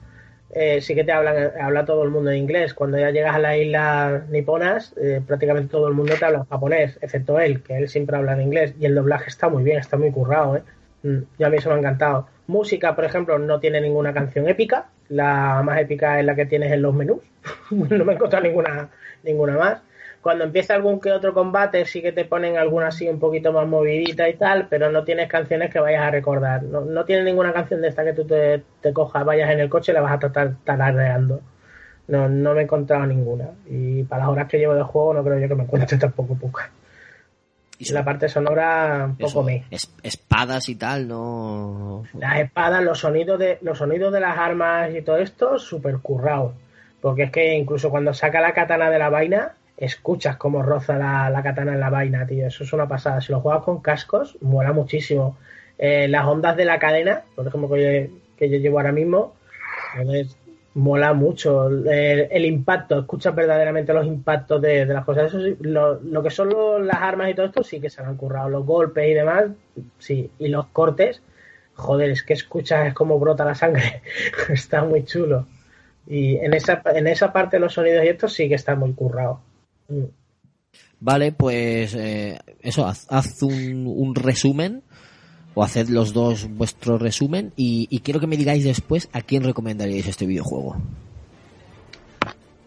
eh, 0.51 0.81
sí 0.81 0.95
que 0.95 1.05
te 1.05 1.13
hablan, 1.13 1.53
habla 1.61 1.85
todo 1.85 2.03
el 2.05 2.11
mundo 2.11 2.31
en 2.31 2.39
inglés. 2.39 2.75
Cuando 2.75 2.99
ya 2.99 3.11
llegas 3.11 3.35
a 3.35 3.39
las 3.39 3.57
islas 3.57 4.29
niponas, 4.29 4.95
eh, 5.01 5.21
prácticamente 5.27 5.71
todo 5.71 5.89
el 5.89 5.95
mundo 5.95 6.15
te 6.19 6.25
habla 6.25 6.39
en 6.39 6.45
japonés, 6.45 6.99
excepto 7.01 7.39
él, 7.39 7.63
que 7.63 7.77
él 7.77 7.89
siempre 7.89 8.17
habla 8.17 8.33
en 8.33 8.43
inglés. 8.43 8.75
Y 8.79 8.87
el 8.87 8.95
doblaje 8.95 9.29
está 9.29 9.49
muy 9.49 9.63
bien, 9.63 9.79
está 9.79 9.97
muy 9.97 10.11
currado, 10.11 10.57
¿eh? 10.57 10.63
Mm, 11.03 11.19
ya 11.39 11.47
a 11.47 11.51
mí 11.51 11.57
eso 11.59 11.69
me 11.69 11.77
ha 11.77 11.79
encantado. 11.79 12.29
Música, 12.47 12.95
por 12.95 13.05
ejemplo, 13.05 13.39
no 13.39 13.61
tiene 13.61 13.81
ninguna 13.81 14.13
canción 14.13 14.49
épica. 14.49 14.89
La 15.09 15.63
más 15.63 15.81
épica 15.81 16.19
es 16.19 16.25
la 16.25 16.35
que 16.35 16.47
tienes 16.47 16.73
en 16.73 16.83
los 16.83 16.95
menús. 16.95 17.21
no 17.71 18.05
me 18.05 18.13
he 18.13 18.17
encontrado 18.17 18.45
ninguna, 18.45 18.89
ninguna 19.23 19.57
más 19.57 19.88
cuando 20.29 20.45
empieza 20.45 20.75
algún 20.75 21.01
que 21.01 21.11
otro 21.11 21.33
combate 21.33 21.87
sí 21.87 22.03
que 22.03 22.13
te 22.13 22.27
ponen 22.27 22.59
alguna 22.59 22.89
así 22.89 23.09
un 23.09 23.19
poquito 23.19 23.51
más 23.51 23.67
movidita 23.67 24.29
y 24.29 24.35
tal, 24.35 24.67
pero 24.69 24.93
no 24.93 25.03
tienes 25.03 25.27
canciones 25.27 25.73
que 25.73 25.81
vayas 25.81 26.03
a 26.03 26.11
recordar. 26.11 26.65
No, 26.65 26.83
no 26.83 27.07
tienes 27.07 27.25
ninguna 27.25 27.55
canción 27.55 27.81
de 27.81 27.89
esta 27.89 28.05
que 28.05 28.13
tú 28.13 28.27
te, 28.27 28.63
cojas, 28.93 29.25
vayas 29.25 29.51
en 29.51 29.61
el 29.61 29.71
coche 29.71 29.91
y 29.91 29.95
la 29.95 30.03
vas 30.03 30.13
a 30.13 30.19
tratar 30.19 30.57
tarareando. 30.65 31.41
No, 32.09 32.29
no 32.29 32.53
me 32.53 32.61
he 32.61 32.65
encontrado 32.65 33.07
ninguna. 33.07 33.53
Y 33.71 34.03
para 34.03 34.25
las 34.25 34.33
horas 34.33 34.49
que 34.49 34.59
llevo 34.59 34.75
de 34.75 34.83
juego 34.83 35.15
no 35.15 35.25
creo 35.25 35.39
yo 35.39 35.49
que 35.49 35.55
me 35.55 35.63
encuentre 35.63 35.97
tampoco 35.99 36.35
poca. 36.35 36.71
Y 37.79 37.91
la 37.91 38.05
parte 38.05 38.29
sonora, 38.29 39.07
un 39.07 39.17
poco 39.17 39.43
me. 39.43 39.65
espadas 40.03 40.69
y 40.69 40.75
tal, 40.75 41.09
no. 41.09 42.03
Las 42.19 42.41
espadas, 42.41 42.85
los 42.85 42.99
sonidos 42.99 43.39
de, 43.39 43.57
los 43.63 43.79
sonidos 43.79 44.13
de 44.13 44.21
las 44.21 44.37
armas 44.37 44.95
y 44.95 45.01
todo 45.01 45.17
esto, 45.17 45.59
súper 45.59 46.01
currado. 46.01 46.53
Porque 47.01 47.23
es 47.23 47.31
que 47.31 47.55
incluso 47.55 47.89
cuando 47.89 48.13
saca 48.13 48.43
la 48.43 48.53
katana 48.53 48.91
de 48.91 48.99
la 48.99 49.09
vaina, 49.09 49.55
escuchas 49.79 50.37
cómo 50.37 50.63
roza 50.63 50.99
la, 50.99 51.41
katana 51.43 51.75
en 51.75 51.81
la 51.81 51.91
vaina, 51.91 52.27
tío. 52.27 52.47
Eso 52.47 52.65
es 52.65 52.73
una 52.73 52.89
pasada. 52.89 53.21
Si 53.21 53.33
lo 53.33 53.41
juegas 53.41 53.63
con 53.63 53.81
cascos, 53.81 54.37
mola 54.41 54.73
muchísimo. 54.73 55.39
Eh, 55.79 56.09
las 56.09 56.27
ondas 56.27 56.57
de 56.57 56.65
la 56.65 56.79
cadena, 56.79 57.23
por 57.37 57.47
ejemplo, 57.47 57.71
que 57.71 58.11
yo, 58.51 58.59
llevo 58.59 58.79
ahora 58.79 58.93
mismo, 58.93 59.37
mola 60.75 61.15
mucho. 61.15 61.69
El, 61.69 62.45
impacto, 62.45 62.99
escuchas 62.99 63.35
verdaderamente 63.35 63.95
los 63.95 64.05
impactos 64.05 64.61
de, 64.61 64.85
las 64.87 65.05
cosas. 65.05 65.33
Eso 65.33 65.39
lo, 65.61 66.23
que 66.25 66.31
son 66.31 66.87
las 66.87 67.01
armas 67.01 67.31
y 67.31 67.35
todo 67.35 67.47
esto, 67.47 67.63
sí 67.63 67.81
que 67.81 67.89
se 67.89 68.03
han 68.03 68.17
currado. 68.17 68.49
Los 68.49 68.67
golpes 68.67 69.09
y 69.09 69.15
demás, 69.15 69.45
sí. 69.99 70.29
Y 70.41 70.49
los 70.49 70.67
cortes, 70.67 71.23
joder, 71.75 72.11
es 72.11 72.25
que 72.25 72.33
escuchas 72.33 72.89
es 72.89 72.95
como 72.95 73.21
brota 73.21 73.45
la 73.45 73.55
sangre. 73.55 74.03
está 74.49 74.83
muy 74.83 75.05
chulo. 75.05 75.47
Y 76.05 76.37
en 76.39 76.55
esa, 76.55 76.83
en 76.87 77.07
esa 77.07 77.33
parte 77.33 77.57
de 77.57 77.61
los 77.61 77.75
sonidos 77.75 78.05
y 78.05 78.09
esto 78.09 78.29
sí 78.29 78.49
que 78.49 78.57
está 78.57 78.75
muy 78.75 78.93
currado. 78.95 79.41
Vale, 81.01 81.33
pues 81.33 81.95
eh, 81.95 82.39
eso, 82.61 82.87
haz, 82.87 83.43
un, 83.43 84.15
resumen 84.15 84.83
o 85.55 85.63
haced 85.63 85.89
los 85.89 86.13
dos 86.13 86.49
vuestro 86.51 86.99
resumen 86.99 87.53
y, 87.57 88.01
quiero 88.01 88.21
que 88.21 88.27
me 88.27 88.37
digáis 88.37 88.65
después 88.65 89.09
a 89.13 89.23
quién 89.23 89.45
recomendaríais 89.45 90.07
este 90.07 90.27
videojuego. 90.27 90.77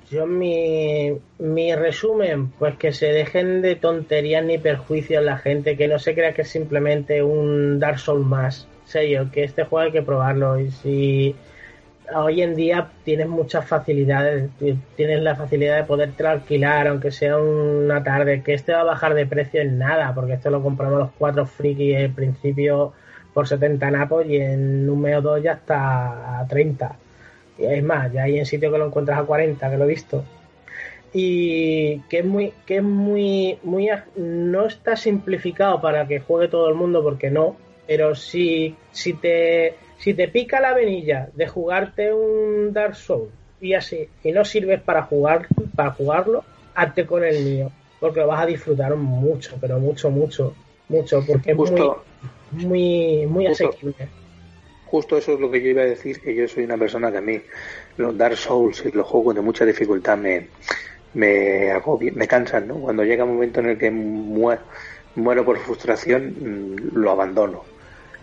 Yo 0.10 0.26
mi, 0.26 1.10
mi 1.40 1.74
resumen, 1.74 2.52
pues 2.60 2.76
que 2.78 2.92
se 2.92 3.08
dejen 3.08 3.62
de 3.62 3.76
tonterías 3.76 4.44
ni 4.44 4.58
perjuicios 4.58 5.24
la 5.24 5.38
gente, 5.38 5.78
que 5.78 5.88
no 5.88 6.00
se 6.00 6.14
crea 6.14 6.34
que 6.34 6.42
es 6.42 6.50
simplemente 6.50 7.24
un 7.24 7.80
Dark 7.80 8.00
Souls 8.00 8.26
más. 8.26 8.68
Serio, 8.86 9.30
que 9.32 9.44
este 9.46 9.64
juego 9.64 9.86
hay 9.86 9.92
que 9.94 10.02
probarlo 10.02 10.60
y 10.60 10.70
si 10.72 11.36
hoy 12.16 12.42
en 12.42 12.56
día 12.56 12.90
tienes 13.04 13.28
muchas 13.28 13.66
facilidades, 13.68 14.50
tienes 14.96 15.22
la 15.22 15.36
facilidad 15.36 15.78
de 15.78 15.84
poderte 15.84 16.26
alquilar, 16.26 16.88
aunque 16.88 17.12
sea 17.12 17.38
una 17.38 18.04
tarde, 18.04 18.42
que 18.44 18.54
este 18.54 18.74
va 18.74 18.82
a 18.82 18.86
bajar 18.86 19.14
de 19.14 19.26
precio 19.26 19.62
en 19.62 19.78
nada, 19.78 20.14
porque 20.14 20.34
esto 20.34 20.50
lo 20.50 20.62
compramos 20.62 21.00
los 21.00 21.12
cuatro 21.18 21.46
frikis 21.46 21.98
en 21.98 22.14
principio 22.14 22.94
por 23.34 23.48
70 23.48 23.92
napos 23.92 24.26
y 24.26 24.38
en 24.38 24.90
un 24.90 25.02
mes 25.02 25.18
o 25.18 25.22
dos 25.22 25.44
ya 25.44 25.54
está 25.54 26.40
a 26.40 26.48
30. 26.48 26.96
Y 27.58 27.66
es 27.66 27.84
más, 27.84 28.12
ya 28.12 28.24
hay 28.24 28.40
en 28.40 28.46
sitio 28.46 28.72
que 28.72 28.78
lo 28.78 28.88
encuentras 28.88 29.20
a 29.20 29.24
40, 29.24 29.70
que 29.70 29.78
lo 29.78 29.86
he 29.86 29.88
visto. 29.88 30.24
Y 31.14 32.00
que 32.10 32.20
es 32.20 32.26
muy, 32.26 32.54
que 32.66 32.78
es 32.78 32.84
muy, 32.84 33.58
muy, 33.64 33.90
no 34.16 34.66
está 34.66 34.96
simplificado 34.96 35.82
para 35.82 36.08
que 36.08 36.20
juegue 36.20 36.48
todo 36.48 36.70
el 36.70 36.76
mundo, 36.76 37.04
porque 37.04 37.30
no, 37.30 37.58
pero 37.88 38.16
si, 38.16 38.76
si 38.92 39.14
te 39.14 39.76
si 40.02 40.16
te 40.16 40.28
pica 40.28 40.60
la 40.60 40.74
venilla 40.74 41.30
de 41.36 41.48
jugarte 41.48 42.12
un 42.12 42.74
Dark 42.74 42.96
Souls 42.96 43.30
y 43.62 43.76
así, 43.76 44.08
y 44.24 44.32
no 44.32 44.44
sirves 44.44 44.82
para 44.82 45.04
jugar, 45.04 45.48
para 45.76 45.92
jugarlo, 45.92 46.44
hazte 46.74 47.06
con 47.06 47.24
el 47.24 47.44
mío, 47.46 47.72
porque 48.00 48.20
lo 48.20 48.28
vas 48.28 48.42
a 48.42 48.48
disfrutar 48.48 48.96
mucho, 48.96 49.56
pero 49.62 49.80
mucho, 49.80 50.10
mucho, 50.10 50.56
mucho, 50.90 51.24
porque 51.26 51.52
es 51.52 51.58
muy, 51.58 51.92
muy, 52.52 53.26
muy 53.28 53.48
asequible. 53.48 54.08
Justo 54.88 55.18
eso 55.18 55.34
es 55.34 55.40
lo 55.40 55.52
que 55.52 55.62
yo 55.62 55.70
iba 55.70 55.84
a 55.84 55.86
decir, 55.86 56.20
que 56.20 56.34
yo 56.34 56.48
soy 56.48 56.64
una 56.64 56.78
persona 56.78 57.12
que 57.12 57.20
a 57.20 57.22
mí 57.22 57.40
los 57.98 58.18
Dark 58.18 58.38
Souls 58.38 58.84
y 58.84 58.92
los 58.92 59.06
juegos 59.06 59.36
de 59.36 59.42
mucha 59.42 59.66
dificultad 59.66 60.18
me, 60.18 60.48
me, 61.14 61.74
me 62.14 62.28
cansan, 62.28 62.68
¿no? 62.68 62.76
Cuando 62.76 63.04
llega 63.04 63.24
un 63.24 63.36
momento 63.36 63.60
en 63.60 63.68
el 63.68 63.78
que 63.78 63.92
muero, 63.92 64.64
muero 65.14 65.46
por 65.46 65.60
frustración, 65.60 66.36
mm, 66.40 66.98
lo 66.98 67.12
abandono 67.12 67.71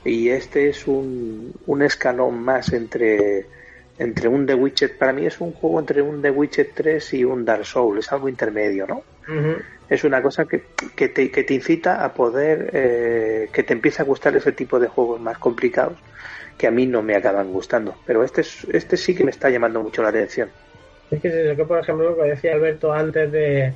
y 0.05 0.29
este 0.31 0.69
es 0.69 0.87
un, 0.87 1.53
un 1.67 1.83
escalón 1.83 2.43
más 2.43 2.73
entre, 2.73 3.47
entre 3.99 4.29
un 4.29 4.47
The 4.47 4.55
Witcher, 4.55 4.97
para 4.97 5.13
mí 5.13 5.27
es 5.27 5.41
un 5.41 5.53
juego 5.53 5.81
entre 5.81 6.03
un 6.03 6.23
The 6.23 6.31
Witcher 6.31 6.71
3 6.75 7.15
y 7.15 7.25
un 7.25 7.45
Dark 7.45 7.65
Souls, 7.65 8.07
es 8.07 8.13
algo 8.13 8.29
intermedio, 8.29 8.87
¿no? 8.87 9.03
Es 9.91 10.05
una 10.05 10.23
cosa 10.23 10.47
que, 10.47 10.63
que, 10.97 11.09
te, 11.09 11.31
que 11.31 11.45
te 11.45 11.55
incita 11.55 12.03
a 12.03 12.15
poder, 12.15 12.71
eh, 12.73 13.49
que 13.53 13.63
te 13.63 13.75
empiece 13.75 14.01
a 14.01 14.07
gustar 14.07 14.35
ese 14.37 14.53
tipo 14.53 14.79
de 14.79 14.89
juegos 14.89 15.21
más 15.21 15.39
complicados 15.39 15.99
que 16.57 16.67
a 16.67 16.71
mí 16.71 16.87
no 16.87 17.03
me 17.03 17.15
acaban 17.15 17.53
gustando, 17.53 17.95
pero 18.05 18.25
este, 18.25 18.43
este 18.73 18.97
sí 18.97 19.15
que 19.15 19.25
me 19.25 19.31
está 19.31 19.49
llamando 19.49 19.83
mucho 19.83 20.03
la 20.03 20.09
atención. 20.09 20.51
Es 21.11 21.23
que, 21.23 21.55
que 21.57 21.65
por 21.65 21.79
ejemplo, 21.79 22.11
lo 22.11 22.17
que 22.17 22.31
decía 22.31 22.55
Alberto 22.55 22.93
antes 22.93 23.31
de, 23.31 23.73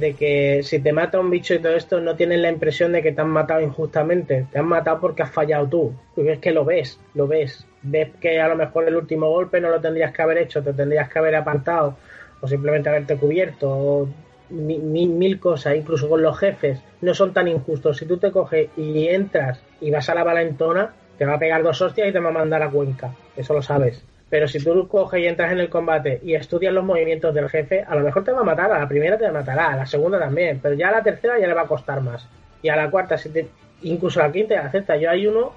de 0.00 0.14
que 0.14 0.62
si 0.62 0.78
te 0.80 0.92
mata 0.92 1.20
un 1.20 1.30
bicho 1.30 1.54
y 1.54 1.58
todo 1.58 1.74
esto, 1.74 2.00
no 2.00 2.16
tienes 2.16 2.40
la 2.40 2.50
impresión 2.50 2.92
de 2.92 3.02
que 3.02 3.12
te 3.12 3.20
han 3.20 3.30
matado 3.30 3.60
injustamente. 3.60 4.46
Te 4.52 4.58
han 4.58 4.66
matado 4.66 5.00
porque 5.00 5.22
has 5.22 5.30
fallado 5.30 5.68
tú. 5.68 5.92
Porque 6.14 6.32
es 6.32 6.38
que 6.38 6.52
lo 6.52 6.64
ves, 6.64 7.00
lo 7.14 7.26
ves. 7.26 7.66
Ves 7.82 8.10
que 8.20 8.40
a 8.40 8.48
lo 8.48 8.56
mejor 8.56 8.86
el 8.88 8.96
último 8.96 9.30
golpe 9.30 9.60
no 9.60 9.70
lo 9.70 9.80
tendrías 9.80 10.12
que 10.12 10.22
haber 10.22 10.38
hecho, 10.38 10.62
te 10.62 10.72
tendrías 10.72 11.08
que 11.08 11.18
haber 11.18 11.36
apartado 11.36 11.96
o 12.40 12.48
simplemente 12.48 12.88
haberte 12.88 13.16
cubierto. 13.16 13.70
O 13.70 14.08
mil, 14.50 15.40
cosas, 15.40 15.76
incluso 15.76 16.08
con 16.08 16.22
los 16.22 16.38
jefes, 16.38 16.80
no 17.00 17.14
son 17.14 17.32
tan 17.32 17.48
injustos. 17.48 17.96
Si 17.96 18.06
tú 18.06 18.18
te 18.18 18.30
coges 18.30 18.68
y 18.76 19.08
entras 19.08 19.60
y 19.80 19.90
vas 19.90 20.08
a 20.08 20.14
la 20.14 20.24
valentona, 20.24 20.94
te 21.18 21.24
va 21.24 21.34
a 21.34 21.38
pegar 21.38 21.62
dos 21.62 21.80
hostias 21.82 22.08
y 22.08 22.12
te 22.12 22.20
va 22.20 22.28
a 22.28 22.32
mandar 22.32 22.62
a 22.62 22.70
Cuenca. 22.70 23.14
Eso 23.36 23.54
lo 23.54 23.62
sabes. 23.62 24.04
Pero 24.28 24.48
si 24.48 24.58
tú 24.58 24.88
coges 24.88 25.20
y 25.20 25.26
entras 25.26 25.52
en 25.52 25.60
el 25.60 25.68
combate 25.68 26.20
y 26.22 26.34
estudias 26.34 26.72
los 26.72 26.84
movimientos 26.84 27.32
del 27.32 27.48
jefe, 27.48 27.84
a 27.86 27.94
lo 27.94 28.02
mejor 28.02 28.24
te 28.24 28.32
va 28.32 28.40
a 28.40 28.44
matar, 28.44 28.72
a 28.72 28.80
la 28.80 28.88
primera 28.88 29.16
te 29.16 29.30
matará, 29.30 29.72
a 29.72 29.76
la 29.76 29.86
segunda 29.86 30.18
también, 30.18 30.58
pero 30.60 30.74
ya 30.74 30.88
a 30.88 30.92
la 30.92 31.02
tercera 31.02 31.38
ya 31.38 31.46
le 31.46 31.54
va 31.54 31.62
a 31.62 31.66
costar 31.66 32.00
más. 32.00 32.26
Y 32.62 32.68
a 32.68 32.76
la 32.76 32.90
cuarta, 32.90 33.16
si 33.16 33.28
te, 33.28 33.48
incluso 33.82 34.20
a 34.20 34.26
la 34.26 34.32
quinta 34.32 34.54
y 34.54 34.92
a 34.92 34.96
Yo 34.96 35.10
hay 35.10 35.26
uno 35.26 35.52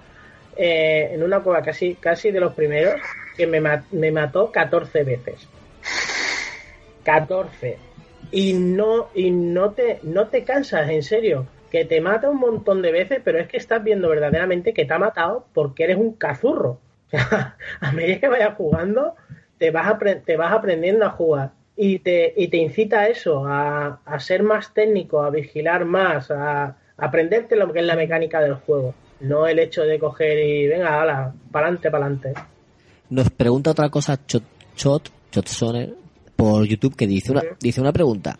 eh, 0.55 1.11
en 1.13 1.23
una 1.23 1.39
cueva 1.39 1.61
casi, 1.63 1.95
casi 1.95 2.31
de 2.31 2.39
los 2.39 2.53
primeros 2.53 3.01
que 3.35 3.47
me, 3.47 3.61
me 3.91 4.11
mató 4.11 4.51
14 4.51 5.03
veces. 5.03 5.47
14. 7.03 7.77
Y 8.31 8.53
no, 8.53 9.09
y 9.15 9.31
no 9.31 9.71
te, 9.71 9.99
no 10.03 10.27
te 10.27 10.43
cansas, 10.43 10.89
en 10.89 11.01
serio. 11.01 11.47
Que 11.71 11.85
te 11.85 12.01
mata 12.01 12.29
un 12.29 12.39
montón 12.39 12.81
de 12.81 12.91
veces, 12.91 13.21
pero 13.23 13.39
es 13.39 13.47
que 13.47 13.57
estás 13.57 13.83
viendo 13.83 14.09
verdaderamente 14.09 14.73
que 14.73 14.85
te 14.85 14.93
ha 14.93 14.99
matado 14.99 15.45
porque 15.53 15.85
eres 15.85 15.97
un 15.97 16.13
cazurro. 16.13 16.79
a 17.81 17.91
medida 17.91 18.19
que 18.19 18.27
vayas 18.27 18.55
jugando, 18.55 19.15
te 19.57 19.71
vas, 19.71 19.93
te 20.25 20.37
vas 20.37 20.53
aprendiendo 20.53 21.05
a 21.05 21.11
jugar. 21.11 21.51
y 21.75 21.99
te, 21.99 22.33
y 22.35 22.49
te 22.49 22.57
incita 22.57 23.01
a 23.01 23.07
eso, 23.07 23.45
a, 23.45 24.01
a 24.05 24.19
ser 24.19 24.43
más 24.43 24.73
técnico, 24.73 25.21
a 25.21 25.29
vigilar 25.29 25.85
más, 25.85 26.29
a, 26.29 26.75
aprenderte 26.97 27.55
lo 27.55 27.71
que 27.71 27.79
es 27.79 27.85
la 27.85 27.95
mecánica 27.95 28.41
del 28.41 28.55
juego. 28.55 28.93
No 29.21 29.47
el 29.47 29.59
hecho 29.59 29.83
de 29.83 29.99
coger 29.99 30.39
y 30.39 30.67
venga, 30.67 31.01
hala, 31.01 31.33
pa'lante, 31.51 31.89
pa'lante. 31.89 32.33
Nos 33.09 33.29
pregunta 33.29 33.71
otra 33.71 33.89
cosa 33.89 34.19
Chot, 34.25 34.43
Chot, 34.75 35.09
Chotsoner, 35.31 35.93
por 36.35 36.65
YouTube 36.65 36.95
que 36.95 37.07
dice 37.07 37.31
una, 37.31 37.43
dice 37.59 37.81
una 37.81 37.91
pregunta. 37.91 38.37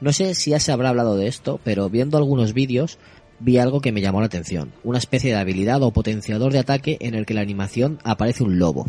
No 0.00 0.12
sé 0.12 0.34
si 0.34 0.50
ya 0.50 0.60
se 0.60 0.72
habrá 0.72 0.90
hablado 0.90 1.16
de 1.16 1.26
esto, 1.26 1.60
pero 1.62 1.88
viendo 1.88 2.18
algunos 2.18 2.52
vídeos 2.52 2.98
vi 3.40 3.58
algo 3.58 3.80
que 3.80 3.92
me 3.92 4.00
llamó 4.00 4.20
la 4.20 4.26
atención. 4.26 4.72
Una 4.84 4.98
especie 4.98 5.30
de 5.32 5.38
habilidad 5.38 5.82
o 5.82 5.90
potenciador 5.92 6.52
de 6.52 6.58
ataque 6.60 6.96
en 7.00 7.14
el 7.14 7.26
que 7.26 7.34
la 7.34 7.40
animación 7.42 7.98
aparece 8.04 8.42
un 8.44 8.58
lobo. 8.58 8.86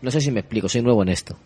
No 0.00 0.10
sé 0.10 0.20
si 0.20 0.30
me 0.30 0.40
explico, 0.40 0.68
soy 0.68 0.82
nuevo 0.82 1.02
en 1.02 1.08
esto. 1.10 1.36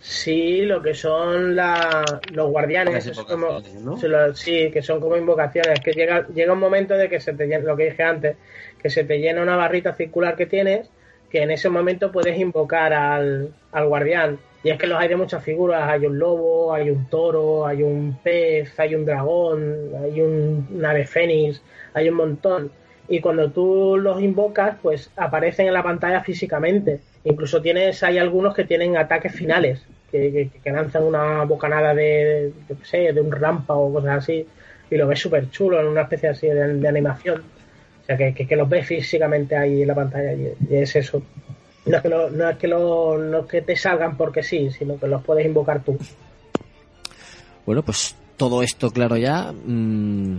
Sí, 0.00 0.62
lo 0.62 0.80
que 0.80 0.94
son 0.94 1.56
la, 1.56 2.04
los 2.32 2.50
guardianes, 2.50 3.04
es 3.06 3.18
como, 3.18 3.60
¿no? 3.82 3.96
se 3.98 4.08
lo- 4.08 4.32
sí, 4.34 4.70
que 4.72 4.80
son 4.80 5.00
como 5.00 5.16
invocaciones, 5.16 5.80
que 5.80 5.90
llega, 5.92 6.26
llega 6.28 6.52
un 6.52 6.60
momento 6.60 6.94
de 6.94 7.08
que 7.08 7.18
se 7.18 7.32
te 7.32 7.46
llena, 7.46 7.64
lo 7.64 7.76
que 7.76 7.86
dije 7.90 8.02
antes, 8.04 8.36
que 8.80 8.90
se 8.90 9.02
te 9.04 9.18
llena 9.18 9.42
una 9.42 9.56
barrita 9.56 9.94
circular 9.94 10.36
que 10.36 10.46
tienes, 10.46 10.88
que 11.30 11.42
en 11.42 11.50
ese 11.50 11.68
momento 11.68 12.10
puedes 12.10 12.38
invocar 12.38 12.92
al, 12.92 13.52
al 13.72 13.86
guardián. 13.86 14.38
Y 14.62 14.70
es 14.70 14.78
que 14.78 14.86
los 14.86 14.98
hay 14.98 15.08
de 15.08 15.16
muchas 15.16 15.42
figuras, 15.44 15.88
hay 15.88 16.04
un 16.06 16.18
lobo, 16.18 16.74
hay 16.74 16.90
un 16.90 17.06
toro, 17.08 17.66
hay 17.66 17.82
un 17.82 18.18
pez, 18.22 18.78
hay 18.78 18.94
un 18.94 19.04
dragón, 19.04 19.90
hay 20.02 20.20
un, 20.20 20.84
ave 20.84 21.06
fénix, 21.06 21.62
hay 21.94 22.08
un 22.08 22.16
montón. 22.16 22.70
Y 23.08 23.20
cuando 23.20 23.50
tú 23.50 23.96
los 23.96 24.20
invocas, 24.20 24.76
pues 24.82 25.10
aparecen 25.16 25.68
en 25.68 25.74
la 25.74 25.82
pantalla 25.82 26.22
físicamente. 26.22 27.00
Incluso 27.24 27.62
tienes, 27.62 28.02
hay 28.02 28.18
algunos 28.18 28.54
que 28.54 28.64
tienen 28.64 28.96
ataques 28.96 29.32
finales, 29.32 29.82
que, 30.10 30.32
que, 30.32 30.50
que 30.62 30.70
lanzan 30.70 31.04
una 31.04 31.44
bocanada 31.44 31.94
de, 31.94 32.52
sé, 32.82 33.12
de 33.12 33.20
un 33.20 33.30
rampa 33.30 33.74
o 33.74 33.92
cosas 33.92 34.18
así, 34.18 34.46
y 34.90 34.96
lo 34.96 35.06
ves 35.06 35.20
súper 35.20 35.50
chulo 35.50 35.80
en 35.80 35.86
una 35.86 36.02
especie 36.02 36.30
así 36.30 36.48
de, 36.48 36.74
de 36.74 36.88
animación. 36.88 37.42
Sea, 38.08 38.16
que, 38.16 38.32
que, 38.32 38.46
que 38.46 38.56
los 38.56 38.66
ves 38.66 38.86
físicamente 38.86 39.54
ahí 39.54 39.82
en 39.82 39.88
la 39.88 39.94
pantalla, 39.94 40.32
y, 40.32 40.50
y 40.70 40.76
es 40.76 40.96
eso. 40.96 41.22
No 41.84 41.96
es, 41.98 42.02
que 42.02 42.08
lo- 42.08 42.30
no, 42.30 42.48
es 42.48 42.56
que 42.56 42.66
lo- 42.66 43.18
no 43.18 43.40
es 43.40 43.46
que 43.46 43.60
te 43.60 43.76
salgan 43.76 44.16
porque 44.16 44.42
sí, 44.42 44.70
sino 44.70 44.98
que 44.98 45.06
los 45.06 45.22
puedes 45.22 45.44
invocar 45.44 45.82
tú. 45.84 45.98
Bueno, 47.66 47.82
pues 47.82 48.16
todo 48.38 48.62
esto 48.62 48.90
claro 48.90 49.18
ya. 49.18 49.52
mm, 49.52 50.38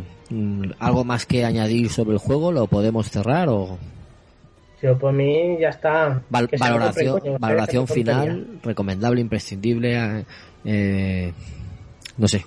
¿Algo 0.80 1.04
más 1.04 1.28
que 1.28 1.46
añadir 1.46 1.90
sobre 1.90 2.14
el 2.14 2.18
juego? 2.20 2.52
¿Lo 2.52 2.66
podemos 2.66 3.08
cerrar 3.12 3.50
o 3.50 3.78
Yo 4.82 4.98
por 4.98 5.14
mí 5.14 5.58
ya 5.60 5.70
está. 5.70 6.24
val- 6.30 6.50
valoración, 6.58 7.22
valoración 7.40 7.88
final? 7.88 8.48
¿Recomendable, 8.64 9.22
imprescindible? 9.22 9.96
eh, 9.96 10.26
eh, 10.66 11.34
no 12.18 12.28
sé. 12.28 12.44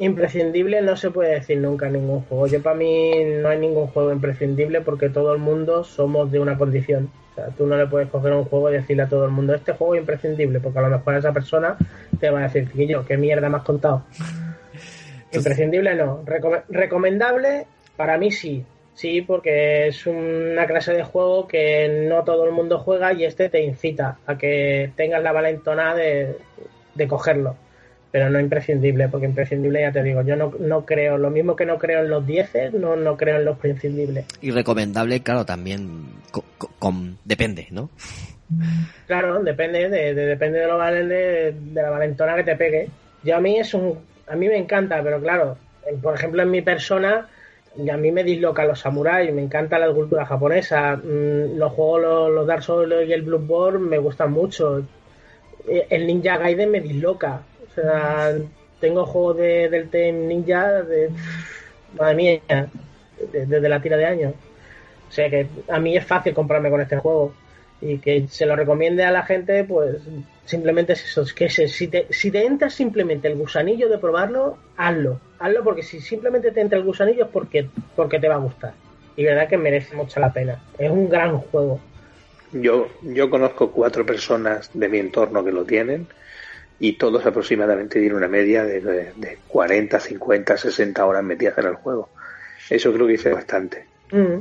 Im- 0.00 0.10
Imprescindible 0.10 0.82
no 0.82 0.96
se 0.96 1.10
puede 1.10 1.34
decir 1.34 1.58
nunca 1.58 1.86
en 1.86 1.92
ningún 1.94 2.22
juego. 2.22 2.46
Yo 2.46 2.62
para 2.62 2.76
mí 2.76 3.12
no 3.40 3.48
hay 3.48 3.58
ningún 3.58 3.86
juego 3.88 4.12
imprescindible 4.12 4.80
porque 4.80 5.08
todo 5.10 5.32
el 5.32 5.38
mundo 5.38 5.84
somos 5.84 6.30
de 6.32 6.40
una 6.40 6.56
condición. 6.58 7.10
O 7.32 7.34
sea, 7.34 7.46
tú 7.48 7.66
no 7.66 7.76
le 7.76 7.86
puedes 7.86 8.08
coger 8.08 8.32
un 8.32 8.44
juego 8.44 8.70
y 8.70 8.74
decirle 8.74 9.04
a 9.04 9.08
todo 9.08 9.24
el 9.24 9.30
mundo, 9.30 9.54
este 9.54 9.72
juego 9.72 9.94
es 9.94 10.00
imprescindible, 10.00 10.58
porque 10.60 10.78
a 10.78 10.82
lo 10.82 10.88
mejor 10.90 11.14
esa 11.14 11.32
persona 11.32 11.76
te 12.18 12.28
va 12.30 12.40
a 12.44 12.48
decir, 12.48 12.68
yo 12.88 13.04
¿qué 13.06 13.16
mierda 13.16 13.48
me 13.48 13.56
has 13.58 13.62
contado? 13.62 14.04
Imprescindible 15.32 15.94
no. 15.94 16.24
Recome- 16.24 16.62
recomendable, 16.68 17.66
para 17.96 18.18
mí 18.18 18.30
sí. 18.30 18.64
Sí, 18.94 19.22
porque 19.22 19.86
es 19.86 20.06
una 20.06 20.66
clase 20.66 20.92
de 20.92 21.04
juego 21.04 21.46
que 21.46 22.06
no 22.08 22.22
todo 22.24 22.44
el 22.44 22.52
mundo 22.52 22.78
juega 22.80 23.12
y 23.14 23.24
este 23.24 23.48
te 23.48 23.62
incita 23.62 24.18
a 24.26 24.36
que 24.36 24.90
tengas 24.96 25.22
la 25.22 25.32
valentona 25.32 25.94
de, 25.94 26.36
de 26.94 27.08
cogerlo. 27.08 27.56
Pero 28.12 28.28
no 28.28 28.40
imprescindible, 28.40 29.08
porque 29.08 29.26
imprescindible 29.26 29.82
ya 29.82 29.92
te 29.92 30.02
digo, 30.02 30.22
yo 30.22 30.34
no, 30.34 30.52
no 30.58 30.84
creo, 30.84 31.16
lo 31.16 31.30
mismo 31.30 31.54
que 31.54 31.64
no 31.64 31.78
creo 31.78 32.00
en 32.00 32.10
los 32.10 32.26
10, 32.26 32.50
no, 32.72 32.96
no 32.96 33.16
creo 33.16 33.36
en 33.36 33.44
los 33.44 33.56
prescindibles. 33.58 34.24
Y 34.40 34.50
recomendable, 34.50 35.22
claro, 35.22 35.44
también 35.46 36.06
co- 36.32 36.44
co- 36.58 36.70
con, 36.80 37.18
depende, 37.24 37.68
¿no? 37.70 37.88
Claro, 39.06 39.42
depende 39.42 39.88
de, 39.88 40.14
de- 40.14 40.26
depende 40.26 40.58
de 40.58 40.66
lo 40.66 40.78
valen 40.78 41.08
de, 41.08 41.52
de 41.52 41.82
la 41.82 41.90
valentona 41.90 42.34
que 42.36 42.44
te 42.44 42.56
pegue. 42.56 42.88
Yo 43.22 43.36
a 43.36 43.40
mí 43.40 43.58
es 43.58 43.74
un, 43.74 43.98
a 44.26 44.34
mí 44.34 44.48
me 44.48 44.56
encanta, 44.56 45.00
pero 45.02 45.20
claro, 45.20 45.56
en- 45.86 46.00
por 46.00 46.14
ejemplo 46.14 46.42
en 46.42 46.50
mi 46.50 46.62
persona, 46.62 47.28
a 47.92 47.96
mí 47.96 48.10
me 48.10 48.24
dislocan 48.24 48.66
los 48.66 48.80
samuráis, 48.80 49.32
me 49.32 49.42
encanta 49.42 49.78
la 49.78 49.92
cultura 49.92 50.26
japonesa, 50.26 50.96
mm, 50.96 51.56
los 51.56 51.72
juegos, 51.72 52.00
los, 52.02 52.30
los 52.32 52.46
Dark 52.48 52.62
Souls 52.64 52.92
y 53.08 53.12
el 53.12 53.22
Bloodborne 53.22 53.86
me 53.88 53.98
gustan 53.98 54.32
mucho. 54.32 54.80
Eh, 55.68 55.86
El 55.90 56.06
Ninja 56.08 56.36
Gaiden 56.38 56.70
me 56.72 56.80
disloca, 56.80 57.42
o 57.70 57.74
sea, 57.74 58.34
tengo 58.80 59.04
juegos 59.06 59.36
de, 59.38 59.68
del 59.68 59.88
Team 59.88 60.26
Ninja 60.26 60.82
de, 60.82 61.10
madre 61.98 62.14
mía, 62.14 62.40
de- 63.32 63.46
desde 63.46 63.68
la 63.68 63.80
tira 63.80 63.96
de 63.96 64.06
años. 64.06 64.34
O 65.08 65.12
sea 65.12 65.28
que 65.28 65.46
a 65.68 65.78
mí 65.80 65.96
es 65.96 66.04
fácil 66.06 66.34
comprarme 66.34 66.70
con 66.70 66.80
este 66.80 66.96
juego 66.96 67.32
y 67.80 67.98
que 67.98 68.26
se 68.28 68.46
lo 68.46 68.54
recomiende 68.56 69.04
a 69.04 69.10
la 69.10 69.24
gente, 69.24 69.64
pues 69.64 69.96
simplemente 70.44 70.92
es 70.92 71.04
eso, 71.04 71.22
es 71.22 71.32
que 71.32 71.48
se- 71.48 71.68
si, 71.68 71.88
te, 71.88 72.06
si 72.10 72.30
te 72.30 72.44
entra 72.44 72.68
simplemente 72.70 73.28
el 73.28 73.36
gusanillo 73.36 73.88
de 73.88 73.98
probarlo, 73.98 74.56
hazlo, 74.76 75.20
hazlo 75.38 75.64
porque 75.64 75.82
si 75.82 76.00
simplemente 76.00 76.50
te 76.52 76.60
entra 76.60 76.78
el 76.78 76.84
gusanillo 76.84 77.24
es 77.24 77.30
porque, 77.30 77.68
porque 77.96 78.18
te 78.20 78.28
va 78.28 78.34
a 78.34 78.38
gustar. 78.38 78.74
Y 79.16 79.24
verdad 79.24 79.48
que 79.48 79.56
merece 79.56 79.94
mucho 79.96 80.20
la 80.20 80.32
pena. 80.32 80.62
Es 80.78 80.90
un 80.90 81.08
gran 81.08 81.38
juego. 81.38 81.80
Yo, 82.52 82.88
yo 83.02 83.30
conozco 83.30 83.70
cuatro 83.70 84.04
personas 84.04 84.70
de 84.74 84.88
mi 84.88 84.98
entorno 84.98 85.44
que 85.44 85.52
lo 85.52 85.64
tienen 85.64 86.06
y 86.80 86.94
todos 86.94 87.24
aproximadamente 87.26 88.00
tienen 88.00 88.16
una 88.16 88.26
media 88.26 88.64
de, 88.64 88.80
de, 88.80 89.12
de 89.14 89.38
40, 89.46 90.00
50, 90.00 90.56
60 90.56 91.06
horas 91.06 91.22
metidas 91.22 91.58
en 91.58 91.66
el 91.66 91.74
juego. 91.74 92.08
Eso 92.70 92.92
creo 92.92 93.06
que 93.06 93.12
dice 93.12 93.32
bastante. 93.32 93.84
Mm. 94.10 94.38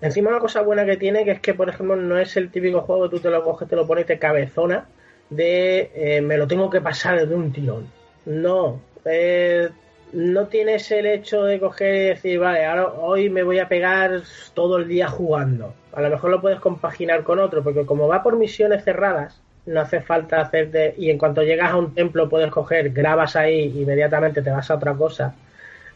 Encima 0.00 0.30
una 0.30 0.40
cosa 0.40 0.62
buena 0.62 0.84
que 0.84 0.96
tiene 0.96 1.24
que 1.24 1.32
es 1.32 1.40
que, 1.40 1.54
por 1.54 1.68
ejemplo, 1.68 1.94
no 1.96 2.18
es 2.18 2.36
el 2.36 2.50
típico 2.50 2.80
juego 2.80 3.04
que 3.04 3.16
tú 3.16 3.22
te 3.22 3.30
lo 3.30 3.44
coges, 3.44 3.68
te 3.68 3.76
lo 3.76 3.86
pones 3.86 4.06
te 4.06 4.18
cabezona 4.18 4.86
de 5.30 5.90
eh, 5.94 6.20
me 6.20 6.36
lo 6.36 6.46
tengo 6.46 6.68
que 6.68 6.80
pasar 6.80 7.26
de 7.26 7.34
un 7.34 7.52
tirón. 7.52 7.86
No, 8.24 8.80
eh, 9.04 9.68
no 10.12 10.46
tienes 10.48 10.90
el 10.90 11.06
hecho 11.06 11.44
de 11.44 11.60
coger 11.60 11.94
y 11.94 12.08
decir, 12.08 12.38
vale, 12.38 12.64
ahora 12.64 12.92
hoy 12.94 13.30
me 13.30 13.42
voy 13.42 13.58
a 13.58 13.68
pegar 13.68 14.22
todo 14.54 14.78
el 14.78 14.88
día 14.88 15.08
jugando. 15.08 15.74
A 15.92 16.00
lo 16.00 16.10
mejor 16.10 16.30
lo 16.30 16.40
puedes 16.40 16.60
compaginar 16.60 17.22
con 17.22 17.38
otro, 17.38 17.62
porque 17.62 17.86
como 17.86 18.08
va 18.08 18.22
por 18.22 18.36
misiones 18.36 18.84
cerradas, 18.84 19.42
no 19.66 19.80
hace 19.80 20.00
falta 20.00 20.40
hacerte... 20.40 20.94
Y 20.98 21.10
en 21.10 21.18
cuanto 21.18 21.42
llegas 21.42 21.72
a 21.72 21.76
un 21.76 21.94
templo 21.94 22.28
puedes 22.28 22.50
coger, 22.50 22.90
grabas 22.90 23.36
ahí, 23.36 23.72
inmediatamente 23.74 24.42
te 24.42 24.50
vas 24.50 24.70
a 24.70 24.74
otra 24.74 24.94
cosa. 24.94 25.34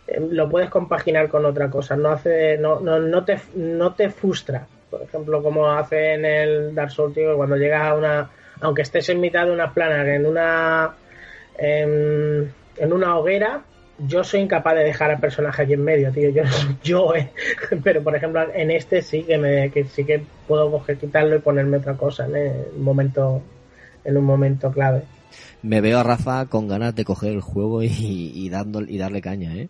Eh, 0.07 0.21
lo 0.31 0.49
puedes 0.49 0.71
compaginar 0.71 1.29
con 1.29 1.45
otra 1.45 1.69
cosa, 1.71 1.97
no 1.97 2.11
hace, 2.11 2.59
no, 2.59 2.81
no, 2.81 2.99
no 2.99 3.25
te 3.25 3.39
no 3.55 3.95
te 3.95 4.09
frustra, 4.11 4.67
por 4.91 5.03
ejemplo, 5.03 5.43
como 5.43 5.69
hace 5.71 6.14
en 6.14 6.25
el 6.25 6.75
Dark 6.75 6.91
Souls, 6.91 7.14
tío, 7.14 7.37
cuando 7.37 7.57
llegas 7.57 7.83
a 7.83 7.95
una, 7.95 8.31
aunque 8.61 8.83
estés 8.83 9.09
en 9.09 9.21
mitad 9.21 9.47
de 9.47 9.53
una 9.53 9.73
plana, 9.73 10.14
en 10.14 10.27
una 10.27 10.95
en, 11.59 12.53
en 12.77 12.93
una 12.93 13.19
hoguera, 13.19 13.62
yo 13.99 14.23
soy 14.23 14.41
incapaz 14.41 14.77
de 14.77 14.85
dejar 14.85 15.11
al 15.11 15.21
personaje 15.21 15.62
allí 15.62 15.73
en 15.73 15.85
medio, 15.85 16.12
tío, 16.12 16.31
yo, 16.31 16.43
yo 16.85 17.15
eh. 17.15 17.31
pero 17.82 18.03
por 18.03 18.15
ejemplo 18.15 18.47
en 18.55 18.70
este 18.70 19.03
sí 19.03 19.24
que 19.24 19.39
me, 19.39 19.70
sí 19.86 20.05
que 20.05 20.23
puedo 20.47 20.70
coger, 20.70 20.99
quitarlo 20.99 21.36
y 21.36 21.40
ponerme 21.40 21.78
otra 21.78 21.95
cosa 21.95 22.27
en 22.27 22.36
un 22.77 22.82
momento, 22.82 23.43
en 24.07 24.16
un 24.16 24.24
momento 24.24 24.70
clave. 24.70 25.03
Me 25.62 25.81
veo 25.81 25.99
a 25.99 26.03
Rafa 26.03 26.47
con 26.47 26.69
ganas 26.69 26.95
de 26.95 27.05
coger 27.05 27.33
el 27.33 27.41
juego 27.41 27.83
y, 27.83 27.89
y, 28.35 28.49
dando, 28.49 28.81
y 28.83 28.97
darle 28.99 29.20
caña, 29.20 29.55
¿eh? 29.55 29.69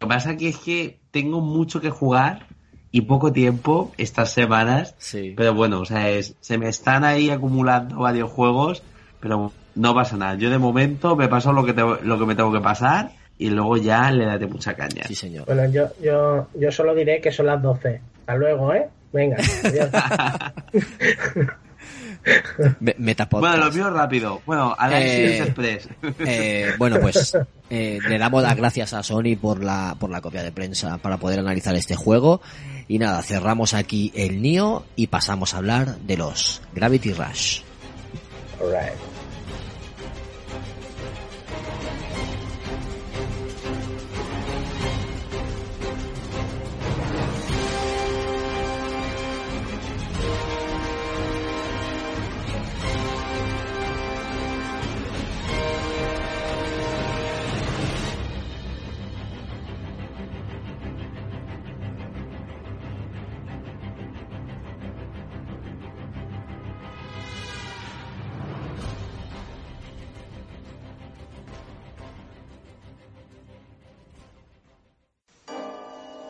Lo 0.00 0.08
que 0.08 0.14
pasa 0.14 0.30
aquí 0.30 0.46
es 0.46 0.56
que 0.58 0.98
tengo 1.10 1.40
mucho 1.40 1.80
que 1.80 1.90
jugar 1.90 2.46
y 2.92 3.02
poco 3.02 3.32
tiempo 3.32 3.92
estas 3.98 4.32
semanas. 4.32 4.94
Sí. 4.98 5.34
Pero 5.36 5.54
bueno, 5.54 5.80
o 5.80 5.84
sea, 5.84 6.08
es, 6.08 6.34
se 6.40 6.56
me 6.58 6.68
están 6.68 7.04
ahí 7.04 7.28
acumulando 7.30 7.96
varios 7.98 8.30
juegos, 8.30 8.82
pero 9.20 9.52
no 9.74 9.94
pasa 9.94 10.16
nada. 10.16 10.36
Yo 10.36 10.48
de 10.50 10.58
momento 10.58 11.16
me 11.16 11.28
paso 11.28 11.52
lo 11.52 11.64
que, 11.64 11.74
te- 11.74 11.82
lo 12.02 12.18
que 12.18 12.26
me 12.26 12.34
tengo 12.34 12.52
que 12.52 12.60
pasar 12.60 13.10
y 13.36 13.50
luego 13.50 13.76
ya 13.76 14.10
le 14.10 14.24
daré 14.26 14.46
mucha 14.46 14.74
caña. 14.74 15.02
Sí, 15.06 15.14
señor. 15.14 15.44
Bueno, 15.46 15.66
yo, 15.70 15.88
yo, 16.02 16.46
yo 16.58 16.72
solo 16.72 16.94
diré 16.94 17.20
que 17.20 17.30
son 17.30 17.46
las 17.46 17.60
12. 17.62 18.00
Hasta 18.20 18.36
luego, 18.36 18.72
¿eh? 18.72 18.88
Venga, 19.12 19.36
adiós. 19.64 19.90
Metapodcast. 22.98 23.40
Bueno, 23.40 23.66
lo 23.66 23.72
mío 23.72 23.90
rápido. 23.90 24.42
Bueno, 24.46 24.74
Análisis 24.78 25.18
Eh, 25.18 25.38
Express. 25.38 25.88
Eh, 26.20 26.72
bueno, 26.78 26.98
pues 27.00 27.36
eh, 27.70 27.98
le 28.08 28.18
damos 28.18 28.42
las 28.42 28.56
gracias 28.56 28.92
a 28.92 29.02
Sony 29.02 29.36
por 29.40 29.62
la, 29.62 29.96
por 29.98 30.10
la 30.10 30.20
copia 30.20 30.42
de 30.42 30.52
prensa 30.52 30.98
para 30.98 31.16
poder 31.18 31.38
analizar 31.40 31.74
este 31.74 31.96
juego. 31.96 32.40
Y 32.88 32.98
nada, 32.98 33.22
cerramos 33.22 33.74
aquí 33.74 34.12
el 34.14 34.42
NIO 34.42 34.84
y 34.96 35.06
pasamos 35.06 35.54
a 35.54 35.58
hablar 35.58 35.96
de 35.98 36.16
los 36.16 36.60
Gravity 36.74 37.12
Rush. 37.12 37.62
Alright. 38.60 39.19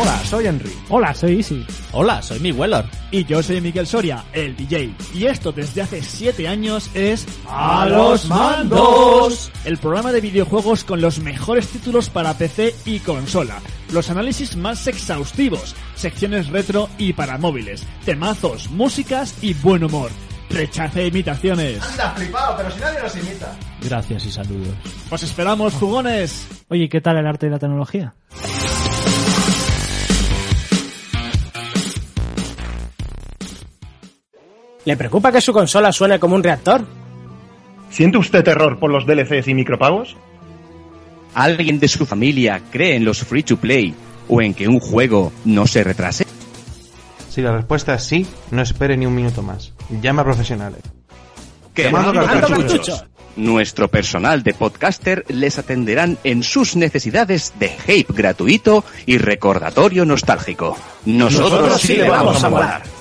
Hola, 0.00 0.18
soy 0.24 0.46
Henry. 0.46 0.72
Hola, 0.88 1.14
soy 1.14 1.36
Easy. 1.36 1.66
Hola, 1.92 2.22
soy 2.22 2.40
mi 2.40 2.52
Weller. 2.52 2.86
Y 3.10 3.26
yo 3.26 3.42
soy 3.42 3.60
Miguel 3.60 3.86
Soria, 3.86 4.24
el 4.32 4.56
DJ. 4.56 4.94
Y 5.12 5.26
esto 5.26 5.52
desde 5.52 5.82
hace 5.82 6.02
7 6.02 6.48
años 6.48 6.90
es... 6.94 7.26
¡A 7.46 7.84
los 7.84 8.24
mandos! 8.26 9.52
El 9.66 9.76
programa 9.76 10.10
de 10.10 10.22
videojuegos 10.22 10.84
con 10.84 11.02
los 11.02 11.18
mejores 11.18 11.68
títulos 11.68 12.08
para 12.08 12.32
PC 12.32 12.74
y 12.86 13.00
consola. 13.00 13.60
Los 13.92 14.08
análisis 14.08 14.56
más 14.56 14.86
exhaustivos, 14.86 15.76
secciones 15.96 16.48
retro 16.48 16.88
y 16.96 17.12
para 17.12 17.36
móviles, 17.36 17.86
temazos, 18.06 18.70
músicas 18.70 19.34
y 19.42 19.52
buen 19.52 19.84
humor. 19.84 20.10
Rechace 20.48 21.08
imitaciones. 21.08 21.82
Anda, 21.82 22.12
flipado, 22.12 22.56
pero 22.56 22.70
si 22.70 22.80
nadie 22.80 23.02
nos 23.02 23.16
imita. 23.16 23.54
Gracias 23.82 24.24
y 24.24 24.32
saludos. 24.32 24.74
Os 25.10 25.22
esperamos, 25.22 25.74
jugones. 25.74 26.48
Oye, 26.68 26.88
¿qué 26.88 27.02
tal 27.02 27.18
el 27.18 27.26
arte 27.26 27.48
y 27.48 27.50
la 27.50 27.58
tecnología? 27.58 28.14
¿Le 34.84 34.96
preocupa 34.96 35.30
que 35.32 35.40
su 35.40 35.52
consola 35.52 35.92
suene 35.92 36.18
como 36.18 36.34
un 36.34 36.42
reactor? 36.42 36.84
¿Siente 37.90 38.18
usted 38.18 38.44
terror 38.44 38.78
por 38.78 38.90
los 38.90 39.06
DLCs 39.06 39.48
y 39.48 39.54
micropagos? 39.54 40.16
¿Alguien 41.34 41.78
de 41.78 41.88
su 41.88 42.06
familia 42.06 42.60
cree 42.70 42.96
en 42.96 43.04
los 43.04 43.20
free 43.20 43.42
to 43.42 43.56
play 43.56 43.94
o 44.28 44.40
en 44.40 44.54
que 44.54 44.68
un 44.68 44.80
juego 44.80 45.32
no 45.44 45.66
se 45.66 45.84
retrase? 45.84 46.26
Si 47.28 47.42
la 47.42 47.52
respuesta 47.52 47.94
es 47.94 48.02
sí, 48.02 48.26
no 48.50 48.62
espere 48.62 48.96
ni 48.96 49.06
un 49.06 49.14
minuto 49.14 49.42
más. 49.42 49.72
Llama 50.00 50.22
a 50.22 50.24
profesionales. 50.24 50.82
Quemando 51.74 52.12
cartuchos. 52.12 53.04
Nuestro 53.36 53.88
personal 53.88 54.42
de 54.42 54.54
podcaster 54.54 55.24
les 55.28 55.58
atenderán 55.58 56.18
en 56.24 56.42
sus 56.42 56.74
necesidades 56.74 57.54
de 57.60 57.68
hype 57.68 58.12
gratuito 58.12 58.84
y 59.06 59.18
recordatorio 59.18 60.04
nostálgico. 60.04 60.76
Nosotros, 61.06 61.52
Nosotros 61.52 61.80
sí 61.80 61.96
le 61.96 62.10
vamos 62.10 62.42
a 62.42 62.48
volar. 62.48 62.99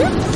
Hmm? 0.00 0.29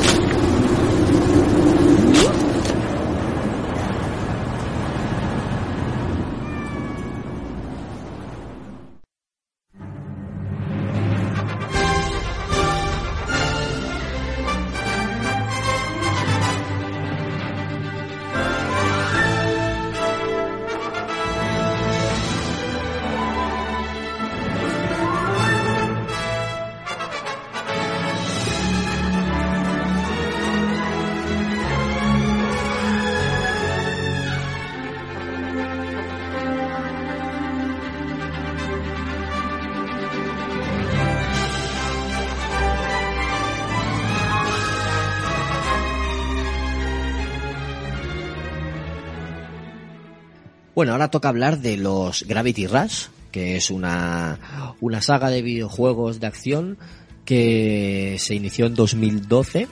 Bueno, 50.84 50.92
ahora 50.92 51.08
toca 51.08 51.30
hablar 51.30 51.60
de 51.60 51.78
los 51.78 52.24
Gravity 52.24 52.66
Rush, 52.66 53.06
que 53.32 53.56
es 53.56 53.70
una, 53.70 54.76
una 54.82 55.00
saga 55.00 55.30
de 55.30 55.40
videojuegos 55.40 56.20
de 56.20 56.26
acción 56.26 56.76
que 57.24 58.16
se 58.18 58.34
inició 58.34 58.66
en 58.66 58.74
2012. 58.74 59.66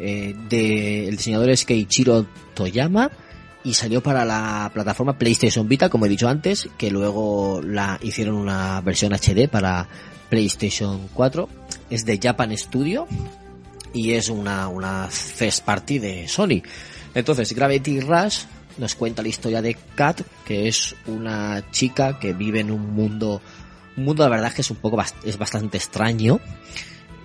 Eh, 0.00 0.34
el 1.08 1.16
diseñador 1.16 1.48
es 1.48 1.64
Keiichiro 1.64 2.26
Toyama 2.52 3.10
y 3.64 3.72
salió 3.72 4.02
para 4.02 4.26
la 4.26 4.70
plataforma 4.74 5.16
PlayStation 5.16 5.66
Vita, 5.66 5.88
como 5.88 6.04
he 6.04 6.10
dicho 6.10 6.28
antes, 6.28 6.68
que 6.76 6.90
luego 6.90 7.62
la 7.64 7.98
hicieron 8.02 8.34
una 8.34 8.82
versión 8.82 9.14
HD 9.14 9.48
para 9.48 9.88
PlayStation 10.28 11.08
4. 11.14 11.48
Es 11.88 12.04
de 12.04 12.20
Japan 12.22 12.54
Studio 12.58 13.06
y 13.94 14.12
es 14.12 14.28
una, 14.28 14.68
una 14.68 15.08
first 15.08 15.64
party 15.64 16.00
de 16.00 16.28
Sony. 16.28 16.60
Entonces, 17.14 17.54
Gravity 17.54 18.00
Rush 18.00 18.42
nos 18.78 18.94
cuenta 18.94 19.22
la 19.22 19.28
historia 19.28 19.62
de 19.62 19.76
Kat, 19.94 20.22
que 20.44 20.68
es 20.68 20.94
una 21.06 21.70
chica 21.70 22.18
que 22.18 22.32
vive 22.32 22.60
en 22.60 22.70
un 22.70 22.94
mundo, 22.94 23.40
un 23.96 24.04
mundo 24.04 24.22
la 24.22 24.30
verdad 24.30 24.52
que 24.52 24.62
es 24.62 24.70
un 24.70 24.78
poco, 24.78 25.02
es 25.24 25.38
bastante 25.38 25.78
extraño. 25.78 26.40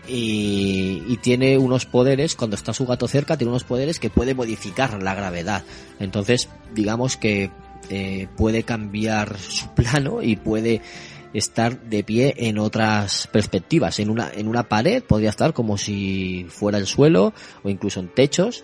Y, 0.07 1.03
y, 1.07 1.17
tiene 1.17 1.59
unos 1.59 1.85
poderes, 1.85 2.35
cuando 2.35 2.55
está 2.55 2.73
su 2.73 2.87
gato 2.87 3.07
cerca, 3.07 3.37
tiene 3.37 3.51
unos 3.51 3.63
poderes 3.63 3.99
que 3.99 4.09
puede 4.09 4.33
modificar 4.33 5.03
la 5.03 5.13
gravedad. 5.13 5.63
Entonces, 5.99 6.49
digamos 6.73 7.15
que 7.15 7.51
eh, 7.89 8.27
puede 8.37 8.63
cambiar 8.63 9.37
su 9.39 9.69
plano 9.73 10.21
y 10.21 10.35
puede 10.35 10.81
estar 11.33 11.81
de 11.81 12.03
pie 12.03 12.33
en 12.37 12.59
otras 12.59 13.27
perspectivas. 13.27 13.99
En 13.99 14.09
una, 14.09 14.31
en 14.31 14.47
una 14.47 14.67
pared 14.67 15.03
podría 15.03 15.29
estar 15.29 15.53
como 15.53 15.77
si 15.77 16.45
fuera 16.49 16.77
el 16.77 16.87
suelo 16.87 17.33
o 17.63 17.69
incluso 17.69 17.99
en 17.99 18.09
techos. 18.09 18.63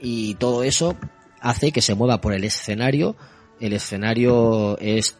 Y 0.00 0.34
todo 0.34 0.62
eso 0.62 0.96
hace 1.40 1.72
que 1.72 1.82
se 1.82 1.94
mueva 1.94 2.20
por 2.20 2.32
el 2.32 2.44
escenario. 2.44 3.16
El 3.60 3.72
escenario 3.72 4.78
es 4.78 5.16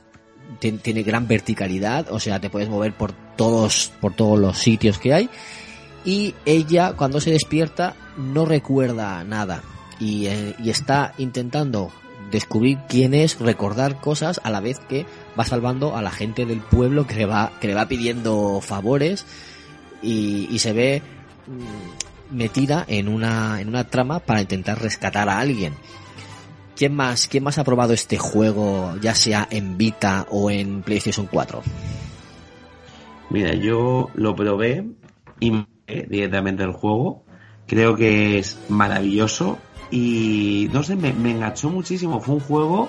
tiene 0.58 1.02
gran 1.02 1.28
verticalidad, 1.28 2.10
o 2.10 2.18
sea, 2.18 2.40
te 2.40 2.50
puedes 2.50 2.68
mover 2.68 2.92
por 2.92 3.12
todos 3.36 3.92
por 4.00 4.14
todos 4.14 4.38
los 4.38 4.58
sitios 4.58 4.98
que 4.98 5.14
hay. 5.14 5.30
Y 6.04 6.34
ella 6.44 6.94
cuando 6.94 7.20
se 7.20 7.30
despierta 7.30 7.94
no 8.16 8.46
recuerda 8.46 9.22
nada 9.24 9.62
y, 9.98 10.26
eh, 10.26 10.54
y 10.58 10.70
está 10.70 11.14
intentando 11.18 11.92
descubrir 12.30 12.78
quién 12.88 13.12
es, 13.12 13.38
recordar 13.38 14.00
cosas 14.00 14.40
a 14.44 14.50
la 14.50 14.60
vez 14.60 14.78
que 14.88 15.04
va 15.38 15.44
salvando 15.44 15.96
a 15.96 16.02
la 16.02 16.10
gente 16.10 16.46
del 16.46 16.60
pueblo 16.60 17.06
que 17.06 17.16
le 17.16 17.26
va 17.26 17.52
que 17.60 17.68
le 17.68 17.74
va 17.74 17.86
pidiendo 17.86 18.60
favores 18.62 19.26
y, 20.02 20.48
y 20.50 20.58
se 20.60 20.72
ve 20.72 21.02
mm, 21.46 22.36
metida 22.36 22.84
en 22.88 23.08
una 23.08 23.60
en 23.60 23.68
una 23.68 23.84
trama 23.84 24.20
para 24.20 24.40
intentar 24.40 24.80
rescatar 24.80 25.28
a 25.28 25.38
alguien. 25.38 25.74
¿Quién 26.80 26.96
más, 26.96 27.28
¿Quién 27.28 27.44
más 27.44 27.58
ha 27.58 27.64
probado 27.64 27.92
este 27.92 28.16
juego, 28.16 28.94
ya 29.02 29.14
sea 29.14 29.46
en 29.50 29.76
Vita 29.76 30.26
o 30.30 30.50
en 30.50 30.80
PlayStation 30.80 31.28
4? 31.30 31.60
Mira, 33.28 33.52
yo 33.52 34.08
lo 34.14 34.34
probé 34.34 34.86
y 35.40 35.50
me 35.50 35.66
directamente 36.08 36.62
el 36.62 36.72
juego. 36.72 37.22
Creo 37.66 37.96
que 37.96 38.38
es 38.38 38.58
maravilloso 38.70 39.58
y 39.90 40.70
no 40.72 40.82
sé, 40.82 40.96
me, 40.96 41.12
me, 41.12 41.32
enganchó 41.32 41.68
muchísimo. 41.68 42.18
Fue 42.18 42.36
un 42.36 42.40
juego 42.40 42.88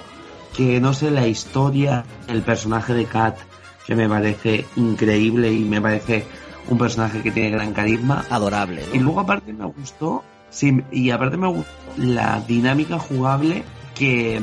que 0.56 0.80
no 0.80 0.94
sé, 0.94 1.12
la 1.12 1.28
historia, 1.28 2.06
el 2.30 2.44
personaje 2.44 2.94
de 2.94 3.04
Kat, 3.04 3.40
que 3.86 3.98
me 3.98 4.08
parece 4.08 4.64
increíble 4.78 5.52
y 5.52 5.66
me 5.66 5.82
parece 5.82 6.24
un 6.70 6.78
personaje 6.78 7.22
que 7.22 7.32
tiene 7.32 7.50
gran 7.50 7.74
carisma. 7.74 8.24
Adorable. 8.30 8.86
¿no? 8.88 8.96
Y 8.96 9.00
luego 9.00 9.20
aparte 9.20 9.52
me 9.52 9.66
gustó, 9.66 10.24
sí, 10.50 10.82
y 10.94 11.10
aparte 11.10 11.36
me 11.36 11.50
gustó 11.50 11.70
la 11.98 12.40
dinámica 12.48 12.98
jugable 12.98 13.66
que, 13.96 14.42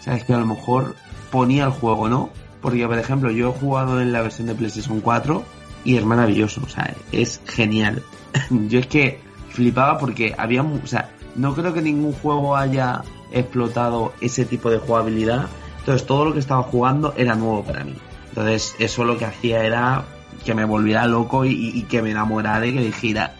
sabes, 0.00 0.24
que 0.24 0.32
a 0.32 0.38
lo 0.38 0.46
mejor 0.46 0.96
ponía 1.30 1.64
el 1.64 1.70
juego, 1.70 2.08
¿no? 2.08 2.30
Porque, 2.60 2.86
por 2.86 2.98
ejemplo, 2.98 3.30
yo 3.30 3.50
he 3.50 3.52
jugado 3.52 4.00
en 4.00 4.12
la 4.12 4.22
versión 4.22 4.48
de 4.48 4.54
PlayStation 4.54 5.00
4 5.00 5.44
y 5.84 5.96
es 5.96 6.04
maravilloso, 6.04 6.62
o 6.64 6.68
sea, 6.68 6.94
es 7.12 7.40
genial. 7.46 8.02
yo 8.50 8.80
es 8.80 8.86
que 8.86 9.20
flipaba 9.50 9.98
porque 9.98 10.34
había, 10.36 10.62
o 10.62 10.86
sea, 10.86 11.10
no 11.36 11.54
creo 11.54 11.72
que 11.72 11.82
ningún 11.82 12.12
juego 12.12 12.56
haya 12.56 13.02
explotado 13.32 14.12
ese 14.20 14.44
tipo 14.44 14.70
de 14.70 14.78
jugabilidad. 14.78 15.46
Entonces, 15.80 16.06
todo 16.06 16.26
lo 16.26 16.32
que 16.32 16.40
estaba 16.40 16.62
jugando 16.64 17.14
era 17.16 17.34
nuevo 17.34 17.64
para 17.64 17.84
mí. 17.84 17.94
Entonces, 18.28 18.74
eso 18.78 19.04
lo 19.04 19.16
que 19.16 19.24
hacía 19.24 19.64
era 19.64 20.04
que 20.44 20.54
me 20.54 20.64
volviera 20.64 21.06
loco 21.06 21.44
y, 21.44 21.52
y 21.74 21.82
que 21.82 22.02
me 22.02 22.10
enamorara 22.10 22.66
y 22.66 22.74
que 22.74 22.80
dijera, 22.80 23.34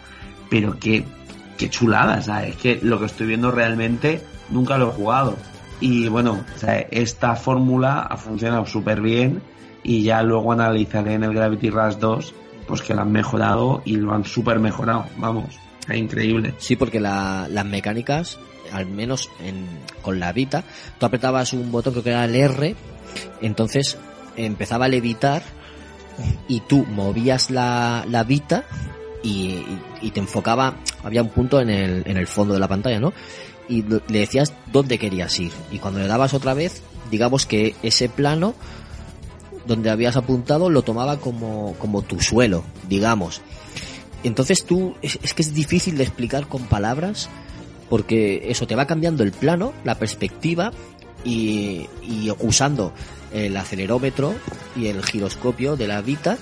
pero 0.49 0.79
qué, 0.79 1.05
qué 1.57 1.69
chulada, 1.69 2.23
¿sabes? 2.23 2.51
Es 2.51 2.57
que 2.57 2.79
lo 2.83 2.99
que 2.99 3.07
estoy 3.07 3.27
viendo 3.27 3.51
realmente 3.51 4.25
nunca 4.51 4.79
lo 4.79 4.89
he 4.91 4.93
jugado. 4.93 5.37
Y 5.81 6.09
bueno, 6.09 6.45
o 6.55 6.59
sea, 6.59 6.79
esta 6.91 7.37
fórmula 7.37 8.01
ha 8.01 8.17
funcionado 8.17 8.67
súper 8.67 9.01
bien 9.01 9.41
y 9.85 10.03
ya 10.03 10.23
luego 10.23 10.53
analizaré 10.53 11.15
en 11.15 11.25
el 11.25 11.33
Gravity 11.35 11.71
Rush 11.71 11.95
2 11.97 12.35
pues 12.67 12.83
que 12.83 12.95
lo 12.95 13.01
han 13.03 13.13
mejorado 13.13 13.81
y 13.87 13.97
lo 13.97 14.13
han 14.13 14.25
súper 14.25 14.59
mejorado, 14.59 15.07
vamos, 15.17 15.55
es 15.89 15.97
increíble. 15.97 16.55
Sí, 16.59 16.77
porque 16.77 17.01
la- 17.01 17.47
las 17.49 17.65
mecánicas, 17.65 18.39
al 18.73 18.85
menos 18.87 19.31
en, 19.43 19.67
con 20.03 20.21
la 20.21 20.33
Vita, 20.33 20.65
tú 20.99 21.07
apretabas 21.07 21.55
un 21.55 21.73
botón 21.73 21.95
que 22.03 22.11
era 22.11 22.27
el 22.27 22.35
R, 22.37 22.75
entonces 23.41 23.97
empezaba 24.37 24.85
a 24.85 24.89
levitar 24.89 25.43
y 26.49 26.61
tú 26.61 26.85
movías 26.91 27.51
la, 27.51 28.05
la 28.09 28.25
Vita 28.25 28.65
y, 29.23 29.63
y 30.03 30.11
te 30.11 30.21
enfocaba, 30.21 30.75
había 31.05 31.23
un 31.23 31.31
punto 31.31 31.61
en 31.61 31.71
el, 31.71 32.03
en 32.07 32.17
el 32.17 32.27
fondo 32.27 32.53
de 32.55 32.61
la 32.61 32.69
pantalla, 32.69 33.01
¿no? 33.01 33.13
Y 33.69 33.83
le 33.83 34.19
decías 34.21 34.53
dónde 34.73 34.99
querías 34.99 35.39
ir. 35.39 35.53
Y 35.71 35.79
cuando 35.79 36.01
le 36.01 36.07
dabas 36.07 36.35
otra 36.35 36.55
vez, 36.55 36.83
digamos 37.11 37.47
que 37.47 37.75
ese 37.83 38.09
plano 38.09 38.55
donde 39.67 39.91
habías 39.91 40.17
apuntado 40.17 40.71
lo 40.71 40.83
tomaba 40.83 41.19
como, 41.19 41.75
como 41.79 42.03
tu 42.03 42.21
suelo, 42.21 42.65
digamos. 42.89 43.43
Entonces 44.25 44.65
tú, 44.65 44.95
es, 45.03 45.19
es 45.23 45.35
que 45.35 45.43
es 45.43 45.55
difícil 45.55 45.97
de 45.97 46.05
explicar 46.05 46.49
con 46.49 46.63
palabras, 46.65 47.29
porque 47.89 48.51
eso 48.51 48.67
te 48.67 48.75
va 48.75 48.87
cambiando 48.87 49.23
el 49.23 49.33
plano, 49.33 49.73
la 49.85 49.97
perspectiva, 49.97 50.73
y, 51.25 51.87
y 52.03 52.33
usando 52.41 52.93
el 53.33 53.57
acelerómetro 53.57 54.35
y 54.77 54.87
el 54.87 55.05
giroscopio 55.05 55.77
de 55.77 55.87
la 55.87 56.01
Vita, 56.01 56.39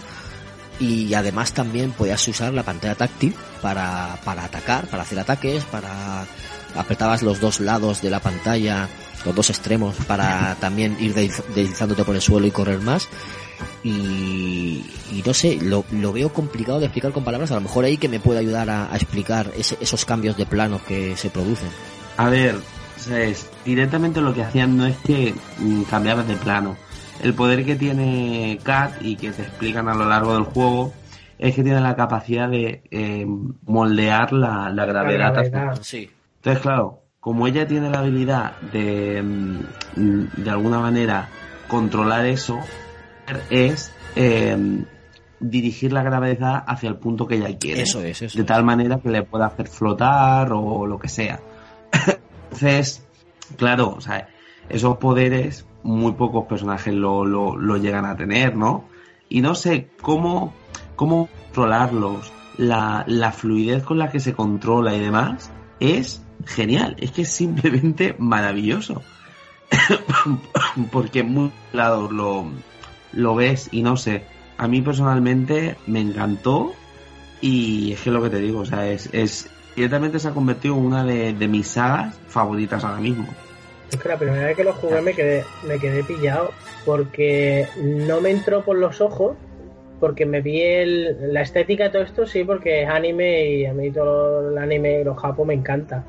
y 0.79 1.13
además 1.15 1.53
también 1.53 1.91
podías 1.93 2.27
usar 2.29 2.53
la 2.53 2.63
pantalla 2.63 2.95
táctil 2.95 3.35
para, 3.63 4.19
para 4.25 4.45
atacar, 4.45 4.87
para 4.87 5.03
hacer 5.03 5.19
ataques, 5.19 5.65
para 5.65 6.27
apretabas 6.77 7.23
los 7.23 7.41
dos 7.41 7.61
lados 7.61 8.03
de 8.03 8.11
la 8.11 8.21
pantalla, 8.21 8.89
los 9.25 9.35
dos 9.35 9.51
extremos 9.51 9.95
para 10.07 10.55
también 10.61 10.97
ir 11.01 11.15
desliz- 11.15 11.45
deslizándote 11.55 12.05
por 12.05 12.15
el 12.15 12.21
suelo 12.23 12.47
y 12.47 12.51
correr 12.51 12.81
más. 12.81 13.09
Y, 13.83 14.85
y 15.13 15.23
no 15.25 15.33
sé, 15.35 15.59
lo, 15.63 15.85
lo 15.93 16.13
veo 16.13 16.33
complicado 16.33 16.79
de 16.79 16.87
explicar 16.87 17.13
con 17.13 17.25
palabras. 17.25 17.51
A 17.53 17.55
lo 17.55 17.61
mejor 17.61 17.85
ahí 17.85 17.97
que 17.97 18.09
me 18.09 18.21
puede 18.21 18.41
ayudar 18.41 18.69
a, 18.71 18.93
a 18.93 18.97
explicar 18.97 19.51
ese- 19.57 19.79
esos 19.81 20.05
cambios 20.05 20.37
de 20.37 20.47
plano 20.47 20.81
que 20.87 21.17
se 21.17 21.31
producen. 21.31 21.69
A 22.17 22.29
ver, 22.29 22.57
¿sabes? 22.97 23.49
directamente 23.65 24.21
lo 24.21 24.35
que 24.35 24.43
hacían 24.43 24.77
no 24.77 24.87
es 24.87 24.97
que 24.99 25.35
mm, 25.59 25.83
cambiabas 25.83 26.27
de 26.29 26.37
plano. 26.37 26.77
El 27.23 27.33
poder 27.35 27.65
que 27.65 27.77
tiene 27.77 28.59
Cat 28.63 28.93
y 29.01 29.17
que 29.17 29.31
te 29.31 29.43
explican 29.43 29.89
a 29.89 29.95
lo 29.95 30.07
largo 30.07 30.35
del 30.35 30.45
juego 30.45 30.93
es 31.39 31.55
que 31.55 31.63
tiene 31.63 31.81
la 31.81 31.97
capacidad 31.97 32.49
de 32.49 32.83
eh, 32.91 33.27
moldear 33.67 34.33
la, 34.33 34.69
la 34.71 34.85
gravedad. 34.85 35.33
gravedad. 35.33 35.79
Sí. 35.83 36.11
Entonces, 36.47 36.63
claro, 36.63 37.03
como 37.19 37.49
ella 37.49 37.67
tiene 37.67 37.91
la 37.91 37.99
habilidad 37.99 38.57
de, 38.73 39.21
mm, 39.21 40.45
de 40.45 40.49
alguna 40.49 40.79
manera, 40.79 41.29
controlar 41.67 42.25
eso, 42.25 42.61
es 43.51 43.93
eh, 44.15 44.57
dirigir 45.41 45.93
la 45.93 46.05
gravedad 46.05 46.63
hacia 46.65 46.89
el 46.89 46.99
punto 46.99 47.27
que 47.27 47.35
ella 47.35 47.59
quiere. 47.59 47.83
Eso 47.83 48.01
es, 48.01 48.23
eso 48.23 48.39
De 48.39 48.45
tal 48.45 48.63
manera 48.63 49.01
que 49.01 49.11
le 49.11 49.25
pueda 49.25 49.47
hacer 49.47 49.67
flotar 49.67 50.53
o 50.53 50.87
lo 50.87 51.01
que 51.01 51.09
sea. 51.09 51.41
Entonces, 52.45 53.05
claro, 53.57 53.95
o 53.97 54.01
sea, 54.01 54.29
esos 54.69 54.99
poderes 54.99 55.67
muy 55.83 56.13
pocos 56.13 56.47
personajes 56.47 56.95
lo, 56.95 57.25
lo, 57.25 57.57
lo 57.57 57.77
llegan 57.77 58.05
a 58.05 58.15
tener, 58.15 58.57
¿no? 58.57 58.85
Y 59.29 59.41
no 59.41 59.57
sé 59.57 59.89
cómo, 60.01 60.55
cómo 60.95 61.29
controlarlos, 61.47 62.33
la, 62.57 63.03
la 63.09 63.33
fluidez 63.33 63.83
con 63.83 63.99
la 63.99 64.11
que 64.11 64.21
se 64.21 64.33
controla 64.33 64.95
y 64.95 65.01
demás, 65.01 65.51
es 65.81 66.23
genial, 66.47 66.97
es 66.99 67.11
que 67.11 67.23
es 67.23 67.31
simplemente 67.31 68.15
maravilloso. 68.19 69.03
Porque 70.93 71.21
en 71.21 71.33
muchos 71.33 71.59
lados 71.73 72.13
lo, 72.13 72.47
lo 73.13 73.35
ves 73.35 73.69
y 73.73 73.83
no 73.83 73.97
sé, 73.97 74.23
a 74.57 74.69
mí 74.69 74.81
personalmente 74.81 75.77
me 75.87 76.01
encantó 76.01 76.73
y 77.41 77.93
es 77.93 78.01
que 78.01 78.11
lo 78.11 78.23
que 78.23 78.31
te 78.31 78.39
digo, 78.39 78.61
o 78.61 78.65
sea, 78.65 78.89
es, 78.89 79.11
es 79.13 79.51
directamente 79.75 80.19
se 80.19 80.29
ha 80.29 80.33
convertido 80.33 80.77
en 80.77 80.87
una 80.87 81.05
de, 81.05 81.35
de 81.35 81.49
mis 81.49 81.69
sagas 81.69 82.19
favoritas 82.29 82.85
ahora 82.85 83.01
mismo. 83.01 83.27
Es 83.91 83.97
que 83.99 84.09
la 84.09 84.19
primera 84.19 84.47
vez 84.47 84.57
que 84.57 84.65
lo 84.65 84.73
jugué 84.73 85.01
me 85.01 85.13
quedé, 85.13 85.45
me 85.67 85.79
quedé 85.79 86.03
pillado 86.03 86.51
porque 86.85 87.69
no 87.81 88.21
me 88.21 88.31
entró 88.31 88.65
por 88.65 88.77
los 88.77 89.01
ojos, 89.01 89.37
porque 90.01 90.27
me 90.27 90.41
vi 90.41 90.61
el, 90.61 91.33
la 91.33 91.43
estética 91.43 91.85
de 91.85 91.91
todo 91.91 92.03
esto, 92.03 92.27
sí, 92.27 92.45
porque 92.45 92.83
es 92.83 92.89
anime 92.89 93.47
y 93.47 93.67
a 93.67 93.73
mí 93.73 93.91
todo 93.91 94.51
el 94.51 94.59
anime 94.59 95.01
y 95.01 95.05
los 95.05 95.19
japos 95.19 95.47
me 95.47 95.55
encanta. 95.55 96.05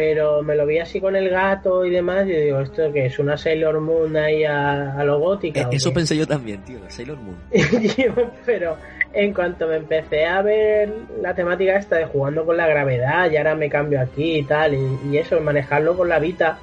Pero 0.00 0.44
me 0.44 0.54
lo 0.54 0.64
vi 0.64 0.78
así 0.78 1.00
con 1.00 1.16
el 1.16 1.28
gato 1.28 1.84
y 1.84 1.90
demás 1.90 2.24
y 2.28 2.30
digo, 2.30 2.60
¿esto 2.60 2.92
que 2.92 3.06
es? 3.06 3.18
¿Una 3.18 3.36
Sailor 3.36 3.80
Moon 3.80 4.16
ahí 4.16 4.44
a, 4.44 4.92
a 4.96 5.02
lo 5.02 5.18
gótica? 5.18 5.62
Eh, 5.62 5.66
Eso 5.72 5.88
qué? 5.90 5.94
pensé 5.96 6.16
yo 6.16 6.24
también, 6.24 6.62
tío, 6.62 6.78
Sailor 6.86 7.18
Moon. 7.18 7.36
Pero 8.46 8.76
en 9.12 9.34
cuanto 9.34 9.66
me 9.66 9.74
empecé 9.74 10.24
a 10.24 10.40
ver 10.40 10.88
la 11.20 11.34
temática 11.34 11.74
esta 11.74 11.96
de 11.96 12.04
jugando 12.04 12.46
con 12.46 12.56
la 12.56 12.68
gravedad 12.68 13.28
y 13.28 13.38
ahora 13.38 13.56
me 13.56 13.68
cambio 13.68 14.00
aquí 14.00 14.36
y 14.36 14.42
tal, 14.44 14.74
y, 14.74 15.10
y 15.10 15.18
eso, 15.18 15.40
manejarlo 15.40 15.96
con 15.96 16.08
la 16.08 16.20
Vita, 16.20 16.58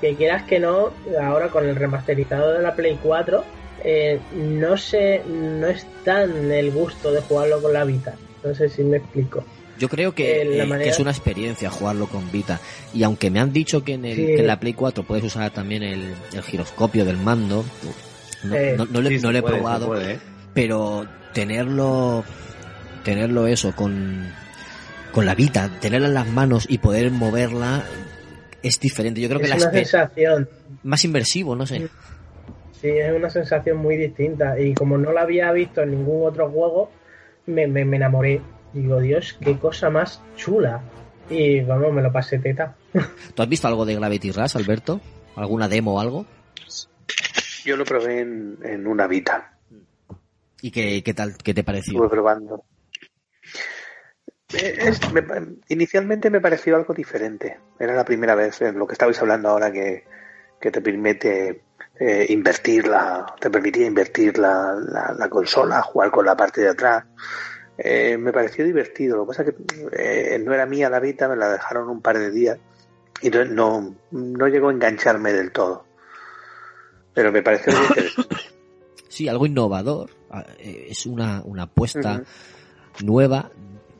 que 0.00 0.14
quieras 0.14 0.44
que 0.44 0.58
no, 0.58 0.88
ahora 1.20 1.48
con 1.48 1.68
el 1.68 1.76
remasterizado 1.76 2.54
de 2.54 2.62
la 2.62 2.74
Play 2.74 2.98
4, 3.02 3.44
eh, 3.84 4.18
no 4.34 4.78
sé, 4.78 5.20
no 5.28 5.66
es 5.66 5.86
tan 6.06 6.50
el 6.50 6.70
gusto 6.70 7.12
de 7.12 7.20
jugarlo 7.20 7.60
con 7.60 7.74
la 7.74 7.84
Vita. 7.84 8.14
No 8.42 8.54
sé 8.54 8.70
si 8.70 8.82
me 8.82 8.96
explico. 8.96 9.44
Yo 9.78 9.88
creo 9.88 10.14
que, 10.14 10.42
Eh, 10.42 10.60
eh, 10.62 10.66
manera- 10.66 10.84
que 10.84 10.90
es 10.90 10.98
una 10.98 11.10
experiencia 11.10 11.70
jugarlo 11.70 12.06
con 12.06 12.30
Vita. 12.32 12.60
Y 12.92 13.02
aunque 13.04 13.30
me 13.30 13.40
han 13.40 13.52
dicho 13.52 13.84
que 13.84 13.94
en, 13.94 14.04
el, 14.04 14.16
Sí. 14.16 14.26
que 14.26 14.40
en 14.40 14.46
la 14.46 14.58
Play 14.60 14.74
4 14.74 15.04
puedes 15.04 15.24
usar 15.24 15.50
también 15.52 15.82
el, 15.82 16.14
el 16.32 16.42
giroscopio 16.42 17.04
del 17.04 17.16
mando, 17.16 17.64
no, 18.44 18.54
Eh, 18.54 18.74
no- 18.76 18.86
no 18.86 19.00
le, 19.00 19.10
sí, 19.10 19.14
no 19.16 19.28
se 19.28 19.32
le 19.32 19.38
he 19.38 19.42
puede, 19.42 19.54
probado, 19.56 19.86
puede, 19.86 20.14
¿eh? 20.14 20.18
pero 20.54 21.06
tenerlo, 21.32 22.24
tenerlo 23.04 23.46
eso 23.46 23.74
con, 23.74 24.26
con 25.12 25.26
la 25.26 25.34
Vita, 25.34 25.70
tenerla 25.80 26.08
en 26.08 26.14
las 26.14 26.26
manos 26.28 26.66
y 26.68 26.78
poder 26.78 27.10
moverla 27.10 27.84
es 28.62 28.80
diferente. 28.80 29.20
Yo 29.20 29.28
creo 29.28 29.38
que 29.40 29.44
es 29.46 29.50
la 29.50 29.56
una 29.56 29.70
sensación. 29.70 30.48
más 30.82 31.04
inversivo, 31.04 31.54
no 31.54 31.66
sé. 31.66 31.88
Sí, 32.80 32.88
es 32.88 33.12
una 33.12 33.28
sensación 33.30 33.76
muy 33.78 33.96
distinta. 33.96 34.58
Y 34.60 34.74
como 34.74 34.98
no 34.98 35.12
la 35.12 35.22
había 35.22 35.50
visto 35.52 35.82
en 35.82 35.90
ningún 35.92 36.28
otro 36.28 36.48
juego, 36.50 36.90
me, 37.46 37.66
me, 37.66 37.84
me 37.84 37.96
enamoré. 37.96 38.40
Digo, 38.72 39.00
Dios, 39.00 39.36
qué 39.42 39.58
cosa 39.58 39.90
más 39.90 40.22
chula. 40.36 40.82
Y 41.30 41.60
vamos, 41.60 41.92
me 41.92 42.02
lo 42.02 42.12
pasé 42.12 42.38
teta. 42.38 42.74
¿Tú 43.34 43.42
has 43.42 43.48
visto 43.48 43.68
algo 43.68 43.84
de 43.84 43.94
Gravity 43.96 44.32
Rush, 44.32 44.56
Alberto? 44.56 45.00
¿Alguna 45.36 45.68
demo 45.68 45.94
o 45.96 46.00
algo? 46.00 46.26
Yo 47.64 47.76
lo 47.76 47.84
probé 47.84 48.20
en, 48.20 48.58
en 48.62 48.86
una 48.86 49.06
Vita. 49.06 49.58
¿Y 50.62 50.70
qué, 50.70 51.02
qué 51.04 51.14
tal, 51.14 51.36
qué 51.36 51.54
te 51.54 51.62
pareció? 51.64 51.92
Estuve 51.92 52.08
probando. 52.08 52.64
Eh, 54.54 54.78
es- 54.88 55.12
me 55.12 55.22
pa- 55.22 55.42
inicialmente 55.68 56.30
me 56.30 56.40
pareció 56.40 56.76
algo 56.76 56.94
diferente. 56.94 57.58
Era 57.78 57.94
la 57.94 58.04
primera 58.04 58.34
vez 58.34 58.60
en 58.62 58.78
lo 58.78 58.86
que 58.86 58.94
estabais 58.94 59.20
hablando 59.20 59.50
ahora 59.50 59.70
que, 59.70 60.04
que 60.60 60.70
te 60.70 60.80
permite 60.80 61.62
eh, 62.00 62.26
invertir 62.30 62.88
la, 62.88 63.26
te 63.38 63.50
permitía 63.50 63.86
invertir 63.86 64.38
la, 64.38 64.74
la, 64.74 65.14
la 65.16 65.28
consola, 65.28 65.82
jugar 65.82 66.10
con 66.10 66.24
la 66.24 66.36
parte 66.36 66.62
de 66.62 66.70
atrás. 66.70 67.04
Eh, 67.78 68.18
me 68.18 68.32
pareció 68.32 68.64
divertido. 68.64 69.16
Lo 69.16 69.22
que 69.24 69.28
pasa 69.28 69.42
es 69.42 69.54
que 69.54 70.34
eh, 70.34 70.38
no 70.40 70.52
era 70.52 70.66
mía 70.66 70.90
la 70.90 70.98
Vita, 70.98 71.28
me 71.28 71.36
la 71.36 71.48
dejaron 71.48 71.88
un 71.88 72.02
par 72.02 72.18
de 72.18 72.32
días 72.32 72.58
y 73.22 73.30
no, 73.30 73.44
no, 73.44 73.94
no 74.10 74.48
llegó 74.48 74.68
a 74.68 74.72
engancharme 74.72 75.32
del 75.32 75.52
todo. 75.52 75.84
Pero 77.14 77.30
me 77.30 77.42
pareció 77.42 77.72
muy 77.72 77.86
interesante. 77.86 78.36
Sí, 79.08 79.26
algo 79.26 79.46
innovador. 79.46 80.10
Ah, 80.30 80.44
eh, 80.58 80.88
Es 80.90 81.06
una, 81.06 81.42
una 81.44 81.64
apuesta 81.64 82.22
nueva 83.02 83.50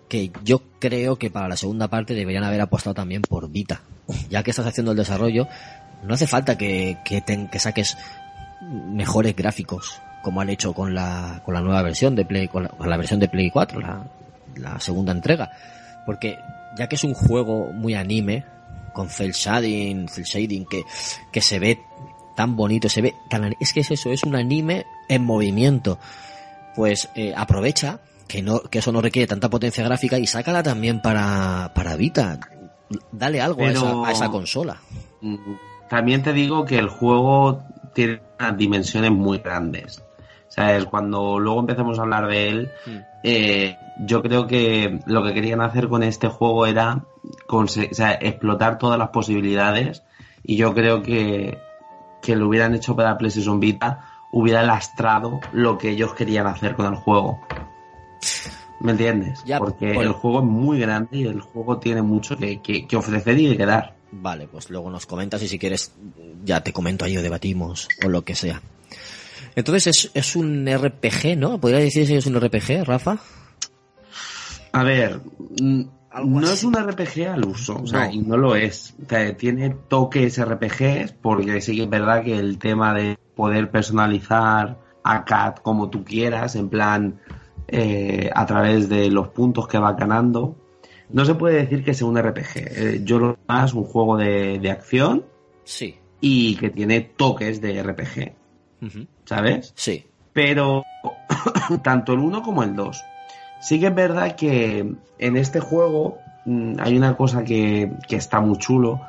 que 0.08 0.30
yo 0.44 0.62
creo 0.78 1.16
que 1.16 1.30
para 1.30 1.48
la 1.48 1.56
segunda 1.56 1.88
parte 1.88 2.14
deberían 2.14 2.44
haber 2.44 2.60
apostado 2.60 2.94
también 2.94 3.22
por 3.22 3.48
Vita. 3.48 3.80
Ya 4.28 4.42
que 4.42 4.50
estás 4.50 4.66
haciendo 4.66 4.92
el 4.92 4.98
desarrollo, 4.98 5.48
no 6.04 6.14
hace 6.14 6.26
falta 6.26 6.58
que, 6.58 6.98
que 7.04 7.58
saques 7.58 7.96
mejores 8.60 9.34
gráficos 9.34 10.00
como 10.22 10.40
han 10.40 10.50
hecho 10.50 10.72
con 10.72 10.94
la, 10.94 11.40
con 11.44 11.54
la 11.54 11.60
nueva 11.60 11.82
versión 11.82 12.14
de 12.14 12.24
Play, 12.24 12.48
con 12.48 12.64
la, 12.64 12.68
con 12.70 12.88
la 12.88 12.96
versión 12.96 13.20
de 13.20 13.28
Play 13.28 13.50
4, 13.50 13.80
la, 13.80 14.04
la 14.56 14.80
segunda 14.80 15.12
entrega. 15.12 15.50
Porque 16.06 16.38
ya 16.76 16.88
que 16.88 16.96
es 16.96 17.04
un 17.04 17.14
juego 17.14 17.72
muy 17.72 17.94
anime, 17.94 18.44
con 18.92 19.08
cel 19.08 19.32
shading, 19.32 20.08
cel 20.08 20.24
shading 20.24 20.66
que, 20.66 20.82
que 21.32 21.40
se 21.40 21.58
ve 21.58 21.78
tan 22.36 22.56
bonito, 22.56 22.88
se 22.88 23.02
ve 23.02 23.14
tan, 23.28 23.54
es 23.60 23.72
que 23.72 23.80
es 23.80 23.90
eso, 23.90 24.10
es 24.10 24.22
un 24.24 24.36
anime 24.36 24.86
en 25.08 25.24
movimiento. 25.24 25.98
Pues 26.74 27.08
eh, 27.14 27.34
aprovecha 27.36 28.00
que 28.28 28.42
no, 28.42 28.60
que 28.60 28.78
eso 28.78 28.92
no 28.92 29.00
requiere 29.00 29.26
tanta 29.26 29.48
potencia 29.48 29.82
gráfica 29.82 30.18
y 30.18 30.26
sácala 30.26 30.62
también 30.62 31.00
para, 31.00 31.72
para 31.74 31.96
Vita. 31.96 32.38
Dale 33.10 33.40
algo 33.40 33.62
a, 33.62 33.70
esa, 33.70 34.06
a 34.06 34.12
esa 34.12 34.28
consola. 34.30 34.80
Mm, 35.20 35.36
También 35.88 36.22
te 36.22 36.32
digo 36.32 36.64
que 36.64 36.78
el 36.78 36.88
juego 36.88 37.62
tiene 37.94 38.20
unas 38.38 38.56
dimensiones 38.56 39.10
muy 39.10 39.38
grandes. 39.38 40.02
¿Sabes? 40.48 40.86
Cuando 40.86 41.38
luego 41.38 41.60
empecemos 41.60 41.98
a 41.98 42.02
hablar 42.02 42.26
de 42.26 42.48
él, 42.48 42.70
eh, 43.22 43.76
yo 44.06 44.22
creo 44.22 44.46
que 44.46 45.00
lo 45.06 45.22
que 45.22 45.34
querían 45.34 45.60
hacer 45.60 45.88
con 45.88 46.02
este 46.02 46.28
juego 46.28 46.66
era 46.66 47.04
conse- 47.46 47.90
o 47.90 47.94
sea, 47.94 48.12
explotar 48.12 48.78
todas 48.78 48.98
las 48.98 49.08
posibilidades 49.10 50.02
y 50.42 50.56
yo 50.56 50.74
creo 50.74 51.02
que, 51.02 51.58
que 52.22 52.34
lo 52.36 52.48
hubieran 52.48 52.74
hecho 52.74 52.96
para 52.96 53.18
PlayStation 53.18 53.60
Vita 53.60 54.04
hubiera 54.32 54.62
lastrado 54.62 55.40
lo 55.52 55.78
que 55.78 55.90
ellos 55.90 56.14
querían 56.14 56.46
hacer 56.46 56.74
con 56.74 56.86
el 56.86 56.94
juego. 56.94 57.40
¿Me 58.80 58.92
entiendes? 58.92 59.42
Ya, 59.44 59.58
Porque 59.58 59.92
bueno. 59.94 60.10
el 60.10 60.12
juego 60.12 60.38
es 60.40 60.44
muy 60.44 60.78
grande 60.78 61.08
y 61.18 61.24
el 61.26 61.40
juego 61.40 61.78
tiene 61.78 62.02
mucho 62.02 62.36
que, 62.36 62.60
que- 62.60 62.86
que 62.86 62.96
ofrecer 62.96 63.38
y 63.38 63.56
que 63.56 63.66
dar. 63.66 63.96
Vale, 64.12 64.46
pues 64.48 64.70
luego 64.70 64.90
nos 64.90 65.04
comentas 65.06 65.42
y 65.42 65.48
si 65.48 65.58
quieres 65.58 65.94
ya 66.44 66.62
te 66.62 66.72
comento 66.72 67.04
ahí 67.04 67.16
o 67.16 67.22
debatimos 67.22 67.88
o 68.02 68.08
lo 68.08 68.22
que 68.22 68.34
sea. 68.34 68.62
Entonces 69.58 69.86
es, 69.88 70.10
es 70.14 70.36
un 70.36 70.66
RPG, 70.66 71.36
¿no? 71.36 71.60
¿Podría 71.60 71.80
decirse 71.80 72.12
que 72.12 72.18
es 72.18 72.26
un 72.26 72.40
RPG, 72.40 72.84
Rafa? 72.84 73.18
A 74.72 74.82
ver, 74.84 75.20
no 75.60 76.50
es 76.50 76.62
un 76.62 76.74
RPG 76.74 77.26
al 77.28 77.44
uso, 77.44 77.80
o 77.82 77.86
sea, 77.86 78.06
No. 78.06 78.12
y 78.12 78.18
no 78.18 78.36
lo 78.36 78.54
es. 78.54 78.94
O 79.04 79.08
sea, 79.08 79.36
tiene 79.36 79.70
toques 79.88 80.40
RPGs, 80.42 81.12
porque 81.20 81.60
sí 81.60 81.76
que 81.76 81.82
es 81.84 81.90
verdad 81.90 82.22
que 82.22 82.38
el 82.38 82.58
tema 82.58 82.94
de 82.94 83.18
poder 83.34 83.70
personalizar 83.70 84.78
a 85.02 85.24
Cat 85.24 85.60
como 85.62 85.90
tú 85.90 86.04
quieras, 86.04 86.54
en 86.54 86.68
plan, 86.68 87.20
eh, 87.66 88.30
a 88.34 88.46
través 88.46 88.88
de 88.88 89.10
los 89.10 89.28
puntos 89.28 89.66
que 89.66 89.78
va 89.78 89.92
ganando, 89.94 90.56
no 91.10 91.24
se 91.24 91.34
puede 91.34 91.56
decir 91.64 91.82
que 91.84 91.94
sea 91.94 92.06
un 92.06 92.16
RPG. 92.16 92.50
Eh, 92.56 93.00
yo 93.04 93.18
lo 93.18 93.38
más 93.48 93.74
un 93.74 93.84
juego 93.84 94.16
de, 94.18 94.58
de 94.60 94.70
acción 94.70 95.24
Sí. 95.64 95.96
y 96.20 96.54
que 96.56 96.70
tiene 96.70 97.00
toques 97.00 97.60
de 97.60 97.82
RPG, 97.82 98.34
¿sabes? 99.24 99.72
Sí. 99.76 100.06
Pero 100.32 100.84
tanto 101.82 102.12
el 102.12 102.20
1 102.20 102.42
como 102.42 102.62
el 102.62 102.74
2. 102.74 103.04
Sí 103.60 103.80
que 103.80 103.86
es 103.88 103.94
verdad 103.94 104.36
que 104.36 104.94
en 105.18 105.36
este 105.36 105.60
juego 105.60 106.18
mm, 106.44 106.74
hay 106.80 106.96
una 106.96 107.16
cosa 107.16 107.44
que, 107.44 107.92
que 108.06 108.16
está 108.16 108.40
muy 108.40 108.58
chulo 108.58 109.00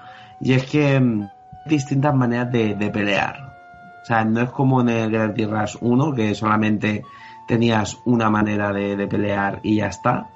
y 0.41 0.53
es 0.53 0.65
que 0.65 0.99
mm, 0.99 1.21
hay 1.21 1.29
distintas 1.65 2.15
maneras 2.15 2.51
de, 2.51 2.75
de 2.75 2.89
pelear. 2.89 3.55
O 4.01 4.05
sea, 4.05 4.25
no 4.25 4.41
es 4.41 4.49
como 4.49 4.81
en 4.81 4.89
el 4.89 5.11
Gravity 5.11 5.45
Rush 5.45 5.75
1 5.81 6.13
que 6.13 6.33
solamente 6.33 7.03
tenías 7.47 7.97
una 8.05 8.29
manera 8.29 8.73
de, 8.73 8.95
de 8.95 9.07
pelear 9.07 9.59
y 9.61 9.77
ya 9.77 9.87
está. 9.87 10.29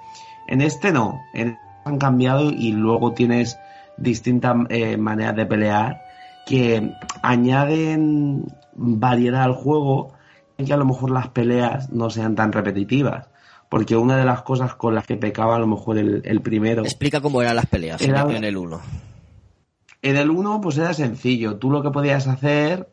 En 0.48 0.62
este 0.62 0.92
no, 0.92 1.22
en 1.34 1.50
este 1.50 1.64
han 1.86 1.98
cambiado 1.98 2.50
y 2.50 2.72
luego 2.72 3.14
tienes 3.14 3.60
distintas 3.98 4.56
eh, 4.70 4.98
maneras 4.98 5.36
de 5.36 5.46
pelear 5.46 6.02
que 6.46 6.92
añaden 7.22 8.46
variedad 8.76 9.44
al 9.44 9.54
juego 9.54 10.14
y 10.58 10.66
que 10.66 10.74
a 10.74 10.78
lo 10.78 10.86
mejor 10.86 11.12
las 11.12 11.30
peleas 11.30 11.90
no 11.92 12.10
sean 12.10 12.36
tan 12.36 12.52
repetitivas. 12.52 13.28
Porque 13.70 13.96
una 13.96 14.18
de 14.18 14.26
las 14.26 14.44
cosas 14.44 14.76
con 14.76 14.94
las 14.94 15.08
que 15.08 15.18
pecaba 15.18 15.56
a 15.56 15.60
lo 15.60 15.66
mejor 15.68 15.98
el, 15.98 16.22
el 16.26 16.42
primero. 16.42 16.84
Explica 16.84 17.22
cómo 17.22 17.42
eran 17.42 17.56
las 17.56 17.66
peleas 17.66 18.02
en- 18.02 18.12
Era- 18.12 18.22
en 18.30 18.44
el 18.44 18.58
1. 18.58 18.80
En 20.02 20.18
el 20.18 20.30
1 20.30 20.62
pues 20.62 20.78
era 20.78 20.94
sencillo. 20.94 21.56
Tú 21.56 21.72
lo 21.72 21.82
que 21.82 21.90
podías 21.90 22.28
hacer 22.28 22.90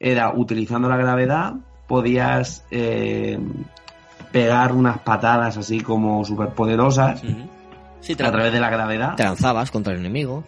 era 0.00 0.32
utilizando 0.34 0.88
la 0.88 0.96
gravedad, 0.96 1.54
podías 1.86 2.64
eh, 2.70 3.38
pegar 4.30 4.72
unas 4.72 4.98
patadas 5.00 5.56
así 5.58 5.80
como 5.80 6.24
superpoderosas 6.24 7.22
Sí, 8.00 8.14
a 8.14 8.16
través 8.32 8.52
de 8.52 8.58
la 8.60 8.70
gravedad. 8.70 9.14
Te 9.16 9.22
lanzabas 9.24 9.70
contra 9.70 9.92
el 9.92 10.00
enemigo. 10.00 10.42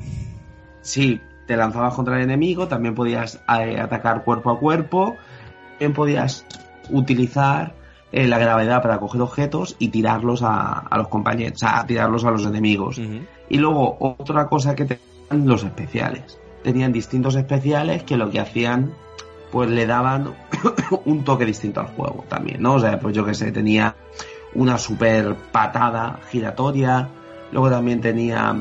Sí, 0.80 1.20
te 1.46 1.56
lanzabas 1.56 1.94
contra 1.94 2.16
el 2.16 2.22
enemigo, 2.22 2.68
también 2.68 2.94
podías 2.94 3.40
eh, 3.60 3.78
atacar 3.80 4.24
cuerpo 4.24 4.50
a 4.50 4.58
cuerpo, 4.58 5.16
también 5.72 5.92
podías 5.92 6.46
utilizar 6.90 7.74
eh, 8.12 8.28
la 8.28 8.38
gravedad 8.38 8.82
para 8.82 8.98
coger 8.98 9.20
objetos 9.22 9.76
y 9.78 9.88
tirarlos 9.88 10.42
a, 10.42 10.78
a 10.78 10.98
los 10.98 11.08
compañeros, 11.08 11.54
o 11.54 11.58
sea, 11.58 11.84
tirarlos 11.86 12.24
a 12.24 12.30
los 12.30 12.46
enemigos. 12.46 13.00
Y 13.48 13.58
luego 13.58 13.96
otra 14.00 14.46
cosa 14.46 14.74
que 14.74 14.84
tenían 14.84 15.48
los 15.48 15.64
especiales. 15.64 16.38
Tenían 16.62 16.92
distintos 16.92 17.34
especiales 17.34 18.04
que 18.04 18.16
lo 18.16 18.30
que 18.30 18.40
hacían, 18.40 18.92
pues 19.50 19.68
le 19.68 19.86
daban 19.86 20.32
un 21.04 21.24
toque 21.24 21.44
distinto 21.44 21.80
al 21.80 21.88
juego 21.88 22.24
también, 22.28 22.62
¿no? 22.62 22.74
O 22.74 22.80
sea, 22.80 22.98
pues 22.98 23.14
yo 23.14 23.24
que 23.24 23.34
sé, 23.34 23.52
tenía 23.52 23.96
una 24.54 24.78
super 24.78 25.34
patada 25.52 26.20
giratoria, 26.30 27.08
luego 27.52 27.70
también 27.70 28.00
tenía 28.00 28.56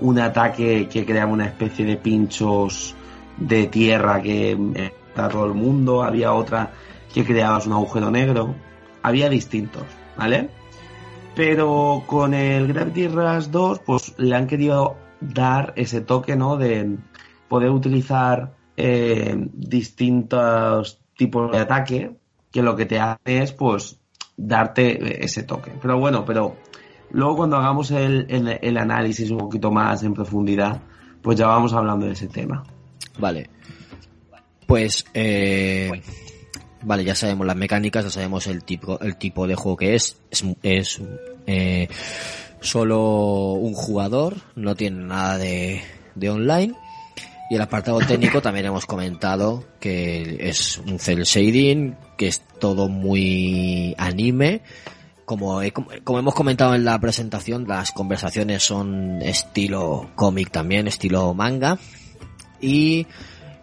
un 0.00 0.18
ataque 0.18 0.88
que 0.88 1.04
creaba 1.04 1.32
una 1.32 1.46
especie 1.46 1.84
de 1.84 1.96
pinchos 1.96 2.94
de 3.36 3.66
tierra 3.66 4.20
que 4.20 4.52
eh, 4.52 4.92
a 5.16 5.28
todo 5.28 5.46
el 5.46 5.54
mundo, 5.54 6.02
había 6.02 6.32
otra 6.32 6.72
que 7.12 7.24
creabas 7.24 7.66
un 7.66 7.72
agujero 7.72 8.10
negro, 8.10 8.54
había 9.02 9.28
distintos, 9.28 9.84
¿vale? 10.16 10.48
Pero 11.34 12.04
con 12.06 12.34
el 12.34 12.68
Gravity 12.68 13.08
Rush 13.08 13.46
2, 13.46 13.80
pues 13.80 14.14
le 14.18 14.34
han 14.36 14.46
querido 14.46 14.96
dar 15.20 15.72
ese 15.76 16.00
toque, 16.00 16.36
¿no? 16.36 16.56
De 16.56 16.96
poder 17.48 17.70
utilizar 17.70 18.54
eh, 18.76 19.34
distintos 19.52 21.00
tipos 21.16 21.50
de 21.50 21.58
ataque, 21.58 22.16
que 22.50 22.62
lo 22.62 22.76
que 22.76 22.86
te 22.86 22.98
hace 22.98 23.42
es, 23.42 23.52
pues, 23.52 23.98
darte 24.36 25.24
ese 25.24 25.42
toque. 25.42 25.72
Pero 25.80 25.98
bueno, 25.98 26.24
pero 26.24 26.56
luego 27.12 27.36
cuando 27.36 27.56
hagamos 27.56 27.90
el, 27.90 28.26
el- 28.28 28.58
el 28.60 28.76
análisis 28.76 29.30
un 29.30 29.38
poquito 29.38 29.70
más 29.70 30.02
en 30.02 30.14
profundidad, 30.14 30.80
pues 31.22 31.38
ya 31.38 31.46
vamos 31.46 31.72
hablando 31.72 32.06
de 32.06 32.12
ese 32.12 32.28
tema. 32.28 32.62
Vale. 33.18 33.48
Pues, 34.66 35.04
eh, 35.14 35.90
vale, 36.82 37.04
ya 37.04 37.14
sabemos 37.14 37.46
las 37.46 37.56
mecánicas, 37.56 38.04
ya 38.04 38.10
sabemos 38.10 38.46
el 38.46 38.62
tipo, 38.64 38.98
el 39.00 39.16
tipo 39.16 39.46
de 39.46 39.54
juego 39.56 39.76
que 39.76 39.94
es. 39.94 40.16
Es, 40.30 40.44
es, 40.62 41.00
eh, 41.46 41.88
solo 42.60 43.52
un 43.54 43.74
jugador, 43.74 44.36
no 44.54 44.74
tiene 44.76 45.04
nada 45.04 45.38
de, 45.38 45.82
de 46.14 46.30
online. 46.30 46.74
Y 47.50 47.56
el 47.56 47.60
apartado 47.62 47.98
técnico 48.06 48.40
también 48.40 48.66
hemos 48.66 48.86
comentado 48.86 49.64
que 49.80 50.36
es 50.40 50.78
un 50.78 50.98
cel 51.00 51.24
shading, 51.24 51.96
que 52.16 52.28
es 52.28 52.40
todo 52.60 52.88
muy 52.88 53.94
anime. 53.98 54.62
Como, 55.30 55.62
he- 55.62 55.70
como 55.72 56.18
hemos 56.18 56.34
comentado 56.34 56.74
en 56.74 56.84
la 56.84 56.98
presentación, 56.98 57.64
las 57.68 57.92
conversaciones 57.92 58.64
son 58.64 59.22
estilo 59.22 60.10
cómic 60.16 60.50
también, 60.50 60.88
estilo 60.88 61.34
manga. 61.34 61.78
Y, 62.60 63.06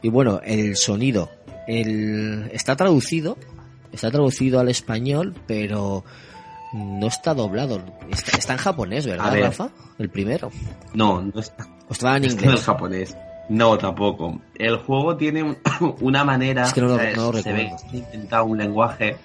y 0.01 0.07
bueno, 0.09 0.39
el 0.45 0.77
sonido. 0.77 1.29
El, 1.67 2.49
está 2.53 2.77
traducido, 2.77 3.37
está 3.91 4.09
traducido 4.11 4.61
al 4.61 4.69
español, 4.69 5.35
pero 5.45 6.05
no 6.71 7.07
está 7.07 7.33
doblado. 7.33 7.83
Está, 8.09 8.37
está 8.37 8.53
en 8.53 8.59
japonés, 8.59 9.05
¿verdad, 9.05 9.33
ver. 9.33 9.43
Rafa? 9.43 9.69
El 9.99 10.09
primero. 10.09 10.49
No, 10.93 11.21
no 11.21 11.37
está. 11.41 11.67
¿O 11.89 11.91
estaba 11.91 12.15
en 12.15 12.23
Está 12.23 12.43
inglés? 12.45 12.59
en 12.61 12.65
japonés. 12.65 13.17
No, 13.49 13.77
tampoco. 13.77 14.39
El 14.55 14.77
juego 14.77 15.17
tiene 15.17 15.43
un- 15.43 15.57
una 15.99 16.23
manera. 16.23 16.63
Es 16.63 16.71
que 16.73 16.79
no 16.81 16.87
lo- 16.87 16.95
o 16.95 16.99
sea, 16.99 17.13
no 17.13 17.31
lo 17.33 17.41
se 17.41 17.51
ve 17.51 17.63
recuerdo. 17.63 17.97
inventado 17.97 18.45
un 18.45 18.57
lenguaje. 18.57 19.17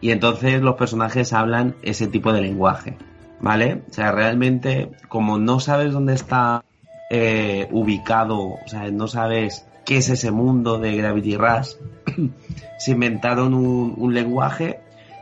Y 0.00 0.10
entonces 0.10 0.60
los 0.62 0.76
personajes 0.76 1.32
hablan 1.32 1.76
ese 1.82 2.06
tipo 2.06 2.32
de 2.32 2.40
lenguaje. 2.40 2.96
¿Vale? 3.40 3.82
O 3.88 3.92
sea, 3.92 4.12
realmente, 4.12 4.90
como 5.08 5.38
no 5.38 5.60
sabes 5.60 5.92
dónde 5.92 6.12
está 6.12 6.62
eh, 7.10 7.68
ubicado, 7.70 8.38
o 8.38 8.68
sea, 8.68 8.90
no 8.90 9.08
sabes 9.08 9.66
qué 9.86 9.96
es 9.96 10.10
ese 10.10 10.30
mundo 10.30 10.78
de 10.78 10.94
Gravity 10.96 11.36
Rush, 11.36 11.70
se 12.78 12.90
inventaron 12.92 13.54
un, 13.54 13.94
un 13.96 14.14
lenguaje 14.14 14.80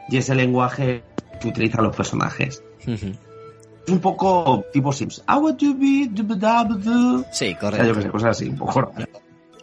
y 0.09 0.17
ese 0.17 0.35
lenguaje 0.35 1.03
que 1.41 1.49
utilizan 1.49 1.85
los 1.85 1.95
personajes. 1.95 2.63
Es 3.89 3.93
un 3.93 4.01
poco 4.01 4.65
tipo 4.73 4.93
Sims. 4.93 5.23
I 5.29 5.39
want 5.39 5.59
to 5.61 5.75
be. 5.75 6.11
Sí, 7.33 7.57
O 7.61 7.71
sea, 7.71 7.87
yo 7.87 7.95
que 7.95 8.03
sé, 8.03 8.11
cosas 8.11 8.31
así, 8.31 8.49
un 8.49 8.57
poco 8.57 8.83
raras. 8.83 9.09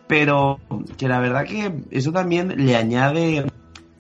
Pero 0.08 0.60
que 0.98 1.08
la 1.08 1.20
verdad 1.20 1.46
que 1.46 1.74
eso 1.92 2.12
también 2.12 2.66
le 2.66 2.76
añade, 2.76 3.46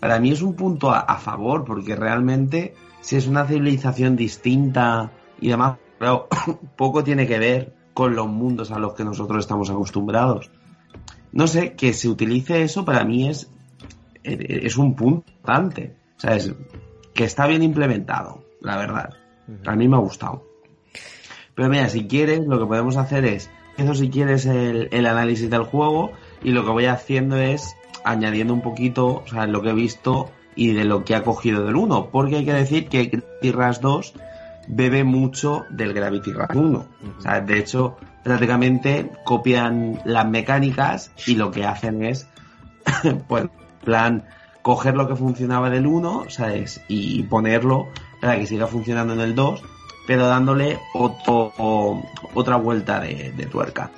para 0.05 0.19
mí 0.19 0.31
es 0.31 0.43
un 0.43 0.53
punto 0.53 0.91
a, 0.91 0.99
a 0.99 1.17
favor, 1.17 1.65
porque 1.65 1.95
realmente 1.95 2.75
si 3.01 3.15
es 3.15 3.25
una 3.25 3.47
civilización 3.47 4.15
distinta 4.15 5.11
y 5.41 5.49
demás, 5.49 5.79
claro, 5.97 6.27
poco 6.75 7.03
tiene 7.03 7.25
que 7.25 7.39
ver 7.39 7.73
con 7.95 8.15
los 8.15 8.27
mundos 8.27 8.69
a 8.69 8.77
los 8.77 8.93
que 8.93 9.03
nosotros 9.03 9.39
estamos 9.39 9.71
acostumbrados. 9.71 10.51
No 11.31 11.47
sé, 11.47 11.73
que 11.73 11.91
se 11.93 12.07
utilice 12.07 12.61
eso 12.61 12.85
para 12.85 13.03
mí 13.03 13.27
es, 13.27 13.49
es 14.21 14.77
un 14.77 14.95
punto 14.95 15.25
importante. 15.27 15.95
O 16.17 16.19
sea, 16.19 16.35
es 16.35 16.53
que 17.15 17.23
está 17.23 17.47
bien 17.47 17.63
implementado, 17.63 18.45
la 18.61 18.77
verdad. 18.77 19.09
A 19.65 19.75
mí 19.75 19.87
me 19.87 19.95
ha 19.95 20.01
gustado. 20.01 20.45
Pero 21.55 21.67
mira, 21.67 21.89
si 21.89 22.05
quieres, 22.05 22.45
lo 22.45 22.59
que 22.59 22.67
podemos 22.67 22.95
hacer 22.95 23.25
es, 23.25 23.49
eso 23.75 23.95
si 23.95 24.11
quieres 24.11 24.45
el, 24.45 24.87
el 24.91 25.07
análisis 25.07 25.49
del 25.49 25.63
juego 25.63 26.11
y 26.43 26.51
lo 26.51 26.63
que 26.63 26.69
voy 26.69 26.85
haciendo 26.85 27.37
es 27.37 27.75
añadiendo 28.05 28.53
un 28.53 28.61
poquito, 28.61 29.23
o 29.25 29.27
sea, 29.27 29.47
lo 29.47 29.61
que 29.61 29.69
he 29.69 29.73
visto 29.73 30.29
y 30.55 30.71
de 30.73 30.85
lo 30.85 31.03
que 31.03 31.15
ha 31.15 31.23
cogido 31.23 31.65
del 31.65 31.75
1, 31.75 32.09
porque 32.11 32.37
hay 32.37 32.45
que 32.45 32.53
decir 32.53 32.87
que 32.87 33.05
Gravity 33.05 33.51
Rush 33.51 33.79
2 33.79 34.13
bebe 34.67 35.03
mucho 35.03 35.65
del 35.69 35.93
Gravity 35.93 36.31
Rush 36.31 36.55
1. 36.55 36.85
O 37.17 37.21
sea, 37.21 37.41
de 37.41 37.59
hecho, 37.59 37.97
prácticamente 38.23 39.11
copian 39.25 39.99
las 40.05 40.27
mecánicas 40.27 41.11
y 41.25 41.35
lo 41.35 41.51
que 41.51 41.65
hacen 41.65 42.03
es, 42.03 42.29
pues, 43.27 43.47
plan, 43.83 44.23
coger 44.61 44.95
lo 44.95 45.07
que 45.07 45.15
funcionaba 45.15 45.69
del 45.69 45.87
1, 45.87 46.25
¿sabes? 46.29 46.81
Y 46.87 47.23
ponerlo 47.23 47.87
para 48.21 48.37
que 48.37 48.45
siga 48.45 48.67
funcionando 48.67 49.13
en 49.13 49.19
el 49.19 49.35
2 49.35 49.61
pero 50.07 50.27
dándole 50.27 50.77
otro, 50.93 51.51
otra 52.35 52.57
vuelta 52.57 52.99
de 52.99 53.47
tuerca. 53.51 53.89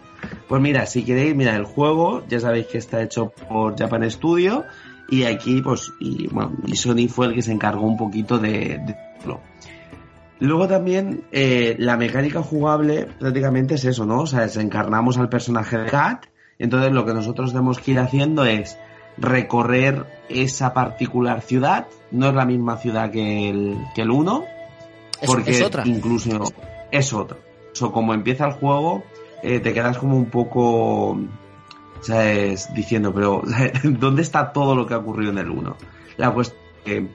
Pues 0.48 0.62
mira, 0.62 0.86
si 0.86 1.04
queréis, 1.04 1.36
mira, 1.36 1.56
el 1.56 1.66
juego, 1.66 2.24
ya 2.28 2.40
sabéis 2.40 2.68
que 2.68 2.78
está 2.78 3.02
hecho 3.02 3.34
por 3.50 3.78
Japan 3.78 4.10
Studio, 4.10 4.64
y 5.10 5.24
aquí, 5.24 5.62
pues, 5.62 5.92
y 6.00 6.28
bueno, 6.28 6.54
y 6.66 6.76
Sony 6.76 7.08
fue 7.10 7.28
el 7.28 7.34
que 7.34 7.42
se 7.42 7.52
encargó 7.52 7.86
un 7.86 7.98
poquito 7.98 8.38
de, 8.40 8.80
de. 8.86 8.96
Luego 10.40 10.68
también 10.68 11.24
eh, 11.32 11.76
la 11.80 11.98
mecánica 11.98 12.44
jugable 12.44 13.08
prácticamente 13.20 13.76
es 13.76 13.86
eso, 13.86 14.06
¿no? 14.06 14.22
O 14.22 14.28
sea, 14.28 14.46
es 14.46 14.56
encarnamos 14.58 15.18
al 15.18 15.30
personaje 15.30 15.78
de 15.80 15.90
Kat, 15.90 16.26
entonces 16.60 16.92
lo 16.92 17.06
que 17.06 17.14
nosotros 17.14 17.52
tenemos 17.52 17.80
que 17.80 17.92
ir 17.92 18.00
haciendo 18.00 18.46
es 18.46 18.78
recorrer 19.18 20.06
esa 20.30 20.74
particular 20.74 21.42
ciudad, 21.42 21.88
no 22.12 22.28
es 22.30 22.36
la 22.36 22.46
misma 22.46 22.78
ciudad 22.78 23.10
que 23.10 23.50
el, 23.50 23.78
que 23.96 24.04
el 24.04 24.12
1, 24.12 24.44
Es- 25.22 25.28
porque 25.28 25.52
es 25.52 25.62
otra. 25.64 25.84
incluso 25.88 26.30
es 26.92 27.14
otra. 27.14 27.38
O 27.82 27.92
como 27.92 28.14
empieza 28.14 28.46
el 28.46 28.54
juego, 28.54 29.04
eh, 29.44 29.60
te 29.60 29.74
quedas 29.74 29.98
como 29.98 30.18
un 30.18 30.30
poco, 30.30 31.20
¿sabes? 32.02 32.74
Diciendo, 32.74 33.14
pero 33.14 33.42
¿dónde 33.84 34.22
está 34.22 34.52
todo 34.52 34.76
lo 34.76 34.86
que 34.86 34.94
ha 34.94 34.98
ocurrido 34.98 35.32
en 35.32 35.38
el 35.38 35.50
1? 35.50 35.76
La 36.18 36.32
cuestión 36.32 37.10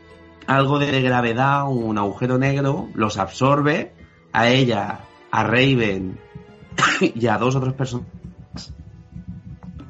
algo 0.47 0.79
de 0.79 1.03
gravedad, 1.03 1.69
un 1.69 1.99
agujero 1.99 2.39
negro, 2.39 2.89
los 2.95 3.19
absorbe 3.19 3.93
a 4.33 4.49
ella, 4.49 5.01
a 5.31 5.45
Raven 5.45 6.19
y 7.01 7.27
a 7.27 7.39
dos 7.39 7.57
otras 7.57 7.75
personas. 7.75 8.07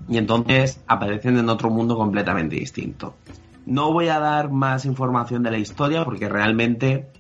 Y 0.09 0.19
entonces 0.19 0.81
aparecen 0.87 1.39
en 1.39 1.49
otro 1.49 1.71
mundo 1.71 1.97
completamente 1.97 2.57
distinto. 2.57 3.15
No 3.65 3.93
voy 3.93 4.09
a 4.09 4.19
dar 4.19 4.51
más 4.51 4.85
información 4.85 5.43
de 5.43 5.53
la 5.53 5.59
historia 5.59 6.05
porque 6.05 6.29
realmente 6.29 7.11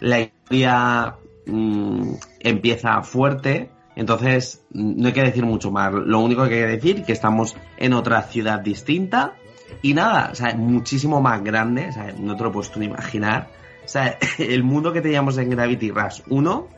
la 0.00 0.20
historia 0.20 1.16
mm, 1.46 2.14
empieza 2.40 3.02
fuerte, 3.02 3.70
entonces 3.96 4.64
no 4.72 5.06
hay 5.08 5.12
que 5.12 5.22
decir 5.22 5.44
mucho 5.44 5.70
más. 5.70 5.92
Lo 5.92 6.20
único 6.20 6.46
que 6.48 6.54
hay 6.54 6.60
que 6.60 6.66
decir 6.76 6.98
es 7.00 7.06
que 7.06 7.12
estamos 7.12 7.56
en 7.76 7.92
otra 7.92 8.22
ciudad 8.22 8.60
distinta 8.60 9.34
y 9.82 9.94
nada, 9.94 10.30
o 10.32 10.34
sea, 10.34 10.54
muchísimo 10.54 11.20
más 11.20 11.42
grande, 11.42 11.88
o 11.88 11.92
sea, 11.92 12.12
no 12.18 12.36
te 12.36 12.42
lo 12.44 12.52
puedes 12.52 12.70
tú 12.70 12.80
ni 12.80 12.86
imaginar. 12.86 13.48
O 13.84 13.88
sea, 13.88 14.18
el 14.38 14.62
mundo 14.64 14.92
que 14.92 15.00
teníamos 15.00 15.38
en 15.38 15.50
Gravity 15.50 15.90
Rush 15.90 16.20
1 16.28 16.68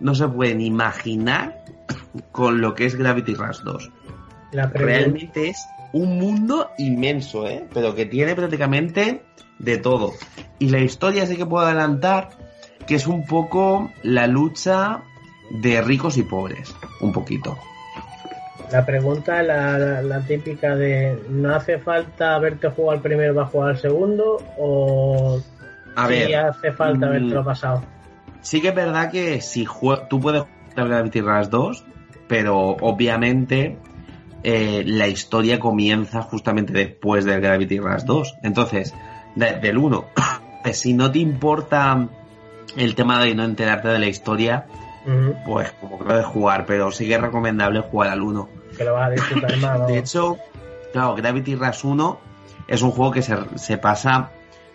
no 0.00 0.14
se 0.14 0.28
puede 0.28 0.54
ni 0.54 0.66
imaginar 0.66 1.64
con 2.32 2.60
lo 2.60 2.74
que 2.74 2.86
es 2.86 2.94
Gravity 2.96 3.34
Rush 3.34 3.60
2. 3.62 3.90
La 4.52 4.70
pregunta- 4.70 4.78
Realmente 4.78 5.48
es 5.50 5.58
un 5.92 6.18
mundo 6.18 6.70
inmenso, 6.78 7.46
¿eh? 7.46 7.66
Pero 7.72 7.94
que 7.94 8.06
tiene 8.06 8.34
prácticamente 8.34 9.22
de 9.58 9.78
todo. 9.78 10.12
Y 10.58 10.68
la 10.70 10.78
historia 10.80 11.26
sí 11.26 11.36
que 11.36 11.46
puedo 11.46 11.64
adelantar 11.66 12.30
que 12.86 12.94
es 12.94 13.06
un 13.06 13.24
poco 13.26 13.90
la 14.02 14.26
lucha 14.26 15.02
de 15.50 15.80
ricos 15.80 16.16
y 16.18 16.22
pobres. 16.22 16.74
Un 17.00 17.12
poquito. 17.12 17.58
La 18.70 18.84
pregunta, 18.84 19.42
la, 19.42 19.78
la, 19.78 20.02
la 20.02 20.20
típica 20.20 20.76
de 20.76 21.18
¿no 21.30 21.54
hace 21.54 21.78
falta 21.78 22.34
haberte 22.34 22.68
jugado 22.68 22.96
al 22.96 23.00
primero 23.02 23.34
para 23.34 23.46
jugar 23.46 23.70
al 23.70 23.78
segundo? 23.78 24.36
¿O 24.58 25.40
A 25.96 26.06
sí 26.06 26.12
ver, 26.12 26.36
hace 26.36 26.72
falta 26.72 27.06
mm, 27.06 27.08
haberte 27.08 27.34
lo 27.34 27.44
pasado? 27.44 27.82
Sí 28.42 28.60
que 28.60 28.68
es 28.68 28.74
verdad 28.74 29.10
que 29.10 29.40
si 29.40 29.66
tú 30.10 30.20
puedes 30.20 30.42
jugar 30.74 30.88
Gravity 30.88 31.20
Rush 31.22 31.46
2, 31.48 31.84
pero 32.28 32.58
obviamente 32.80 33.78
eh, 34.42 34.82
la 34.86 35.08
historia 35.08 35.58
comienza 35.58 36.22
justamente 36.22 36.72
después 36.74 37.24
del 37.24 37.40
Gravity 37.40 37.78
Rush 37.78 38.02
2. 38.04 38.36
Entonces, 38.42 38.94
de- 39.34 39.58
del 39.60 39.78
1, 39.78 40.04
si 40.72 40.92
no 40.92 41.10
te 41.10 41.20
importa 41.20 42.06
el 42.76 42.94
tema 42.94 43.24
de 43.24 43.34
no 43.34 43.44
enterarte 43.44 43.88
de 43.88 43.98
la 43.98 44.06
historia, 44.08 44.66
Pues 45.46 45.72
como 45.80 45.98
que 45.98 46.04
lo 46.04 46.16
de 46.16 46.22
jugar, 46.22 46.66
pero 46.66 46.90
sí 46.90 47.06
que 47.06 47.14
es 47.14 47.20
recomendable 47.20 47.80
jugar 47.80 48.10
al 48.10 48.22
1. 48.22 48.48
Que 48.76 48.84
lo 48.84 48.94
vas 48.94 49.08
a 49.08 49.10
disfrutar 49.10 49.56
más. 49.60 49.86
De 49.86 49.98
hecho, 49.98 50.38
claro, 50.92 51.14
Gravity 51.14 51.54
Rush 51.54 51.84
1 51.84 52.20
es 52.68 52.82
un 52.82 52.90
juego 52.90 53.12
que 53.12 53.22
se, 53.22 53.36
se 53.56 53.78
pasa 53.78 54.30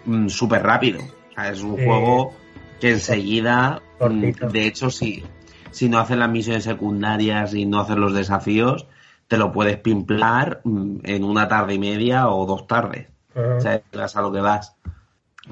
mm, 0.05 0.27
súper 0.27 0.63
rápido. 0.63 1.01
O 1.01 1.33
sea, 1.33 1.49
es 1.49 1.61
un 1.61 1.75
juego 1.75 2.33
que 2.79 2.91
enseguida, 2.91 3.81
mm, 3.95 3.99
Cortito. 3.99 4.49
de 4.49 4.65
hecho, 4.65 4.89
si, 4.89 5.23
si 5.71 5.89
no 5.89 5.99
haces 5.99 6.17
las 6.17 6.29
misiones 6.29 6.63
secundarias 6.63 7.53
y 7.53 7.65
no 7.65 7.79
haces 7.79 7.97
los 7.97 8.13
desafíos, 8.13 8.87
te 9.27 9.37
lo 9.37 9.51
puedes 9.51 9.77
pimplar 9.77 10.61
mm, 10.63 10.99
en 11.03 11.23
una 11.23 11.47
tarde 11.47 11.75
y 11.75 11.79
media 11.79 12.29
o 12.29 12.45
dos 12.45 12.67
tardes. 12.67 13.07
Ujú. 13.35 13.57
O 13.57 13.61
sea, 13.61 13.81
vas 13.93 14.15
a 14.15 14.21
lo 14.21 14.31
que 14.31 14.41
vas. 14.41 14.75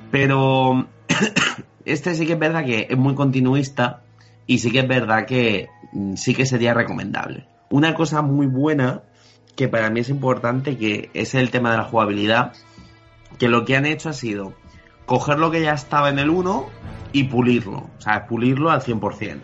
Pero 0.10 0.88
este 1.86 2.16
sí 2.16 2.26
que 2.26 2.34
es 2.34 2.40
verdad 2.40 2.66
que 2.66 2.88
es 2.90 2.98
muy 2.98 3.16
continuista 3.16 4.02
y 4.48 4.60
sí 4.60 4.72
que 4.72 4.80
es 4.80 4.88
verdad 4.88 5.26
que 5.26 5.70
mm, 5.94 6.16
sí 6.16 6.34
que 6.34 6.46
sería 6.46 6.74
recomendable. 6.74 7.48
Una 7.70 7.94
cosa 7.94 8.22
muy 8.22 8.48
buena 8.48 9.04
que 9.56 9.68
para 9.68 9.90
mí 9.90 10.00
es 10.00 10.10
importante 10.10 10.78
que 10.78 11.10
es 11.14 11.36
el 11.36 11.52
tema 11.52 11.72
de 11.72 11.78
la 11.78 11.84
jugabilidad, 11.84 12.54
que 13.38 13.48
lo 13.48 13.66
que 13.66 13.76
han 13.76 13.86
hecho 13.86 14.10
ha 14.10 14.14
sido 14.14 14.54
coger 15.06 15.40
lo 15.40 15.52
que 15.52 15.62
ya 15.62 15.74
estaba 15.74 16.10
en 16.10 16.20
el 16.20 16.30
1 16.30 16.70
y 17.14 17.24
pulirlo, 17.26 17.90
o 17.98 18.02
sea, 18.02 18.28
pulirlo 18.28 18.72
al 18.72 18.82
100%. 18.82 19.40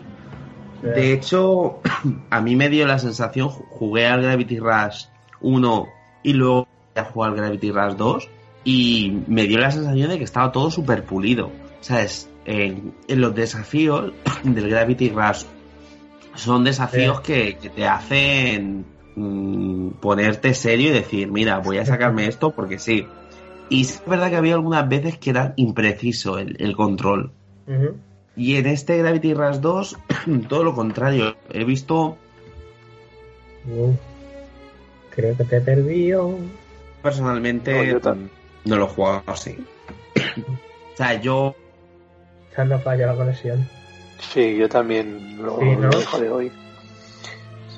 De 0.82 1.12
hecho, 1.12 1.80
a 2.30 2.40
mí 2.40 2.56
me 2.56 2.68
dio 2.68 2.86
la 2.86 2.98
sensación, 2.98 3.48
jugué 3.48 4.06
al 4.06 4.22
Gravity 4.22 4.58
Rush 4.58 5.06
1 5.40 5.88
y 6.22 6.32
luego 6.32 6.68
a 6.94 7.04
jugar 7.04 7.30
al 7.30 7.36
Gravity 7.36 7.70
Rush 7.70 7.94
2 7.94 8.30
y 8.64 9.22
me 9.26 9.46
dio 9.46 9.58
la 9.58 9.70
sensación 9.70 10.10
de 10.10 10.18
que 10.18 10.24
estaba 10.24 10.52
todo 10.52 10.70
súper 10.70 11.04
pulido. 11.04 11.50
¿Sabes? 11.80 12.28
En, 12.50 12.94
en 13.08 13.20
los 13.20 13.34
desafíos 13.34 14.12
del 14.42 14.70
Gravity 14.70 15.10
Rush 15.10 15.42
son 16.34 16.64
desafíos 16.64 17.20
que, 17.20 17.56
que 17.58 17.68
te 17.68 17.86
hacen 17.86 18.86
mm, 19.16 19.88
ponerte 20.00 20.54
serio 20.54 20.88
y 20.88 20.94
decir, 20.94 21.30
mira, 21.30 21.58
voy 21.58 21.76
a 21.76 21.84
sacarme 21.84 22.26
esto 22.26 22.50
porque 22.52 22.78
sí. 22.78 23.06
Y 23.68 23.84
sí 23.84 23.94
es 23.96 24.02
verdad 24.06 24.30
que 24.30 24.36
había 24.36 24.54
algunas 24.54 24.88
veces 24.88 25.18
que 25.18 25.28
era 25.30 25.52
impreciso 25.56 26.38
el, 26.38 26.56
el 26.58 26.74
control. 26.74 27.32
Y 28.34 28.56
en 28.56 28.66
este 28.66 28.96
Gravity 28.96 29.34
Rush 29.34 29.56
2, 29.56 29.98
todo 30.48 30.64
lo 30.64 30.74
contrario. 30.74 31.36
He 31.50 31.64
visto 31.64 32.16
Uh, 33.66 33.92
creo 35.10 35.36
que 35.36 35.44
te 35.44 35.56
he 35.58 35.60
perdido. 35.60 36.38
personalmente, 37.02 37.92
No, 37.92 38.00
también. 38.00 38.30
no 38.64 38.76
lo 38.76 38.86
he 38.86 38.88
jugado 38.88 39.22
así. 39.26 39.58
o 40.94 40.96
sea, 40.96 41.20
yo 41.20 41.54
Echando 42.58 42.80
falla 42.80 43.06
la 43.06 43.14
conexión. 43.14 43.68
Sí, 44.18 44.56
yo 44.56 44.68
también 44.68 45.40
lo, 45.40 45.60
Sí, 45.60 45.76
¿no? 45.76 45.82
lo 45.82 45.96
dejo 45.96 46.18
de 46.18 46.28
hoy. 46.28 46.52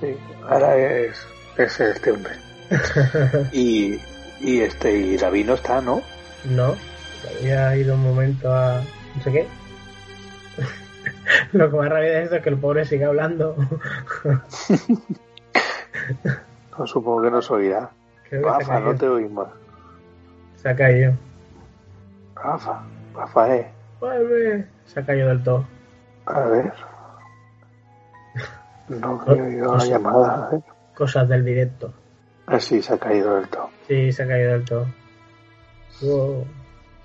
Sí, 0.01 0.17
ahora 0.49 0.75
es, 0.75 1.23
es 1.59 1.81
este 1.81 2.13
hombre. 2.13 2.33
y, 3.53 4.01
y 4.41 4.61
este, 4.63 4.91
y 4.97 5.19
David 5.19 5.45
no 5.49 5.53
está, 5.53 5.83
¿no? 5.83 6.01
No, 6.47 6.75
había 7.29 7.77
ido 7.77 7.93
un 7.93 8.05
momento 8.05 8.51
a 8.51 8.81
no 9.17 9.23
sé 9.23 9.31
qué. 9.31 9.49
Lo 11.53 11.71
que 11.71 11.77
más 11.77 11.91
rabia 11.91 12.23
es 12.23 12.31
que 12.31 12.49
el 12.49 12.57
pobre 12.57 12.87
sigue 12.87 13.05
hablando. 13.05 13.55
No, 16.79 16.87
supongo 16.87 17.21
que 17.21 17.31
nos 17.31 17.51
oirá. 17.51 17.91
Rafa, 18.31 18.81
no 18.81 18.95
te 18.95 19.07
oímos. 19.07 19.49
Se 20.57 20.71
ha 20.71 20.75
caído. 20.75 21.13
Rafa, 22.35 22.83
Rafael, 23.15 23.67
Vuelve. 24.01 24.67
Se 24.87 25.01
ha 25.01 25.05
caído 25.05 25.29
del 25.29 25.43
todo. 25.43 25.67
a 26.27 26.41
ver. 26.41 26.73
No 28.89 29.23
oído 29.27 29.77
la 29.77 29.85
llamada. 29.85 30.51
Cosas 30.95 31.29
del 31.29 31.45
directo. 31.45 31.93
Ah, 32.47 32.59
sí, 32.59 32.83
se 32.83 32.95
ha 32.95 32.99
caído 32.99 33.37
del 33.37 33.49
todo. 33.49 33.71
Sí, 33.87 34.11
se 34.11 34.23
ha 34.23 34.27
caído 34.27 34.53
del 34.53 34.65
todo. 34.65 34.87
Wow. 36.03 36.47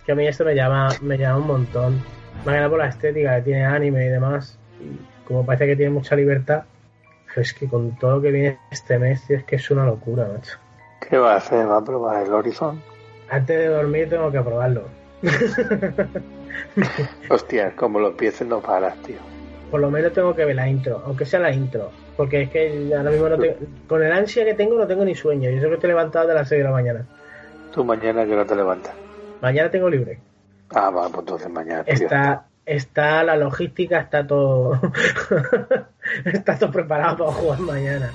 Que 0.06 0.12
a 0.14 0.16
mí 0.16 0.28
esto 0.28 0.44
me 0.46 0.56
llama, 0.56 0.90
me 1.02 1.18
llama 1.18 1.38
un 1.38 1.48
montón. 1.48 2.02
Más 2.38 2.46
que 2.46 2.52
nada 2.52 2.70
por 2.70 2.80
la 2.80 2.88
estética 2.88 3.36
que 3.36 3.42
tiene 3.44 3.66
anime 3.66 4.06
y 4.06 4.10
demás. 4.10 4.58
Y 4.80 5.00
como 5.28 5.46
parece 5.46 5.68
que 5.68 5.76
tiene 5.76 5.92
mucha 5.92 6.16
libertad. 6.16 6.64
Es 7.36 7.54
que 7.54 7.68
con 7.68 7.98
todo 7.98 8.16
lo 8.16 8.22
que 8.22 8.32
viene 8.32 8.60
este 8.72 8.98
mes, 8.98 9.30
es 9.30 9.44
que 9.44 9.58
es 9.58 9.70
una 9.70 9.86
locura, 9.86 10.26
macho. 10.32 10.58
¿Qué 11.08 11.18
va 11.18 11.34
a 11.34 11.38
hacer? 11.38 11.70
¿Va 11.70 11.78
a 11.78 11.84
probar 11.84 12.24
el 12.26 12.34
Horizon? 12.34 12.82
Antes 13.30 13.60
de 13.60 13.68
dormir 13.68 14.10
tengo 14.10 14.32
que 14.32 14.42
probarlo. 14.42 14.84
Hostia, 17.30 17.76
como 17.76 18.00
lo 18.00 18.10
empieces 18.10 18.48
no 18.48 18.60
paras, 18.62 18.96
tío. 19.04 19.18
Por 19.72 19.80
lo 19.82 19.90
menos 19.92 20.14
tengo 20.14 20.36
que 20.36 20.46
ver 20.46 20.56
la 20.56 20.68
intro, 20.70 21.02
aunque 21.06 21.26
sea 21.26 21.40
la 21.40 21.52
intro. 21.52 21.92
Porque 22.16 22.44
es 22.44 22.50
que 22.50 22.94
ahora 22.96 23.10
mismo 23.12 23.28
no 23.30 23.38
tengo, 23.38 23.56
con 23.88 24.02
el 24.04 24.12
ansia 24.12 24.46
que 24.46 24.54
tengo 24.54 24.78
no 24.78 24.88
tengo 24.88 25.04
ni 25.04 25.16
sueño. 25.16 25.50
Yo 25.50 25.60
sé 25.62 25.68
que 25.68 25.74
estoy 25.74 25.90
levantado 25.90 26.28
de 26.28 26.34
las 26.34 26.48
6 26.48 26.60
de 26.60 26.64
la 26.66 26.72
mañana. 26.72 27.06
Tú 27.74 27.84
mañana 27.84 28.26
que 28.26 28.36
no 28.36 28.46
te 28.46 28.56
levantas. 28.56 28.94
Mañana 29.42 29.70
tengo 29.70 29.90
libre. 29.90 30.20
Ah, 30.74 30.90
va, 30.92 31.10
pues 31.10 31.20
entonces 31.20 31.50
mañana. 31.50 31.84
tío. 31.84 31.94
Está, 31.94 32.46
está 32.66 33.24
la 33.24 33.36
logística, 33.36 34.00
está 34.00 34.26
todo. 34.26 34.80
está 36.26 36.58
todo 36.58 36.72
preparado 36.72 37.18
para 37.18 37.32
jugar 37.32 37.60
mañana. 37.60 38.12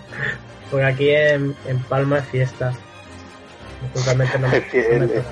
Porque 0.71 0.85
aquí 0.87 1.11
en, 1.11 1.55
en 1.67 1.79
Palma 1.81 2.19
es 2.19 2.25
fiesta. 2.27 2.73
Totalmente 3.95 4.39
no 4.39 4.49
me- 4.49 4.57
El, 4.57 5.03
el, 5.03 5.23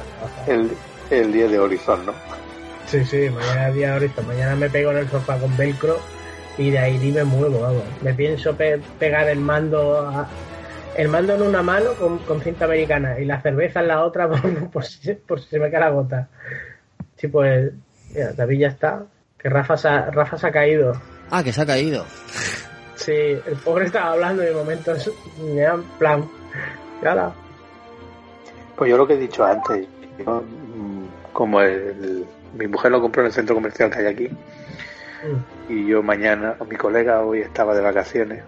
el- 0.46 0.70
el 1.10 1.32
día 1.32 1.48
de 1.48 1.58
Horizon, 1.58 2.04
¿no? 2.04 2.12
Sí, 2.90 3.04
sí, 3.04 3.28
mañana 3.30 3.68
es 3.68 3.74
día 3.74 3.92
ahorita. 3.94 4.22
Mañana 4.22 4.56
me 4.56 4.70
pego 4.70 4.90
en 4.92 4.98
el 4.98 5.08
sofá 5.08 5.38
con 5.38 5.54
velcro 5.56 5.98
y 6.56 6.70
de 6.70 6.78
ahí 6.78 6.98
ni 6.98 7.12
me 7.12 7.24
muevo, 7.24 7.60
vamos. 7.60 7.82
Me 8.02 8.14
pienso 8.14 8.56
pe- 8.56 8.80
pegar 8.98 9.28
el 9.28 9.40
mando 9.40 9.98
a- 10.08 10.26
el 10.96 11.08
mando 11.08 11.34
en 11.34 11.42
una 11.42 11.62
mano 11.62 11.92
con, 11.94 12.18
con 12.18 12.40
cinta 12.40 12.64
americana 12.64 13.20
y 13.20 13.24
la 13.24 13.40
cerveza 13.40 13.80
en 13.80 13.88
la 13.88 14.02
otra 14.04 14.28
por, 14.30 14.70
por 14.70 14.84
si, 14.84 15.12
por 15.14 15.40
si 15.40 15.48
se 15.48 15.58
me 15.58 15.70
cae 15.70 15.80
la 15.80 15.90
gota. 15.90 16.28
Sí, 17.16 17.28
pues, 17.28 17.72
mira, 18.14 18.32
David 18.32 18.58
ya 18.60 18.68
está. 18.68 19.02
Que 19.38 19.48
Rafa 19.48 19.76
se 19.76 19.88
ha, 19.88 20.10
Rafa 20.10 20.36
se 20.38 20.46
ha 20.46 20.50
caído. 20.52 20.92
Ah, 21.30 21.44
que 21.44 21.52
se 21.52 21.60
ha 21.62 21.66
caído. 21.66 22.04
Sí, 22.96 23.12
el 23.12 23.56
pobre 23.64 23.84
estaba 23.86 24.12
hablando 24.12 24.42
y 24.42 24.46
de 24.46 24.54
momento 24.54 24.92
me 25.54 25.60
da 25.60 25.74
en 25.74 25.82
plan. 25.98 26.28
Yala. 27.02 27.32
Pues 28.76 28.90
yo 28.90 28.96
lo 28.96 29.06
que 29.06 29.14
he 29.14 29.18
dicho 29.18 29.44
antes, 29.44 29.86
yo, 30.24 30.40
mm, 30.42 31.04
como 31.32 31.60
el- 31.60 32.24
mi 32.54 32.66
mujer 32.66 32.90
lo 32.90 33.00
compró 33.00 33.22
en 33.22 33.26
el 33.26 33.32
centro 33.32 33.54
comercial 33.54 33.90
que 33.90 33.98
hay 33.98 34.06
aquí, 34.06 34.28
y 35.68 35.86
yo 35.86 36.02
mañana, 36.02 36.54
o 36.58 36.64
mi 36.64 36.76
colega 36.76 37.20
hoy 37.22 37.40
estaba 37.40 37.74
de 37.74 37.80
vacaciones, 37.80 38.42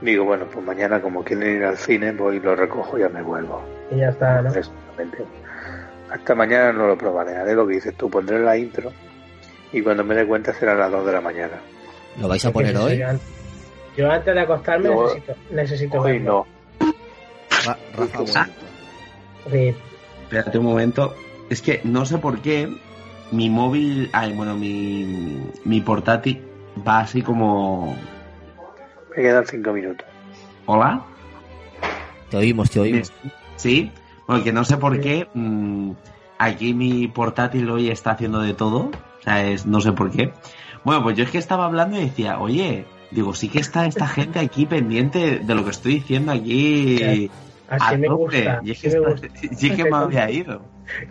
digo, 0.00 0.24
bueno, 0.24 0.46
pues 0.52 0.64
mañana 0.64 1.00
como 1.00 1.24
quieren 1.24 1.56
ir 1.56 1.64
al 1.64 1.76
cine, 1.76 2.12
voy 2.12 2.36
y 2.36 2.40
lo 2.40 2.54
recojo 2.54 2.98
y 2.98 3.02
ya 3.02 3.08
me 3.08 3.22
vuelvo. 3.22 3.62
Y 3.90 3.96
ya 3.96 4.10
está, 4.10 4.42
¿no? 4.42 4.48
Exactamente. 4.54 5.18
Hasta 6.10 6.34
mañana 6.34 6.72
no 6.72 6.86
lo 6.86 6.96
probaré, 6.96 7.36
haré 7.36 7.54
lo 7.54 7.66
que 7.66 7.74
dices 7.74 7.94
tú, 7.94 8.08
pondré 8.10 8.38
la 8.38 8.56
intro 8.56 8.92
y 9.72 9.82
cuando 9.82 10.04
me 10.04 10.14
dé 10.14 10.26
cuenta 10.26 10.52
será 10.54 10.74
las 10.74 10.90
2 10.90 11.04
de 11.06 11.12
la 11.12 11.20
mañana. 11.20 11.54
¿Lo 12.20 12.28
vais 12.28 12.44
a 12.44 12.50
poner 12.52 12.76
hoy? 12.76 12.98
Yo, 12.98 13.08
an- 13.08 13.20
yo 13.96 14.10
antes 14.10 14.34
de 14.34 14.40
acostarme 14.40 14.84
Yo- 14.86 15.02
necesito, 15.04 15.34
necesito 15.50 16.00
Hoy 16.00 16.12
verlo. 16.12 16.46
no. 16.80 16.94
Ra- 17.66 17.78
Rafa, 17.96 18.22
Ah, 18.40 18.48
Sí. 19.50 19.74
Espérate 20.24 20.58
un 20.58 20.64
momento. 20.64 21.14
Es 21.48 21.62
que 21.62 21.80
no 21.84 22.04
sé 22.04 22.18
por 22.18 22.40
qué 22.40 22.68
mi 23.30 23.50
móvil, 23.50 24.10
ay, 24.12 24.32
bueno, 24.32 24.54
mi, 24.56 25.42
mi 25.64 25.80
portátil 25.80 26.42
va 26.86 27.00
así 27.00 27.22
como... 27.22 27.96
Me 29.16 29.22
quedan 29.22 29.46
5 29.46 29.72
minutos. 29.72 30.06
¿Hola? 30.66 31.02
Te 32.30 32.36
oímos, 32.36 32.70
te 32.70 32.80
oímos. 32.80 33.12
Sí, 33.56 33.90
porque 34.26 34.52
no 34.52 34.64
sé 34.64 34.76
por 34.76 35.00
qué 35.00 35.26
mm, 35.34 35.92
aquí 36.38 36.74
mi 36.74 37.08
portátil 37.08 37.68
hoy 37.70 37.90
está 37.90 38.12
haciendo 38.12 38.40
de 38.40 38.54
todo. 38.54 38.90
O 39.18 39.22
sea, 39.22 39.46
es, 39.46 39.66
no 39.66 39.80
sé 39.80 39.92
por 39.92 40.10
qué. 40.10 40.32
Bueno, 40.84 41.02
pues 41.02 41.16
yo 41.16 41.24
es 41.24 41.30
que 41.30 41.38
estaba 41.38 41.66
hablando 41.66 41.96
y 41.96 42.04
decía, 42.04 42.38
oye, 42.38 42.86
digo, 43.10 43.34
sí 43.34 43.48
que 43.48 43.58
está 43.58 43.86
esta 43.86 44.06
gente 44.06 44.38
aquí 44.38 44.66
pendiente 44.66 45.40
de 45.40 45.54
lo 45.54 45.64
que 45.64 45.70
estoy 45.70 45.94
diciendo 45.94 46.32
aquí. 46.32 47.30
Así 47.68 47.96
me 47.98 48.06
tope. 48.08 48.22
gusta, 48.22 48.60
Y 48.64 48.70
es 48.72 48.80
que, 48.80 48.88
me 48.90 48.98
gusta. 49.10 49.26
y 49.42 49.66
es 49.70 49.76
que 49.76 49.84
me 49.84 49.96
había 49.96 50.30
ido. 50.30 50.62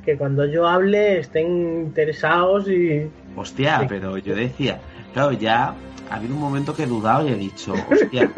Que 0.04 0.18
cuando 0.18 0.46
yo 0.46 0.68
hable 0.68 1.20
estén 1.20 1.48
interesados 1.48 2.68
y. 2.68 3.10
Hostia, 3.36 3.86
pero 3.88 4.18
yo 4.18 4.36
decía, 4.36 4.80
claro, 5.14 5.34
ya 5.34 5.76
ha 6.10 6.16
habido 6.16 6.34
un 6.34 6.42
momento 6.42 6.74
que 6.76 6.84
he 6.84 6.88
dudado 6.88 7.28
y 7.28 7.32
he 7.32 7.36
dicho, 7.36 7.74
hostia, 7.92 8.32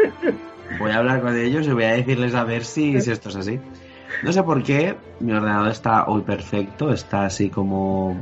voy 0.79 0.91
a 0.91 0.97
hablar 0.97 1.21
con 1.21 1.35
ellos 1.37 1.65
y 1.67 1.71
voy 1.71 1.85
a 1.85 1.93
decirles 1.93 2.35
a 2.35 2.43
ver 2.43 2.65
si, 2.65 2.99
si 2.99 3.11
esto 3.11 3.29
es 3.29 3.37
así. 3.37 3.59
No 4.23 4.33
sé 4.33 4.43
por 4.43 4.61
qué, 4.63 4.95
mi 5.21 5.31
ordenador 5.31 5.69
está 5.69 6.05
hoy 6.07 6.21
perfecto, 6.21 6.91
está 6.91 7.25
así 7.25 7.49
como 7.49 8.17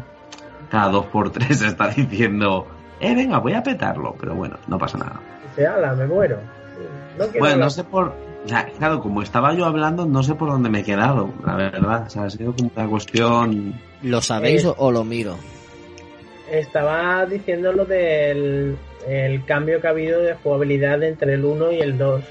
cada 0.69 0.89
dos 0.89 1.05
por 1.07 1.31
tres 1.31 1.61
está 1.63 1.87
diciendo, 1.87 2.67
eh, 2.99 3.15
venga, 3.15 3.39
voy 3.39 3.53
a 3.53 3.63
petarlo, 3.63 4.15
pero 4.19 4.35
bueno, 4.35 4.57
no 4.67 4.77
pasa 4.77 4.99
nada. 4.99 5.19
Dice, 5.49 5.65
ala, 5.65 5.95
me 5.95 6.05
muero. 6.05 6.37
No 7.17 7.25
Bueno, 7.29 7.45
hablar. 7.45 7.57
no 7.57 7.69
sé 7.71 7.83
por, 7.83 8.13
o 8.47 8.49
sea, 8.49 8.65
claro, 8.77 9.01
como 9.01 9.21
estaba 9.21 9.53
yo 9.53 9.65
hablando, 9.65 10.05
no 10.05 10.23
sé 10.23 10.33
por 10.35 10.49
dónde 10.49 10.69
me 10.69 10.79
he 10.79 10.83
quedado, 10.83 11.29
la 11.45 11.55
verdad, 11.55 12.05
o 12.07 12.09
sea, 12.09 12.23
ha 12.23 12.29
sido 12.29 12.53
como 12.55 12.71
una 12.75 12.87
cuestión... 12.87 13.73
¿Lo 14.01 14.21
sabéis 14.21 14.63
Eh, 14.63 14.73
o, 14.77 14.91
lo 14.91 15.03
miro? 15.03 15.35
Estaba 16.51 17.25
diciendo 17.25 17.73
lo 17.73 17.85
del 17.85 18.77
el 19.07 19.45
cambio 19.45 19.79
que 19.81 19.87
ha 19.87 19.91
habido 19.91 20.21
de 20.21 20.33
jugabilidad 20.35 21.01
entre 21.03 21.33
el 21.33 21.43
1 21.45 21.71
y 21.73 21.79
el 21.79 21.97
2. 21.97 22.21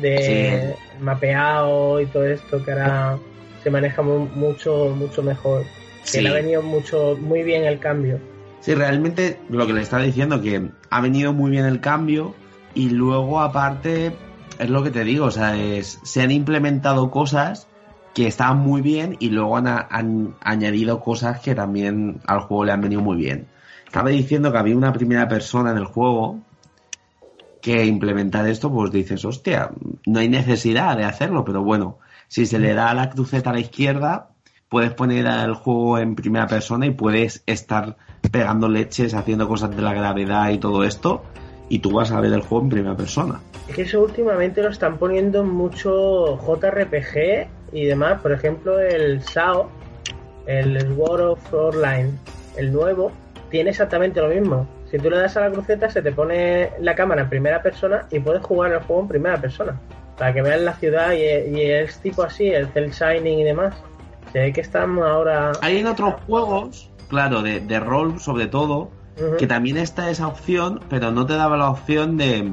De 0.00 0.74
mapeado 1.00 2.00
y 2.00 2.06
todo 2.06 2.24
esto 2.26 2.64
que 2.64 2.72
ahora 2.72 3.16
se 3.62 3.70
maneja 3.70 4.02
mu- 4.02 4.26
mucho, 4.34 4.92
mucho 4.96 5.22
mejor. 5.22 5.62
Que 6.02 6.08
Sí. 6.10 6.20
le 6.20 6.28
ha 6.28 6.32
venido 6.34 6.62
mucho, 6.62 7.16
muy 7.20 7.42
bien 7.44 7.64
el 7.64 7.78
cambio. 7.78 8.18
Sí, 8.60 8.74
realmente 8.74 9.38
lo 9.48 9.66
que 9.66 9.72
le 9.72 9.82
estaba 9.82 10.02
diciendo, 10.02 10.40
que 10.42 10.68
ha 10.90 11.00
venido 11.00 11.32
muy 11.32 11.50
bien 11.50 11.64
el 11.66 11.80
cambio 11.80 12.34
y 12.74 12.90
luego 12.90 13.40
aparte, 13.40 14.10
es 14.58 14.70
lo 14.70 14.82
que 14.82 14.90
te 14.90 15.04
digo, 15.04 15.26
o 15.26 15.30
sea, 15.30 15.56
es, 15.56 16.00
se 16.02 16.22
han 16.22 16.30
implementado 16.30 17.10
cosas 17.10 17.68
que 18.14 18.26
estaban 18.26 18.58
muy 18.58 18.80
bien 18.80 19.16
y 19.18 19.30
luego 19.30 19.56
han, 19.56 19.66
han 19.66 20.34
añadido 20.40 21.00
cosas 21.00 21.40
que 21.40 21.54
también 21.54 22.20
al 22.26 22.40
juego 22.40 22.64
le 22.64 22.72
han 22.72 22.80
venido 22.80 23.02
muy 23.02 23.16
bien. 23.16 23.48
Estaba 23.86 24.10
diciendo 24.10 24.52
que 24.52 24.58
había 24.58 24.76
una 24.76 24.92
primera 24.92 25.28
persona 25.28 25.72
en 25.72 25.78
el 25.78 25.84
juego 25.84 26.40
que 27.60 27.86
implementar 27.86 28.46
esto, 28.46 28.70
pues 28.70 28.90
dices, 28.90 29.24
hostia, 29.24 29.70
no 30.06 30.20
hay 30.20 30.28
necesidad 30.28 30.96
de 30.96 31.04
hacerlo, 31.04 31.44
pero 31.44 31.62
bueno, 31.62 31.98
si 32.28 32.46
se 32.46 32.58
le 32.58 32.74
da 32.74 32.92
la 32.94 33.10
cruceta 33.10 33.50
a 33.50 33.52
la 33.54 33.60
izquierda, 33.60 34.30
puedes 34.68 34.92
poner 34.92 35.26
el 35.26 35.54
juego 35.54 35.98
en 35.98 36.14
primera 36.14 36.46
persona 36.46 36.86
y 36.86 36.90
puedes 36.90 37.42
estar 37.46 37.96
pegando 38.30 38.68
leches, 38.68 39.14
haciendo 39.14 39.48
cosas 39.48 39.74
de 39.74 39.82
la 39.82 39.94
gravedad 39.94 40.50
y 40.50 40.58
todo 40.58 40.84
esto, 40.84 41.24
y 41.68 41.78
tú 41.78 41.92
vas 41.92 42.12
a 42.12 42.20
ver 42.20 42.32
el 42.32 42.42
juego 42.42 42.64
en 42.64 42.70
primera 42.70 42.96
persona. 42.96 43.40
Es 43.68 43.76
que 43.76 43.82
eso 43.82 44.02
últimamente 44.02 44.62
lo 44.62 44.68
están 44.68 44.98
poniendo 44.98 45.40
en 45.40 45.48
mucho 45.48 46.38
JRPG 46.38 47.48
y 47.72 47.84
demás. 47.86 48.20
Por 48.20 48.32
ejemplo, 48.32 48.78
el 48.78 49.22
SAO, 49.22 49.70
el 50.46 50.80
Sword 50.94 51.20
of 51.22 51.54
Online, 51.54 52.12
el 52.56 52.72
nuevo, 52.72 53.10
tiene 53.50 53.70
exactamente 53.70 54.20
lo 54.20 54.28
mismo. 54.28 54.66
Si 54.90 54.98
tú 54.98 55.10
le 55.10 55.18
das 55.18 55.36
a 55.36 55.40
la 55.40 55.50
cruceta, 55.50 55.88
se 55.90 56.02
te 56.02 56.12
pone 56.12 56.70
la 56.78 56.94
cámara 56.94 57.22
en 57.22 57.28
primera 57.28 57.62
persona 57.62 58.06
y 58.10 58.20
puedes 58.20 58.42
jugar 58.42 58.72
el 58.72 58.80
juego 58.80 59.02
en 59.02 59.08
primera 59.08 59.40
persona. 59.40 59.80
Para 60.18 60.32
que 60.32 60.42
veas 60.42 60.60
la 60.60 60.74
ciudad 60.74 61.12
y, 61.12 61.22
y 61.22 61.70
es 61.70 61.98
tipo 61.98 62.22
así, 62.22 62.48
el 62.48 62.68
cel 62.68 62.90
shining 62.90 63.40
y 63.40 63.44
demás. 63.44 63.74
Se 64.32 64.40
ve 64.40 64.52
que 64.52 64.60
están 64.60 64.98
ahora. 64.98 65.52
Hay 65.62 65.78
en 65.78 65.86
otros 65.86 66.14
juegos, 66.26 66.90
claro, 67.08 67.42
de, 67.42 67.60
de 67.60 67.80
rol 67.80 68.20
sobre 68.20 68.46
todo, 68.46 68.90
que 69.38 69.46
también 69.46 69.76
está 69.76 70.10
esa 70.10 70.26
opción, 70.26 70.80
pero 70.88 71.10
no 71.12 71.24
te 71.24 71.34
daba 71.34 71.56
la 71.56 71.70
opción 71.70 72.16
de, 72.16 72.52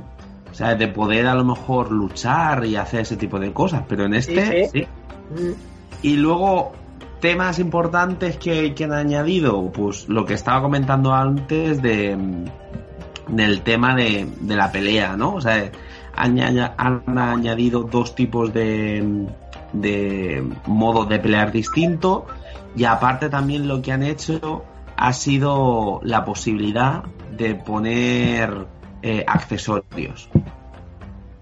o 0.51 0.53
sea, 0.53 0.75
de 0.75 0.87
poder 0.87 1.27
a 1.27 1.33
lo 1.33 1.43
mejor 1.45 1.91
luchar 1.91 2.65
y 2.65 2.75
hacer 2.75 3.01
ese 3.01 3.17
tipo 3.17 3.39
de 3.39 3.53
cosas, 3.53 3.83
pero 3.87 4.05
en 4.05 4.13
este 4.13 4.69
Sí. 4.69 4.81
Mm, 5.31 5.53
Y 6.03 6.15
luego, 6.17 6.73
temas 7.19 7.59
importantes 7.59 8.37
que, 8.37 8.73
que 8.73 8.83
han 8.83 8.93
añadido, 8.93 9.71
pues 9.71 10.09
lo 10.09 10.25
que 10.25 10.33
estaba 10.33 10.61
comentando 10.61 11.13
antes 11.13 11.81
de 11.81 12.15
mm, 12.15 12.45
del 13.35 13.61
tema 13.61 13.95
de, 13.95 14.27
de 14.41 14.55
la 14.55 14.71
pelea, 14.71 15.15
¿no? 15.15 15.35
O 15.35 15.41
sea, 15.41 15.71
han, 16.15 16.37
han 16.39 17.17
añadido 17.17 17.83
dos 17.83 18.13
tipos 18.13 18.51
de, 18.53 19.27
de 19.73 20.43
modos 20.65 21.07
de 21.07 21.19
pelear 21.19 21.51
distinto 21.51 22.25
y 22.75 22.83
aparte 22.83 23.29
también 23.29 23.67
lo 23.67 23.81
que 23.81 23.91
han 23.91 24.03
hecho 24.03 24.65
ha 24.97 25.13
sido 25.13 25.99
la 26.03 26.25
posibilidad 26.25 27.03
de 27.31 27.55
poner 27.55 28.67
eh, 29.01 29.23
accesorios. 29.27 30.29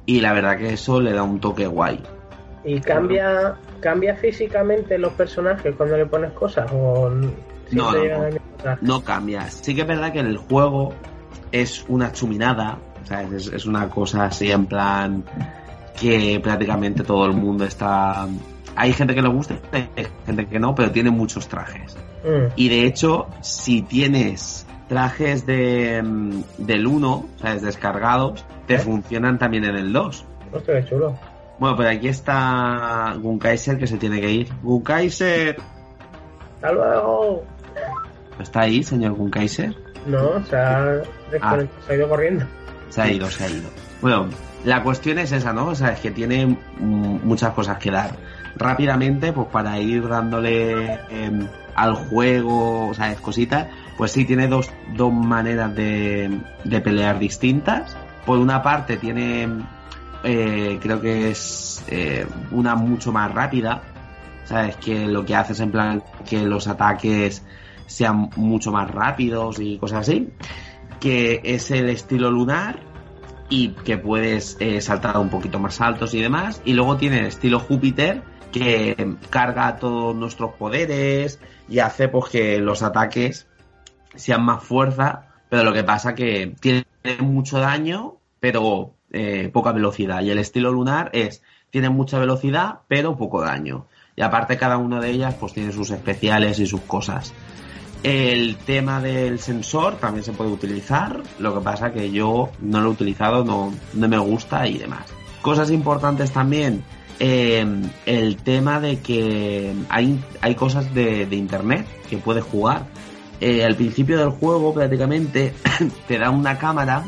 Y 0.10 0.22
la 0.22 0.34
verdad 0.34 0.58
que 0.58 0.74
eso 0.74 1.00
le 1.00 1.14
da 1.14 1.22
un 1.22 1.40
toque 1.40 1.68
guay. 1.68 2.02
Y 2.64 2.82
cambia, 2.82 3.54
cambia 3.80 4.16
físicamente 4.16 4.98
los 4.98 5.14
personajes 5.14 5.76
cuando 5.76 5.98
le 5.98 6.08
pones 6.08 6.32
cosas 6.32 6.68
o 6.74 7.12
No, 7.12 7.30
no, 7.70 7.92
no. 7.94 8.78
no 8.82 9.04
cambia. 9.04 9.48
Sí 9.52 9.76
que 9.76 9.82
es 9.82 9.88
verdad 9.88 10.12
que 10.12 10.22
el 10.22 10.38
juego 10.38 10.96
es 11.52 11.86
una 11.90 12.12
chuminada, 12.12 12.80
o 13.04 13.06
sea, 13.06 13.22
es, 13.22 13.54
es 13.54 13.68
una 13.68 13.88
cosa 13.88 14.26
así 14.26 14.52
en 14.52 14.66
plan 14.66 15.24
que 16.02 16.40
prácticamente 16.42 17.04
todo 17.04 17.28
el 17.28 17.34
mundo 17.34 17.66
está... 17.66 18.28
Hay 18.76 18.94
gente 18.94 19.14
que 19.14 19.22
le 19.22 19.30
gusta, 19.30 19.60
hay 19.72 20.08
gente 20.26 20.48
que 20.48 20.58
no, 20.58 20.74
pero 20.74 20.90
tiene 20.90 21.12
muchos 21.12 21.48
trajes. 21.48 21.96
Mm. 22.24 22.54
Y 22.56 22.68
de 22.70 22.88
hecho, 22.88 23.28
si 23.42 23.84
tienes 23.84 24.66
trajes 24.90 25.46
de, 25.46 26.02
mm, 26.04 26.42
del 26.58 26.86
1, 26.88 27.10
o 27.14 27.26
sea, 27.40 27.56
descargados, 27.56 28.44
te 28.68 28.78
funcionan 28.80 29.38
también 29.40 29.64
en 29.64 29.76
el 29.78 29.94
2. 29.94 30.26
Hostia, 30.52 30.82
qué 30.82 30.90
chulo. 30.90 31.18
Bueno, 31.60 31.78
pero 31.78 31.90
aquí 31.90 32.08
está 32.10 33.16
Gunkaiser 33.22 33.78
que 33.78 33.88
se 33.88 33.98
tiene 33.98 34.20
que 34.20 34.32
ir. 34.32 34.50
Gunkaiser, 34.64 35.58
¡Hasta 36.56 36.72
luego! 36.74 37.44
¿está 38.40 38.62
ahí, 38.62 38.84
señor 38.84 39.14
Gunkaiser? 39.14 39.76
No, 40.06 40.44
se 40.46 40.56
ha, 40.58 41.02
desconect- 41.32 41.70
se 41.86 41.94
ha 41.94 41.96
ido 41.96 42.10
corriendo. 42.10 42.46
Se 42.90 43.02
ha 43.02 43.12
ido, 43.12 43.28
se 43.30 43.44
ha 43.46 43.50
ido. 43.50 43.70
Bueno, 44.02 44.28
la 44.66 44.82
cuestión 44.84 45.20
es 45.20 45.32
esa, 45.32 45.54
¿no? 45.54 45.68
O 45.68 45.76
sea, 45.76 45.92
es 45.92 46.00
que 46.00 46.12
tiene 46.12 46.48
mm, 46.48 47.20
muchas 47.24 47.54
cosas 47.54 47.78
que 47.78 47.92
dar. 47.92 48.12
Rápidamente, 48.56 49.32
pues 49.32 49.48
para 49.50 49.80
ir 49.80 50.08
dándole 50.08 50.94
em, 51.10 51.48
al 51.76 51.94
juego, 51.96 52.88
o 52.88 52.94
sea, 52.94 53.14
cositas, 53.16 53.68
pues 54.00 54.14
sí 54.14 54.24
tiene 54.24 54.48
dos, 54.48 54.72
dos 54.96 55.12
maneras 55.12 55.76
de, 55.76 56.40
de 56.64 56.80
pelear 56.80 57.20
distintas. 57.20 57.98
Por 58.26 58.40
una 58.40 58.64
parte 58.64 58.96
tiene, 58.96 59.46
eh, 60.24 60.80
creo 60.82 61.02
que 61.02 61.32
es 61.32 61.84
eh, 61.90 62.26
una 62.52 62.76
mucho 62.76 63.12
más 63.12 63.30
rápida, 63.34 63.82
¿sabes? 64.46 64.78
Que 64.78 65.06
lo 65.06 65.26
que 65.26 65.36
hace 65.36 65.52
es 65.52 65.60
en 65.60 65.72
plan 65.72 66.02
que 66.26 66.44
los 66.44 66.70
ataques 66.70 67.44
sean 67.88 68.30
mucho 68.38 68.72
más 68.72 68.90
rápidos 68.90 69.60
y 69.60 69.78
cosas 69.78 70.08
así. 70.08 70.30
Que 71.02 71.42
es 71.44 71.70
el 71.70 71.90
estilo 71.90 72.32
lunar 72.32 72.80
y 73.50 73.72
que 73.84 73.98
puedes 73.98 74.56
eh, 74.62 74.80
saltar 74.80 75.18
un 75.18 75.30
poquito 75.30 75.60
más 75.60 75.82
altos 75.82 76.14
y 76.14 76.22
demás. 76.22 76.62
Y 76.64 76.72
luego 76.72 76.96
tiene 76.96 77.20
el 77.20 77.26
estilo 77.26 77.60
Júpiter 77.60 78.24
que 78.54 79.18
carga 79.30 79.76
todos 79.76 80.16
nuestros 80.16 80.54
poderes 80.54 81.38
y 81.68 81.80
hace 81.80 82.08
pues 82.08 82.32
que 82.32 82.60
los 82.60 82.82
ataques 82.82 83.49
sean 84.20 84.44
más 84.44 84.64
fuerza, 84.64 85.30
pero 85.50 85.64
lo 85.64 85.74
que 85.74 85.84
pasa 85.84 86.14
que 86.14 86.54
tiene 86.60 86.86
mucho 87.20 87.60
daño, 87.60 88.18
pero 88.40 88.94
eh, 89.12 89.50
poca 89.52 89.72
velocidad. 89.72 90.22
Y 90.22 90.30
el 90.30 90.38
estilo 90.38 90.72
lunar 90.72 91.10
es, 91.14 91.42
tiene 91.72 91.90
mucha 91.90 92.20
velocidad, 92.20 92.82
pero 92.88 93.18
poco 93.18 93.42
daño. 93.42 93.88
Y 94.16 94.22
aparte 94.22 94.58
cada 94.58 94.78
una 94.78 95.00
de 95.00 95.10
ellas 95.10 95.36
pues 95.40 95.54
tiene 95.54 95.72
sus 95.72 95.90
especiales 95.92 96.60
y 96.60 96.68
sus 96.68 96.82
cosas. 96.82 97.34
El 98.04 98.56
tema 98.58 99.02
del 99.02 99.40
sensor 99.40 99.96
también 99.96 100.24
se 100.24 100.32
puede 100.32 100.52
utilizar, 100.52 101.22
lo 101.38 101.54
que 101.54 101.62
pasa 101.62 101.92
que 101.92 102.12
yo 102.12 102.50
no 102.62 102.80
lo 102.80 102.90
he 102.90 102.92
utilizado, 102.92 103.44
no, 103.44 103.74
no 103.94 104.08
me 104.08 104.18
gusta 104.18 104.68
y 104.68 104.78
demás. 104.78 105.06
Cosas 105.42 105.72
importantes 105.72 106.32
también, 106.32 106.84
eh, 107.20 107.66
el 108.06 108.38
tema 108.38 108.80
de 108.80 109.00
que 109.00 109.74
hay, 109.90 110.24
hay 110.40 110.56
cosas 110.56 110.94
de 110.94 111.28
internet 111.32 111.86
que 112.10 112.18
puedes 112.18 112.44
jugar. 112.44 112.86
Eh, 113.42 113.64
al 113.64 113.76
principio 113.76 114.18
del 114.18 114.30
juego 114.30 114.74
prácticamente 114.74 115.54
te 116.08 116.18
da 116.18 116.30
una 116.30 116.58
cámara 116.58 117.06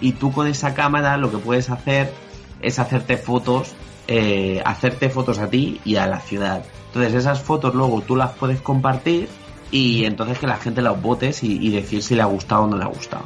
y 0.00 0.12
tú 0.12 0.32
con 0.32 0.46
esa 0.46 0.74
cámara 0.74 1.16
lo 1.16 1.30
que 1.30 1.38
puedes 1.38 1.70
hacer 1.70 2.12
es 2.60 2.78
hacerte 2.78 3.16
fotos, 3.16 3.72
eh, 4.06 4.62
hacerte 4.64 5.08
fotos 5.08 5.38
a 5.38 5.48
ti 5.48 5.80
y 5.84 5.96
a 5.96 6.06
la 6.06 6.20
ciudad. 6.20 6.64
Entonces 6.88 7.14
esas 7.14 7.42
fotos 7.42 7.74
luego 7.74 8.00
tú 8.02 8.16
las 8.16 8.32
puedes 8.32 8.60
compartir 8.60 9.28
y 9.70 10.04
entonces 10.04 10.38
que 10.38 10.46
la 10.46 10.56
gente 10.56 10.82
las 10.82 11.00
votes 11.00 11.42
y, 11.42 11.58
y 11.58 11.70
decir 11.70 12.02
si 12.02 12.14
le 12.14 12.22
ha 12.22 12.26
gustado 12.26 12.64
o 12.64 12.66
no 12.66 12.76
le 12.76 12.84
ha 12.84 12.88
gustado. 12.88 13.24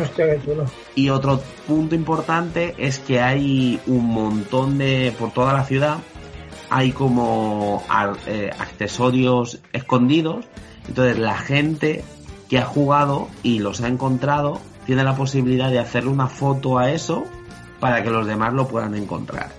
Hostia, 0.00 0.26
qué 0.26 0.44
chulo. 0.44 0.64
Y 0.94 1.10
otro 1.10 1.40
punto 1.66 1.94
importante 1.94 2.74
es 2.78 2.98
que 2.98 3.20
hay 3.20 3.80
un 3.86 4.06
montón 4.06 4.78
de, 4.78 5.12
por 5.18 5.32
toda 5.32 5.52
la 5.52 5.64
ciudad, 5.64 5.98
hay 6.70 6.92
como 6.92 7.82
eh, 8.26 8.50
accesorios 8.58 9.60
escondidos. 9.72 10.46
Entonces 10.88 11.18
la 11.18 11.36
gente 11.36 12.04
que 12.48 12.58
ha 12.58 12.64
jugado 12.64 13.28
y 13.42 13.58
los 13.58 13.80
ha 13.80 13.88
encontrado 13.88 14.60
tiene 14.86 15.04
la 15.04 15.14
posibilidad 15.14 15.70
de 15.70 15.78
hacerle 15.78 16.10
una 16.10 16.28
foto 16.28 16.78
a 16.78 16.90
eso 16.90 17.24
para 17.78 18.02
que 18.02 18.10
los 18.10 18.26
demás 18.26 18.54
lo 18.54 18.66
puedan 18.66 18.94
encontrar. 18.94 19.50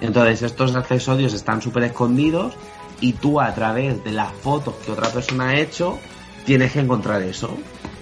Entonces 0.00 0.42
estos 0.42 0.74
accesorios 0.74 1.34
están 1.34 1.60
súper 1.60 1.84
escondidos 1.84 2.54
y 3.00 3.12
tú 3.12 3.40
a 3.40 3.54
través 3.54 4.02
de 4.02 4.12
las 4.12 4.32
fotos 4.32 4.74
que 4.84 4.92
otra 4.92 5.08
persona 5.08 5.50
ha 5.50 5.58
hecho 5.58 5.98
tienes 6.44 6.72
que 6.72 6.80
encontrar 6.80 7.22
eso. 7.22 7.50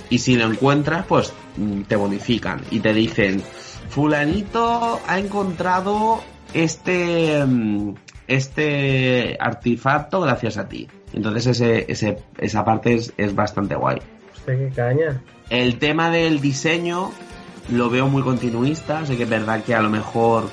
Y 0.08 0.18
si 0.18 0.36
lo 0.36 0.46
encuentras, 0.46 1.04
pues 1.06 1.32
mm, 1.56 1.82
te 1.82 1.96
bonifican 1.96 2.62
y 2.70 2.78
te 2.80 2.94
dicen, 2.94 3.42
fulanito 3.88 5.00
ha 5.06 5.18
encontrado 5.18 6.22
este, 6.54 7.44
mm, 7.44 7.94
este 8.28 9.36
artefacto 9.40 10.20
gracias 10.20 10.58
a 10.58 10.68
ti. 10.68 10.86
Entonces 11.16 11.46
ese, 11.46 11.90
ese, 11.90 12.18
esa 12.38 12.64
parte 12.64 12.94
es, 12.94 13.12
es 13.16 13.34
bastante 13.34 13.74
guay. 13.74 13.98
Hostia, 14.36 14.56
qué 14.56 14.70
caña. 14.76 15.20
El 15.50 15.78
tema 15.78 16.10
del 16.10 16.40
diseño 16.40 17.10
lo 17.70 17.90
veo 17.90 18.06
muy 18.06 18.22
continuista, 18.22 19.04
sé 19.06 19.16
que 19.16 19.24
es 19.24 19.28
verdad 19.28 19.64
que 19.64 19.74
a 19.74 19.80
lo 19.82 19.90
mejor 19.90 20.48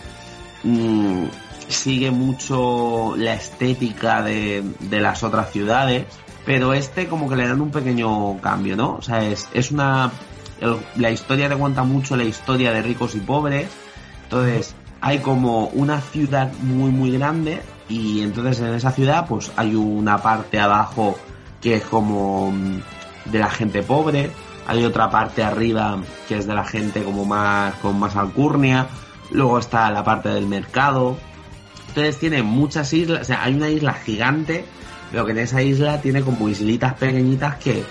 mm, 0.64 1.26
sigue 1.68 2.10
mucho 2.12 3.14
la 3.18 3.34
estética 3.36 4.24
de, 4.24 4.64
de 4.80 5.00
las 5.00 5.24
otras 5.24 5.52
ciudades, 5.52 6.06
pero 6.46 6.74
este 6.74 7.08
como 7.08 7.30
que 7.30 7.36
le 7.36 7.48
dan 7.48 7.62
un 7.62 7.72
pequeño 7.72 8.40
cambio, 8.42 8.76
¿no? 8.76 8.96
O 8.96 9.02
sea, 9.02 9.24
es, 9.26 9.48
es 9.54 9.72
una... 9.72 10.12
el- 10.62 10.78
la 10.96 11.12
historia 11.12 11.50
te 11.50 11.56
cuenta 11.56 11.84
mucho 11.84 12.16
la 12.16 12.24
historia 12.24 12.72
de 12.72 12.82
ricos 12.82 13.16
y 13.16 13.20
pobres, 13.20 13.68
entonces 14.24 14.76
hay 15.02 15.20
como 15.20 15.68
una 15.68 16.00
ciudad 16.02 16.52
muy 16.62 16.90
muy 16.90 17.12
grande 17.12 17.62
y 17.94 18.22
entonces 18.22 18.60
en 18.60 18.74
esa 18.74 18.92
ciudad 18.92 19.28
pues 19.28 19.52
hay 19.56 19.76
una 19.76 20.18
parte 20.18 20.60
abajo 20.60 21.16
que 21.62 21.76
es 21.76 21.84
como 21.84 22.52
mm, 22.52 22.80
de 23.26 23.40
la 23.40 23.52
gente 23.52 23.84
pobre, 23.84 24.32
hay 24.66 24.84
otra 24.84 25.12
parte 25.12 25.44
arriba 25.44 26.00
que 26.28 26.38
es 26.38 26.48
de 26.48 26.56
la 26.56 26.66
gente 26.66 27.04
como 27.04 27.24
más 27.24 27.76
con 27.76 28.00
más 28.00 28.16
alcurnia, 28.16 28.88
luego 29.30 29.60
está 29.60 29.92
la 29.92 30.04
parte 30.04 30.30
del 30.30 30.48
mercado, 30.48 31.18
entonces 31.90 32.18
tiene 32.18 32.42
muchas 32.42 32.92
islas, 32.94 33.22
o 33.22 33.26
sea, 33.26 33.44
hay 33.44 33.54
una 33.54 33.70
isla 33.70 33.94
gigante, 33.94 34.66
pero 35.12 35.26
que 35.26 35.34
en 35.34 35.38
esa 35.40 35.62
isla 35.62 36.02
tiene 36.02 36.24
como 36.24 36.50
islitas 36.50 36.96
pequeñitas 36.96 37.58
que, 37.58 37.84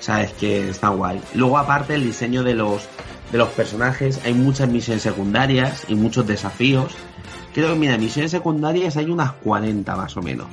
sabes, 0.00 0.32
que 0.32 0.68
están 0.68 0.98
guay. 0.98 1.18
Luego 1.34 1.56
aparte 1.56 1.94
el 1.94 2.04
diseño 2.04 2.42
de 2.42 2.52
los, 2.52 2.86
de 3.32 3.38
los 3.38 3.48
personajes, 3.48 4.20
hay 4.26 4.34
muchas 4.34 4.68
misiones 4.68 5.02
secundarias 5.02 5.84
y 5.88 5.94
muchos 5.94 6.26
desafíos. 6.26 6.92
Creo 7.54 7.72
que, 7.72 7.78
mira, 7.78 7.96
misiones 7.96 8.32
secundarias 8.32 8.96
hay 8.96 9.06
unas 9.06 9.32
40 9.32 9.96
más 9.96 10.16
o 10.16 10.22
menos. 10.22 10.48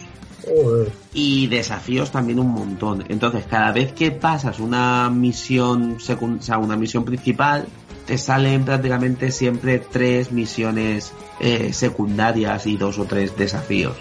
Joder. 0.45 0.91
Y 1.13 1.47
desafíos 1.47 2.11
también 2.11 2.39
un 2.39 2.49
montón. 2.49 3.03
Entonces, 3.09 3.45
cada 3.49 3.71
vez 3.71 3.91
que 3.91 4.11
pasas 4.11 4.59
una 4.59 5.09
misión 5.09 5.97
o 5.97 6.39
sea, 6.39 6.57
una 6.59 6.77
misión 6.77 7.03
principal, 7.03 7.65
te 8.05 8.17
salen 8.19 8.65
prácticamente 8.65 9.31
siempre 9.31 9.79
tres 9.79 10.31
misiones 10.31 11.13
eh, 11.39 11.73
secundarias 11.73 12.67
y 12.67 12.77
dos 12.77 12.99
o 12.99 13.05
tres 13.05 13.35
desafíos. 13.35 13.95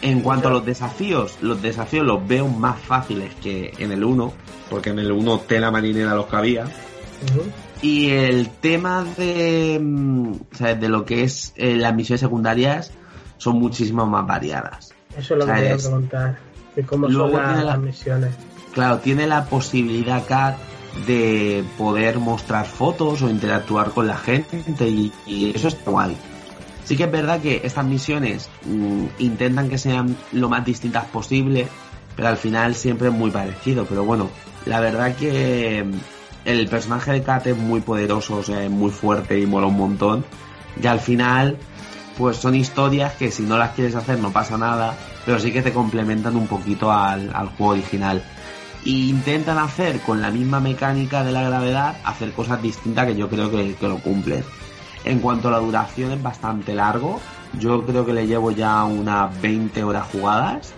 En 0.00 0.20
cuanto 0.20 0.48
a 0.48 0.50
los 0.50 0.64
desafíos, 0.64 1.38
los 1.40 1.60
desafíos 1.62 2.06
los 2.06 2.26
veo 2.26 2.48
más 2.48 2.78
fáciles 2.78 3.34
que 3.36 3.72
en 3.78 3.92
el 3.92 4.04
1, 4.04 4.32
porque 4.70 4.90
en 4.90 4.98
el 4.98 5.12
1 5.12 5.40
tela 5.40 5.70
marinera 5.70 6.14
los 6.14 6.26
que 6.26 6.36
había. 6.36 6.64
Y 7.82 8.10
el 8.10 8.48
tema 8.48 9.04
de, 9.16 9.78
mm, 9.82 10.32
sea, 10.52 10.74
de 10.74 10.88
lo 10.88 11.04
que 11.04 11.24
es 11.24 11.52
eh, 11.56 11.76
las 11.76 11.94
misiones 11.94 12.20
secundarias 12.20 12.92
son 13.36 13.58
muchísimo 13.58 14.06
más 14.06 14.26
variadas. 14.26 14.92
Eso 15.16 15.34
es 15.34 15.38
lo 15.38 15.38
que 15.38 15.42
O 15.42 15.46
sea, 15.46 15.54
quería 15.56 15.74
es- 15.74 15.82
preguntar. 15.82 16.38
¿Y 16.76 16.82
cómo 16.82 17.08
Luego 17.08 17.32
son 17.32 17.42
las, 17.42 17.48
tiene 17.52 17.64
la- 17.64 17.70
las 17.72 17.80
misiones? 17.80 18.34
Claro, 18.72 18.98
tiene 18.98 19.26
la 19.26 19.44
posibilidad 19.46 20.16
acá 20.18 20.56
de 21.06 21.62
poder 21.78 22.18
mostrar 22.18 22.66
fotos 22.66 23.22
o 23.22 23.28
interactuar 23.30 23.90
con 23.90 24.06
la 24.06 24.16
gente 24.16 24.88
y, 24.88 25.12
y 25.26 25.50
eso 25.54 25.68
está 25.68 25.90
guay. 25.90 26.16
Sí 26.84 26.96
que 26.96 27.04
es 27.04 27.10
verdad 27.12 27.40
que 27.40 27.60
estas 27.64 27.84
misiones 27.84 28.48
mm, 28.66 29.04
intentan 29.20 29.68
que 29.68 29.78
sean 29.78 30.16
lo 30.32 30.48
más 30.48 30.64
distintas 30.64 31.04
posible, 31.06 31.66
pero 32.16 32.28
al 32.28 32.36
final 32.36 32.74
siempre 32.74 33.08
es 33.08 33.14
muy 33.14 33.30
parecido. 33.30 33.84
Pero 33.86 34.04
bueno, 34.04 34.28
la 34.66 34.80
verdad 34.80 35.14
que 35.16 35.84
el 36.44 36.68
personaje 36.68 37.12
de 37.12 37.22
Kat 37.22 37.46
es 37.46 37.56
muy 37.56 37.80
poderoso, 37.80 38.36
o 38.36 38.42
sea, 38.42 38.62
es 38.62 38.70
muy 38.70 38.90
fuerte 38.90 39.38
y 39.38 39.46
mola 39.46 39.66
un 39.66 39.76
montón. 39.76 40.24
Y 40.80 40.86
al 40.86 41.00
final, 41.00 41.56
pues 42.18 42.36
son 42.36 42.54
historias 42.54 43.14
que 43.14 43.30
si 43.30 43.44
no 43.44 43.58
las 43.58 43.72
quieres 43.72 43.94
hacer 43.94 44.18
no 44.18 44.30
pasa 44.30 44.58
nada, 44.58 44.96
pero 45.24 45.38
sí 45.38 45.52
que 45.52 45.62
te 45.62 45.72
complementan 45.72 46.36
un 46.36 46.46
poquito 46.46 46.92
al, 46.92 47.30
juego 47.56 47.72
original. 47.72 48.22
Y 48.84 49.08
intentan 49.08 49.56
hacer 49.58 50.00
con 50.00 50.20
la 50.20 50.30
misma 50.30 50.60
mecánica 50.60 51.24
de 51.24 51.32
la 51.32 51.42
gravedad, 51.42 51.96
hacer 52.04 52.32
cosas 52.32 52.60
distintas 52.60 53.06
que 53.06 53.16
yo 53.16 53.30
creo 53.30 53.50
que, 53.50 53.74
que 53.74 53.88
lo 53.88 53.98
cumplen. 53.98 54.44
En 55.04 55.20
cuanto 55.20 55.48
a 55.48 55.52
la 55.52 55.58
duración 55.58 56.12
es 56.12 56.22
bastante 56.22 56.74
largo, 56.74 57.20
yo 57.58 57.84
creo 57.86 58.04
que 58.04 58.12
le 58.12 58.26
llevo 58.26 58.50
ya 58.50 58.84
unas 58.84 59.40
20 59.40 59.84
horas 59.84 60.06
jugadas 60.10 60.72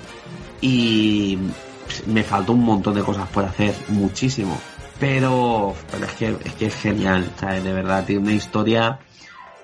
y 0.60 1.36
pff, 1.36 2.06
me 2.06 2.22
falta 2.22 2.52
un 2.52 2.64
montón 2.64 2.94
de 2.94 3.02
cosas 3.02 3.28
por 3.28 3.44
hacer, 3.44 3.74
muchísimo. 3.88 4.56
Pero, 4.98 5.74
pero 5.90 6.06
es 6.06 6.12
que 6.12 6.36
es 6.44 6.54
que 6.54 6.66
es 6.66 6.74
genial, 6.74 7.30
¿sabes? 7.38 7.62
De 7.62 7.72
verdad, 7.72 8.04
tiene 8.04 8.22
una 8.22 8.32
historia 8.32 8.98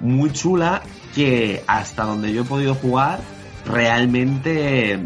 muy 0.00 0.32
chula 0.32 0.82
que 1.14 1.62
hasta 1.66 2.04
donde 2.04 2.32
yo 2.32 2.42
he 2.42 2.44
podido 2.44 2.74
jugar 2.74 3.20
realmente 3.64 5.00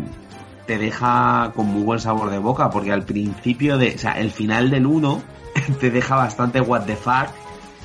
te 0.67 0.79
deja 0.79 1.53
con 1.55 1.67
muy 1.67 1.83
buen 1.83 2.01
sabor 2.01 2.31
de 2.31 2.39
boca 2.39 2.71
porque 2.71 2.93
al 2.93 3.05
principio 3.05 3.79
de, 3.79 3.95
o 3.95 3.99
sea, 3.99 4.13
el 4.13 4.31
final 4.31 4.71
del 4.71 4.87
1 4.87 5.23
te 5.81 5.91
deja 5.91 6.17
bastante 6.17 6.61
what 6.61 6.83
the 6.83 6.97
fuck 6.97 7.29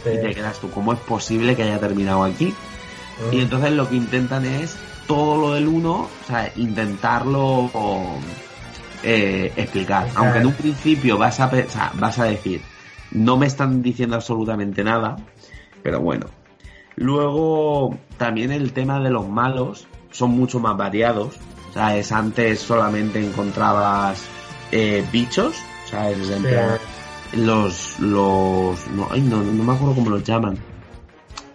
y 0.05 0.19
te 0.19 0.33
quedas 0.33 0.59
tú, 0.59 0.71
¿cómo 0.71 0.93
es 0.93 0.99
posible 0.99 1.55
que 1.55 1.63
haya 1.63 1.79
terminado 1.79 2.23
aquí? 2.23 2.53
Y 3.31 3.41
entonces 3.41 3.71
lo 3.73 3.87
que 3.87 3.97
intentan 3.97 4.45
es 4.45 4.75
todo 5.05 5.39
lo 5.39 5.53
del 5.53 5.67
1, 5.67 5.91
o 5.91 6.09
sea, 6.25 6.51
intentarlo 6.55 7.69
eh, 9.03 9.51
explicar. 9.55 10.07
Aunque 10.15 10.39
en 10.39 10.47
un 10.47 10.53
principio 10.53 11.17
vas 11.17 11.39
a, 11.39 11.47
o 11.47 11.69
sea, 11.69 11.91
vas 11.95 12.19
a 12.19 12.25
decir, 12.25 12.61
no 13.11 13.37
me 13.37 13.47
están 13.47 13.81
diciendo 13.81 14.15
absolutamente 14.15 14.83
nada, 14.83 15.17
pero 15.83 15.99
bueno. 15.99 16.27
Luego, 16.95 17.97
también 18.17 18.51
el 18.51 18.73
tema 18.73 18.99
de 18.99 19.09
los 19.09 19.27
malos 19.27 19.87
son 20.11 20.31
mucho 20.31 20.59
más 20.59 20.77
variados. 20.77 21.35
O 21.69 21.73
sea, 21.73 21.95
es 21.95 22.11
antes 22.11 22.59
solamente 22.59 23.25
encontrabas 23.25 24.23
eh, 24.71 25.03
bichos, 25.11 25.55
o 25.85 25.89
sea, 25.89 26.11
en 26.11 27.45
los, 27.45 27.99
los, 27.99 28.87
no, 28.89 29.07
ay, 29.09 29.21
no, 29.21 29.41
no 29.41 29.63
me 29.63 29.73
acuerdo 29.73 29.95
cómo 29.95 30.09
los 30.09 30.23
llaman, 30.23 30.57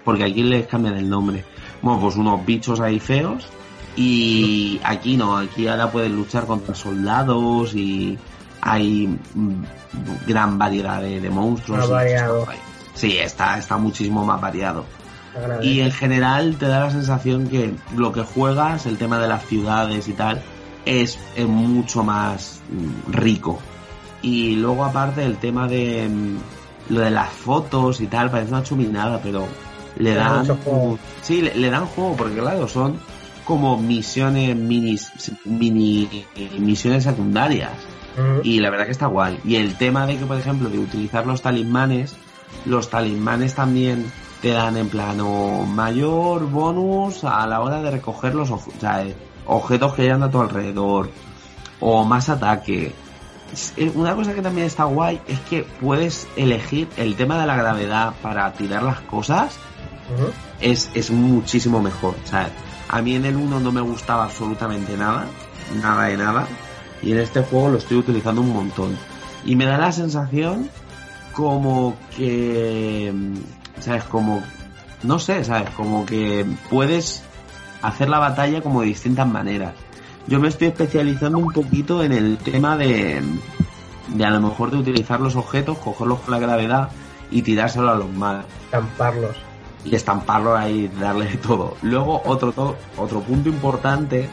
porque 0.04 0.24
aquí 0.24 0.42
les 0.42 0.66
cambian 0.66 0.96
el 0.96 1.08
nombre. 1.08 1.44
Bueno, 1.82 2.00
pues 2.00 2.16
unos 2.16 2.44
bichos 2.46 2.80
ahí 2.80 2.98
feos 2.98 3.46
y 3.96 4.78
aquí 4.84 5.16
no, 5.16 5.38
aquí 5.38 5.66
ahora 5.66 5.90
puedes 5.90 6.10
luchar 6.10 6.46
contra 6.46 6.74
soldados 6.74 7.74
y 7.74 8.18
hay 8.60 9.08
mm, 9.34 9.62
gran 10.26 10.58
variedad 10.58 11.00
de, 11.00 11.20
de 11.20 11.30
monstruos. 11.30 11.88
Variado. 11.88 12.46
Sí, 12.94 13.16
está, 13.18 13.58
está 13.58 13.76
muchísimo 13.76 14.24
más 14.24 14.40
variado. 14.40 14.84
Y 15.62 15.80
en 15.80 15.92
general 15.92 16.56
te 16.56 16.66
da 16.66 16.80
la 16.80 16.90
sensación 16.90 17.48
que 17.48 17.74
lo 17.94 18.12
que 18.12 18.22
juegas, 18.22 18.86
el 18.86 18.96
tema 18.96 19.18
de 19.18 19.28
las 19.28 19.44
ciudades 19.44 20.08
y 20.08 20.14
tal, 20.14 20.42
es, 20.86 21.18
es 21.34 21.46
mucho 21.46 22.02
más 22.02 22.60
mm, 22.70 23.12
rico. 23.12 23.58
Y 24.22 24.56
luego 24.56 24.84
aparte 24.84 25.24
el 25.24 25.36
tema 25.36 25.68
de 25.68 26.08
mm, 26.08 26.94
lo 26.94 27.00
de 27.00 27.10
las 27.10 27.30
fotos 27.30 28.00
y 28.00 28.06
tal, 28.06 28.30
parece 28.30 28.52
una 28.52 28.62
chuminada, 28.62 29.20
pero 29.22 29.46
le 29.96 30.10
Le 30.10 30.14
da 30.14 30.42
dan 30.42 30.58
sí, 31.22 31.42
le, 31.42 31.54
le 31.54 31.70
dan 31.70 31.86
juego 31.86 32.14
porque 32.16 32.38
claro, 32.38 32.66
son 32.66 32.98
como 33.46 33.78
misiones 33.78 34.56
mini 34.56 34.98
mini 35.44 36.26
misiones 36.58 37.04
secundarias. 37.04 37.72
Ujú. 38.18 38.40
Y 38.42 38.60
la 38.60 38.70
verdad 38.70 38.86
que 38.86 38.92
está 38.92 39.06
guay. 39.06 39.38
Y 39.44 39.56
el 39.56 39.76
tema 39.76 40.06
de 40.06 40.18
que, 40.18 40.26
por 40.26 40.36
ejemplo, 40.36 40.68
de 40.68 40.78
utilizar 40.78 41.26
los 41.26 41.40
talismanes, 41.40 42.14
los 42.64 42.90
talismanes 42.90 43.54
también 43.54 44.10
te 44.42 44.50
dan 44.50 44.76
en 44.76 44.88
plano 44.88 45.64
mayor 45.64 46.50
bonus 46.50 47.24
a 47.24 47.46
la 47.46 47.60
hora 47.60 47.80
de 47.80 47.90
recoger 47.90 48.34
los 48.34 48.50
o 48.50 48.60
sea, 48.80 49.04
eh, 49.04 49.14
objetos 49.46 49.94
que 49.94 50.02
hayan 50.02 50.22
a 50.22 50.30
tu 50.30 50.40
alrededor. 50.40 51.10
O 51.78 52.04
más 52.04 52.28
ataque. 52.28 52.92
Eh, 53.76 53.92
Una 53.94 54.14
cosa 54.16 54.34
que 54.34 54.42
también 54.42 54.66
está 54.66 54.84
guay 54.84 55.20
es 55.28 55.38
que 55.40 55.62
puedes 55.80 56.26
elegir 56.36 56.88
el 56.96 57.14
tema 57.14 57.38
de 57.40 57.46
la 57.46 57.54
gravedad 57.54 58.14
para 58.22 58.52
tirar 58.54 58.82
las 58.82 59.00
cosas 59.02 59.56
es, 60.60 60.90
es 60.94 61.10
muchísimo 61.10 61.80
mejor. 61.80 62.14
O 62.24 62.26
sea, 62.26 62.50
a 62.88 63.02
mí 63.02 63.14
en 63.14 63.24
el 63.24 63.36
1 63.36 63.60
no 63.60 63.72
me 63.72 63.80
gustaba 63.80 64.24
absolutamente 64.24 64.96
nada, 64.96 65.26
nada 65.82 66.04
de 66.04 66.16
nada, 66.16 66.46
y 67.02 67.12
en 67.12 67.18
este 67.18 67.42
juego 67.42 67.70
lo 67.70 67.78
estoy 67.78 67.98
utilizando 67.98 68.40
un 68.40 68.52
montón. 68.52 68.96
Y 69.44 69.56
me 69.56 69.66
da 69.66 69.78
la 69.78 69.92
sensación 69.92 70.70
como 71.32 71.96
que, 72.16 73.12
¿sabes? 73.80 74.04
Como, 74.04 74.42
no 75.02 75.18
sé, 75.18 75.44
¿sabes? 75.44 75.70
Como 75.70 76.06
que 76.06 76.46
puedes 76.70 77.22
hacer 77.82 78.08
la 78.08 78.18
batalla 78.18 78.62
como 78.62 78.80
de 78.80 78.88
distintas 78.88 79.28
maneras. 79.28 79.74
Yo 80.26 80.40
me 80.40 80.48
estoy 80.48 80.68
especializando 80.68 81.38
un 81.38 81.52
poquito 81.52 82.02
en 82.02 82.12
el 82.12 82.38
tema 82.38 82.76
de, 82.76 83.22
de 84.08 84.24
a 84.24 84.30
lo 84.30 84.40
mejor 84.40 84.70
de 84.70 84.78
utilizar 84.78 85.20
los 85.20 85.36
objetos, 85.36 85.78
cogerlos 85.78 86.20
con 86.20 86.32
la 86.32 86.40
gravedad 86.40 86.88
y 87.30 87.42
tirárselo 87.42 87.90
a 87.90 87.96
los 87.96 88.10
malos 88.12 88.44
Estamparlos. 88.66 89.45
Y 89.90 89.94
estamparlo 89.94 90.56
ahí, 90.56 90.90
darle 91.00 91.26
todo. 91.36 91.76
Luego 91.82 92.20
otro 92.24 92.52
to- 92.52 92.76
otro 92.96 93.20
punto 93.20 93.48
importante 93.48 94.28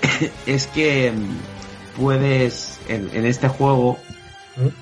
es 0.46 0.66
que 0.68 1.12
mm, 1.12 2.00
puedes 2.00 2.80
en, 2.88 3.08
en 3.12 3.24
este 3.26 3.48
juego 3.48 3.98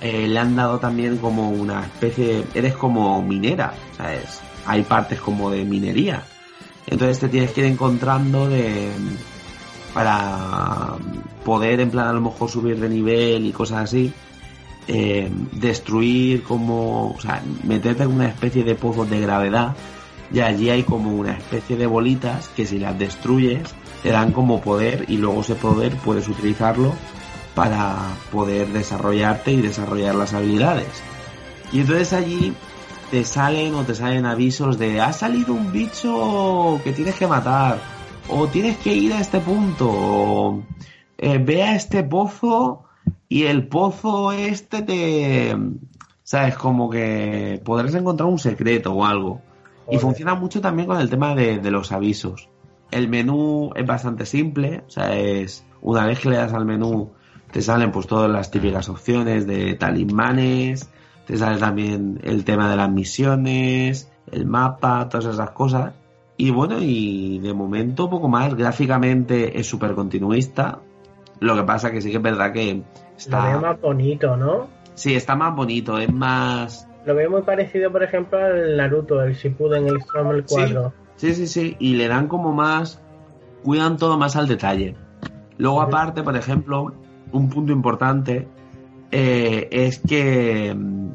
eh, 0.01 0.27
le 0.29 0.39
han 0.39 0.55
dado 0.57 0.79
también 0.79 1.19
como 1.19 1.51
una 1.51 1.83
especie, 1.85 2.45
eres 2.55 2.75
como 2.75 3.21
minera, 3.23 3.75
¿sabes? 3.97 4.41
Hay 4.67 4.83
partes 4.83 5.21
como 5.21 5.51
de 5.51 5.65
minería. 5.65 6.23
Entonces 6.87 7.19
te 7.19 7.29
tienes 7.29 7.53
que 7.53 7.61
ir 7.63 7.67
encontrando 7.67 8.49
de 8.49 8.91
para 9.93 10.97
poder 11.45 11.81
en 11.81 11.91
plan 11.91 12.09
a 12.09 12.13
lo 12.13 12.21
mejor 12.21 12.51
subir 12.51 12.81
de 12.81 12.89
nivel 12.89 13.47
y 13.47 13.53
cosas 13.53 13.85
así 13.85 14.13
eh, 14.89 15.31
destruir 15.53 16.43
como, 16.43 17.13
o 17.13 17.21
sea, 17.21 17.43
meterte 17.65 18.03
en 18.03 18.11
una 18.13 18.27
especie 18.27 18.65
de 18.65 18.75
pozos 18.75 19.09
de 19.09 19.21
gravedad 19.21 19.75
y 20.35 20.41
allí 20.41 20.69
hay 20.69 20.83
como 20.83 21.15
una 21.15 21.33
especie 21.33 21.77
de 21.77 21.87
bolitas 21.87 22.49
que 22.49 22.67
si 22.67 22.81
las 22.81 22.99
destruyes 22.99 23.73
te 24.03 24.11
dan 24.11 24.33
como 24.33 24.61
poder 24.61 25.05
y 25.07 25.17
luego 25.17 25.43
ese 25.43 25.55
poder 25.55 25.97
puedes 25.99 26.29
utilizarlo 26.29 26.93
para 27.55 27.97
poder 28.33 28.67
desarrollarte 28.69 29.53
y 29.53 29.63
desarrollar 29.63 30.17
las 30.17 30.35
habilidades. 30.35 30.89
Y 31.73 31.81
entonces 31.81 32.13
allí 32.13 32.53
te 33.13 33.23
salen 33.23 33.77
o 33.77 33.85
te 33.85 33.95
salen 33.95 34.27
avisos 34.27 34.77
de 34.77 35.01
ha 35.01 35.13
salido 35.13 35.55
un 35.55 35.71
bicho 35.71 36.81
que 36.83 36.93
tienes 36.93 37.15
que 37.15 37.29
matar 37.29 37.79
o 38.29 38.49
tienes 38.49 38.77
que 38.79 38.93
ir 38.93 39.13
a 39.13 39.21
este 39.21 39.39
punto 39.39 39.89
o 39.89 40.63
eh, 41.17 41.39
ve 41.39 41.63
a 41.63 41.77
este 41.77 42.03
pozo 42.03 42.83
y 43.29 43.45
el 43.45 43.69
pozo 43.69 44.33
este 44.33 44.83
te 44.83 45.57
sabes 46.25 46.57
como 46.57 46.91
que 46.91 47.63
podrás 47.65 47.95
encontrar 47.95 48.29
un 48.29 48.41
secreto 48.41 48.95
o 48.95 49.05
algo 49.05 49.41
y 49.91 49.99
funciona 49.99 50.35
mucho 50.35 50.61
también 50.61 50.89
con 50.89 51.01
el 51.01 51.11
tema 51.11 51.35
de, 51.35 51.59
de 51.59 51.71
los 51.71 51.93
avisos. 51.93 52.49
El 52.91 53.09
menú 53.09 53.71
es 53.75 53.87
bastante 53.87 54.27
simple 54.27 54.85
o 54.87 54.91
sea 54.91 55.17
es 55.17 55.65
una 55.81 56.07
vez 56.07 56.21
que 56.21 56.31
le 56.31 56.37
das 56.37 56.53
al 56.53 56.65
menú 56.65 57.13
te 57.51 57.61
salen 57.63 57.93
pues 57.93 58.07
todas 58.07 58.31
las 58.31 58.51
típicas 58.51 58.89
opciones 58.89 59.47
de 59.47 59.75
talismanes 59.75 60.91
te 61.27 61.37
sale 61.37 61.59
también 61.59 62.21
el 62.23 62.45
tema 62.45 62.71
de 62.71 62.77
las 62.77 62.91
misiones 62.91 64.11
el 64.31 64.47
mapa 64.47 65.09
todas 65.09 65.27
esas 65.27 65.51
cosas. 65.51 65.95
Y 66.37 66.51
bueno 66.51 66.79
y 66.81 67.39
de 67.39 67.55
momento 67.55 68.11
poco 68.11 68.29
más. 68.29 68.55
Gráficamente 68.55 69.59
es 69.59 69.69
súper 69.69 69.95
continuista 69.95 70.81
lo 71.41 71.55
que 71.57 71.63
pasa 71.63 71.91
que 71.91 72.01
sí 72.01 72.11
que 72.11 72.17
es 72.17 72.23
verdad 72.23 72.53
que 72.53 72.75
Lo 72.75 72.83
está 73.17 73.47
veo 73.47 73.61
más 73.61 73.81
bonito, 73.81 74.37
¿no? 74.37 74.69
sí 74.95 75.15
está 75.15 75.35
más 75.35 75.55
bonito 75.55 75.99
es 75.99 76.13
más 76.13 76.89
Lo 77.07 77.15
veo 77.15 77.31
muy 77.31 77.43
parecido, 77.43 77.93
por 77.93 78.03
ejemplo, 78.03 78.39
al 78.39 78.77
Naruto, 78.77 79.23
el 79.23 79.35
Shippuden, 79.35 79.87
el 79.87 79.97
Storm, 79.99 80.31
el 80.31 80.45
4. 80.45 80.93
Sí, 81.17 81.35
sí, 81.35 81.47
sí. 81.47 81.77
Y 81.79 81.95
le 81.97 82.09
dan 82.09 82.29
como 82.29 82.53
más. 82.53 83.01
Cuidan 83.63 83.97
todo 83.97 84.19
más 84.19 84.37
al 84.37 84.49
detalle. 84.49 84.97
Luego, 85.57 85.81
aparte, 85.81 86.23
por 86.23 86.37
ejemplo, 86.37 86.93
un 87.33 87.49
punto 87.49 87.73
importante 87.73 88.49
eh, 89.11 89.69
es 89.71 90.01
que 90.01 90.75
mm, 90.75 91.11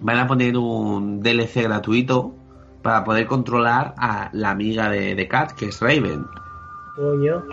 van 0.00 0.18
a 0.18 0.26
poner 0.26 0.56
un 0.56 1.20
DLC 1.20 1.62
gratuito 1.62 2.34
para 2.82 3.04
poder 3.04 3.26
controlar 3.26 3.94
a 3.98 4.30
la 4.32 4.50
amiga 4.50 4.88
de, 4.88 5.14
de 5.14 5.28
Kat, 5.28 5.52
que 5.52 5.66
es 5.66 5.80
Raven. 5.80 6.26
Coño. 6.96 7.44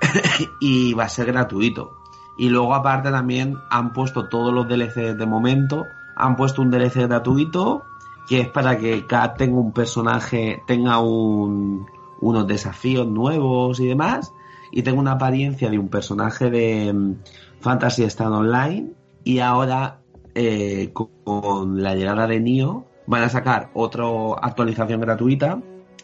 y 0.60 0.94
va 0.94 1.04
a 1.04 1.08
ser 1.08 1.26
gratuito. 1.26 1.96
Y 2.38 2.48
luego 2.48 2.74
aparte 2.74 3.10
también 3.10 3.58
han 3.70 3.92
puesto 3.92 4.28
todos 4.28 4.52
los 4.54 4.66
DLC 4.66 5.16
de 5.16 5.26
momento, 5.26 5.84
han 6.20 6.36
puesto 6.36 6.62
un 6.62 6.70
DLC 6.70 7.06
gratuito 7.06 7.84
que 8.30 8.42
es 8.42 8.48
para 8.48 8.78
que 8.78 9.06
Kat 9.08 9.38
tenga 9.38 9.58
un 9.58 9.72
personaje, 9.72 10.62
tenga 10.64 11.00
un, 11.00 11.86
unos 12.20 12.46
desafíos 12.46 13.08
nuevos 13.08 13.80
y 13.80 13.88
demás, 13.88 14.32
y 14.70 14.82
tenga 14.82 15.00
una 15.00 15.12
apariencia 15.12 15.68
de 15.68 15.80
un 15.80 15.88
personaje 15.88 16.48
de 16.48 16.92
mm, 16.92 17.14
Fantasy 17.60 18.04
Star 18.04 18.28
Online, 18.28 18.92
y 19.24 19.40
ahora 19.40 19.98
eh, 20.36 20.90
con, 20.92 21.08
con 21.24 21.82
la 21.82 21.96
llegada 21.96 22.28
de 22.28 22.38
Nioh 22.38 22.84
van 23.08 23.24
a 23.24 23.28
sacar 23.28 23.70
otra 23.74 24.04
actualización 24.40 25.00
gratuita 25.00 25.60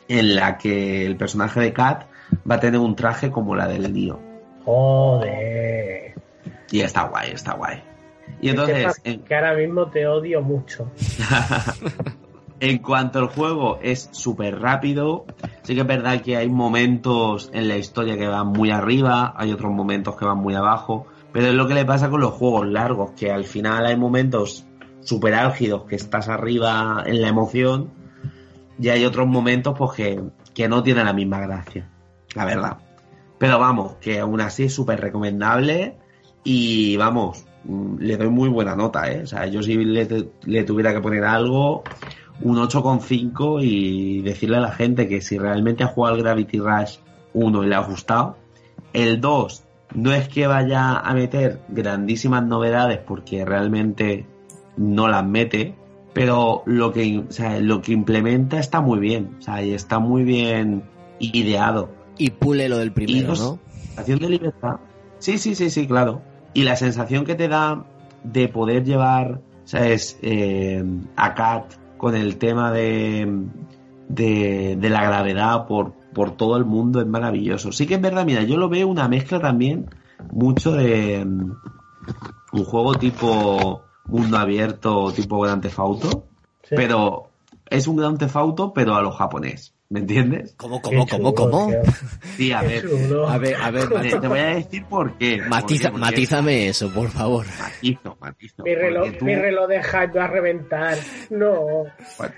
en 0.08 0.34
la 0.34 0.58
que 0.58 1.06
el 1.06 1.16
personaje 1.16 1.60
de 1.60 1.72
Kat 1.72 2.08
va 2.50 2.56
a 2.56 2.60
tener 2.60 2.80
un 2.80 2.96
traje 2.96 3.30
como 3.30 3.54
la 3.54 3.68
del 3.68 3.92
Nioh. 3.92 4.18
Joder. 4.64 6.14
Y 6.72 6.80
está 6.80 7.04
guay, 7.04 7.30
está 7.30 7.54
guay. 7.54 7.95
Y 8.40 8.46
Que 8.46 8.50
entonces, 8.50 8.76
sepas 8.76 9.00
en, 9.04 9.20
que 9.20 9.34
ahora 9.34 9.54
mismo 9.54 9.86
te 9.88 10.06
odio 10.06 10.42
mucho. 10.42 10.90
en 12.60 12.78
cuanto 12.78 13.18
al 13.18 13.26
juego, 13.26 13.78
es 13.82 14.08
súper 14.12 14.60
rápido. 14.60 15.26
Sí 15.62 15.74
que 15.74 15.80
es 15.80 15.86
verdad 15.86 16.20
que 16.20 16.36
hay 16.36 16.48
momentos 16.48 17.50
en 17.52 17.68
la 17.68 17.76
historia 17.76 18.16
que 18.16 18.26
van 18.26 18.48
muy 18.48 18.70
arriba, 18.70 19.34
hay 19.36 19.52
otros 19.52 19.72
momentos 19.72 20.16
que 20.16 20.24
van 20.24 20.38
muy 20.38 20.54
abajo. 20.54 21.06
Pero 21.32 21.48
es 21.48 21.54
lo 21.54 21.66
que 21.66 21.74
le 21.74 21.84
pasa 21.84 22.08
con 22.08 22.20
los 22.20 22.32
juegos 22.32 22.66
largos, 22.66 23.12
que 23.12 23.30
al 23.30 23.44
final 23.44 23.84
hay 23.84 23.96
momentos 23.96 24.66
súper 25.00 25.34
álgidos 25.34 25.84
que 25.84 25.96
estás 25.96 26.28
arriba 26.28 27.02
en 27.06 27.22
la 27.22 27.28
emoción 27.28 27.90
y 28.78 28.88
hay 28.88 29.04
otros 29.04 29.26
momentos 29.26 29.74
pues 29.76 29.92
que, 29.92 30.22
que 30.54 30.68
no 30.68 30.82
tienen 30.82 31.06
la 31.06 31.12
misma 31.12 31.40
gracia, 31.40 31.88
la 32.34 32.44
verdad. 32.44 32.78
Pero 33.38 33.58
vamos, 33.58 33.96
que 34.00 34.18
aún 34.18 34.40
así 34.40 34.64
es 34.64 34.74
súper 34.74 35.00
recomendable 35.00 35.96
y 36.44 36.96
vamos, 36.96 37.45
le 37.98 38.16
doy 38.16 38.28
muy 38.28 38.48
buena 38.48 38.76
nota, 38.76 39.10
¿eh? 39.10 39.22
O 39.22 39.26
sea, 39.26 39.46
yo 39.46 39.62
si 39.62 39.76
le, 39.76 40.28
le 40.44 40.64
tuviera 40.64 40.92
que 40.92 41.00
poner 41.00 41.24
algo, 41.24 41.82
un 42.42 42.56
8,5 42.56 43.62
y 43.62 44.22
decirle 44.22 44.58
a 44.58 44.60
la 44.60 44.72
gente 44.72 45.08
que 45.08 45.20
si 45.20 45.38
realmente 45.38 45.84
ha 45.84 45.88
jugado 45.88 46.16
al 46.16 46.22
Gravity 46.22 46.58
Rush 46.58 46.96
1 47.34 47.64
y 47.64 47.66
le 47.66 47.74
ha 47.74 47.80
gustado, 47.80 48.36
el 48.92 49.20
2 49.20 49.64
no 49.94 50.12
es 50.12 50.28
que 50.28 50.46
vaya 50.46 50.98
a 50.98 51.14
meter 51.14 51.60
grandísimas 51.68 52.44
novedades 52.44 52.98
porque 52.98 53.44
realmente 53.44 54.26
no 54.76 55.08
las 55.08 55.24
mete, 55.24 55.74
pero 56.12 56.62
lo 56.66 56.92
que, 56.92 57.24
o 57.28 57.32
sea, 57.32 57.60
lo 57.60 57.80
que 57.80 57.92
implementa 57.92 58.58
está 58.58 58.80
muy 58.80 58.98
bien, 58.98 59.36
o 59.38 59.42
sea, 59.42 59.62
y 59.62 59.72
está 59.72 59.98
muy 59.98 60.24
bien 60.24 60.82
ideado. 61.18 61.90
Y 62.18 62.30
pule 62.30 62.68
lo 62.68 62.78
del 62.78 62.92
primero, 62.92 63.34
¿no? 63.34 63.58
de 64.04 64.28
libertad. 64.28 64.76
Sí, 65.18 65.38
sí, 65.38 65.54
sí, 65.54 65.70
sí, 65.70 65.86
claro. 65.86 66.22
Y 66.56 66.62
la 66.62 66.74
sensación 66.74 67.26
que 67.26 67.34
te 67.34 67.48
da 67.48 67.84
de 68.24 68.48
poder 68.48 68.82
llevar, 68.82 69.42
¿sabes? 69.64 70.18
Eh, 70.22 70.82
a 71.14 71.34
Kat 71.34 71.74
con 71.98 72.16
el 72.16 72.38
tema 72.38 72.72
de, 72.72 73.44
de, 74.08 74.76
de 74.80 74.88
la 74.88 75.04
gravedad 75.04 75.66
por, 75.66 75.92
por 76.14 76.30
todo 76.30 76.56
el 76.56 76.64
mundo 76.64 77.02
es 77.02 77.06
maravilloso. 77.06 77.72
Sí 77.72 77.86
que 77.86 77.96
es 77.96 78.00
verdad, 78.00 78.24
mira, 78.24 78.42
yo 78.42 78.56
lo 78.56 78.70
veo 78.70 78.88
una 78.88 79.06
mezcla 79.06 79.38
también 79.38 79.90
mucho 80.32 80.72
de, 80.72 81.26
un 82.52 82.64
juego 82.64 82.94
tipo 82.94 83.82
mundo 84.06 84.38
abierto, 84.38 85.12
tipo 85.12 85.38
Grand 85.40 85.60
Theft 85.60 85.78
Auto, 85.78 86.24
pero 86.70 87.28
es 87.68 87.86
un 87.86 87.96
Grand 87.96 88.18
Theft 88.18 88.36
Auto, 88.36 88.72
pero 88.72 88.94
a 88.94 89.02
lo 89.02 89.10
japonés. 89.10 89.74
¿Me 89.88 90.00
entiendes? 90.00 90.52
¿Cómo, 90.56 90.82
cómo, 90.82 91.06
cómo, 91.06 91.32
cómo? 91.34 91.70
Sí, 92.36 92.50
a 92.52 92.60
ver. 92.62 92.84
A 93.28 93.38
ver, 93.38 93.54
a 93.54 93.70
ver, 93.70 93.88
Te, 93.88 94.18
te 94.18 94.28
voy 94.28 94.38
a 94.40 94.46
decir 94.46 94.84
por 94.86 95.16
qué. 95.16 95.40
Matiza, 95.48 95.90
¿Por 95.90 96.00
qué? 96.00 96.00
Porque- 96.00 96.00
matízame 96.00 96.68
eso, 96.68 96.90
por 96.92 97.08
favor. 97.08 97.46
Matizo, 97.58 98.16
matizo. 98.20 98.62
Mi 98.64 98.74
reloj, 98.74 99.08
tú- 99.18 99.24
mi 99.24 99.34
reloj 99.36 99.68
de 99.68 99.82
hype 99.82 100.18
va 100.18 100.24
a 100.24 100.26
reventar. 100.26 100.98
No. 101.30 101.84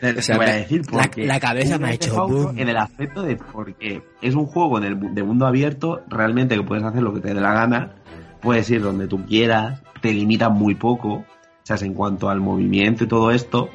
Te, 0.01 0.13
te 0.13 0.19
O 0.19 0.23
sea, 0.23 0.37
voy 0.37 0.47
a 0.47 0.53
decir 0.57 0.83
la- 0.93 1.03
porque 1.05 1.27
la 1.27 1.41
cabeza 1.41 1.79
me 1.79 1.89
ha 1.89 1.93
hecho 1.95 2.29
boom. 2.29 2.59
en 2.59 2.69
el 2.69 2.77
aspecto 2.77 3.23
de 3.23 3.37
porque 3.37 4.03
es 4.21 4.35
un 4.35 4.47
juego 4.47 4.77
en 4.79 4.85
el, 4.85 5.15
de 5.15 5.23
mundo 5.23 5.47
abierto 5.47 6.03
realmente 6.09 6.55
que 6.55 6.63
puedes 6.63 6.85
hacer 6.85 7.03
lo 7.03 7.15
que 7.15 7.21
te 7.21 7.33
dé 7.35 7.41
la 7.41 7.53
gana 7.55 7.93
puedes 8.43 8.69
ir 8.71 8.83
donde 8.83 9.09
tú 9.09 9.25
quieras 9.27 9.81
te 10.03 10.13
limitan 10.13 10.53
muy 10.53 10.75
poco 10.75 11.09
o 11.15 11.25
sea 11.63 11.77
en 11.81 11.95
cuanto 11.95 12.29
al 12.29 12.41
movimiento 12.41 13.05
y 13.05 13.09
todo 13.09 13.31
esto 13.31 13.69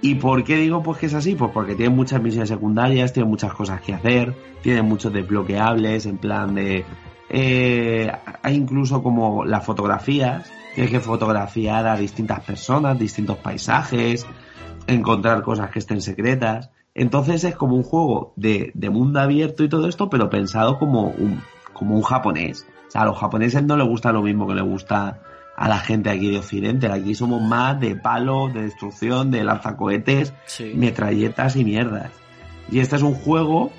¿Y 0.00 0.16
por 0.16 0.44
qué 0.44 0.56
digo 0.56 0.82
pues 0.82 0.98
que 0.98 1.06
es 1.06 1.14
así? 1.14 1.34
Pues 1.34 1.50
porque 1.52 1.74
tiene 1.74 1.94
muchas 1.94 2.20
misiones 2.20 2.50
secundarias, 2.50 3.12
tiene 3.12 3.28
muchas 3.28 3.54
cosas 3.54 3.80
que 3.80 3.94
hacer, 3.94 4.34
tiene 4.62 4.82
muchos 4.82 5.12
desbloqueables 5.12 6.06
en 6.06 6.18
plan 6.18 6.54
de... 6.54 6.84
eh, 7.30 8.12
hay 8.42 8.54
incluso 8.54 9.02
como 9.02 9.44
las 9.44 9.64
fotografías, 9.64 10.50
tienes 10.74 10.92
que 10.92 11.00
fotografiar 11.00 11.86
a 11.86 11.96
distintas 11.96 12.40
personas, 12.40 12.98
distintos 12.98 13.38
paisajes, 13.38 14.26
encontrar 14.86 15.42
cosas 15.42 15.70
que 15.70 15.78
estén 15.78 16.00
secretas. 16.02 16.70
Entonces 16.94 17.42
es 17.44 17.56
como 17.56 17.74
un 17.74 17.82
juego 17.82 18.34
de, 18.36 18.70
de 18.74 18.90
mundo 18.90 19.20
abierto 19.20 19.64
y 19.64 19.68
todo 19.68 19.88
esto, 19.88 20.10
pero 20.10 20.30
pensado 20.30 20.78
como 20.78 21.08
un, 21.08 21.40
como 21.72 21.96
un 21.96 22.02
japonés. 22.02 22.66
O 22.88 22.90
sea, 22.90 23.02
a 23.02 23.06
los 23.06 23.18
japoneses 23.18 23.64
no 23.64 23.76
les 23.76 23.88
gusta 23.88 24.12
lo 24.12 24.22
mismo 24.22 24.46
que 24.46 24.54
les 24.54 24.64
gusta 24.64 25.20
a 25.56 25.68
la 25.68 25.78
gente 25.78 26.10
aquí 26.10 26.30
de 26.30 26.38
Occidente. 26.38 26.90
Aquí 26.90 27.14
somos 27.14 27.42
más 27.42 27.78
de 27.80 27.96
palos, 27.96 28.52
de 28.52 28.62
destrucción, 28.62 29.30
de 29.30 29.44
lanzacohetes, 29.44 30.32
metralletas 30.74 31.56
y 31.56 31.64
mierdas. 31.64 32.10
Y 32.70 32.80
este 32.80 32.96
es 32.96 33.02
un 33.02 33.14
juego, 33.14 33.64
o 33.64 33.72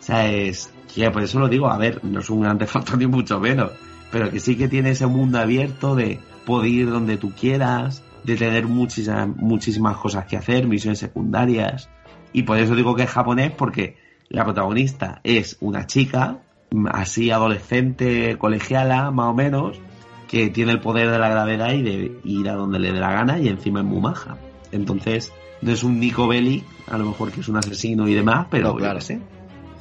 sea, 0.00 0.30
es 0.30 0.72
que 0.94 1.10
por 1.10 1.22
eso 1.22 1.38
lo 1.38 1.48
digo, 1.48 1.68
a 1.68 1.78
ver, 1.78 2.04
no 2.04 2.20
es 2.20 2.30
un 2.30 2.42
gran 2.42 2.58
foto 2.60 2.96
ni 2.96 3.06
mucho 3.06 3.40
menos, 3.40 3.70
pero 4.10 4.30
que 4.30 4.40
sí 4.40 4.56
que 4.56 4.68
tiene 4.68 4.90
ese 4.90 5.06
mundo 5.06 5.38
abierto 5.38 5.94
de 5.94 6.20
poder 6.44 6.70
ir 6.70 6.90
donde 6.90 7.16
tú 7.16 7.32
quieras, 7.32 8.02
de 8.22 8.36
tener 8.36 8.66
muchísimas, 8.66 9.28
muchísimas 9.28 9.96
cosas 9.96 10.26
que 10.26 10.36
hacer, 10.36 10.66
misiones 10.66 10.98
secundarias. 10.98 11.88
Y 12.32 12.42
por 12.42 12.58
eso 12.58 12.74
digo 12.74 12.94
que 12.94 13.04
es 13.04 13.10
japonés, 13.10 13.52
porque 13.52 13.96
la 14.28 14.44
protagonista 14.44 15.20
es 15.22 15.56
una 15.60 15.86
chica, 15.86 16.38
así 16.90 17.30
adolescente, 17.30 18.36
colegiala, 18.38 19.10
más 19.10 19.26
o 19.26 19.34
menos, 19.34 19.80
que 20.28 20.50
tiene 20.50 20.72
el 20.72 20.80
poder 20.80 21.10
de 21.10 21.18
la 21.18 21.28
gravedad 21.28 21.72
y 21.72 21.82
de 21.82 22.18
ir 22.24 22.48
a 22.48 22.54
donde 22.54 22.78
le 22.78 22.92
dé 22.92 23.00
la 23.00 23.12
gana 23.12 23.38
y 23.38 23.48
encima 23.48 23.80
es 23.80 23.86
muy 23.86 24.00
maja. 24.00 24.36
Entonces, 24.72 25.32
no 25.60 25.72
es 25.72 25.82
un 25.84 26.00
Nico 26.00 26.26
Bellic, 26.28 26.64
a 26.88 26.98
lo 26.98 27.06
mejor 27.06 27.30
que 27.32 27.40
es 27.40 27.48
un 27.48 27.56
asesino 27.56 28.08
y 28.08 28.14
demás, 28.14 28.46
pero 28.50 28.68
No, 28.70 28.76
claro. 28.76 29.00
sé. 29.00 29.20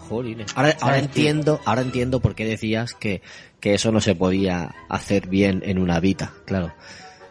Jolines. 0.07 0.51
Ahora, 0.55 0.75
ahora 0.81 0.99
entiendo, 0.99 1.59
ahora 1.65 1.81
entiendo 1.81 2.19
por 2.19 2.35
qué 2.35 2.45
decías 2.45 2.93
que, 2.93 3.21
que 3.59 3.73
eso 3.73 3.91
no 3.91 4.01
se 4.01 4.15
podía 4.15 4.75
hacer 4.89 5.27
bien 5.27 5.61
en 5.65 5.79
una 5.79 5.99
Vita, 5.99 6.33
claro. 6.45 6.73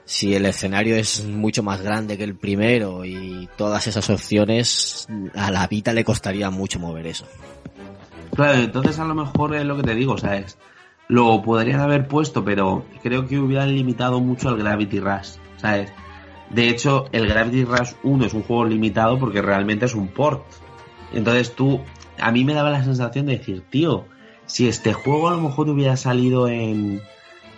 Si 0.04 0.34
el 0.34 0.46
escenario 0.46 0.96
es 0.96 1.24
mucho 1.24 1.62
más 1.62 1.80
grande 1.80 2.18
que 2.18 2.24
el 2.24 2.34
primero 2.34 3.04
y 3.04 3.48
todas 3.56 3.86
esas 3.86 4.10
opciones, 4.10 5.06
a 5.34 5.50
la 5.50 5.66
Vita 5.68 5.92
le 5.92 6.02
costaría 6.04 6.50
mucho 6.50 6.78
mover 6.80 7.06
eso. 7.06 7.26
Claro, 8.34 8.54
entonces 8.60 8.98
a 8.98 9.04
lo 9.04 9.14
mejor 9.14 9.54
es 9.54 9.64
lo 9.64 9.76
que 9.76 9.82
te 9.82 9.94
digo, 9.94 10.16
¿sabes? 10.18 10.56
Lo 11.08 11.42
podrían 11.42 11.80
haber 11.80 12.08
puesto, 12.08 12.44
pero 12.44 12.84
creo 13.02 13.26
que 13.26 13.38
hubieran 13.38 13.74
limitado 13.74 14.20
mucho 14.20 14.48
al 14.48 14.56
Gravity 14.56 15.00
Rush, 15.00 15.36
¿sabes? 15.56 15.92
De 16.50 16.68
hecho, 16.68 17.06
el 17.12 17.26
Gravity 17.26 17.64
Rush 17.64 17.92
1 18.02 18.26
es 18.26 18.34
un 18.34 18.42
juego 18.42 18.66
limitado 18.66 19.18
porque 19.18 19.42
realmente 19.42 19.86
es 19.86 19.94
un 19.94 20.08
port. 20.08 20.44
Entonces 21.12 21.54
tú, 21.54 21.80
a 22.18 22.30
mí 22.30 22.44
me 22.44 22.54
daba 22.54 22.70
la 22.70 22.84
sensación 22.84 23.26
de 23.26 23.38
decir, 23.38 23.62
tío, 23.70 24.06
si 24.46 24.68
este 24.68 24.92
juego 24.92 25.28
a 25.28 25.32
lo 25.32 25.40
mejor 25.40 25.68
hubiera 25.70 25.96
salido 25.96 26.48
en, 26.48 27.00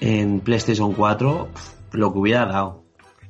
en 0.00 0.40
PlayStation 0.40 0.92
4, 0.92 1.48
pf, 1.52 1.74
lo 1.92 2.12
que 2.12 2.18
hubiera 2.18 2.46
dado. 2.46 2.84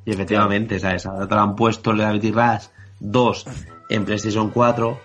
Y 0.04 0.12
efectivamente, 0.12 0.78
¿sabes? 0.78 1.06
Ahora 1.06 1.26
te 1.26 1.34
lo 1.34 1.40
han 1.40 1.56
puesto 1.56 1.90
el 1.92 1.98
Gravity 1.98 2.30
Rush 2.30 2.66
2 3.00 3.46
en 3.90 4.04
PlayStation 4.04 4.50
4 4.50 4.98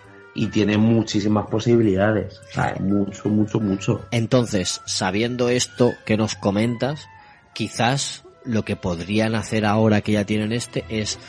y 0.44 0.48
tiene 0.48 0.78
muchísimas 0.78 1.48
posibilidades. 1.48 2.40
O 2.50 2.54
sea, 2.54 2.76
mucho, 2.80 3.30
mucho, 3.30 3.60
mucho. 3.60 4.06
Entonces, 4.12 4.82
sabiendo 4.86 5.50
esto 5.50 5.94
que 6.06 6.16
nos 6.18 6.36
comentas, 6.36 7.08
quizás 7.54 8.24
lo 8.46 8.64
que 8.64 8.76
podrían 8.76 9.36
hacer 9.36 9.66
ahora 9.66 10.02
que 10.02 10.14
ya 10.14 10.26
tienen 10.26 10.52
este 10.54 10.86
es 10.90 11.20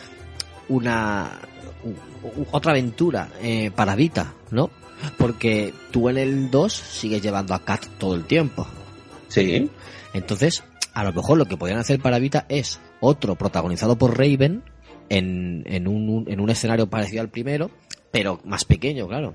una 0.69 1.41
u- 1.85 2.41
u- 2.43 2.47
otra 2.53 2.73
aventura 2.73 3.29
eh, 3.43 3.71
para 3.75 3.95
Vita, 3.97 4.35
¿no? 4.51 4.71
Porque 5.19 5.73
tú 5.91 6.09
en 6.09 6.19
el 6.19 6.51
2 6.51 6.73
sigues 6.73 7.23
llevando 7.23 7.55
a 7.55 7.65
Kat 7.65 7.85
todo 7.99 8.15
el 8.15 8.25
tiempo. 8.25 8.67
Sí. 9.29 9.71
Entonces, 10.13 10.63
a 10.95 11.05
lo 11.05 11.13
mejor 11.13 11.39
lo 11.39 11.47
que 11.47 11.57
podrían 11.57 11.81
hacer 11.81 12.01
para 12.01 12.19
Vita 12.19 12.47
es 12.49 12.81
otro 13.01 13.35
protagonizado 13.35 13.97
por 13.97 14.17
Raven 14.19 14.63
en, 15.09 15.65
en, 15.67 15.89
un, 15.89 16.27
en 16.29 16.41
un 16.41 16.51
escenario 16.51 16.89
parecido 16.89 17.23
al 17.23 17.29
primero, 17.31 17.71
pero 18.11 18.41
más 18.45 18.65
pequeño, 18.65 19.07
claro. 19.09 19.35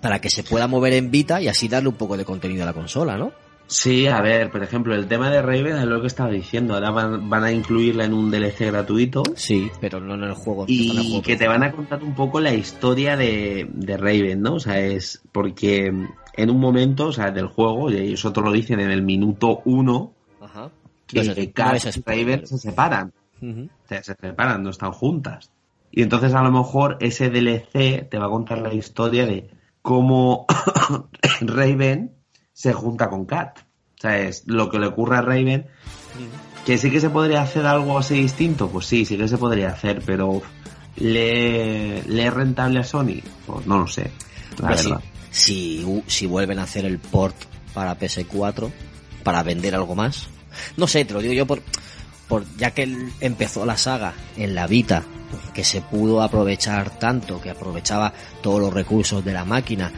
Para 0.00 0.20
que 0.20 0.30
se 0.30 0.44
pueda 0.44 0.66
mover 0.66 0.92
en 0.92 1.10
Vita 1.10 1.40
y 1.42 1.48
así 1.48 1.68
darle 1.68 1.88
un 1.88 1.96
poco 1.96 2.16
de 2.16 2.24
contenido 2.24 2.62
a 2.62 2.66
la 2.66 2.72
consola, 2.72 3.16
¿no? 3.16 3.32
Sí, 3.66 4.06
a 4.06 4.22
ver, 4.22 4.50
por 4.50 4.62
ejemplo, 4.62 4.94
el 4.94 5.08
tema 5.08 5.28
de 5.30 5.42
Raven 5.42 5.76
es 5.76 5.84
lo 5.84 6.00
que 6.00 6.06
estaba 6.06 6.30
diciendo. 6.30 6.72
Ahora 6.74 6.90
van, 6.90 7.28
van 7.28 7.44
a 7.44 7.52
incluirla 7.52 8.04
en 8.06 8.14
un 8.14 8.30
DLC 8.30 8.60
gratuito. 8.66 9.22
Sí, 9.36 9.70
pero 9.78 10.00
no 10.00 10.14
en 10.14 10.22
el 10.22 10.32
juego. 10.32 10.64
no 10.66 10.72
en 10.72 10.74
el 10.74 11.04
Y 11.04 11.08
juego 11.08 11.22
que 11.22 11.36
te 11.36 11.46
van 11.46 11.62
a 11.62 11.72
contar 11.72 12.02
un 12.02 12.14
poco 12.14 12.40
la 12.40 12.54
historia 12.54 13.14
de, 13.16 13.68
de 13.70 13.96
Raven, 13.98 14.40
¿no? 14.40 14.54
O 14.54 14.60
sea, 14.60 14.80
es 14.80 15.20
porque 15.32 15.86
en 15.86 16.50
un 16.50 16.58
momento, 16.60 17.08
o 17.08 17.12
sea, 17.12 17.30
del 17.30 17.48
juego, 17.48 17.90
y 17.90 17.96
ellos 17.98 18.24
otros 18.24 18.46
lo 18.46 18.52
dicen 18.52 18.80
en 18.80 18.90
el 18.90 19.02
minuto 19.02 19.60
uno, 19.66 20.12
Ajá. 20.40 20.70
que 21.06 21.24
No 21.24 21.34
Kat 21.52 21.84
y. 21.94 22.00
Raven 22.06 22.46
se 22.46 22.56
separan. 22.56 23.12
O 23.42 23.88
sea, 23.88 24.02
se 24.02 24.14
separan, 24.14 24.62
no 24.62 24.70
están 24.70 24.92
juntas. 24.92 25.50
Y 25.90 26.02
entonces 26.02 26.34
a 26.34 26.42
lo 26.42 26.50
mejor 26.52 26.96
ese 27.00 27.30
DLC 27.30 28.08
te 28.08 28.18
va 28.18 28.26
a 28.26 28.30
contar 28.30 28.58
la 28.58 28.72
historia 28.74 29.26
de 29.26 29.50
cómo 29.82 30.46
Raven 31.40 32.12
se 32.52 32.72
junta 32.72 33.08
con 33.08 33.24
Kat. 33.26 33.58
O 33.60 34.00
sea, 34.00 34.18
es 34.18 34.44
lo 34.46 34.70
que 34.70 34.78
le 34.78 34.86
ocurre 34.86 35.16
a 35.16 35.22
Raven. 35.22 35.66
Que 36.64 36.78
sí 36.78 36.90
que 36.90 37.00
se 37.00 37.10
podría 37.10 37.42
hacer 37.42 37.66
algo 37.66 37.98
así 37.98 38.14
distinto, 38.20 38.68
pues 38.68 38.86
sí, 38.86 39.04
sí 39.04 39.16
que 39.16 39.26
se 39.28 39.38
podría 39.38 39.70
hacer, 39.70 40.02
pero 40.04 40.42
¿le, 40.96 42.02
le 42.02 42.26
es 42.26 42.34
rentable 42.34 42.80
a 42.80 42.84
Sony? 42.84 43.22
Pues 43.46 43.66
no 43.66 43.78
lo 43.78 43.86
sé, 43.86 44.10
la 44.60 44.68
Pues 44.68 44.84
verdad. 44.84 45.00
si, 45.30 45.82
u- 45.84 46.02
si 46.06 46.26
vuelven 46.26 46.58
a 46.58 46.64
hacer 46.64 46.84
el 46.84 46.98
port 46.98 47.34
para 47.72 47.98
PS4 47.98 48.70
para 49.22 49.42
vender 49.42 49.74
algo 49.74 49.94
más. 49.94 50.28
No 50.76 50.86
sé, 50.86 51.04
te 51.04 51.14
lo 51.14 51.20
digo 51.20 51.32
yo 51.32 51.46
por, 51.46 51.62
por 52.28 52.44
ya 52.56 52.72
que 52.72 52.82
él 52.82 53.12
empezó 53.20 53.64
la 53.64 53.76
saga 53.78 54.12
en 54.36 54.54
la 54.54 54.66
Vita, 54.66 55.04
que 55.52 55.64
se 55.64 55.80
pudo 55.80 56.22
aprovechar 56.22 56.98
tanto, 56.98 57.40
que 57.40 57.50
aprovechaba 57.50 58.12
todos 58.42 58.60
los 58.60 58.72
recursos 58.72 59.24
de 59.24 59.32
la 59.32 59.44
máquina 59.44 59.92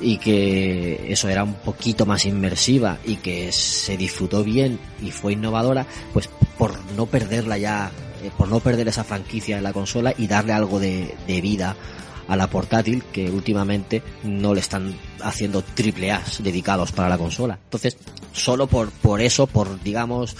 y 0.00 0.18
que 0.18 1.12
eso 1.12 1.28
era 1.28 1.44
un 1.44 1.54
poquito 1.54 2.06
más 2.06 2.24
inmersiva 2.24 2.98
y 3.04 3.16
que 3.16 3.52
se 3.52 3.96
disfrutó 3.96 4.42
bien 4.42 4.78
y 5.00 5.10
fue 5.10 5.34
innovadora, 5.34 5.86
pues 6.12 6.28
por 6.58 6.72
no 6.96 7.06
perderla 7.06 7.58
ya, 7.58 7.90
eh, 8.22 8.30
por 8.36 8.48
no 8.48 8.60
perder 8.60 8.88
esa 8.88 9.04
franquicia 9.04 9.56
en 9.56 9.62
la 9.62 9.72
consola 9.72 10.12
y 10.16 10.26
darle 10.26 10.52
algo 10.52 10.80
de, 10.80 11.14
de 11.26 11.40
vida 11.40 11.76
a 12.28 12.36
la 12.36 12.48
portátil 12.48 13.04
que 13.12 13.30
últimamente 13.30 14.02
no 14.22 14.54
le 14.54 14.60
están 14.60 14.94
haciendo 15.20 15.62
triple 15.62 16.12
A 16.12 16.22
dedicados 16.38 16.92
para 16.92 17.08
la 17.08 17.18
consola. 17.18 17.58
Entonces, 17.64 17.96
solo 18.32 18.66
por, 18.66 18.90
por 18.90 19.20
eso, 19.20 19.46
por 19.46 19.82
digamos, 19.82 20.36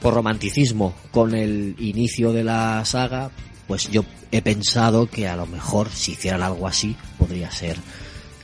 por 0.00 0.14
romanticismo 0.14 0.94
con 1.10 1.34
el 1.34 1.76
inicio 1.78 2.32
de 2.32 2.44
la 2.44 2.84
saga, 2.84 3.30
pues 3.70 3.88
yo 3.88 4.04
he 4.32 4.42
pensado 4.42 5.06
que 5.08 5.28
a 5.28 5.36
lo 5.36 5.46
mejor 5.46 5.90
si 5.90 6.10
hicieran 6.12 6.42
algo 6.42 6.66
así 6.66 6.96
podría 7.20 7.52
ser 7.52 7.76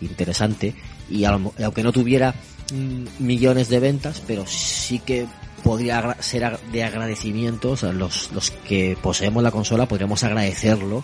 interesante. 0.01 0.73
Y 1.11 1.24
a 1.24 1.32
lo 1.32 1.53
aunque 1.65 1.82
no 1.82 1.90
tuviera 1.90 2.32
mm, 2.73 3.24
millones 3.24 3.69
de 3.69 3.81
ventas, 3.81 4.23
pero 4.24 4.47
sí 4.47 5.01
que 5.01 5.27
podría 5.65 6.16
ser 6.20 6.61
de 6.70 6.85
agradecimiento, 6.85 7.73
o 7.73 7.77
sea, 7.77 7.93
los, 7.93 8.31
los 8.31 8.53
que 8.53 8.97
poseemos 9.03 9.43
la 9.43 9.51
consola 9.51 9.86
podríamos 9.89 10.23
agradecerlo. 10.23 11.03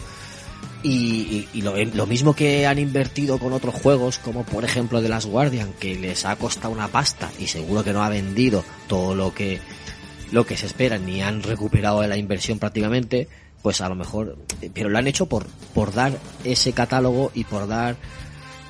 Y, 0.85 0.89
y- 0.93 1.49
y 1.55 1.63
lo, 1.63 1.77
lo 1.85 2.07
mismo 2.07 2.35
que 2.37 2.65
han 2.69 2.79
invertido 2.79 3.39
con 3.41 3.53
otros 3.53 3.75
juegos, 3.75 4.19
como 4.19 4.45
por 4.45 4.65
ejemplo 4.65 5.03
The 5.03 5.09
Last 5.09 5.27
Guardian, 5.27 5.73
que 5.81 5.97
les 5.97 6.25
ha 6.25 6.37
costado 6.37 6.73
una 6.73 6.87
pasta 6.87 7.29
y 7.41 7.49
seguro 7.49 7.83
que 7.83 7.93
no 7.93 8.05
ha 8.05 8.09
vendido 8.09 8.65
todo 8.87 9.17
lo 9.17 9.35
que, 9.35 9.59
lo 10.31 10.47
que 10.47 10.57
se 10.57 10.67
espera, 10.67 10.99
ni 10.99 11.23
han 11.23 11.43
recuperado 11.43 12.07
la 12.07 12.17
inversión 12.17 12.61
prácticamente, 12.61 13.27
pues 13.63 13.81
a 13.81 13.89
lo 13.89 13.95
mejor, 13.95 14.37
pero 14.75 14.89
lo 14.89 14.99
han 14.99 15.07
hecho 15.07 15.27
por, 15.27 15.47
por 15.75 15.95
dar 15.95 16.13
ese 16.45 16.73
catálogo 16.73 17.31
y 17.35 17.45
por 17.45 17.69
dar 17.69 17.97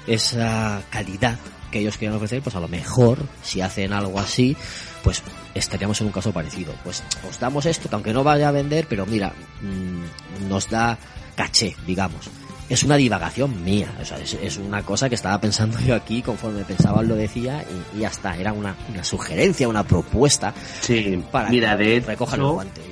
esa 0.07 0.83
calidad 0.91 1.39
que 1.71 1.81
ellos 1.81 1.97
querían 1.97 2.15
ofrecer, 2.15 2.43
pues 2.43 2.55
a 2.55 2.61
lo 2.61 2.69
mejor, 2.69 3.19
si 3.43 3.63
hacen 3.63 3.93
algo 3.93 4.21
así, 4.21 4.57
pues 5.03 5.23
estaríamos 5.55 6.01
en 6.01 6.09
un 6.09 6.13
caso 6.13 6.33
parecido. 6.33 6.75
Pues 6.85 7.03
os 7.29 7.41
damos 7.41 7.67
esto, 7.67 7.89
que 7.89 7.95
aunque 7.95 8.13
no 8.13 8.23
vaya 8.23 8.49
a 8.49 8.53
vender, 8.53 8.87
pero 8.89 9.07
mira, 9.07 9.33
mm, 9.63 10.49
nos 10.49 10.69
da 10.69 10.99
caché, 11.35 11.75
digamos. 11.87 12.31
Es 12.69 12.85
una 12.85 12.97
divagación 12.97 13.65
mía, 13.65 13.93
o 14.01 14.05
sea, 14.05 14.19
es, 14.19 14.35
es 14.35 14.57
una 14.57 14.83
cosa 14.83 15.09
que 15.09 15.15
estaba 15.15 15.41
pensando 15.41 15.79
yo 15.87 15.95
aquí, 15.95 16.23
conforme 16.23 16.65
pensaba 16.65 17.03
lo 17.03 17.17
decía, 17.17 17.65
y, 17.95 17.99
y 17.99 18.01
ya 18.01 18.09
está, 18.09 18.37
era 18.37 18.53
una, 18.53 18.77
una 18.91 19.03
sugerencia, 19.03 19.69
una 19.69 19.83
propuesta 19.83 20.55
Sí, 20.81 21.23
para 21.31 21.49
mira, 21.49 21.77
que 21.77 21.85
de 21.85 22.01
recojan 22.01 22.41
el 22.41 22.47
guante. 22.47 22.83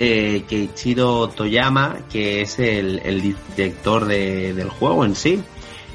Eh, 0.00 0.44
Keiichiro 0.48 1.28
Toyama, 1.28 1.98
que 2.10 2.40
es 2.42 2.58
el, 2.58 3.00
director 3.54 4.06
de- 4.06 4.54
del 4.54 4.70
juego 4.70 5.04
en 5.04 5.14
sí, 5.14 5.40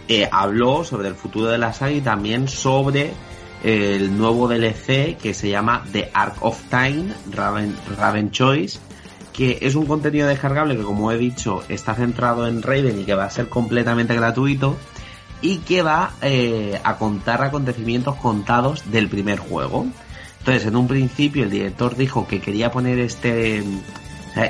eh, 0.08 0.30
habló 0.32 0.84
sobre 0.84 1.08
el 1.10 1.16
futuro 1.16 1.48
de 1.48 1.58
la 1.58 1.74
saga 1.74 1.92
y 1.92 2.02
también 2.02 2.48
sobre 2.48 3.12
el 3.64 4.16
nuevo 4.16 4.48
DLC 4.48 5.18
que 5.18 5.34
se 5.34 5.50
llama 5.50 5.84
The 5.92 6.12
Arc 6.14 6.36
of 6.46 6.62
Time, 6.70 7.06
Raven, 7.32 7.76
Raven 7.98 8.30
Choice, 8.30 8.78
que 9.34 9.58
es 9.62 9.74
un 9.74 9.88
contenido 9.88 10.28
descargable 10.28 10.78
que 10.78 10.84
como 10.84 11.12
he 11.12 11.18
dicho 11.18 11.64
está 11.68 11.96
centrado 11.96 12.48
en 12.48 12.62
Raven 12.62 13.02
y 13.02 13.06
que 13.06 13.16
va 13.16 13.26
a 13.26 13.30
ser 13.32 13.50
completamente 13.50 14.14
gratuito 14.14 14.78
y 15.42 15.58
que 15.58 15.82
va 15.82 16.12
eh, 16.22 16.80
a 16.84 16.98
contar 16.98 17.42
acontecimientos 17.42 18.16
contados 18.18 18.84
del 18.92 19.10
primer 19.10 19.40
juego. 19.40 19.88
Entonces, 20.46 20.68
en 20.68 20.76
un 20.76 20.88
principio 20.88 21.44
el 21.44 21.50
director 21.50 21.96
dijo 21.96 22.28
que 22.28 22.40
quería 22.40 22.70
poner 22.70 23.00
este, 23.00 23.64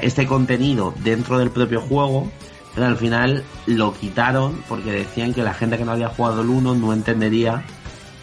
este 0.01 0.27
contenido 0.27 0.93
dentro 1.05 1.37
del 1.39 1.51
propio 1.51 1.79
juego, 1.79 2.29
pero 2.73 2.87
al 2.87 2.97
final 2.97 3.45
lo 3.65 3.93
quitaron 3.93 4.61
porque 4.67 4.91
decían 4.91 5.33
que 5.33 5.41
la 5.41 5.53
gente 5.53 5.77
que 5.77 5.85
no 5.85 5.93
había 5.93 6.09
jugado 6.09 6.41
el 6.41 6.49
1 6.49 6.75
no 6.75 6.91
entendería 6.91 7.63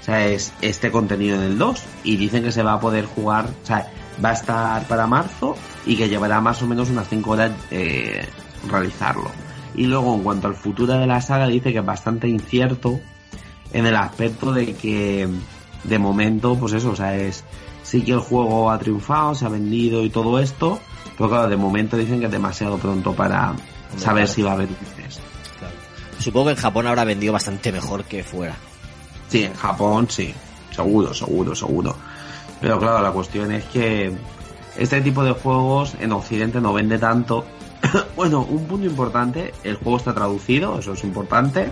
o 0.02 0.04
sea, 0.04 0.26
es 0.26 0.52
este 0.60 0.90
contenido 0.90 1.36
en 1.36 1.44
el 1.44 1.56
2 1.56 1.82
y 2.04 2.16
dicen 2.16 2.42
que 2.42 2.52
se 2.52 2.62
va 2.62 2.74
a 2.74 2.80
poder 2.80 3.06
jugar, 3.06 3.46
o 3.46 3.66
sea, 3.66 3.90
va 4.22 4.30
a 4.30 4.34
estar 4.34 4.86
para 4.86 5.06
marzo 5.06 5.56
y 5.86 5.96
que 5.96 6.10
llevará 6.10 6.42
más 6.42 6.60
o 6.60 6.66
menos 6.66 6.90
unas 6.90 7.08
5 7.08 7.30
horas 7.30 7.52
eh, 7.70 8.26
realizarlo. 8.68 9.30
Y 9.74 9.86
luego 9.86 10.14
en 10.14 10.24
cuanto 10.24 10.48
al 10.48 10.56
futuro 10.56 10.98
de 10.98 11.06
la 11.06 11.22
saga 11.22 11.46
dice 11.46 11.72
que 11.72 11.78
es 11.78 11.86
bastante 11.86 12.28
incierto 12.28 13.00
en 13.72 13.86
el 13.86 13.96
aspecto 13.96 14.52
de 14.52 14.74
que 14.74 15.26
de 15.84 15.98
momento, 15.98 16.56
pues 16.56 16.72
eso, 16.74 16.90
o 16.90 16.96
sea, 16.96 17.16
es 17.16 17.44
sí 17.92 18.00
que 18.00 18.12
el 18.12 18.20
juego 18.20 18.70
ha 18.70 18.78
triunfado, 18.78 19.34
se 19.34 19.44
ha 19.44 19.50
vendido 19.50 20.02
y 20.02 20.08
todo 20.08 20.38
esto, 20.38 20.80
pero 21.18 21.28
claro, 21.28 21.46
de 21.50 21.58
momento 21.58 21.98
dicen 21.98 22.20
que 22.20 22.24
es 22.24 22.32
demasiado 22.32 22.78
pronto 22.78 23.12
para 23.12 23.54
saber 23.98 24.24
claro. 24.24 24.26
si 24.28 24.42
va 24.42 24.50
a 24.52 24.54
haber 24.54 24.70
luces. 24.70 25.20
Supongo 26.18 26.46
que 26.46 26.52
en 26.52 26.56
Japón 26.56 26.86
habrá 26.86 27.04
vendido 27.04 27.34
bastante 27.34 27.70
mejor 27.70 28.04
que 28.04 28.24
fuera. 28.24 28.54
Sí, 29.28 29.44
en 29.44 29.52
Japón 29.52 30.06
sí, 30.08 30.32
seguro, 30.70 31.12
seguro, 31.12 31.54
seguro. 31.54 31.94
Pero 32.62 32.78
claro, 32.78 33.02
la 33.02 33.10
cuestión 33.10 33.52
es 33.52 33.64
que 33.64 34.10
este 34.78 35.02
tipo 35.02 35.22
de 35.22 35.32
juegos 35.32 35.94
en 36.00 36.12
Occidente 36.12 36.62
no 36.62 36.72
vende 36.72 36.98
tanto. 36.98 37.44
bueno, 38.16 38.40
un 38.40 38.64
punto 38.64 38.86
importante, 38.86 39.52
el 39.64 39.76
juego 39.76 39.98
está 39.98 40.14
traducido, 40.14 40.78
eso 40.78 40.94
es 40.94 41.04
importante. 41.04 41.70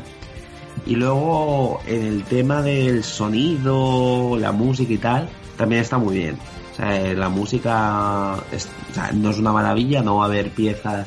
Y 0.85 0.97
luego 0.97 1.81
en 1.87 2.05
el 2.05 2.25
tema 2.25 2.61
del 2.61 3.05
sonido, 3.05 4.37
la 4.39 4.53
música 4.53 4.93
y 4.93 4.99
tal, 4.99 5.31
también 5.61 5.83
está 5.83 5.99
muy 5.99 6.17
bien. 6.17 6.39
O 6.73 6.77
sea, 6.77 6.99
eh, 6.99 7.15
la 7.15 7.29
música 7.29 8.37
es- 8.51 8.67
o 8.91 8.95
sea, 8.95 9.11
no 9.13 9.29
es 9.29 9.37
una 9.37 9.53
maravilla, 9.53 10.01
no 10.01 10.17
va 10.17 10.23
a 10.23 10.27
haber 10.27 10.49
piezas 10.53 11.07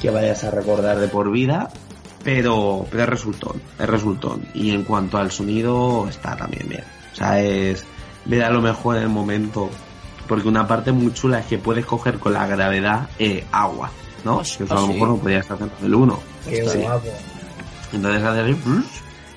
que 0.00 0.10
vayas 0.10 0.44
a 0.44 0.52
recordar 0.52 1.00
de 1.00 1.08
por 1.08 1.32
vida, 1.32 1.70
pero, 2.22 2.86
pero 2.88 3.02
es 3.02 3.08
resultón, 3.08 3.60
es 3.80 3.88
resultón. 3.88 4.42
Y 4.54 4.70
en 4.70 4.84
cuanto 4.84 5.18
al 5.18 5.32
sonido, 5.32 6.06
está 6.08 6.36
también 6.36 6.68
bien. 6.68 6.84
O 7.12 7.16
sea, 7.16 7.40
es 7.40 7.84
ver 8.26 8.44
a 8.44 8.50
lo 8.50 8.60
mejor 8.60 8.96
en 8.96 9.02
el 9.02 9.08
momento, 9.08 9.68
porque 10.28 10.46
una 10.46 10.68
parte 10.68 10.92
muy 10.92 11.12
chula 11.12 11.40
es 11.40 11.46
que 11.46 11.58
puedes 11.58 11.84
coger 11.84 12.20
con 12.20 12.32
la 12.32 12.46
gravedad 12.46 13.08
eh, 13.18 13.44
agua, 13.50 13.90
¿no? 14.24 14.38
Que 14.38 14.62
eso 14.62 14.66
a 14.70 14.74
lo 14.74 14.82
ah, 14.82 14.86
sí. 14.86 14.92
mejor 14.92 15.08
no 15.08 15.16
podías 15.16 15.50
hacer 15.50 15.68
con 15.68 15.84
el 15.84 15.94
1. 15.96 16.20
Qué 16.48 16.62
guapo. 16.62 17.08
Entonces 17.92 18.22
haces 18.22 18.56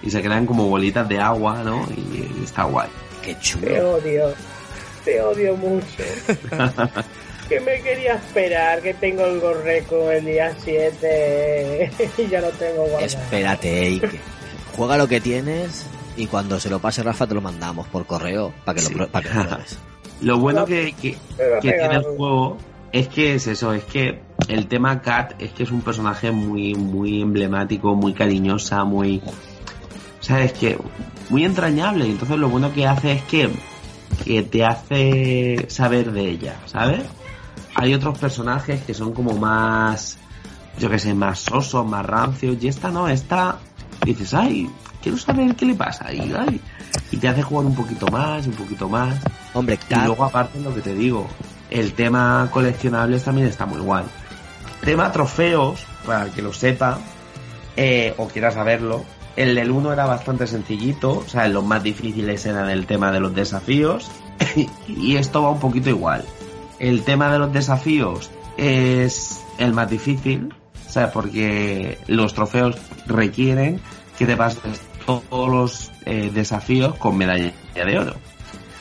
y 0.04 0.12
se 0.12 0.22
crean 0.22 0.46
como 0.46 0.70
bolitas 0.70 1.10
de 1.10 1.20
agua, 1.20 1.64
¿no? 1.64 1.88
Y 1.98 2.44
está 2.44 2.66
guay. 2.66 2.90
Qué 3.24 3.34
Te 3.36 3.40
chulo. 3.42 3.92
odio. 3.96 4.34
Te 5.06 5.22
odio 5.22 5.56
mucho. 5.58 5.86
que 7.50 7.60
me 7.60 7.82
quería 7.82 8.14
esperar, 8.16 8.82
que 8.82 8.94
tengo 8.94 9.26
el 9.26 9.40
gorreco 9.40 10.12
el 10.12 10.26
día 10.26 10.56
7 10.58 11.92
y 12.18 12.28
ya 12.28 12.42
lo 12.42 12.50
tengo 12.52 12.84
guardado. 12.84 13.06
Espérate, 13.06 13.82
Ike. 13.88 14.20
Juega 14.78 14.98
lo 14.98 15.08
que 15.08 15.20
tienes 15.22 15.86
y 16.16 16.28
cuando 16.28 16.60
se 16.60 16.70
lo 16.70 16.80
pase 16.80 17.04
Rafa 17.04 17.28
te 17.28 17.34
lo 17.36 17.42
mandamos 17.42 17.88
por 17.88 18.06
correo 18.06 18.54
para 18.66 18.80
que, 18.80 18.84
lo, 18.90 18.98
pro- 18.98 19.08
para 19.10 19.30
que 19.30 19.36
lo 19.36 19.44
pruebes. 19.48 19.78
Lo 20.22 20.38
bueno 20.40 20.66
que, 20.66 20.94
que, 20.94 21.18
que 21.62 21.72
tiene 21.72 21.96
el 21.96 22.04
juego 22.04 22.58
es 22.92 23.08
que 23.10 23.36
es 23.36 23.48
eso, 23.48 23.74
es 23.74 23.84
que 23.84 24.20
el 24.48 24.68
tema 24.68 25.02
Kat 25.02 25.34
es 25.42 25.52
que 25.52 25.64
es 25.64 25.72
un 25.72 25.82
personaje 25.82 26.32
muy, 26.32 26.76
muy 26.76 27.22
emblemático, 27.22 27.94
muy 27.96 28.14
cariñosa, 28.14 28.84
muy... 28.86 29.22
O 30.24 30.26
sea, 30.26 30.42
es 30.42 30.54
que 30.54 30.80
muy 31.30 31.44
entrañable. 31.44 32.08
Y 32.08 32.12
entonces 32.12 32.38
lo 32.38 32.48
bueno 32.48 32.74
que 32.74 32.88
hace 32.88 33.12
es 33.12 33.24
que, 33.24 33.50
que 34.24 34.42
te 34.44 34.64
hace 34.64 35.66
saber 35.70 36.14
de 36.14 36.30
ella, 36.30 36.56
¿sabes? 36.66 37.02
Hay 37.76 37.94
otros 37.94 38.18
personajes 38.18 38.82
que 38.84 38.94
son 38.94 39.12
como 39.14 39.34
más, 39.34 40.18
yo 40.80 40.90
que 40.90 40.98
sé, 40.98 41.14
más 41.14 41.40
sosos, 41.40 41.86
más 41.86 42.06
rancios. 42.06 42.56
Y 42.62 42.70
esta 42.70 42.90
no, 42.90 43.10
esta 43.10 43.58
dices, 44.06 44.34
ay, 44.34 44.70
quiero 45.02 45.18
saber 45.18 45.56
qué 45.56 45.66
le 45.66 45.76
pasa. 45.76 46.14
Y, 46.14 46.32
ay, 46.34 46.62
y 47.12 47.18
te 47.18 47.28
hace 47.28 47.42
jugar 47.42 47.66
un 47.66 47.76
poquito 47.76 48.08
más, 48.08 48.48
un 48.48 48.54
poquito 48.54 48.88
más. 48.88 49.16
Hombre, 49.54 49.78
Y 49.90 49.96
luego 50.06 50.24
aparte 50.24 50.58
lo 50.62 50.74
que 50.74 50.80
te 50.80 50.96
digo, 50.96 51.28
el 51.70 51.92
tema 51.92 52.48
coleccionables 52.50 53.26
también 53.26 53.48
está 53.48 53.66
muy 53.66 53.82
guay. 53.82 54.06
Tema 54.86 55.12
trofeos, 55.12 55.86
para 56.06 56.24
el 56.24 56.32
que 56.32 56.42
lo 56.42 56.54
sepa, 56.54 56.98
eh, 57.76 58.14
o 58.18 58.30
quiera 58.30 58.52
saberlo, 58.52 59.04
el 59.36 59.56
del 59.56 59.72
1 59.72 59.94
era 59.94 60.06
bastante 60.06 60.48
sencillito, 60.48 61.20
o 61.20 61.28
sea, 61.28 61.48
los 61.48 61.64
más 61.64 61.84
difíciles 61.84 62.46
eran 62.46 62.70
el 62.70 62.86
tema 62.86 63.12
de 63.12 63.20
los 63.20 63.34
desafíos, 63.34 64.12
y 64.88 65.16
esto 65.16 65.44
va 65.44 65.50
un 65.50 65.60
poquito 65.60 65.90
igual. 65.90 66.24
El 66.80 67.04
tema 67.04 67.32
de 67.32 67.40
los 67.40 67.54
desafíos 67.54 68.30
es 68.58 69.42
el 69.58 69.74
más 69.74 69.90
difícil, 69.90 70.54
¿sabes? 70.88 71.12
Porque 71.12 71.98
los 72.08 72.34
trofeos 72.34 72.78
requieren 73.06 73.80
que 74.18 74.26
te 74.26 74.38
pases 74.38 74.82
todos 75.06 75.50
los 75.50 75.92
eh, 76.06 76.30
desafíos 76.34 76.96
con 76.96 77.18
medalla 77.18 77.54
de 77.74 78.00
oro. 78.00 78.16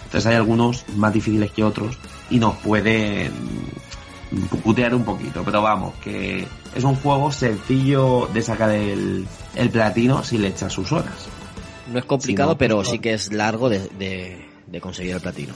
Entonces 0.04 0.26
hay 0.26 0.36
algunos 0.36 0.84
más 0.96 1.12
difíciles 1.12 1.50
que 1.52 1.64
otros 1.64 1.98
y 2.28 2.38
nos 2.38 2.56
pueden 2.56 3.32
putear 4.62 4.94
un 4.94 5.04
poquito, 5.04 5.42
pero 5.44 5.62
vamos, 5.62 5.94
que 6.02 6.46
es 6.74 6.84
un 6.84 6.96
juego 6.96 7.32
sencillo 7.32 8.28
de 8.32 8.42
sacar 8.42 8.70
el, 8.70 9.26
el 9.54 9.70
platino 9.70 10.22
si 10.24 10.38
le 10.38 10.48
echas 10.48 10.72
sus 10.72 10.92
horas. 10.92 11.26
no 11.92 11.98
es 11.98 12.04
complicado, 12.04 12.50
no, 12.52 12.58
pero 12.58 12.76
pues, 12.76 12.88
sí 12.88 12.98
que 12.98 13.12
es 13.14 13.32
largo 13.32 13.68
de, 13.68 13.80
de, 13.98 14.48
de 14.66 14.80
conseguir 14.80 15.14
el 15.14 15.20
platino. 15.20 15.52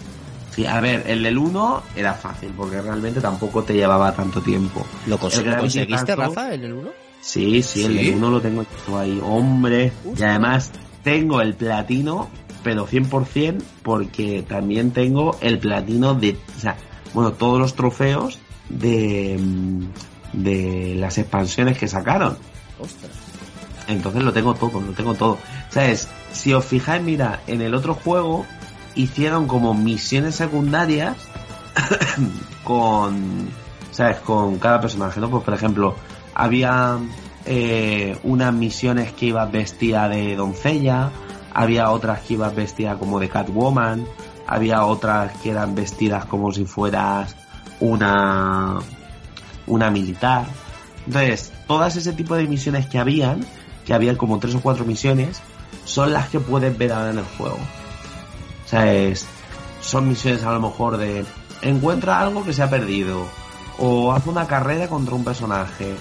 Sí, 0.54 0.64
a 0.64 0.80
ver, 0.80 1.04
el 1.06 1.22
del 1.22 1.36
1 1.36 1.82
era 1.96 2.14
fácil 2.14 2.50
porque 2.56 2.80
realmente 2.80 3.20
tampoco 3.20 3.62
te 3.62 3.74
llevaba 3.74 4.12
tanto 4.14 4.40
tiempo. 4.40 4.86
¿Lo, 5.06 5.18
cons- 5.18 5.38
El 5.40 5.50
¿lo 5.50 5.56
conseguiste, 5.58 6.16
Rafa, 6.16 6.54
el 6.54 6.72
1? 6.72 6.90
Sí, 7.20 7.62
sí, 7.62 7.84
el 7.84 7.92
¿Sí? 7.98 8.04
del 8.06 8.14
1 8.14 8.30
lo 8.30 8.40
tengo 8.40 8.64
todo 8.86 8.98
ahí, 8.98 9.20
hombre. 9.22 9.92
Y 10.16 10.22
además 10.22 10.70
tengo 11.04 11.42
el 11.42 11.54
platino, 11.54 12.28
pero 12.62 12.86
100% 12.86 13.62
porque 13.82 14.44
también 14.48 14.92
tengo 14.92 15.36
el 15.42 15.58
platino 15.58 16.14
de, 16.14 16.38
o 16.56 16.60
sea, 16.60 16.76
bueno, 17.12 17.32
todos 17.32 17.58
los 17.58 17.74
trofeos 17.74 18.38
de, 18.70 19.36
mm, 19.38 19.84
de 20.32 20.94
las 20.96 21.18
expansiones 21.18 21.76
que 21.76 21.86
sacaron. 21.88 22.38
Ostras. 22.80 23.10
Entonces 23.88 24.22
lo 24.22 24.32
tengo 24.32 24.54
todo, 24.54 24.80
lo 24.80 24.92
tengo 24.92 25.14
todo. 25.14 25.38
¿Sabes? 25.70 26.08
Si 26.32 26.52
os 26.52 26.64
fijáis, 26.64 27.02
mira, 27.02 27.40
en 27.46 27.60
el 27.60 27.74
otro 27.74 27.94
juego 27.94 28.46
hicieron 28.94 29.46
como 29.46 29.74
misiones 29.74 30.36
secundarias 30.36 31.16
con, 32.64 33.48
¿sabes? 33.90 34.18
Con 34.18 34.58
cada 34.58 34.80
personaje, 34.80 35.20
¿no? 35.20 35.30
Pues 35.30 35.44
por 35.44 35.54
ejemplo, 35.54 35.94
había 36.34 36.98
eh, 37.44 38.18
unas 38.24 38.52
misiones 38.52 39.12
que 39.12 39.26
ibas 39.26 39.50
vestida 39.52 40.08
de 40.08 40.34
doncella, 40.36 41.10
había 41.52 41.90
otras 41.90 42.20
que 42.20 42.34
ibas 42.34 42.54
vestida 42.54 42.98
como 42.98 43.20
de 43.20 43.28
Catwoman, 43.28 44.06
había 44.46 44.84
otras 44.84 45.32
que 45.42 45.50
eran 45.50 45.74
vestidas 45.74 46.24
como 46.24 46.52
si 46.52 46.64
fueras 46.64 47.36
una 47.80 48.80
una 49.66 49.90
militar. 49.90 50.46
Entonces, 51.06 51.52
todas 51.66 51.96
ese 51.96 52.12
tipo 52.12 52.34
de 52.34 52.46
misiones 52.46 52.86
que 52.86 52.98
habían, 52.98 53.44
que 53.86 53.94
habían 53.94 54.16
como 54.16 54.38
tres 54.38 54.54
o 54.54 54.60
cuatro 54.60 54.84
misiones, 54.84 55.40
son 55.84 56.12
las 56.12 56.28
que 56.28 56.40
puedes 56.40 56.76
ver 56.76 56.92
ahora 56.92 57.10
en 57.10 57.18
el 57.18 57.24
juego. 57.24 57.58
O 58.64 58.68
sea, 58.68 58.92
es, 58.92 59.26
son 59.80 60.08
misiones 60.08 60.42
a 60.42 60.52
lo 60.52 60.60
mejor 60.60 60.96
de 60.96 61.24
encuentra 61.62 62.20
algo 62.20 62.44
que 62.44 62.52
se 62.52 62.62
ha 62.62 62.68
perdido, 62.68 63.26
o 63.78 64.12
haz 64.12 64.26
una 64.26 64.46
carrera 64.46 64.88
contra 64.88 65.14
un 65.14 65.24
personaje, 65.24 65.94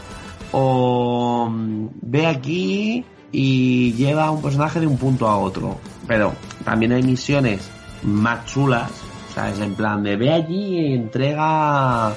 o 0.51 1.47
mm, 1.49 1.87
ve 2.01 2.25
aquí 2.27 3.05
y 3.31 3.93
lleva 3.93 4.25
a 4.25 4.31
un 4.31 4.41
personaje 4.41 4.79
de 4.79 4.87
un 4.87 4.97
punto 4.97 5.27
a 5.27 5.37
otro. 5.37 5.77
Pero 6.07 6.33
también 6.63 6.93
hay 6.93 7.03
misiones 7.03 7.69
más 8.03 8.45
chulas, 8.45 8.91
o 9.29 9.33
sea, 9.33 9.49
es 9.49 9.59
en 9.59 9.75
plan 9.75 10.03
de 10.03 10.15
ve 10.15 10.31
allí 10.31 10.79
y 10.79 10.93
entrega, 10.93 12.13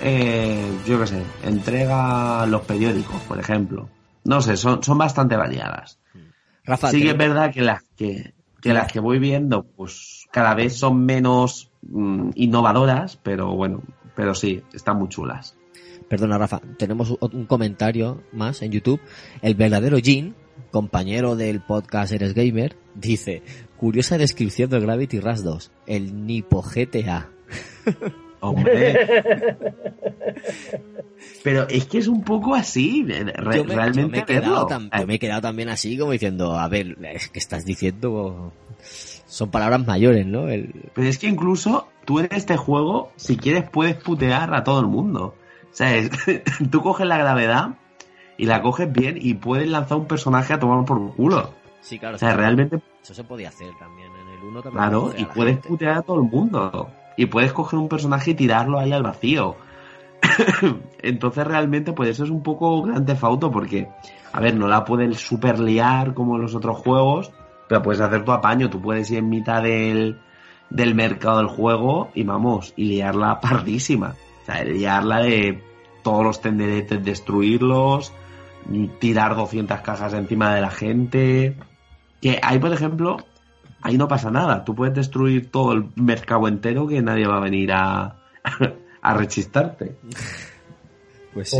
eh, 0.00 0.70
yo 0.86 1.00
qué 1.00 1.06
sé, 1.06 1.22
entrega 1.42 2.46
los 2.46 2.62
periódicos, 2.62 3.20
por 3.22 3.38
ejemplo. 3.38 3.88
No 4.28 4.42
sé, 4.42 4.56
son, 4.58 4.82
son 4.82 4.98
bastante 4.98 5.36
variadas. 5.36 5.98
Rafa, 6.64 6.90
sí 6.90 7.00
que 7.02 7.10
es 7.10 7.16
verdad 7.16 7.50
que 7.52 7.62
las 7.62 7.82
que, 7.96 8.34
que 8.60 8.74
las 8.74 8.92
que 8.92 9.00
voy 9.00 9.18
viendo, 9.18 9.64
pues 9.64 10.26
cada 10.30 10.54
vez 10.54 10.76
son 10.76 11.04
menos 11.06 11.70
mm, 11.82 12.30
innovadoras, 12.34 13.16
pero 13.16 13.54
bueno, 13.54 13.82
pero 14.14 14.34
sí, 14.34 14.62
están 14.74 14.98
muy 14.98 15.08
chulas. 15.08 15.56
Perdona, 16.10 16.36
Rafa, 16.36 16.60
tenemos 16.78 17.10
un- 17.10 17.18
un 17.32 17.46
comentario 17.46 18.22
más 18.32 18.60
en 18.60 18.72
YouTube. 18.72 19.00
El 19.40 19.54
verdadero 19.54 19.96
Jin, 19.96 20.34
compañero 20.70 21.34
del 21.34 21.60
podcast 21.62 22.12
Eres 22.12 22.34
Gamer, 22.34 22.76
dice, 22.94 23.42
curiosa 23.78 24.18
descripción 24.18 24.68
de 24.68 24.80
Gravity 24.80 25.20
Rush 25.20 25.38
2, 25.40 25.70
el 25.86 26.26
Nipo 26.26 26.62
GTA. 26.62 27.30
Hombre. 28.40 29.22
Pero 31.42 31.68
es 31.68 31.86
que 31.86 31.98
es 31.98 32.08
un 32.08 32.22
poco 32.22 32.54
así, 32.54 33.04
re- 33.06 33.56
Yo 33.56 33.64
me, 33.64 33.74
realmente 33.74 34.00
yo 34.02 34.08
me 34.08 34.18
he 34.18 34.24
quedado 34.24 34.68
yo 34.68 35.06
me 35.06 35.14
he 35.14 35.18
quedado 35.18 35.40
también 35.40 35.68
así 35.68 35.98
como 35.98 36.12
diciendo, 36.12 36.56
a 36.58 36.68
ver, 36.68 36.96
es 37.12 37.28
que 37.28 37.38
estás 37.38 37.64
diciendo... 37.64 38.52
Son 39.26 39.50
palabras 39.50 39.86
mayores, 39.86 40.26
¿no? 40.26 40.48
El, 40.48 40.72
Pero 40.94 41.06
es 41.08 41.18
que 41.18 41.26
incluso 41.26 41.88
tú 42.06 42.20
en 42.20 42.28
este 42.30 42.56
juego, 42.56 43.12
si 43.16 43.36
quieres, 43.36 43.68
puedes 43.68 43.94
putear 43.96 44.54
a 44.54 44.64
todo 44.64 44.80
el 44.80 44.86
mundo. 44.86 45.34
O 45.70 45.74
sea, 45.74 45.94
es- 45.96 46.10
tú 46.70 46.80
coges 46.82 47.06
la 47.06 47.18
gravedad 47.18 47.70
y 48.38 48.46
la 48.46 48.62
coges 48.62 48.90
bien 48.90 49.18
y 49.20 49.34
puedes 49.34 49.68
lanzar 49.68 49.98
un 49.98 50.06
personaje 50.06 50.54
a 50.54 50.58
tomar 50.58 50.84
por 50.86 51.14
culo. 51.14 51.52
Sí, 51.80 51.98
claro. 51.98 52.16
O 52.16 52.18
sea, 52.18 52.30
sí. 52.30 52.36
realmente, 52.36 52.80
Eso 53.02 53.14
se 53.14 53.24
podía 53.24 53.48
hacer 53.48 53.68
también 53.78 54.08
en 54.12 54.28
el 54.38 54.44
1 54.44 54.62
también. 54.62 54.72
claro, 54.82 55.12
y 55.16 55.24
puedes 55.26 55.54
gente. 55.54 55.68
putear 55.68 55.98
a 55.98 56.02
todo 56.02 56.16
el 56.22 56.28
mundo. 56.30 56.88
Y 57.18 57.26
puedes 57.26 57.52
coger 57.52 57.80
un 57.80 57.88
personaje 57.88 58.30
y 58.30 58.34
tirarlo 58.34 58.78
ahí 58.78 58.92
al 58.92 59.02
vacío. 59.02 59.56
Entonces 61.02 61.44
realmente 61.44 61.92
pues 61.92 62.10
eso 62.10 62.22
es 62.22 62.30
un 62.30 62.44
poco 62.44 62.80
Grand 62.82 63.04
Theft 63.04 63.24
Auto 63.24 63.50
porque, 63.50 63.88
a 64.32 64.40
ver, 64.40 64.56
no 64.56 64.68
la 64.68 64.84
puedes 64.84 65.18
super 65.18 65.58
liar 65.58 66.14
como 66.14 66.36
en 66.36 66.42
los 66.42 66.54
otros 66.54 66.78
juegos, 66.78 67.32
pero 67.68 67.82
puedes 67.82 68.00
hacer 68.00 68.24
tu 68.24 68.30
apaño, 68.30 68.70
tú 68.70 68.80
puedes 68.80 69.10
ir 69.10 69.18
en 69.18 69.28
mitad 69.28 69.64
del, 69.64 70.20
del 70.70 70.94
mercado 70.94 71.38
del 71.38 71.48
juego 71.48 72.10
y 72.14 72.22
vamos, 72.22 72.72
y 72.76 72.84
liarla 72.84 73.40
pardísima. 73.42 74.14
O 74.42 74.44
sea, 74.46 74.62
liarla 74.62 75.18
de 75.18 75.60
todos 76.04 76.24
los 76.24 76.40
tenderetes, 76.40 77.04
destruirlos, 77.04 78.12
tirar 79.00 79.34
200 79.34 79.80
cajas 79.80 80.14
encima 80.14 80.54
de 80.54 80.60
la 80.60 80.70
gente. 80.70 81.56
Que 82.20 82.38
ahí, 82.42 82.60
por 82.60 82.72
ejemplo, 82.72 83.18
ahí 83.82 83.96
no 83.98 84.08
pasa 84.08 84.30
nada. 84.30 84.64
Tú 84.64 84.74
puedes 84.74 84.94
destruir 84.94 85.50
todo 85.50 85.72
el 85.72 85.86
mercado 85.96 86.48
entero 86.48 86.86
que 86.86 87.00
nadie 87.02 87.26
va 87.26 87.36
a 87.36 87.40
venir 87.40 87.72
a, 87.72 88.16
a 89.02 89.14
rechistarte. 89.14 89.96
Pues 91.34 91.50
sí. 91.50 91.56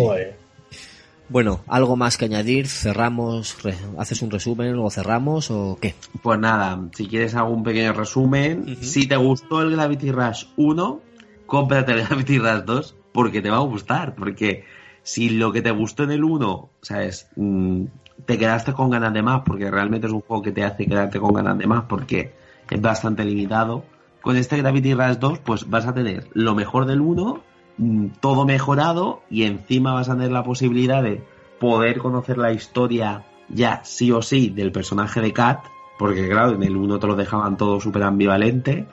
Bueno, 1.30 1.60
¿algo 1.66 1.94
más 1.96 2.16
que 2.16 2.24
añadir? 2.24 2.68
¿Cerramos? 2.68 3.62
re- 3.62 3.74
¿Haces 3.98 4.22
un 4.22 4.30
resumen? 4.30 4.72
¿Luego 4.72 4.90
cerramos 4.90 5.50
o 5.50 5.76
qué? 5.80 5.94
Pues 6.22 6.38
nada, 6.38 6.80
si 6.94 7.06
quieres 7.06 7.34
hago 7.34 7.50
un 7.50 7.62
pequeño 7.62 7.92
resumen. 7.92 8.78
Si 8.80 9.06
te 9.06 9.16
gustó 9.16 9.60
el 9.60 9.72
Gravity 9.72 10.10
Rush 10.10 10.44
1, 10.56 11.00
cómprate 11.46 11.92
el 11.92 12.06
Gravity 12.06 12.38
Rush 12.38 12.62
2 12.64 12.96
porque 13.12 13.42
te 13.42 13.50
va 13.50 13.58
a 13.58 13.60
gustar. 13.60 14.14
Porque 14.14 14.64
si 15.02 15.28
lo 15.28 15.52
que 15.52 15.60
te 15.60 15.70
gustó 15.70 16.04
en 16.04 16.12
el 16.12 16.24
1, 16.24 16.70
¿sabes? 16.80 17.28
Mm, 17.36 17.84
te 18.24 18.38
quedaste 18.38 18.72
con 18.72 18.90
ganas 18.90 19.12
de 19.12 19.22
más 19.22 19.42
porque 19.44 19.70
realmente 19.70 20.06
es 20.06 20.12
un 20.12 20.20
juego 20.20 20.42
que 20.42 20.52
te 20.52 20.64
hace 20.64 20.86
quedarte 20.86 21.18
con 21.18 21.32
ganas 21.32 21.58
de 21.58 21.66
más 21.66 21.84
porque 21.84 22.34
es 22.70 22.80
bastante 22.80 23.24
limitado. 23.24 23.84
Con 24.20 24.36
este 24.36 24.56
Gravity 24.56 24.94
Rush 24.94 25.16
2, 25.18 25.38
pues 25.40 25.70
vas 25.70 25.86
a 25.86 25.94
tener 25.94 26.28
lo 26.32 26.54
mejor 26.54 26.86
del 26.86 27.00
1, 27.00 27.40
mm, 27.78 28.06
todo 28.20 28.44
mejorado 28.44 29.22
y 29.30 29.44
encima 29.44 29.94
vas 29.94 30.08
a 30.08 30.14
tener 30.14 30.32
la 30.32 30.42
posibilidad 30.42 31.02
de 31.02 31.22
poder 31.60 31.98
conocer 31.98 32.38
la 32.38 32.52
historia 32.52 33.24
ya 33.48 33.80
sí 33.84 34.12
o 34.12 34.20
sí 34.20 34.50
del 34.50 34.72
personaje 34.72 35.20
de 35.20 35.32
Kat, 35.32 35.60
porque 35.98 36.28
claro, 36.28 36.54
en 36.54 36.62
el 36.62 36.76
1 36.76 36.98
te 36.98 37.06
lo 37.06 37.16
dejaban 37.16 37.56
todo 37.56 37.80
súper 37.80 38.02
ambivalente. 38.02 38.86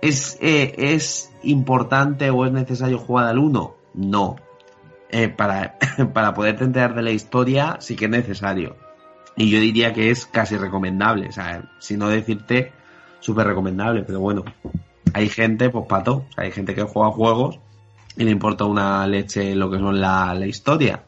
¿Es, 0.00 0.38
eh, 0.40 0.74
¿Es 0.76 1.32
importante 1.42 2.30
o 2.30 2.44
es 2.46 2.52
necesario 2.52 2.98
jugar 2.98 3.26
al 3.26 3.38
1? 3.38 3.74
No. 3.94 4.36
Eh, 5.10 5.28
para, 5.28 5.78
para 6.12 6.34
poderte 6.34 6.64
enterar 6.64 6.94
de 6.94 7.02
la 7.02 7.10
historia 7.10 7.76
sí 7.80 7.96
que 7.96 8.06
es 8.06 8.10
necesario. 8.10 8.76
Y 9.36 9.50
yo 9.50 9.60
diría 9.60 9.92
que 9.92 10.10
es 10.10 10.26
casi 10.26 10.56
recomendable, 10.56 11.28
o 11.28 11.32
sea, 11.32 11.70
si 11.78 11.96
no 11.96 12.08
decirte 12.08 12.72
súper 13.20 13.46
recomendable, 13.46 14.02
pero 14.02 14.20
bueno, 14.20 14.44
hay 15.14 15.28
gente, 15.28 15.70
pues 15.70 15.86
pato, 15.86 16.26
o 16.28 16.32
sea, 16.34 16.44
hay 16.44 16.50
gente 16.50 16.74
que 16.74 16.82
juega 16.82 17.10
juegos 17.12 17.58
y 18.16 18.24
le 18.24 18.30
importa 18.32 18.64
una 18.64 19.06
leche 19.06 19.54
lo 19.54 19.70
que 19.70 19.78
son 19.78 20.00
la, 20.00 20.34
la 20.34 20.46
historia. 20.46 21.04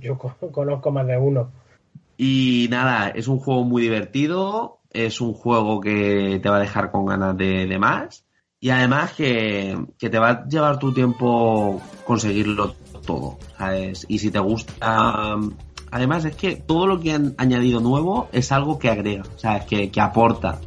Yo 0.00 0.18
co- 0.18 0.36
conozco 0.52 0.90
más 0.90 1.06
de 1.06 1.16
uno. 1.16 1.50
Y 2.18 2.68
nada, 2.70 3.08
es 3.08 3.26
un 3.28 3.38
juego 3.38 3.64
muy 3.64 3.82
divertido, 3.82 4.78
es 4.90 5.20
un 5.20 5.32
juego 5.32 5.80
que 5.80 6.38
te 6.42 6.48
va 6.48 6.56
a 6.56 6.60
dejar 6.60 6.90
con 6.90 7.06
ganas 7.06 7.36
de, 7.36 7.66
de 7.66 7.78
más 7.78 8.24
y 8.60 8.70
además 8.70 9.12
que, 9.12 9.78
que 9.98 10.08
te 10.10 10.18
va 10.18 10.28
a 10.30 10.46
llevar 10.48 10.78
tu 10.78 10.92
tiempo 10.92 11.80
conseguirlo 12.06 12.74
todo, 13.06 13.38
¿sabes? 13.56 14.04
Y 14.08 14.18
si 14.18 14.30
te 14.30 14.38
gusta... 14.38 15.36
Además 15.90 16.24
es 16.24 16.34
que 16.34 16.56
todo 16.56 16.86
lo 16.86 17.00
que 17.00 17.12
han 17.12 17.34
añadido 17.38 17.80
nuevo 17.80 18.28
es 18.32 18.50
algo 18.52 18.78
que 18.78 18.90
agrega, 18.90 19.22
¿sabes? 19.36 19.64
Que, 19.64 19.90
que 19.90 20.00
aporta. 20.00 20.58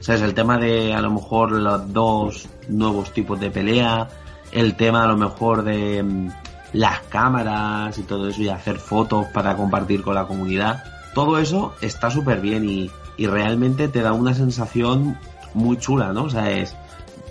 ¿Sabes? 0.00 0.22
El 0.22 0.34
tema 0.34 0.58
de 0.58 0.92
a 0.92 1.00
lo 1.00 1.10
mejor 1.12 1.52
los 1.52 1.92
dos 1.92 2.48
nuevos 2.68 3.12
tipos 3.12 3.40
de 3.40 3.50
pelea, 3.50 4.08
el 4.52 4.76
tema 4.76 5.04
a 5.04 5.06
lo 5.06 5.16
mejor 5.16 5.62
de 5.62 6.02
mm, 6.02 6.28
las 6.72 7.00
cámaras 7.02 7.96
y 7.98 8.02
todo 8.02 8.28
eso 8.28 8.42
y 8.42 8.48
hacer 8.48 8.78
fotos 8.78 9.26
para 9.32 9.56
compartir 9.56 10.02
con 10.02 10.14
la 10.14 10.26
comunidad. 10.26 10.82
Todo 11.14 11.38
eso 11.38 11.74
está 11.80 12.10
súper 12.10 12.40
bien 12.40 12.68
y, 12.68 12.90
y 13.16 13.26
realmente 13.26 13.88
te 13.88 14.02
da 14.02 14.12
una 14.12 14.34
sensación 14.34 15.16
muy 15.54 15.78
chula, 15.78 16.12
¿no? 16.12 16.24
O 16.24 16.30
sea, 16.30 16.50
es 16.50 16.76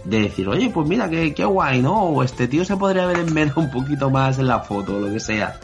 de 0.06 0.22
decir, 0.22 0.48
oye, 0.48 0.70
pues 0.70 0.88
mira, 0.88 1.10
qué, 1.10 1.34
qué 1.34 1.46
guay, 1.46 1.82
¿no? 1.82 2.04
O 2.04 2.24
este 2.24 2.48
tío 2.48 2.64
se 2.64 2.78
podría 2.78 3.04
haber 3.04 3.20
enmerado 3.20 3.62
un 3.62 3.72
poquito 3.72 4.10
más 4.10 4.38
en 4.40 4.48
la 4.48 4.60
foto 4.60 4.98
o 4.98 5.00
lo 5.00 5.12
que 5.12 5.20
sea. 5.20 5.60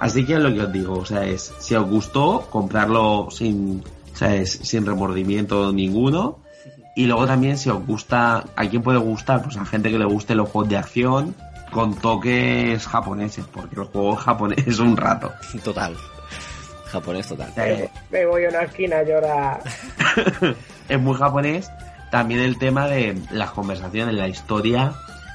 Así 0.00 0.24
que 0.26 0.34
es 0.34 0.40
lo 0.40 0.52
que 0.52 0.62
os 0.62 0.72
digo, 0.72 0.94
o 0.94 1.04
sea, 1.04 1.24
es, 1.24 1.54
si 1.58 1.74
os 1.74 1.88
gustó, 1.88 2.48
comprarlo 2.50 3.28
sin, 3.30 3.84
o 4.12 4.16
sea, 4.16 4.34
es, 4.34 4.50
sin 4.50 4.84
remordimiento 4.84 5.72
ninguno. 5.72 6.38
Y 6.96 7.06
luego 7.06 7.26
también 7.26 7.56
si 7.56 7.70
os 7.70 7.86
gusta, 7.86 8.44
¿a 8.56 8.66
quién 8.68 8.82
puede 8.82 8.98
gustar? 8.98 9.42
Pues 9.42 9.56
a 9.56 9.64
gente 9.64 9.90
que 9.90 9.98
le 9.98 10.04
guste 10.04 10.34
los 10.34 10.48
juegos 10.48 10.68
de 10.70 10.76
acción 10.76 11.34
con 11.70 11.94
toques 11.94 12.86
japoneses, 12.86 13.46
porque 13.50 13.80
el 13.80 13.86
juego 13.86 14.16
japonés 14.16 14.66
es 14.66 14.78
un 14.78 14.96
rato. 14.96 15.32
Total. 15.64 15.94
Japonés 16.86 17.28
total. 17.28 17.52
Eh, 17.56 17.88
Me 18.10 18.26
voy 18.26 18.44
a 18.44 18.48
una 18.50 18.62
esquina 18.62 18.98
a 18.98 19.02
llorar. 19.02 19.62
es 20.88 21.00
muy 21.00 21.16
japonés. 21.16 21.70
También 22.12 22.40
el 22.40 22.58
tema 22.58 22.88
de 22.88 23.18
las 23.30 23.52
conversaciones, 23.52 24.14
la 24.14 24.28
historia 24.28 24.92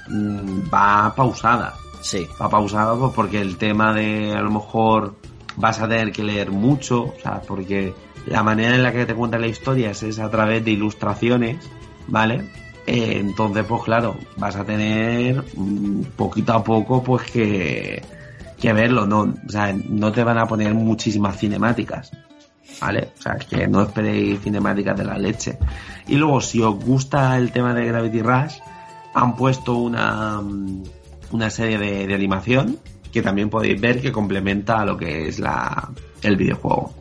mm, 0.09 0.71
va 0.71 1.11
pausada. 1.15 1.73
Sí. 2.01 2.27
Va 2.39 2.49
pausada 2.49 2.95
pues, 2.95 3.13
porque 3.15 3.41
el 3.41 3.57
tema 3.57 3.95
de 3.95 4.35
a 4.35 4.41
lo 4.41 4.51
mejor 4.51 5.15
vas 5.55 5.81
a 5.81 5.87
tener 5.87 6.11
que 6.11 6.23
leer 6.23 6.51
mucho, 6.51 7.05
o 7.05 7.15
sea, 7.19 7.41
porque 7.41 7.95
la 8.27 8.43
manera 8.43 8.75
en 8.75 8.83
la 8.83 8.91
que 8.91 9.07
te 9.07 9.15
cuenta 9.15 9.39
la 9.39 9.47
historia 9.47 9.89
es, 9.89 10.03
es 10.03 10.19
a 10.19 10.29
través 10.29 10.63
de 10.63 10.69
ilustraciones, 10.69 11.67
¿vale? 12.09 12.47
Eh, 12.85 13.17
entonces, 13.21 13.65
pues 13.67 13.81
claro, 13.81 14.15
vas 14.35 14.55
a 14.55 14.63
tener 14.63 15.43
mm, 15.55 16.01
poquito 16.15 16.53
a 16.53 16.63
poco, 16.63 17.01
pues 17.03 17.23
que, 17.23 18.03
que 18.61 18.71
verlo, 18.71 19.07
no, 19.07 19.21
o 19.21 19.49
sea, 19.49 19.75
no 19.89 20.11
te 20.11 20.23
van 20.23 20.37
a 20.37 20.45
poner 20.45 20.75
muchísimas 20.75 21.39
cinemáticas. 21.39 22.11
¿Vale? 22.81 23.09
O 23.17 23.21
sea, 23.21 23.35
que 23.35 23.67
no 23.67 23.81
esperéis 23.81 24.39
cinemáticas 24.41 24.95
de 24.97 25.03
la 25.05 25.17
leche. 25.17 25.57
Y 26.07 26.15
luego, 26.15 26.41
si 26.41 26.61
os 26.61 26.75
gusta 26.83 27.35
el 27.37 27.51
tema 27.51 27.73
de 27.73 27.85
Gravity 27.85 28.21
Rush, 28.21 28.55
han 29.13 29.35
puesto 29.35 29.75
una, 29.77 30.41
mm, 30.41 30.83
una 31.31 31.49
serie 31.49 31.77
de, 31.79 32.05
de 32.07 32.13
animación 32.13 32.77
que 33.11 33.21
también 33.23 33.49
podéis 33.49 33.81
ver 33.81 33.99
que 34.01 34.11
complementa 34.11 34.81
a 34.81 34.85
lo 34.85 34.95
que 34.97 35.27
es 35.27 35.39
la, 35.39 35.89
el 36.21 36.35
videojuego. 36.35 36.93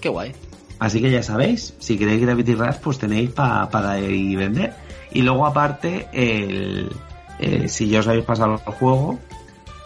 Qué 0.00 0.08
guay. 0.10 0.32
Así 0.78 1.00
que 1.00 1.10
ya 1.10 1.22
sabéis, 1.22 1.72
si 1.78 1.96
queréis 1.96 2.20
Gravity 2.20 2.54
Rush, 2.54 2.76
pues 2.82 2.98
tenéis 2.98 3.30
pa- 3.30 3.70
para 3.70 3.98
ir 3.98 4.10
y 4.10 4.36
vender. 4.36 4.74
Y 5.12 5.22
luego 5.22 5.46
aparte, 5.46 6.06
el, 6.12 6.90
eh, 7.38 7.66
si 7.68 7.88
ya 7.88 8.00
os 8.00 8.08
habéis 8.08 8.26
pasado 8.26 8.60
el 8.66 8.72
juego, 8.74 9.18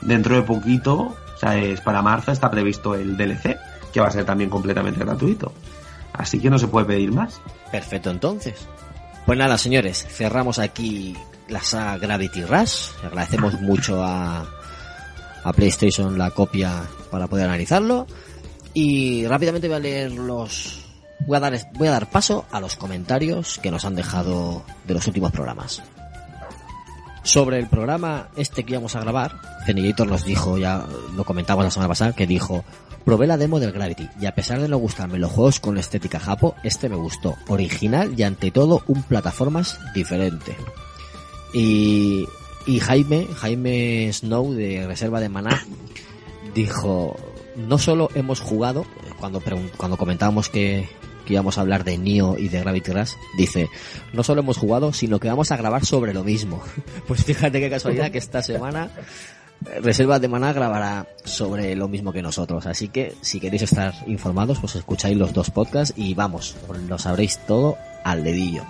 dentro 0.00 0.34
de 0.34 0.42
poquito, 0.42 0.94
o 1.34 1.38
sea, 1.38 1.56
es 1.56 1.80
para 1.80 2.02
marzo 2.02 2.32
está 2.32 2.50
previsto 2.50 2.96
el 2.96 3.16
DLC, 3.16 3.56
que 3.92 4.00
va 4.00 4.08
a 4.08 4.10
ser 4.10 4.24
también 4.24 4.50
completamente 4.50 5.00
gratuito. 5.00 5.52
Así 6.12 6.38
que 6.38 6.50
no 6.50 6.58
se 6.58 6.68
puede 6.68 6.86
pedir 6.86 7.12
más. 7.12 7.40
Perfecto, 7.70 8.10
entonces. 8.10 8.66
Pues 9.26 9.38
nada, 9.38 9.56
señores, 9.58 10.06
cerramos 10.08 10.58
aquí 10.58 11.16
la 11.48 11.60
saga 11.60 11.98
Gravity 11.98 12.44
Rush. 12.44 12.90
Agradecemos 13.04 13.60
mucho 13.60 14.02
a, 14.02 14.46
a 15.44 15.52
PlayStation 15.52 16.18
la 16.18 16.30
copia 16.30 16.82
para 17.10 17.26
poder 17.26 17.46
analizarlo. 17.46 18.06
Y 18.74 19.26
rápidamente 19.26 19.68
voy 19.68 19.76
a 19.76 19.80
leer 19.80 20.12
los... 20.12 20.84
Voy 21.26 21.36
a, 21.36 21.40
dar, 21.40 21.58
voy 21.74 21.88
a 21.88 21.90
dar 21.90 22.08
paso 22.08 22.46
a 22.50 22.60
los 22.60 22.76
comentarios 22.76 23.58
que 23.62 23.70
nos 23.70 23.84
han 23.84 23.94
dejado 23.94 24.64
de 24.86 24.94
los 24.94 25.06
últimos 25.06 25.30
programas. 25.30 25.82
Sobre 27.22 27.58
el 27.58 27.68
programa 27.68 28.28
este 28.36 28.64
que 28.64 28.72
íbamos 28.72 28.96
a 28.96 29.00
grabar, 29.00 29.38
Genigator 29.66 30.06
nos 30.06 30.24
dijo, 30.24 30.56
ya 30.56 30.86
lo 31.14 31.24
comentamos 31.24 31.64
la 31.64 31.70
semana 31.70 31.88
pasada, 31.88 32.14
que 32.14 32.26
dijo, 32.26 32.64
probé 33.04 33.26
la 33.26 33.36
demo 33.36 33.60
del 33.60 33.72
Gravity 33.72 34.08
y 34.20 34.26
a 34.26 34.34
pesar 34.34 34.60
de 34.60 34.68
no 34.68 34.78
gustarme 34.78 35.18
los 35.18 35.30
juegos 35.30 35.60
con 35.60 35.78
estética 35.78 36.20
japo, 36.20 36.54
este 36.62 36.88
me 36.88 36.96
gustó, 36.96 37.36
original 37.48 38.14
y 38.16 38.22
ante 38.22 38.50
todo 38.50 38.82
un 38.86 39.02
plataformas 39.02 39.78
diferente. 39.94 40.56
Y, 41.52 42.26
y 42.66 42.80
Jaime, 42.80 43.26
Jaime 43.36 44.12
Snow 44.12 44.52
de 44.52 44.86
Reserva 44.86 45.20
de 45.20 45.28
Maná, 45.28 45.64
dijo, 46.54 47.16
no 47.56 47.78
solo 47.78 48.10
hemos 48.14 48.40
jugado, 48.40 48.84
cuando, 49.18 49.42
cuando 49.76 49.96
comentábamos 49.96 50.48
que, 50.48 50.88
que 51.24 51.32
íbamos 51.34 51.58
a 51.58 51.62
hablar 51.62 51.84
de 51.84 51.98
Nio 51.98 52.36
y 52.38 52.48
de 52.48 52.60
Gravity 52.60 52.92
Rush, 52.92 53.12
dice, 53.36 53.68
no 54.12 54.22
solo 54.22 54.40
hemos 54.42 54.58
jugado, 54.58 54.92
sino 54.92 55.18
que 55.18 55.28
vamos 55.28 55.50
a 55.50 55.56
grabar 55.56 55.84
sobre 55.84 56.14
lo 56.14 56.24
mismo. 56.24 56.62
Pues 57.06 57.24
fíjate 57.24 57.58
qué 57.60 57.68
casualidad 57.68 58.12
que 58.12 58.18
esta 58.18 58.40
semana 58.40 58.90
Reserva 59.82 60.18
de 60.18 60.28
Maná 60.28 60.52
grabará 60.52 61.06
sobre 61.24 61.76
lo 61.76 61.86
mismo 61.86 62.12
que 62.12 62.22
nosotros. 62.22 62.66
Así 62.66 62.88
que 62.88 63.14
si 63.20 63.40
queréis 63.40 63.62
estar 63.62 63.94
informados, 64.06 64.58
pues 64.58 64.74
escucháis 64.76 65.16
los 65.16 65.32
dos 65.32 65.50
podcasts 65.50 65.94
y 65.96 66.14
vamos, 66.14 66.56
lo 66.88 66.98
sabréis 66.98 67.38
todo 67.46 67.76
al 68.04 68.24
dedillo. 68.24 68.64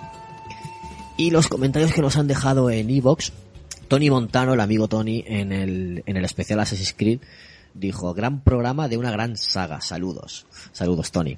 Y 1.17 1.31
los 1.31 1.47
comentarios 1.47 1.93
que 1.93 2.01
nos 2.01 2.17
han 2.17 2.27
dejado 2.27 2.69
en 2.69 2.89
Evox, 2.89 3.31
Tony 3.87 4.09
Montano, 4.09 4.53
el 4.53 4.59
amigo 4.59 4.87
Tony, 4.87 5.23
en 5.27 5.51
el, 5.51 6.03
en 6.05 6.17
el 6.17 6.25
especial 6.25 6.59
Assassin's 6.59 6.93
Creed, 6.97 7.19
dijo, 7.73 8.13
gran 8.13 8.41
programa 8.41 8.87
de 8.87 8.97
una 8.97 9.11
gran 9.11 9.37
saga, 9.37 9.81
saludos. 9.81 10.45
Saludos, 10.71 11.11
Tony. 11.11 11.37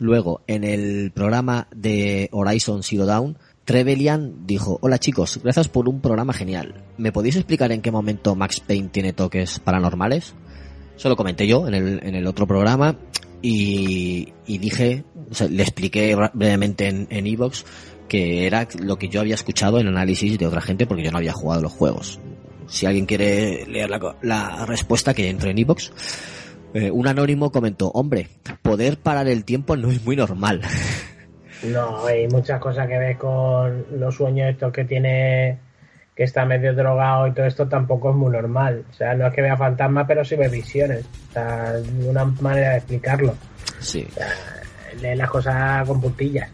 Luego, 0.00 0.42
en 0.46 0.64
el 0.64 1.12
programa 1.12 1.68
de 1.74 2.28
Horizon 2.32 2.82
Zero 2.82 3.06
Dawn, 3.06 3.38
Trevelyan 3.68 4.46
dijo, 4.46 4.78
hola 4.80 4.96
chicos, 4.96 5.40
gracias 5.42 5.68
por 5.68 5.90
un 5.90 6.00
programa 6.00 6.32
genial. 6.32 6.86
¿Me 6.96 7.12
podéis 7.12 7.36
explicar 7.36 7.70
en 7.70 7.82
qué 7.82 7.90
momento 7.90 8.34
Max 8.34 8.60
Payne 8.60 8.88
tiene 8.88 9.12
toques 9.12 9.58
paranormales? 9.58 10.34
Eso 10.96 11.10
lo 11.10 11.16
comenté 11.16 11.46
yo 11.46 11.68
en 11.68 11.74
el, 11.74 12.26
otro 12.26 12.46
programa 12.46 12.96
y, 13.42 14.32
dije, 14.46 15.04
o 15.30 15.34
sea, 15.34 15.48
le 15.48 15.62
expliqué 15.62 16.16
brevemente 16.32 16.88
en 16.88 17.26
Evox 17.26 17.66
que 18.08 18.46
era 18.46 18.66
lo 18.80 18.96
que 18.96 19.10
yo 19.10 19.20
había 19.20 19.34
escuchado 19.34 19.78
en 19.78 19.86
análisis 19.88 20.38
de 20.38 20.46
otra 20.46 20.62
gente 20.62 20.86
porque 20.86 21.04
yo 21.04 21.12
no 21.12 21.18
había 21.18 21.34
jugado 21.34 21.60
los 21.60 21.72
juegos. 21.72 22.20
Si 22.68 22.86
alguien 22.86 23.04
quiere 23.04 23.66
leer 23.66 23.90
la 24.22 24.64
respuesta 24.64 25.12
que 25.12 25.28
entre 25.28 25.50
en 25.50 25.58
Evox, 25.58 25.92
eh, 26.72 26.90
un 26.90 27.06
anónimo 27.06 27.52
comentó, 27.52 27.88
hombre, 27.88 28.30
poder 28.62 28.98
parar 28.98 29.28
el 29.28 29.44
tiempo 29.44 29.76
no 29.76 29.90
es 29.90 30.02
muy 30.06 30.16
normal. 30.16 30.62
No, 31.64 32.06
hay 32.06 32.28
muchas 32.28 32.60
cosas 32.60 32.86
que 32.86 32.98
ver 32.98 33.16
con 33.16 33.84
los 33.98 34.14
sueños 34.14 34.50
estos 34.50 34.72
que 34.72 34.84
tiene, 34.84 35.58
que 36.14 36.22
está 36.24 36.44
medio 36.44 36.72
drogado 36.74 37.26
y 37.26 37.32
todo 37.32 37.46
esto 37.46 37.66
tampoco 37.68 38.10
es 38.10 38.16
muy 38.16 38.30
normal. 38.30 38.84
O 38.90 38.94
sea, 38.94 39.14
no 39.14 39.26
es 39.26 39.34
que 39.34 39.42
vea 39.42 39.56
fantasmas, 39.56 40.04
pero 40.06 40.24
sí 40.24 40.36
ve 40.36 40.48
visiones. 40.48 41.04
O 41.30 41.32
sea, 41.32 41.74
una 42.06 42.24
manera 42.24 42.70
de 42.70 42.76
explicarlo. 42.78 43.34
Sí. 43.80 44.06
Lee 45.00 45.14
las 45.16 45.30
cosas 45.30 45.86
con 45.86 46.00
puntillas. 46.00 46.48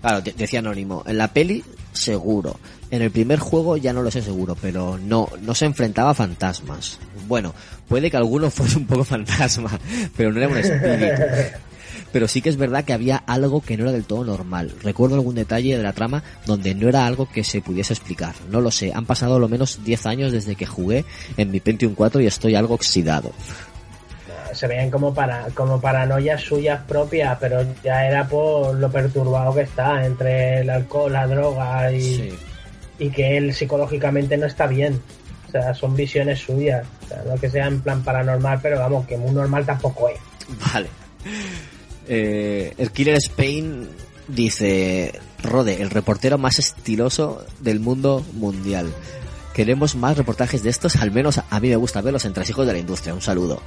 Claro, 0.00 0.20
de- 0.20 0.32
decía 0.32 0.58
Anónimo, 0.60 1.02
en 1.06 1.18
la 1.18 1.28
peli 1.28 1.64
seguro. 1.92 2.58
En 2.90 3.02
el 3.02 3.10
primer 3.10 3.38
juego 3.40 3.76
ya 3.76 3.92
no 3.92 4.02
lo 4.02 4.10
sé 4.10 4.22
seguro, 4.22 4.56
pero 4.60 4.98
no, 4.98 5.28
no 5.40 5.54
se 5.54 5.64
enfrentaba 5.66 6.10
a 6.10 6.14
fantasmas. 6.14 7.00
Bueno, 7.26 7.54
puede 7.88 8.10
que 8.10 8.16
alguno 8.16 8.50
fuese 8.52 8.78
un 8.78 8.86
poco 8.86 9.02
fantasma, 9.04 9.70
pero 10.16 10.30
no 10.30 10.38
era 10.38 10.48
un 10.48 10.58
espíritu. 10.58 11.22
Pero 12.14 12.28
sí 12.28 12.40
que 12.40 12.48
es 12.48 12.56
verdad 12.56 12.84
que 12.84 12.92
había 12.92 13.16
algo 13.26 13.60
que 13.60 13.76
no 13.76 13.82
era 13.82 13.90
del 13.90 14.04
todo 14.04 14.22
normal. 14.22 14.72
Recuerdo 14.84 15.16
algún 15.16 15.34
detalle 15.34 15.76
de 15.76 15.82
la 15.82 15.92
trama 15.92 16.22
donde 16.46 16.72
no 16.72 16.88
era 16.88 17.06
algo 17.06 17.28
que 17.28 17.42
se 17.42 17.60
pudiese 17.60 17.92
explicar. 17.92 18.36
No 18.50 18.60
lo 18.60 18.70
sé, 18.70 18.92
han 18.94 19.04
pasado 19.04 19.40
lo 19.40 19.48
menos 19.48 19.82
10 19.82 20.06
años 20.06 20.30
desde 20.30 20.54
que 20.54 20.64
jugué 20.64 21.04
en 21.36 21.50
mi 21.50 21.58
Pentium 21.58 21.96
4 21.96 22.20
y 22.20 22.28
estoy 22.28 22.54
algo 22.54 22.76
oxidado. 22.76 23.32
Se 24.52 24.68
veían 24.68 24.92
como 24.92 25.12
para 25.12 25.46
como 25.54 25.80
paranoias 25.80 26.40
suyas 26.40 26.82
propias, 26.86 27.36
pero 27.40 27.66
ya 27.82 28.06
era 28.06 28.28
por 28.28 28.76
lo 28.76 28.88
perturbado 28.92 29.52
que 29.52 29.62
está 29.62 30.06
entre 30.06 30.60
el 30.60 30.70
alcohol, 30.70 31.12
la 31.12 31.26
droga 31.26 31.90
y, 31.90 32.32
y 33.00 33.10
que 33.10 33.36
él 33.36 33.52
psicológicamente 33.52 34.36
no 34.36 34.46
está 34.46 34.68
bien. 34.68 35.02
O 35.48 35.50
sea, 35.50 35.74
son 35.74 35.96
visiones 35.96 36.38
suyas. 36.38 36.86
O 37.06 37.08
sea, 37.08 37.24
no 37.26 37.34
que 37.40 37.50
sea 37.50 37.66
en 37.66 37.80
plan 37.80 38.04
paranormal, 38.04 38.60
pero 38.62 38.78
vamos, 38.78 39.04
que 39.04 39.16
muy 39.16 39.32
normal 39.32 39.66
tampoco 39.66 40.08
es. 40.08 40.20
Vale. 40.72 40.88
Eh, 42.08 42.74
el 42.78 42.90
Killer 42.90 43.16
Spain 43.16 43.88
dice, 44.28 45.18
Rode, 45.42 45.82
el 45.82 45.90
reportero 45.90 46.38
más 46.38 46.58
estiloso 46.58 47.44
del 47.60 47.80
mundo 47.80 48.24
mundial. 48.34 48.92
Queremos 49.52 49.94
más 49.94 50.16
reportajes 50.16 50.62
de 50.64 50.70
estos, 50.70 50.96
al 50.96 51.12
menos 51.12 51.40
a 51.48 51.60
mí 51.60 51.68
me 51.68 51.76
gusta 51.76 52.00
verlos 52.00 52.24
entre 52.24 52.44
hijos 52.44 52.66
de 52.66 52.72
la 52.72 52.78
industria. 52.78 53.14
Un 53.14 53.22
saludo. 53.22 53.62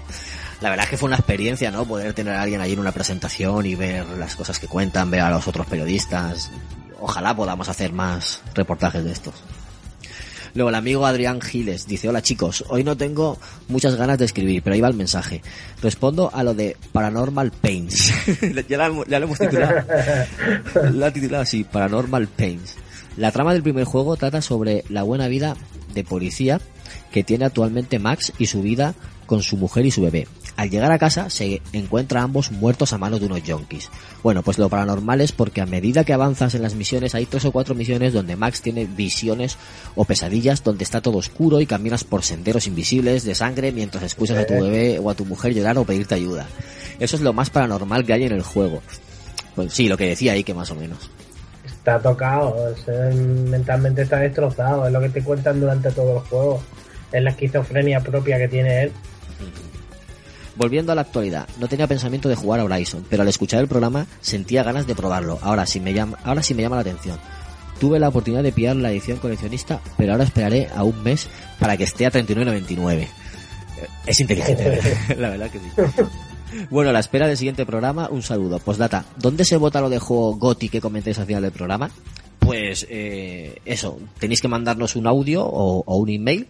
La 0.60 0.70
verdad 0.70 0.86
es 0.86 0.90
que 0.90 0.98
fue 0.98 1.08
una 1.08 1.16
experiencia, 1.16 1.72
¿no? 1.72 1.86
Poder 1.86 2.14
tener 2.14 2.34
a 2.34 2.42
alguien 2.42 2.60
ahí 2.60 2.74
en 2.74 2.80
una 2.80 2.92
presentación 2.92 3.66
y 3.66 3.76
ver 3.76 4.06
las 4.18 4.36
cosas 4.36 4.60
que 4.60 4.68
cuentan, 4.68 5.10
ver 5.10 5.22
a 5.22 5.30
los 5.30 5.48
otros 5.48 5.66
periodistas. 5.68 6.52
Ojalá 7.00 7.36
podamos 7.36 7.70
hacer 7.70 7.94
más 7.94 8.42
reportajes 8.54 9.04
de 9.04 9.12
estos. 9.12 9.36
Luego 10.58 10.70
el 10.70 10.76
amigo 10.76 11.06
Adrián 11.06 11.40
Giles 11.40 11.86
dice, 11.86 12.10
hola 12.10 12.24
chicos, 12.24 12.66
hoy 12.70 12.84
no 12.84 12.98
tengo 12.98 13.38
muchas 13.68 13.94
ganas 13.96 14.18
de 14.18 14.26
escribir, 14.26 14.64
pero 14.64 14.74
ahí 14.74 14.82
va 14.82 14.88
el 14.88 14.96
mensaje. 14.96 15.44
Respondo 15.84 16.32
a 16.34 16.44
lo 16.44 16.56
de 16.56 16.76
Paranormal 16.94 17.52
Pains. 17.52 18.12
ya, 18.68 18.78
la- 18.80 19.06
ya 19.08 19.20
lo 19.20 19.26
hemos 19.28 19.38
titulado. 19.38 19.76
Lo 20.94 21.06
ha 21.06 21.12
titulado 21.14 21.44
así, 21.44 21.64
Paranormal 21.64 22.28
Pains. 22.28 22.74
La 23.18 23.32
trama 23.32 23.54
del 23.54 23.62
primer 23.62 23.84
juego 23.86 24.16
trata 24.18 24.42
sobre 24.42 24.84
la 24.90 25.04
buena 25.04 25.28
vida 25.28 25.56
de 25.94 26.04
policía 26.04 26.60
que 27.12 27.24
tiene 27.24 27.46
actualmente 27.46 28.00
Max 28.00 28.34
y 28.40 28.48
su 28.48 28.64
vida 28.64 28.96
con 29.28 29.44
su 29.44 29.58
mujer 29.58 29.86
y 29.86 29.92
su 29.92 30.02
bebé. 30.02 30.28
Al 30.56 30.72
llegar 30.72 30.92
a 30.92 30.98
casa 30.98 31.30
se 31.30 31.62
encuentra 31.72 32.22
a 32.22 32.24
ambos 32.24 32.52
muertos 32.52 32.92
a 32.92 32.98
manos 32.98 33.20
de 33.20 33.28
unos 33.28 33.44
yonkis. 33.44 33.92
Bueno, 34.24 34.42
pues 34.42 34.58
lo 34.58 34.70
paranormal 34.70 35.22
es 35.22 35.32
porque 35.32 35.62
a 35.62 35.68
medida 35.68 36.04
que 36.04 36.14
avanzas 36.14 36.56
en 36.56 36.64
las 36.64 36.74
misiones 36.74 37.14
hay 37.14 37.28
tres 37.28 37.46
o 37.46 37.52
cuatro 37.52 37.76
misiones 37.76 38.14
donde 38.14 38.36
Max 38.36 38.64
tiene 38.64 38.86
visiones 38.86 39.58
o 39.96 40.06
pesadillas 40.06 40.64
donde 40.64 40.84
está 40.84 41.02
todo 41.02 41.20
oscuro 41.20 41.62
y 41.62 41.68
caminas 41.68 42.04
por 42.04 42.24
senderos 42.24 42.66
invisibles 42.66 43.24
de 43.24 43.36
sangre 43.36 43.72
mientras 43.72 44.04
escuchas 44.04 44.38
a 44.40 44.48
tu 44.48 44.56
bebé 44.56 44.98
o 44.98 45.12
a 45.12 45.14
tu 45.14 45.26
mujer 45.26 45.54
llorar 45.54 45.78
o 45.78 45.86
pedirte 45.86 46.16
ayuda. 46.16 46.48
Eso 47.00 47.16
es 47.16 47.22
lo 47.22 47.34
más 47.34 47.52
paranormal 47.52 48.06
que 48.06 48.14
hay 48.14 48.24
en 48.24 48.34
el 48.34 48.42
juego. 48.42 48.82
Pues 49.56 49.74
sí, 49.74 49.88
lo 49.88 49.98
que 49.98 50.08
decía 50.08 50.34
ahí 50.34 50.44
que 50.44 50.54
más 50.54 50.72
o 50.72 50.76
menos. 50.76 51.10
Está 51.66 52.00
tocado, 52.00 52.76
sea, 52.84 53.12
mentalmente 53.14 54.02
está 54.02 54.18
destrozado, 54.18 54.88
es 54.88 54.94
lo 54.94 55.00
que 55.00 55.10
te 55.10 55.24
cuentan 55.24 55.60
durante 55.60 55.92
todo 55.92 56.18
el 56.18 56.24
juego. 56.24 56.62
Es 57.12 57.24
la 57.24 57.30
esquizofrenia 57.30 58.02
propia 58.02 58.38
que 58.38 58.48
tiene 58.48 58.84
él. 58.84 58.92
Volviendo 60.56 60.92
a 60.92 60.96
la 60.96 61.02
actualidad, 61.02 61.48
no 61.60 61.68
tenía 61.68 61.86
pensamiento 61.88 62.30
de 62.30 62.36
jugar 62.36 62.60
a 62.60 62.64
Horizon, 62.64 63.06
pero 63.10 63.22
al 63.22 63.28
escuchar 63.30 63.62
el 63.62 63.68
programa 63.68 64.08
sentía 64.22 64.64
ganas 64.64 64.88
de 64.88 64.96
probarlo. 64.96 65.38
Ahora 65.44 65.68
sí 65.68 65.80
me 65.80 65.94
llama, 65.94 66.18
ahora 66.24 66.42
sí 66.42 66.56
me 66.56 66.64
llama 66.64 66.78
la 66.78 66.82
atención. 66.82 67.20
Tuve 67.80 68.00
la 68.00 68.10
oportunidad 68.10 68.42
de 68.42 68.52
pillar 68.52 68.76
la 68.76 68.90
edición 68.90 69.20
coleccionista, 69.20 69.80
pero 69.98 70.14
ahora 70.14 70.24
esperaré 70.24 70.68
a 70.76 70.84
un 70.84 71.04
mes 71.04 71.28
para 71.60 71.78
que 71.78 71.84
esté 71.84 72.08
a 72.08 72.12
39.99. 72.12 73.02
Eh, 73.02 73.08
Es 74.08 74.20
inteligente, 74.20 74.82
la 75.18 75.30
verdad 75.30 75.52
que 75.52 75.60
sí. 75.60 75.66
Bueno, 76.72 76.90
a 76.90 76.94
la 76.94 77.00
espera 77.02 77.28
del 77.28 77.38
siguiente 77.38 77.66
programa, 77.66 78.08
un 78.10 78.24
saludo. 78.24 78.58
Postdata, 78.60 79.06
¿dónde 79.18 79.44
se 79.46 79.58
vota 79.58 79.82
lo 79.82 79.90
de 79.90 80.00
juego 80.00 80.38
GOTI 80.38 80.70
que 80.70 80.82
comentéis 80.82 81.20
al 81.20 81.26
final 81.28 81.44
del 81.44 81.52
programa? 81.52 81.92
Pues 82.40 82.88
eh, 82.90 83.60
eso, 83.66 84.00
tenéis 84.18 84.42
que 84.42 84.48
mandarnos 84.48 84.96
un 84.96 85.06
audio 85.08 85.44
o, 85.46 85.84
o 85.86 85.98
un 85.98 86.10
email 86.10 86.48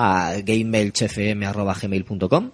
a 0.00 0.34
gmailchfm.gmail.com 0.44 2.50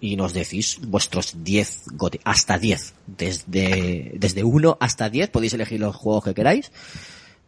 y 0.00 0.16
nos 0.16 0.34
decís 0.34 0.80
vuestros 0.86 1.42
10 1.44 1.82
GOTI, 1.94 2.20
hasta 2.24 2.58
10, 2.58 2.94
desde, 3.06 4.12
desde 4.16 4.44
1 4.44 4.76
hasta 4.80 5.08
10 5.10 5.30
podéis 5.30 5.54
elegir 5.54 5.80
los 5.80 5.96
juegos 5.96 6.24
que 6.24 6.34
queráis 6.34 6.70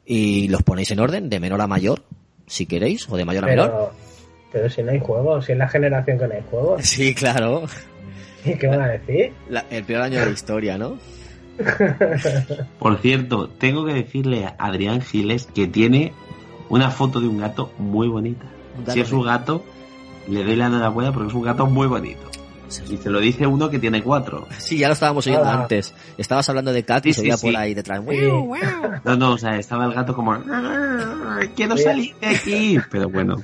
y 0.05 0.49
los 0.49 0.63
ponéis 0.63 0.91
en 0.91 1.01
orden, 1.01 1.29
de 1.29 1.41
menor 1.41 1.61
a 1.61 1.67
mayor, 1.67 2.03
si 2.47 2.67
queréis, 2.67 3.09
o 3.09 3.17
de 3.17 3.25
mayor 3.25 3.45
a 3.45 3.49
menor. 3.49 3.71
Pero, 3.71 3.93
pero 4.53 4.71
si 4.71 4.83
no 4.83 4.93
hay 4.93 5.01
juegos, 5.01 5.45
si 5.47 5.53
es 5.53 5.59
la 5.59 5.69
generación 5.69 6.19
que 6.19 6.27
no 6.29 6.35
hay 6.35 6.43
juegos. 6.51 6.83
Sí, 6.87 7.15
claro. 7.15 7.65
¿Y 8.45 8.55
qué 8.57 8.67
van 8.69 8.81
a 8.81 8.89
decir? 8.89 9.33
La- 9.49 9.67
el 9.71 9.85
peor 9.85 10.03
año 10.03 10.21
de 10.21 10.27
la 10.27 10.33
historia, 10.33 10.79
¿no? 10.79 10.99
Por 12.79 12.99
cierto, 13.01 13.49
tengo 13.49 13.85
que 13.87 13.95
decirle 13.95 14.45
a 14.45 14.55
Adrián 14.59 15.01
Giles 15.01 15.49
que 15.55 15.67
tiene 15.67 16.13
una 16.69 16.91
foto 16.91 17.21
de 17.21 17.29
un 17.29 17.39
gato 17.39 17.73
muy 17.79 18.09
bonita. 18.09 18.45
Si 18.89 19.01
es 19.01 19.13
un 19.13 19.25
gato, 19.25 19.65
le 20.29 20.45
doy 20.45 20.57
la 20.57 20.67
enhorabuena 20.67 21.13
porque 21.13 21.29
es 21.29 21.35
un 21.35 21.43
gato 21.43 21.67
muy 21.67 21.87
bonito. 21.87 22.21
Y 22.91 22.97
se 22.97 23.11
lo 23.11 23.21
dice 23.21 23.47
uno 23.47 23.71
que 23.71 23.79
tiene 23.79 24.03
cuatro. 24.03 24.49
Sí, 24.59 24.79
ya 24.79 24.89
lo 24.89 24.95
estábamos 24.95 25.25
oyendo 25.27 25.45
Ah. 25.49 25.63
antes. 25.63 25.95
Estabas 26.19 26.49
hablando 26.49 26.73
de 26.73 26.83
Cat 26.85 27.07
y 27.07 27.11
Sí, 27.13 27.15
se 27.15 27.21
sí, 27.21 27.27
oía 27.29 27.37
sí. 27.37 27.47
por 27.47 27.57
ahí 27.57 27.75
detrás. 27.75 28.03
No, 29.05 29.17
no, 29.17 29.33
o 29.35 29.39
sea, 29.39 29.57
estaba 29.57 29.85
el 29.85 29.93
gato 29.93 30.15
como... 30.15 30.33
"Ah, 30.33 31.41
Quiero 31.55 31.77
salir 31.77 32.17
de 32.21 32.27
aquí. 32.27 32.79
Pero 32.91 33.09
bueno, 33.09 33.37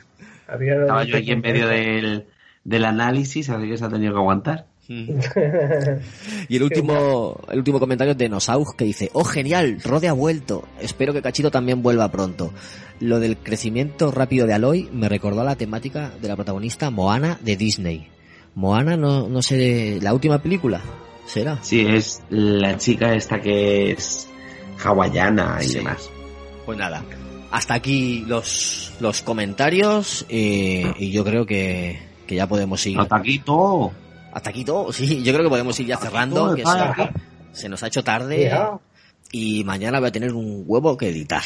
estaba 0.49 1.05
yo 1.05 1.17
aquí 1.17 1.31
en 1.31 1.41
medio 1.41 1.69
del, 1.69 2.27
del 2.65 2.85
análisis, 2.85 3.49
así 3.49 3.69
que 3.69 3.77
se 3.79 3.85
ha 3.85 3.89
tenido 3.89 4.13
que 4.13 4.19
aguantar. 4.19 4.67
Y 6.49 6.57
el 6.57 6.63
último, 6.63 7.41
el 7.51 7.59
último 7.59 7.79
comentario 7.81 8.13
es 8.13 8.19
de 8.19 8.29
Nosaug 8.29 8.77
que 8.77 8.85
dice, 8.85 9.11
oh 9.13 9.25
genial, 9.25 9.79
Rode 9.83 10.09
ha 10.09 10.13
vuelto. 10.13 10.65
Espero 10.81 11.13
que 11.13 11.23
Cachito 11.23 11.51
también 11.51 11.83
vuelva 11.83 12.11
pronto. 12.11 12.53
Lo 13.01 13.21
del 13.21 13.37
crecimiento 13.39 14.11
rápido 14.11 14.47
de 14.47 14.55
Aloy 14.55 14.89
me 14.93 15.09
recordó 15.09 15.41
a 15.41 15.45
la 15.45 15.57
temática 15.57 16.13
de 16.21 16.29
la 16.29 16.37
protagonista 16.37 16.91
Moana 16.91 17.39
de 17.43 17.57
Disney. 17.57 18.09
Moana, 18.55 18.97
no, 18.97 19.29
no 19.29 19.41
sé, 19.43 19.99
la 20.03 20.13
última 20.13 20.43
película, 20.43 20.83
¿será? 21.27 21.59
Sí, 21.63 21.81
es 21.81 22.23
la 22.29 22.77
chica 22.77 23.15
esta 23.15 23.41
que 23.41 23.93
es 23.93 24.29
hawaiana 24.85 25.59
y 25.63 25.69
Sí. 25.69 25.75
demás. 25.75 26.11
Pues 26.67 26.77
nada, 26.79 27.03
hasta 27.51 27.75
aquí 27.75 28.25
los, 28.27 28.93
los 29.01 29.23
comentarios 29.23 30.27
eh, 30.29 30.93
y 30.99 31.11
yo 31.11 31.25
creo 31.25 31.47
que, 31.47 31.99
que 32.27 32.35
ya 32.35 32.47
podemos 32.47 32.85
ir. 32.87 32.99
Hasta 33.01 33.17
aquí 33.17 33.39
todo. 33.39 33.93
Hasta 34.33 34.51
aquí 34.51 34.65
todo, 34.65 34.93
sí, 34.93 35.23
yo 35.23 35.33
creo 35.33 35.45
que 35.45 35.51
podemos 35.51 35.79
ir 35.81 35.87
ya 35.87 35.99
cerrando, 35.99 36.55
que 36.55 36.65
se, 36.65 37.11
se 37.53 37.69
nos 37.69 37.83
ha 37.83 37.89
hecho 37.89 38.03
tarde 38.03 38.51
y 39.31 39.65
mañana 39.65 39.99
voy 39.99 40.09
a 40.09 40.13
tener 40.13 40.33
un 40.33 40.65
huevo 40.67 40.97
que 40.97 41.09
editar. 41.09 41.43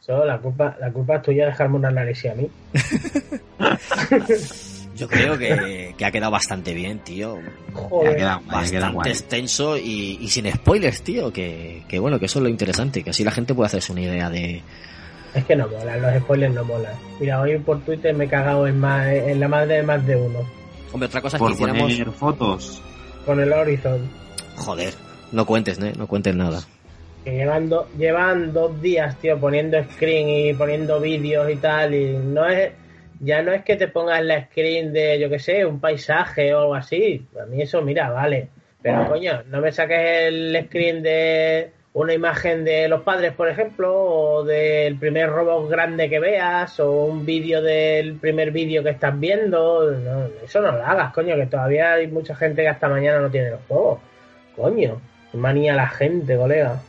So, 0.00 0.24
la 0.24 0.38
culpa, 0.38 0.76
la 0.80 0.92
culpa 0.92 1.16
es 1.16 1.22
tuya 1.22 1.44
de 1.44 1.50
dejarme 1.50 1.76
un 1.76 1.86
análisis 1.86 2.30
a 2.30 2.34
mí. 2.34 2.48
Yo 4.96 5.08
creo 5.08 5.36
que, 5.36 5.94
que 5.98 6.04
ha 6.04 6.10
quedado 6.10 6.32
bastante 6.32 6.72
bien, 6.72 7.00
tío. 7.00 7.38
Joder. 7.74 8.12
Ya 8.12 8.16
queda 8.16 8.36
guay, 8.36 8.64
ya 8.64 8.70
queda 8.70 8.86
Bastante 8.86 9.10
extenso 9.10 9.76
y, 9.76 10.18
y 10.22 10.28
sin 10.28 10.50
spoilers, 10.50 11.02
tío. 11.02 11.32
Que, 11.32 11.82
que 11.88 11.98
bueno, 11.98 12.18
que 12.18 12.26
eso 12.26 12.38
es 12.38 12.44
lo 12.44 12.48
interesante, 12.48 13.02
que 13.02 13.10
así 13.10 13.24
la 13.24 13.32
gente 13.32 13.52
puede 13.52 13.66
hacerse 13.66 13.92
una 13.92 14.02
idea 14.02 14.30
de... 14.30 14.62
Es 15.34 15.44
que 15.44 15.54
no 15.54 15.68
molan, 15.68 16.00
los 16.00 16.22
spoilers 16.22 16.54
no 16.54 16.64
molan. 16.64 16.94
Mira, 17.20 17.40
hoy 17.40 17.58
por 17.58 17.80
Twitter 17.80 18.14
me 18.14 18.24
he 18.24 18.28
cagado 18.28 18.66
en, 18.66 18.80
más, 18.80 19.06
en 19.06 19.38
la 19.38 19.48
madre 19.48 19.74
de 19.74 19.82
más 19.82 20.06
de 20.06 20.16
uno. 20.16 20.38
Hombre, 20.96 21.08
otra 21.08 21.20
cosa 21.20 21.36
es 21.36 21.42
que 21.42 21.52
hiciéramos... 21.52 21.82
poner 21.92 22.10
fotos. 22.12 22.82
Con 23.26 23.38
el 23.38 23.52
Horizon. 23.52 24.00
Joder, 24.56 24.94
no 25.30 25.44
cuentes, 25.44 25.78
¿eh? 25.78 25.92
No 25.98 26.06
cuentes 26.06 26.34
nada. 26.34 26.60
Que 27.22 27.32
llevan, 27.32 27.68
do- 27.68 27.86
llevan 27.98 28.54
dos 28.54 28.80
días, 28.80 29.14
tío, 29.18 29.38
poniendo 29.38 29.76
screen 29.92 30.28
y 30.30 30.54
poniendo 30.54 30.98
vídeos 30.98 31.50
y 31.50 31.56
tal. 31.56 31.94
Y 31.94 32.16
no 32.16 32.46
es. 32.48 32.72
Ya 33.20 33.42
no 33.42 33.52
es 33.52 33.62
que 33.62 33.76
te 33.76 33.88
pongas 33.88 34.22
la 34.24 34.46
screen 34.46 34.94
de, 34.94 35.18
yo 35.20 35.28
que 35.28 35.38
sé, 35.38 35.66
un 35.66 35.80
paisaje 35.80 36.54
o 36.54 36.60
algo 36.60 36.74
así. 36.74 37.26
A 37.42 37.44
mí 37.44 37.60
eso, 37.60 37.82
mira, 37.82 38.08
vale. 38.10 38.48
Pero 38.80 39.06
coño, 39.06 39.42
no 39.50 39.60
me 39.60 39.72
saques 39.72 39.98
el 40.28 40.64
screen 40.66 41.02
de 41.02 41.72
una 41.96 42.12
imagen 42.12 42.62
de 42.62 42.88
los 42.88 43.00
padres, 43.00 43.32
por 43.32 43.48
ejemplo, 43.48 43.90
o 43.90 44.44
del 44.44 44.98
primer 44.98 45.30
robot 45.30 45.70
grande 45.70 46.10
que 46.10 46.20
veas, 46.20 46.78
o 46.78 47.06
un 47.06 47.24
vídeo 47.24 47.62
del 47.62 48.16
primer 48.16 48.50
vídeo 48.50 48.82
que 48.82 48.90
estás 48.90 49.18
viendo. 49.18 49.90
No, 49.92 50.26
eso 50.44 50.60
no 50.60 50.72
lo 50.72 50.84
hagas, 50.84 51.14
coño, 51.14 51.36
que 51.36 51.46
todavía 51.46 51.94
hay 51.94 52.06
mucha 52.08 52.36
gente 52.36 52.60
que 52.60 52.68
hasta 52.68 52.90
mañana 52.90 53.20
no 53.20 53.30
tiene 53.30 53.52
los 53.52 53.60
juegos. 53.66 54.00
Coño, 54.54 55.00
manía 55.32 55.74
la 55.74 55.88
gente, 55.88 56.36
colega. 56.36 56.82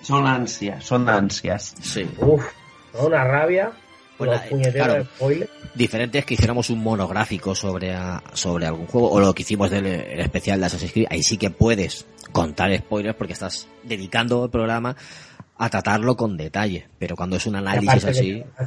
Son 0.00 0.26
ansias, 0.26 0.82
son 0.82 1.06
ansias. 1.06 1.74
Sí. 1.82 2.10
Uf, 2.16 2.50
una 2.98 3.24
rabia. 3.24 3.72
Pues 4.18 4.30
claro. 4.84 5.04
Diferente 5.74 6.18
es 6.18 6.24
que 6.24 6.34
hiciéramos 6.34 6.70
un 6.70 6.82
monográfico 6.82 7.54
sobre, 7.54 7.92
a- 7.94 8.22
sobre 8.32 8.66
algún 8.66 8.86
juego 8.86 9.10
o 9.10 9.20
lo 9.20 9.34
que 9.34 9.42
hicimos 9.42 9.70
del 9.70 9.86
el 9.86 10.20
especial 10.20 10.58
de 10.60 10.66
Assassin's 10.66 10.92
Creed. 10.92 11.06
Ahí 11.10 11.22
sí 11.22 11.36
que 11.36 11.50
puedes 11.50 12.06
contar 12.32 12.74
spoilers 12.76 13.14
porque 13.16 13.32
estás 13.34 13.68
dedicando 13.82 14.44
el 14.44 14.50
programa 14.50 14.96
a 15.58 15.68
tratarlo 15.70 16.16
con 16.16 16.36
detalle. 16.36 16.86
Pero 16.98 17.14
cuando 17.16 17.36
es 17.36 17.46
un 17.46 17.56
análisis 17.56 17.88
así... 18.10 18.44
que- 18.58 18.66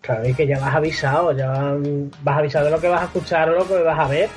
Claro, 0.00 0.22
es 0.24 0.36
que 0.36 0.46
ya 0.46 0.58
vas 0.60 0.74
avisado, 0.74 1.32
ya 1.34 1.48
vas 2.22 2.38
avisado 2.38 2.66
de 2.66 2.70
lo 2.72 2.78
que 2.78 2.88
vas 2.88 3.00
a 3.00 3.04
escuchar 3.06 3.48
o 3.48 3.54
lo 3.60 3.66
que 3.66 3.82
vas 3.82 3.98
a 3.98 4.06
ver. 4.06 4.28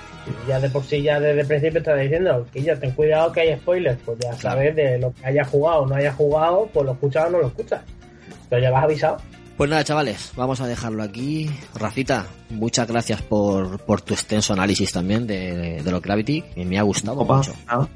Y 0.46 0.48
Ya 0.48 0.62
de 0.62 0.70
por 0.70 0.82
sí, 0.86 1.02
ya 1.02 1.20
desde 1.20 1.42
el 1.42 1.48
principio 1.48 1.84
te 1.84 1.90
está 1.90 1.96
diciendo 1.96 2.48
que 2.54 2.62
ya 2.62 2.80
ten 2.80 2.92
cuidado 2.92 3.34
que 3.34 3.42
hay 3.42 3.56
spoilers. 3.58 4.00
Pues 4.06 4.18
ya 4.20 4.32
sabes 4.34 4.74
de 4.78 4.98
lo 4.98 5.14
que 5.14 5.26
hayas 5.26 5.46
jugado 5.50 5.82
o 5.82 5.88
no 5.88 5.96
hayas 5.96 6.16
jugado, 6.16 6.70
pues 6.74 6.86
lo 6.86 6.94
escuchas 6.94 7.26
o 7.26 7.30
no 7.32 7.40
lo 7.40 7.48
escuchas. 7.48 7.82
Pero 8.50 8.62
ya 8.62 8.72
vas 8.72 8.84
avisado. 8.86 9.18
Pues 9.58 9.70
nada, 9.72 9.84
chavales, 9.84 10.32
vamos 10.36 10.62
a 10.62 10.68
dejarlo 10.68 11.02
aquí. 11.02 11.50
Rafita, 11.74 12.28
muchas 12.52 12.88
gracias 12.88 13.24
por, 13.24 13.80
por 13.80 14.02
tu 14.02 14.14
extenso 14.14 14.54
análisis 14.54 14.92
también 14.92 15.26
de, 15.26 15.82
de 15.82 15.92
los 15.92 16.02
Gravity, 16.02 16.42
que 16.54 16.64
me 16.64 16.78
ha 16.78 16.84
gustado 16.84 17.20
Opa, 17.22 17.38
mucho. 17.38 17.54
ah, 17.68 17.88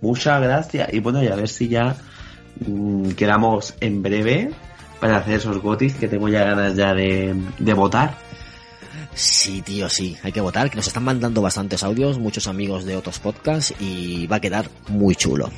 Muchas 0.00 0.42
gracias. 0.42 0.92
Y 0.92 0.98
bueno, 0.98 1.22
y 1.22 1.28
a 1.28 1.36
ver 1.36 1.48
si 1.48 1.68
ya 1.68 1.96
mm, 2.66 3.10
quedamos 3.10 3.74
en 3.80 4.02
breve 4.02 4.50
para 5.00 5.18
hacer 5.18 5.34
esos 5.34 5.58
gotis 5.62 5.94
que 5.94 6.08
tengo 6.08 6.28
ya 6.28 6.42
ganas 6.42 6.74
ya 6.74 6.92
de, 6.92 7.34
de 7.58 7.72
votar. 7.74 8.16
Sí, 9.14 9.62
tío, 9.62 9.88
sí, 9.88 10.16
hay 10.24 10.32
que 10.32 10.40
votar, 10.40 10.68
que 10.68 10.76
nos 10.76 10.88
están 10.88 11.04
mandando 11.04 11.40
bastantes 11.40 11.82
audios, 11.84 12.18
muchos 12.18 12.48
amigos 12.48 12.84
de 12.84 12.96
otros 12.96 13.18
podcasts 13.20 13.72
y 13.80 14.26
va 14.26 14.36
a 14.36 14.40
quedar 14.40 14.68
muy 14.88 15.14
chulo. 15.14 15.50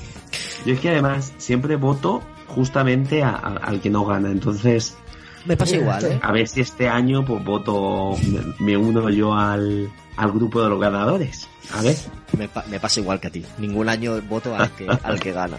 Yo 0.66 0.74
es 0.74 0.80
que 0.80 0.90
además 0.90 1.32
siempre 1.38 1.74
voto 1.76 2.22
justamente 2.48 3.22
a- 3.22 3.30
a- 3.30 3.56
al 3.64 3.80
que 3.80 3.90
no 3.90 4.04
gana. 4.04 4.30
Entonces, 4.30 4.94
Me 5.44 5.56
pasa 5.56 5.76
igual, 5.76 6.04
¿eh? 6.04 6.18
a 6.22 6.32
ver 6.32 6.46
si 6.48 6.60
este 6.60 6.88
año 6.88 7.24
pues 7.24 7.42
voto, 7.44 8.16
me, 8.28 8.40
me 8.64 8.76
uno 8.76 9.08
yo 9.10 9.34
al, 9.34 9.90
al 10.16 10.32
grupo 10.32 10.62
de 10.62 10.68
los 10.70 10.80
ganadores. 10.80 11.48
A 11.72 11.82
ver. 11.82 11.96
Me, 12.36 12.48
pa- 12.48 12.64
me 12.68 12.78
pasa 12.80 13.00
igual 13.00 13.20
que 13.20 13.28
a 13.28 13.30
ti. 13.30 13.44
Ningún 13.58 13.88
año 13.88 14.20
voto 14.22 14.54
al 14.54 14.70
que, 14.72 14.86
al 15.02 15.18
que 15.20 15.32
gana. 15.32 15.56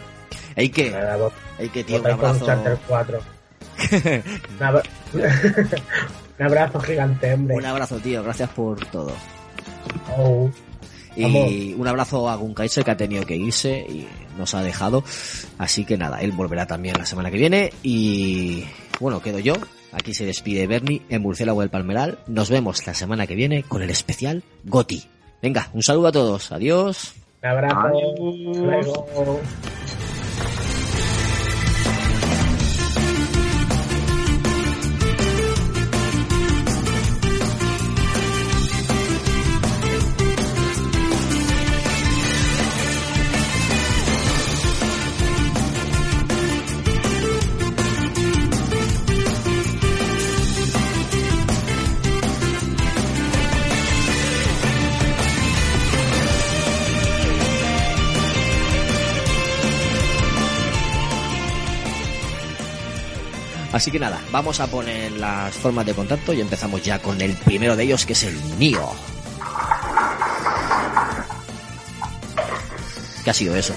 Hay 0.56 0.69
que, 0.69 0.93
hay 1.57 1.69
que, 1.69 1.84
tío, 1.84 1.99
un 2.01 2.07
abrazo. 2.07 2.39
Uncharted 2.45 2.77
4. 2.88 3.19
un, 4.60 4.64
abra- 4.65 4.84
un 6.39 6.45
abrazo 6.45 6.80
gigante, 6.81 7.34
hombre. 7.34 7.56
Un 7.56 7.65
abrazo, 7.65 7.97
tío, 7.97 8.23
gracias 8.23 8.49
por 8.49 8.85
todo. 8.88 9.14
Oh. 10.18 10.49
Y 11.15 11.73
un 11.73 11.88
abrazo 11.88 12.30
a 12.30 12.35
Gunkaiser 12.35 12.84
que 12.84 12.91
ha 12.91 12.97
tenido 12.97 13.26
que 13.26 13.35
irse 13.35 13.80
y 13.89 14.07
nos 14.38 14.53
ha 14.53 14.61
dejado. 14.61 15.03
Así 15.57 15.84
que 15.84 15.97
nada, 15.97 16.22
él 16.22 16.31
volverá 16.31 16.65
también 16.65 16.97
la 16.97 17.06
semana 17.06 17.30
que 17.31 17.38
viene. 17.38 17.73
Y 17.84 18.64
bueno, 18.99 19.21
quedo 19.21 19.39
yo. 19.39 19.55
Aquí 19.91 20.13
se 20.13 20.26
despide 20.26 20.67
Bernie 20.67 21.01
en 21.09 21.21
Murciélago 21.21 21.61
del 21.61 21.69
Palmeral. 21.69 22.19
Nos 22.27 22.49
vemos 22.49 22.85
la 22.85 22.93
semana 22.93 23.27
que 23.27 23.35
viene 23.35 23.63
con 23.63 23.81
el 23.81 23.89
especial 23.89 24.43
Goti. 24.65 25.03
Venga, 25.41 25.69
un 25.73 25.84
saludo 25.84 26.07
a 26.07 26.11
todos. 26.11 26.51
Adiós. 26.51 27.13
Un 27.41 27.49
abrazo. 27.49 27.89
Luego. 28.17 29.41
Así 63.71 63.91
que 63.91 63.99
nada, 63.99 64.19
vamos 64.31 64.59
a 64.59 64.67
poner 64.67 65.11
las 65.11 65.53
formas 65.53 65.85
de 65.85 65.93
contacto 65.93 66.33
y 66.33 66.41
empezamos 66.41 66.81
ya 66.83 66.99
con 66.99 67.21
el 67.21 67.33
primero 67.33 67.75
de 67.75 67.83
ellos 67.83 68.05
que 68.05 68.13
es 68.13 68.23
el 68.23 68.57
Nio. 68.57 68.89
¿Qué 73.23 73.29
ha 73.29 73.33
sido 73.33 73.55
eso? 73.55 73.73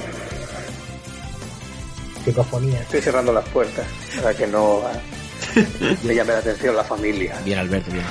Psicofonía. 2.24 2.80
Estoy 2.80 3.02
cerrando 3.02 3.32
las 3.32 3.46
puertas 3.48 3.86
para 4.16 4.34
que 4.34 4.46
no 4.46 4.82
eh, 5.56 5.96
le 6.04 6.14
llame 6.14 6.32
la 6.32 6.38
atención 6.38 6.76
la 6.76 6.84
familia. 6.84 7.38
Bien, 7.44 7.58
Alberto, 7.58 7.90
bien. 7.90 8.04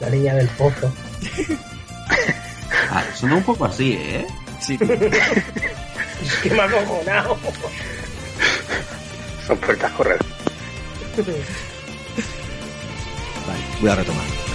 La 0.00 0.10
niña 0.10 0.34
del 0.34 0.48
pozo. 0.50 0.92
Ah, 2.90 3.02
suena 3.14 3.36
un 3.36 3.42
poco 3.42 3.66
así, 3.66 3.92
¿eh? 3.92 4.26
Sí. 4.60 4.78
Es 6.22 6.36
que 6.42 6.50
me 6.50 6.60
ha 6.60 6.64
acojonado. 6.64 7.38
Son 9.48 9.56
puertas 9.56 9.90
correr. 9.92 10.18
Vale, 13.46 13.64
voy 13.80 13.90
a 13.90 13.94
retomar. 13.94 14.47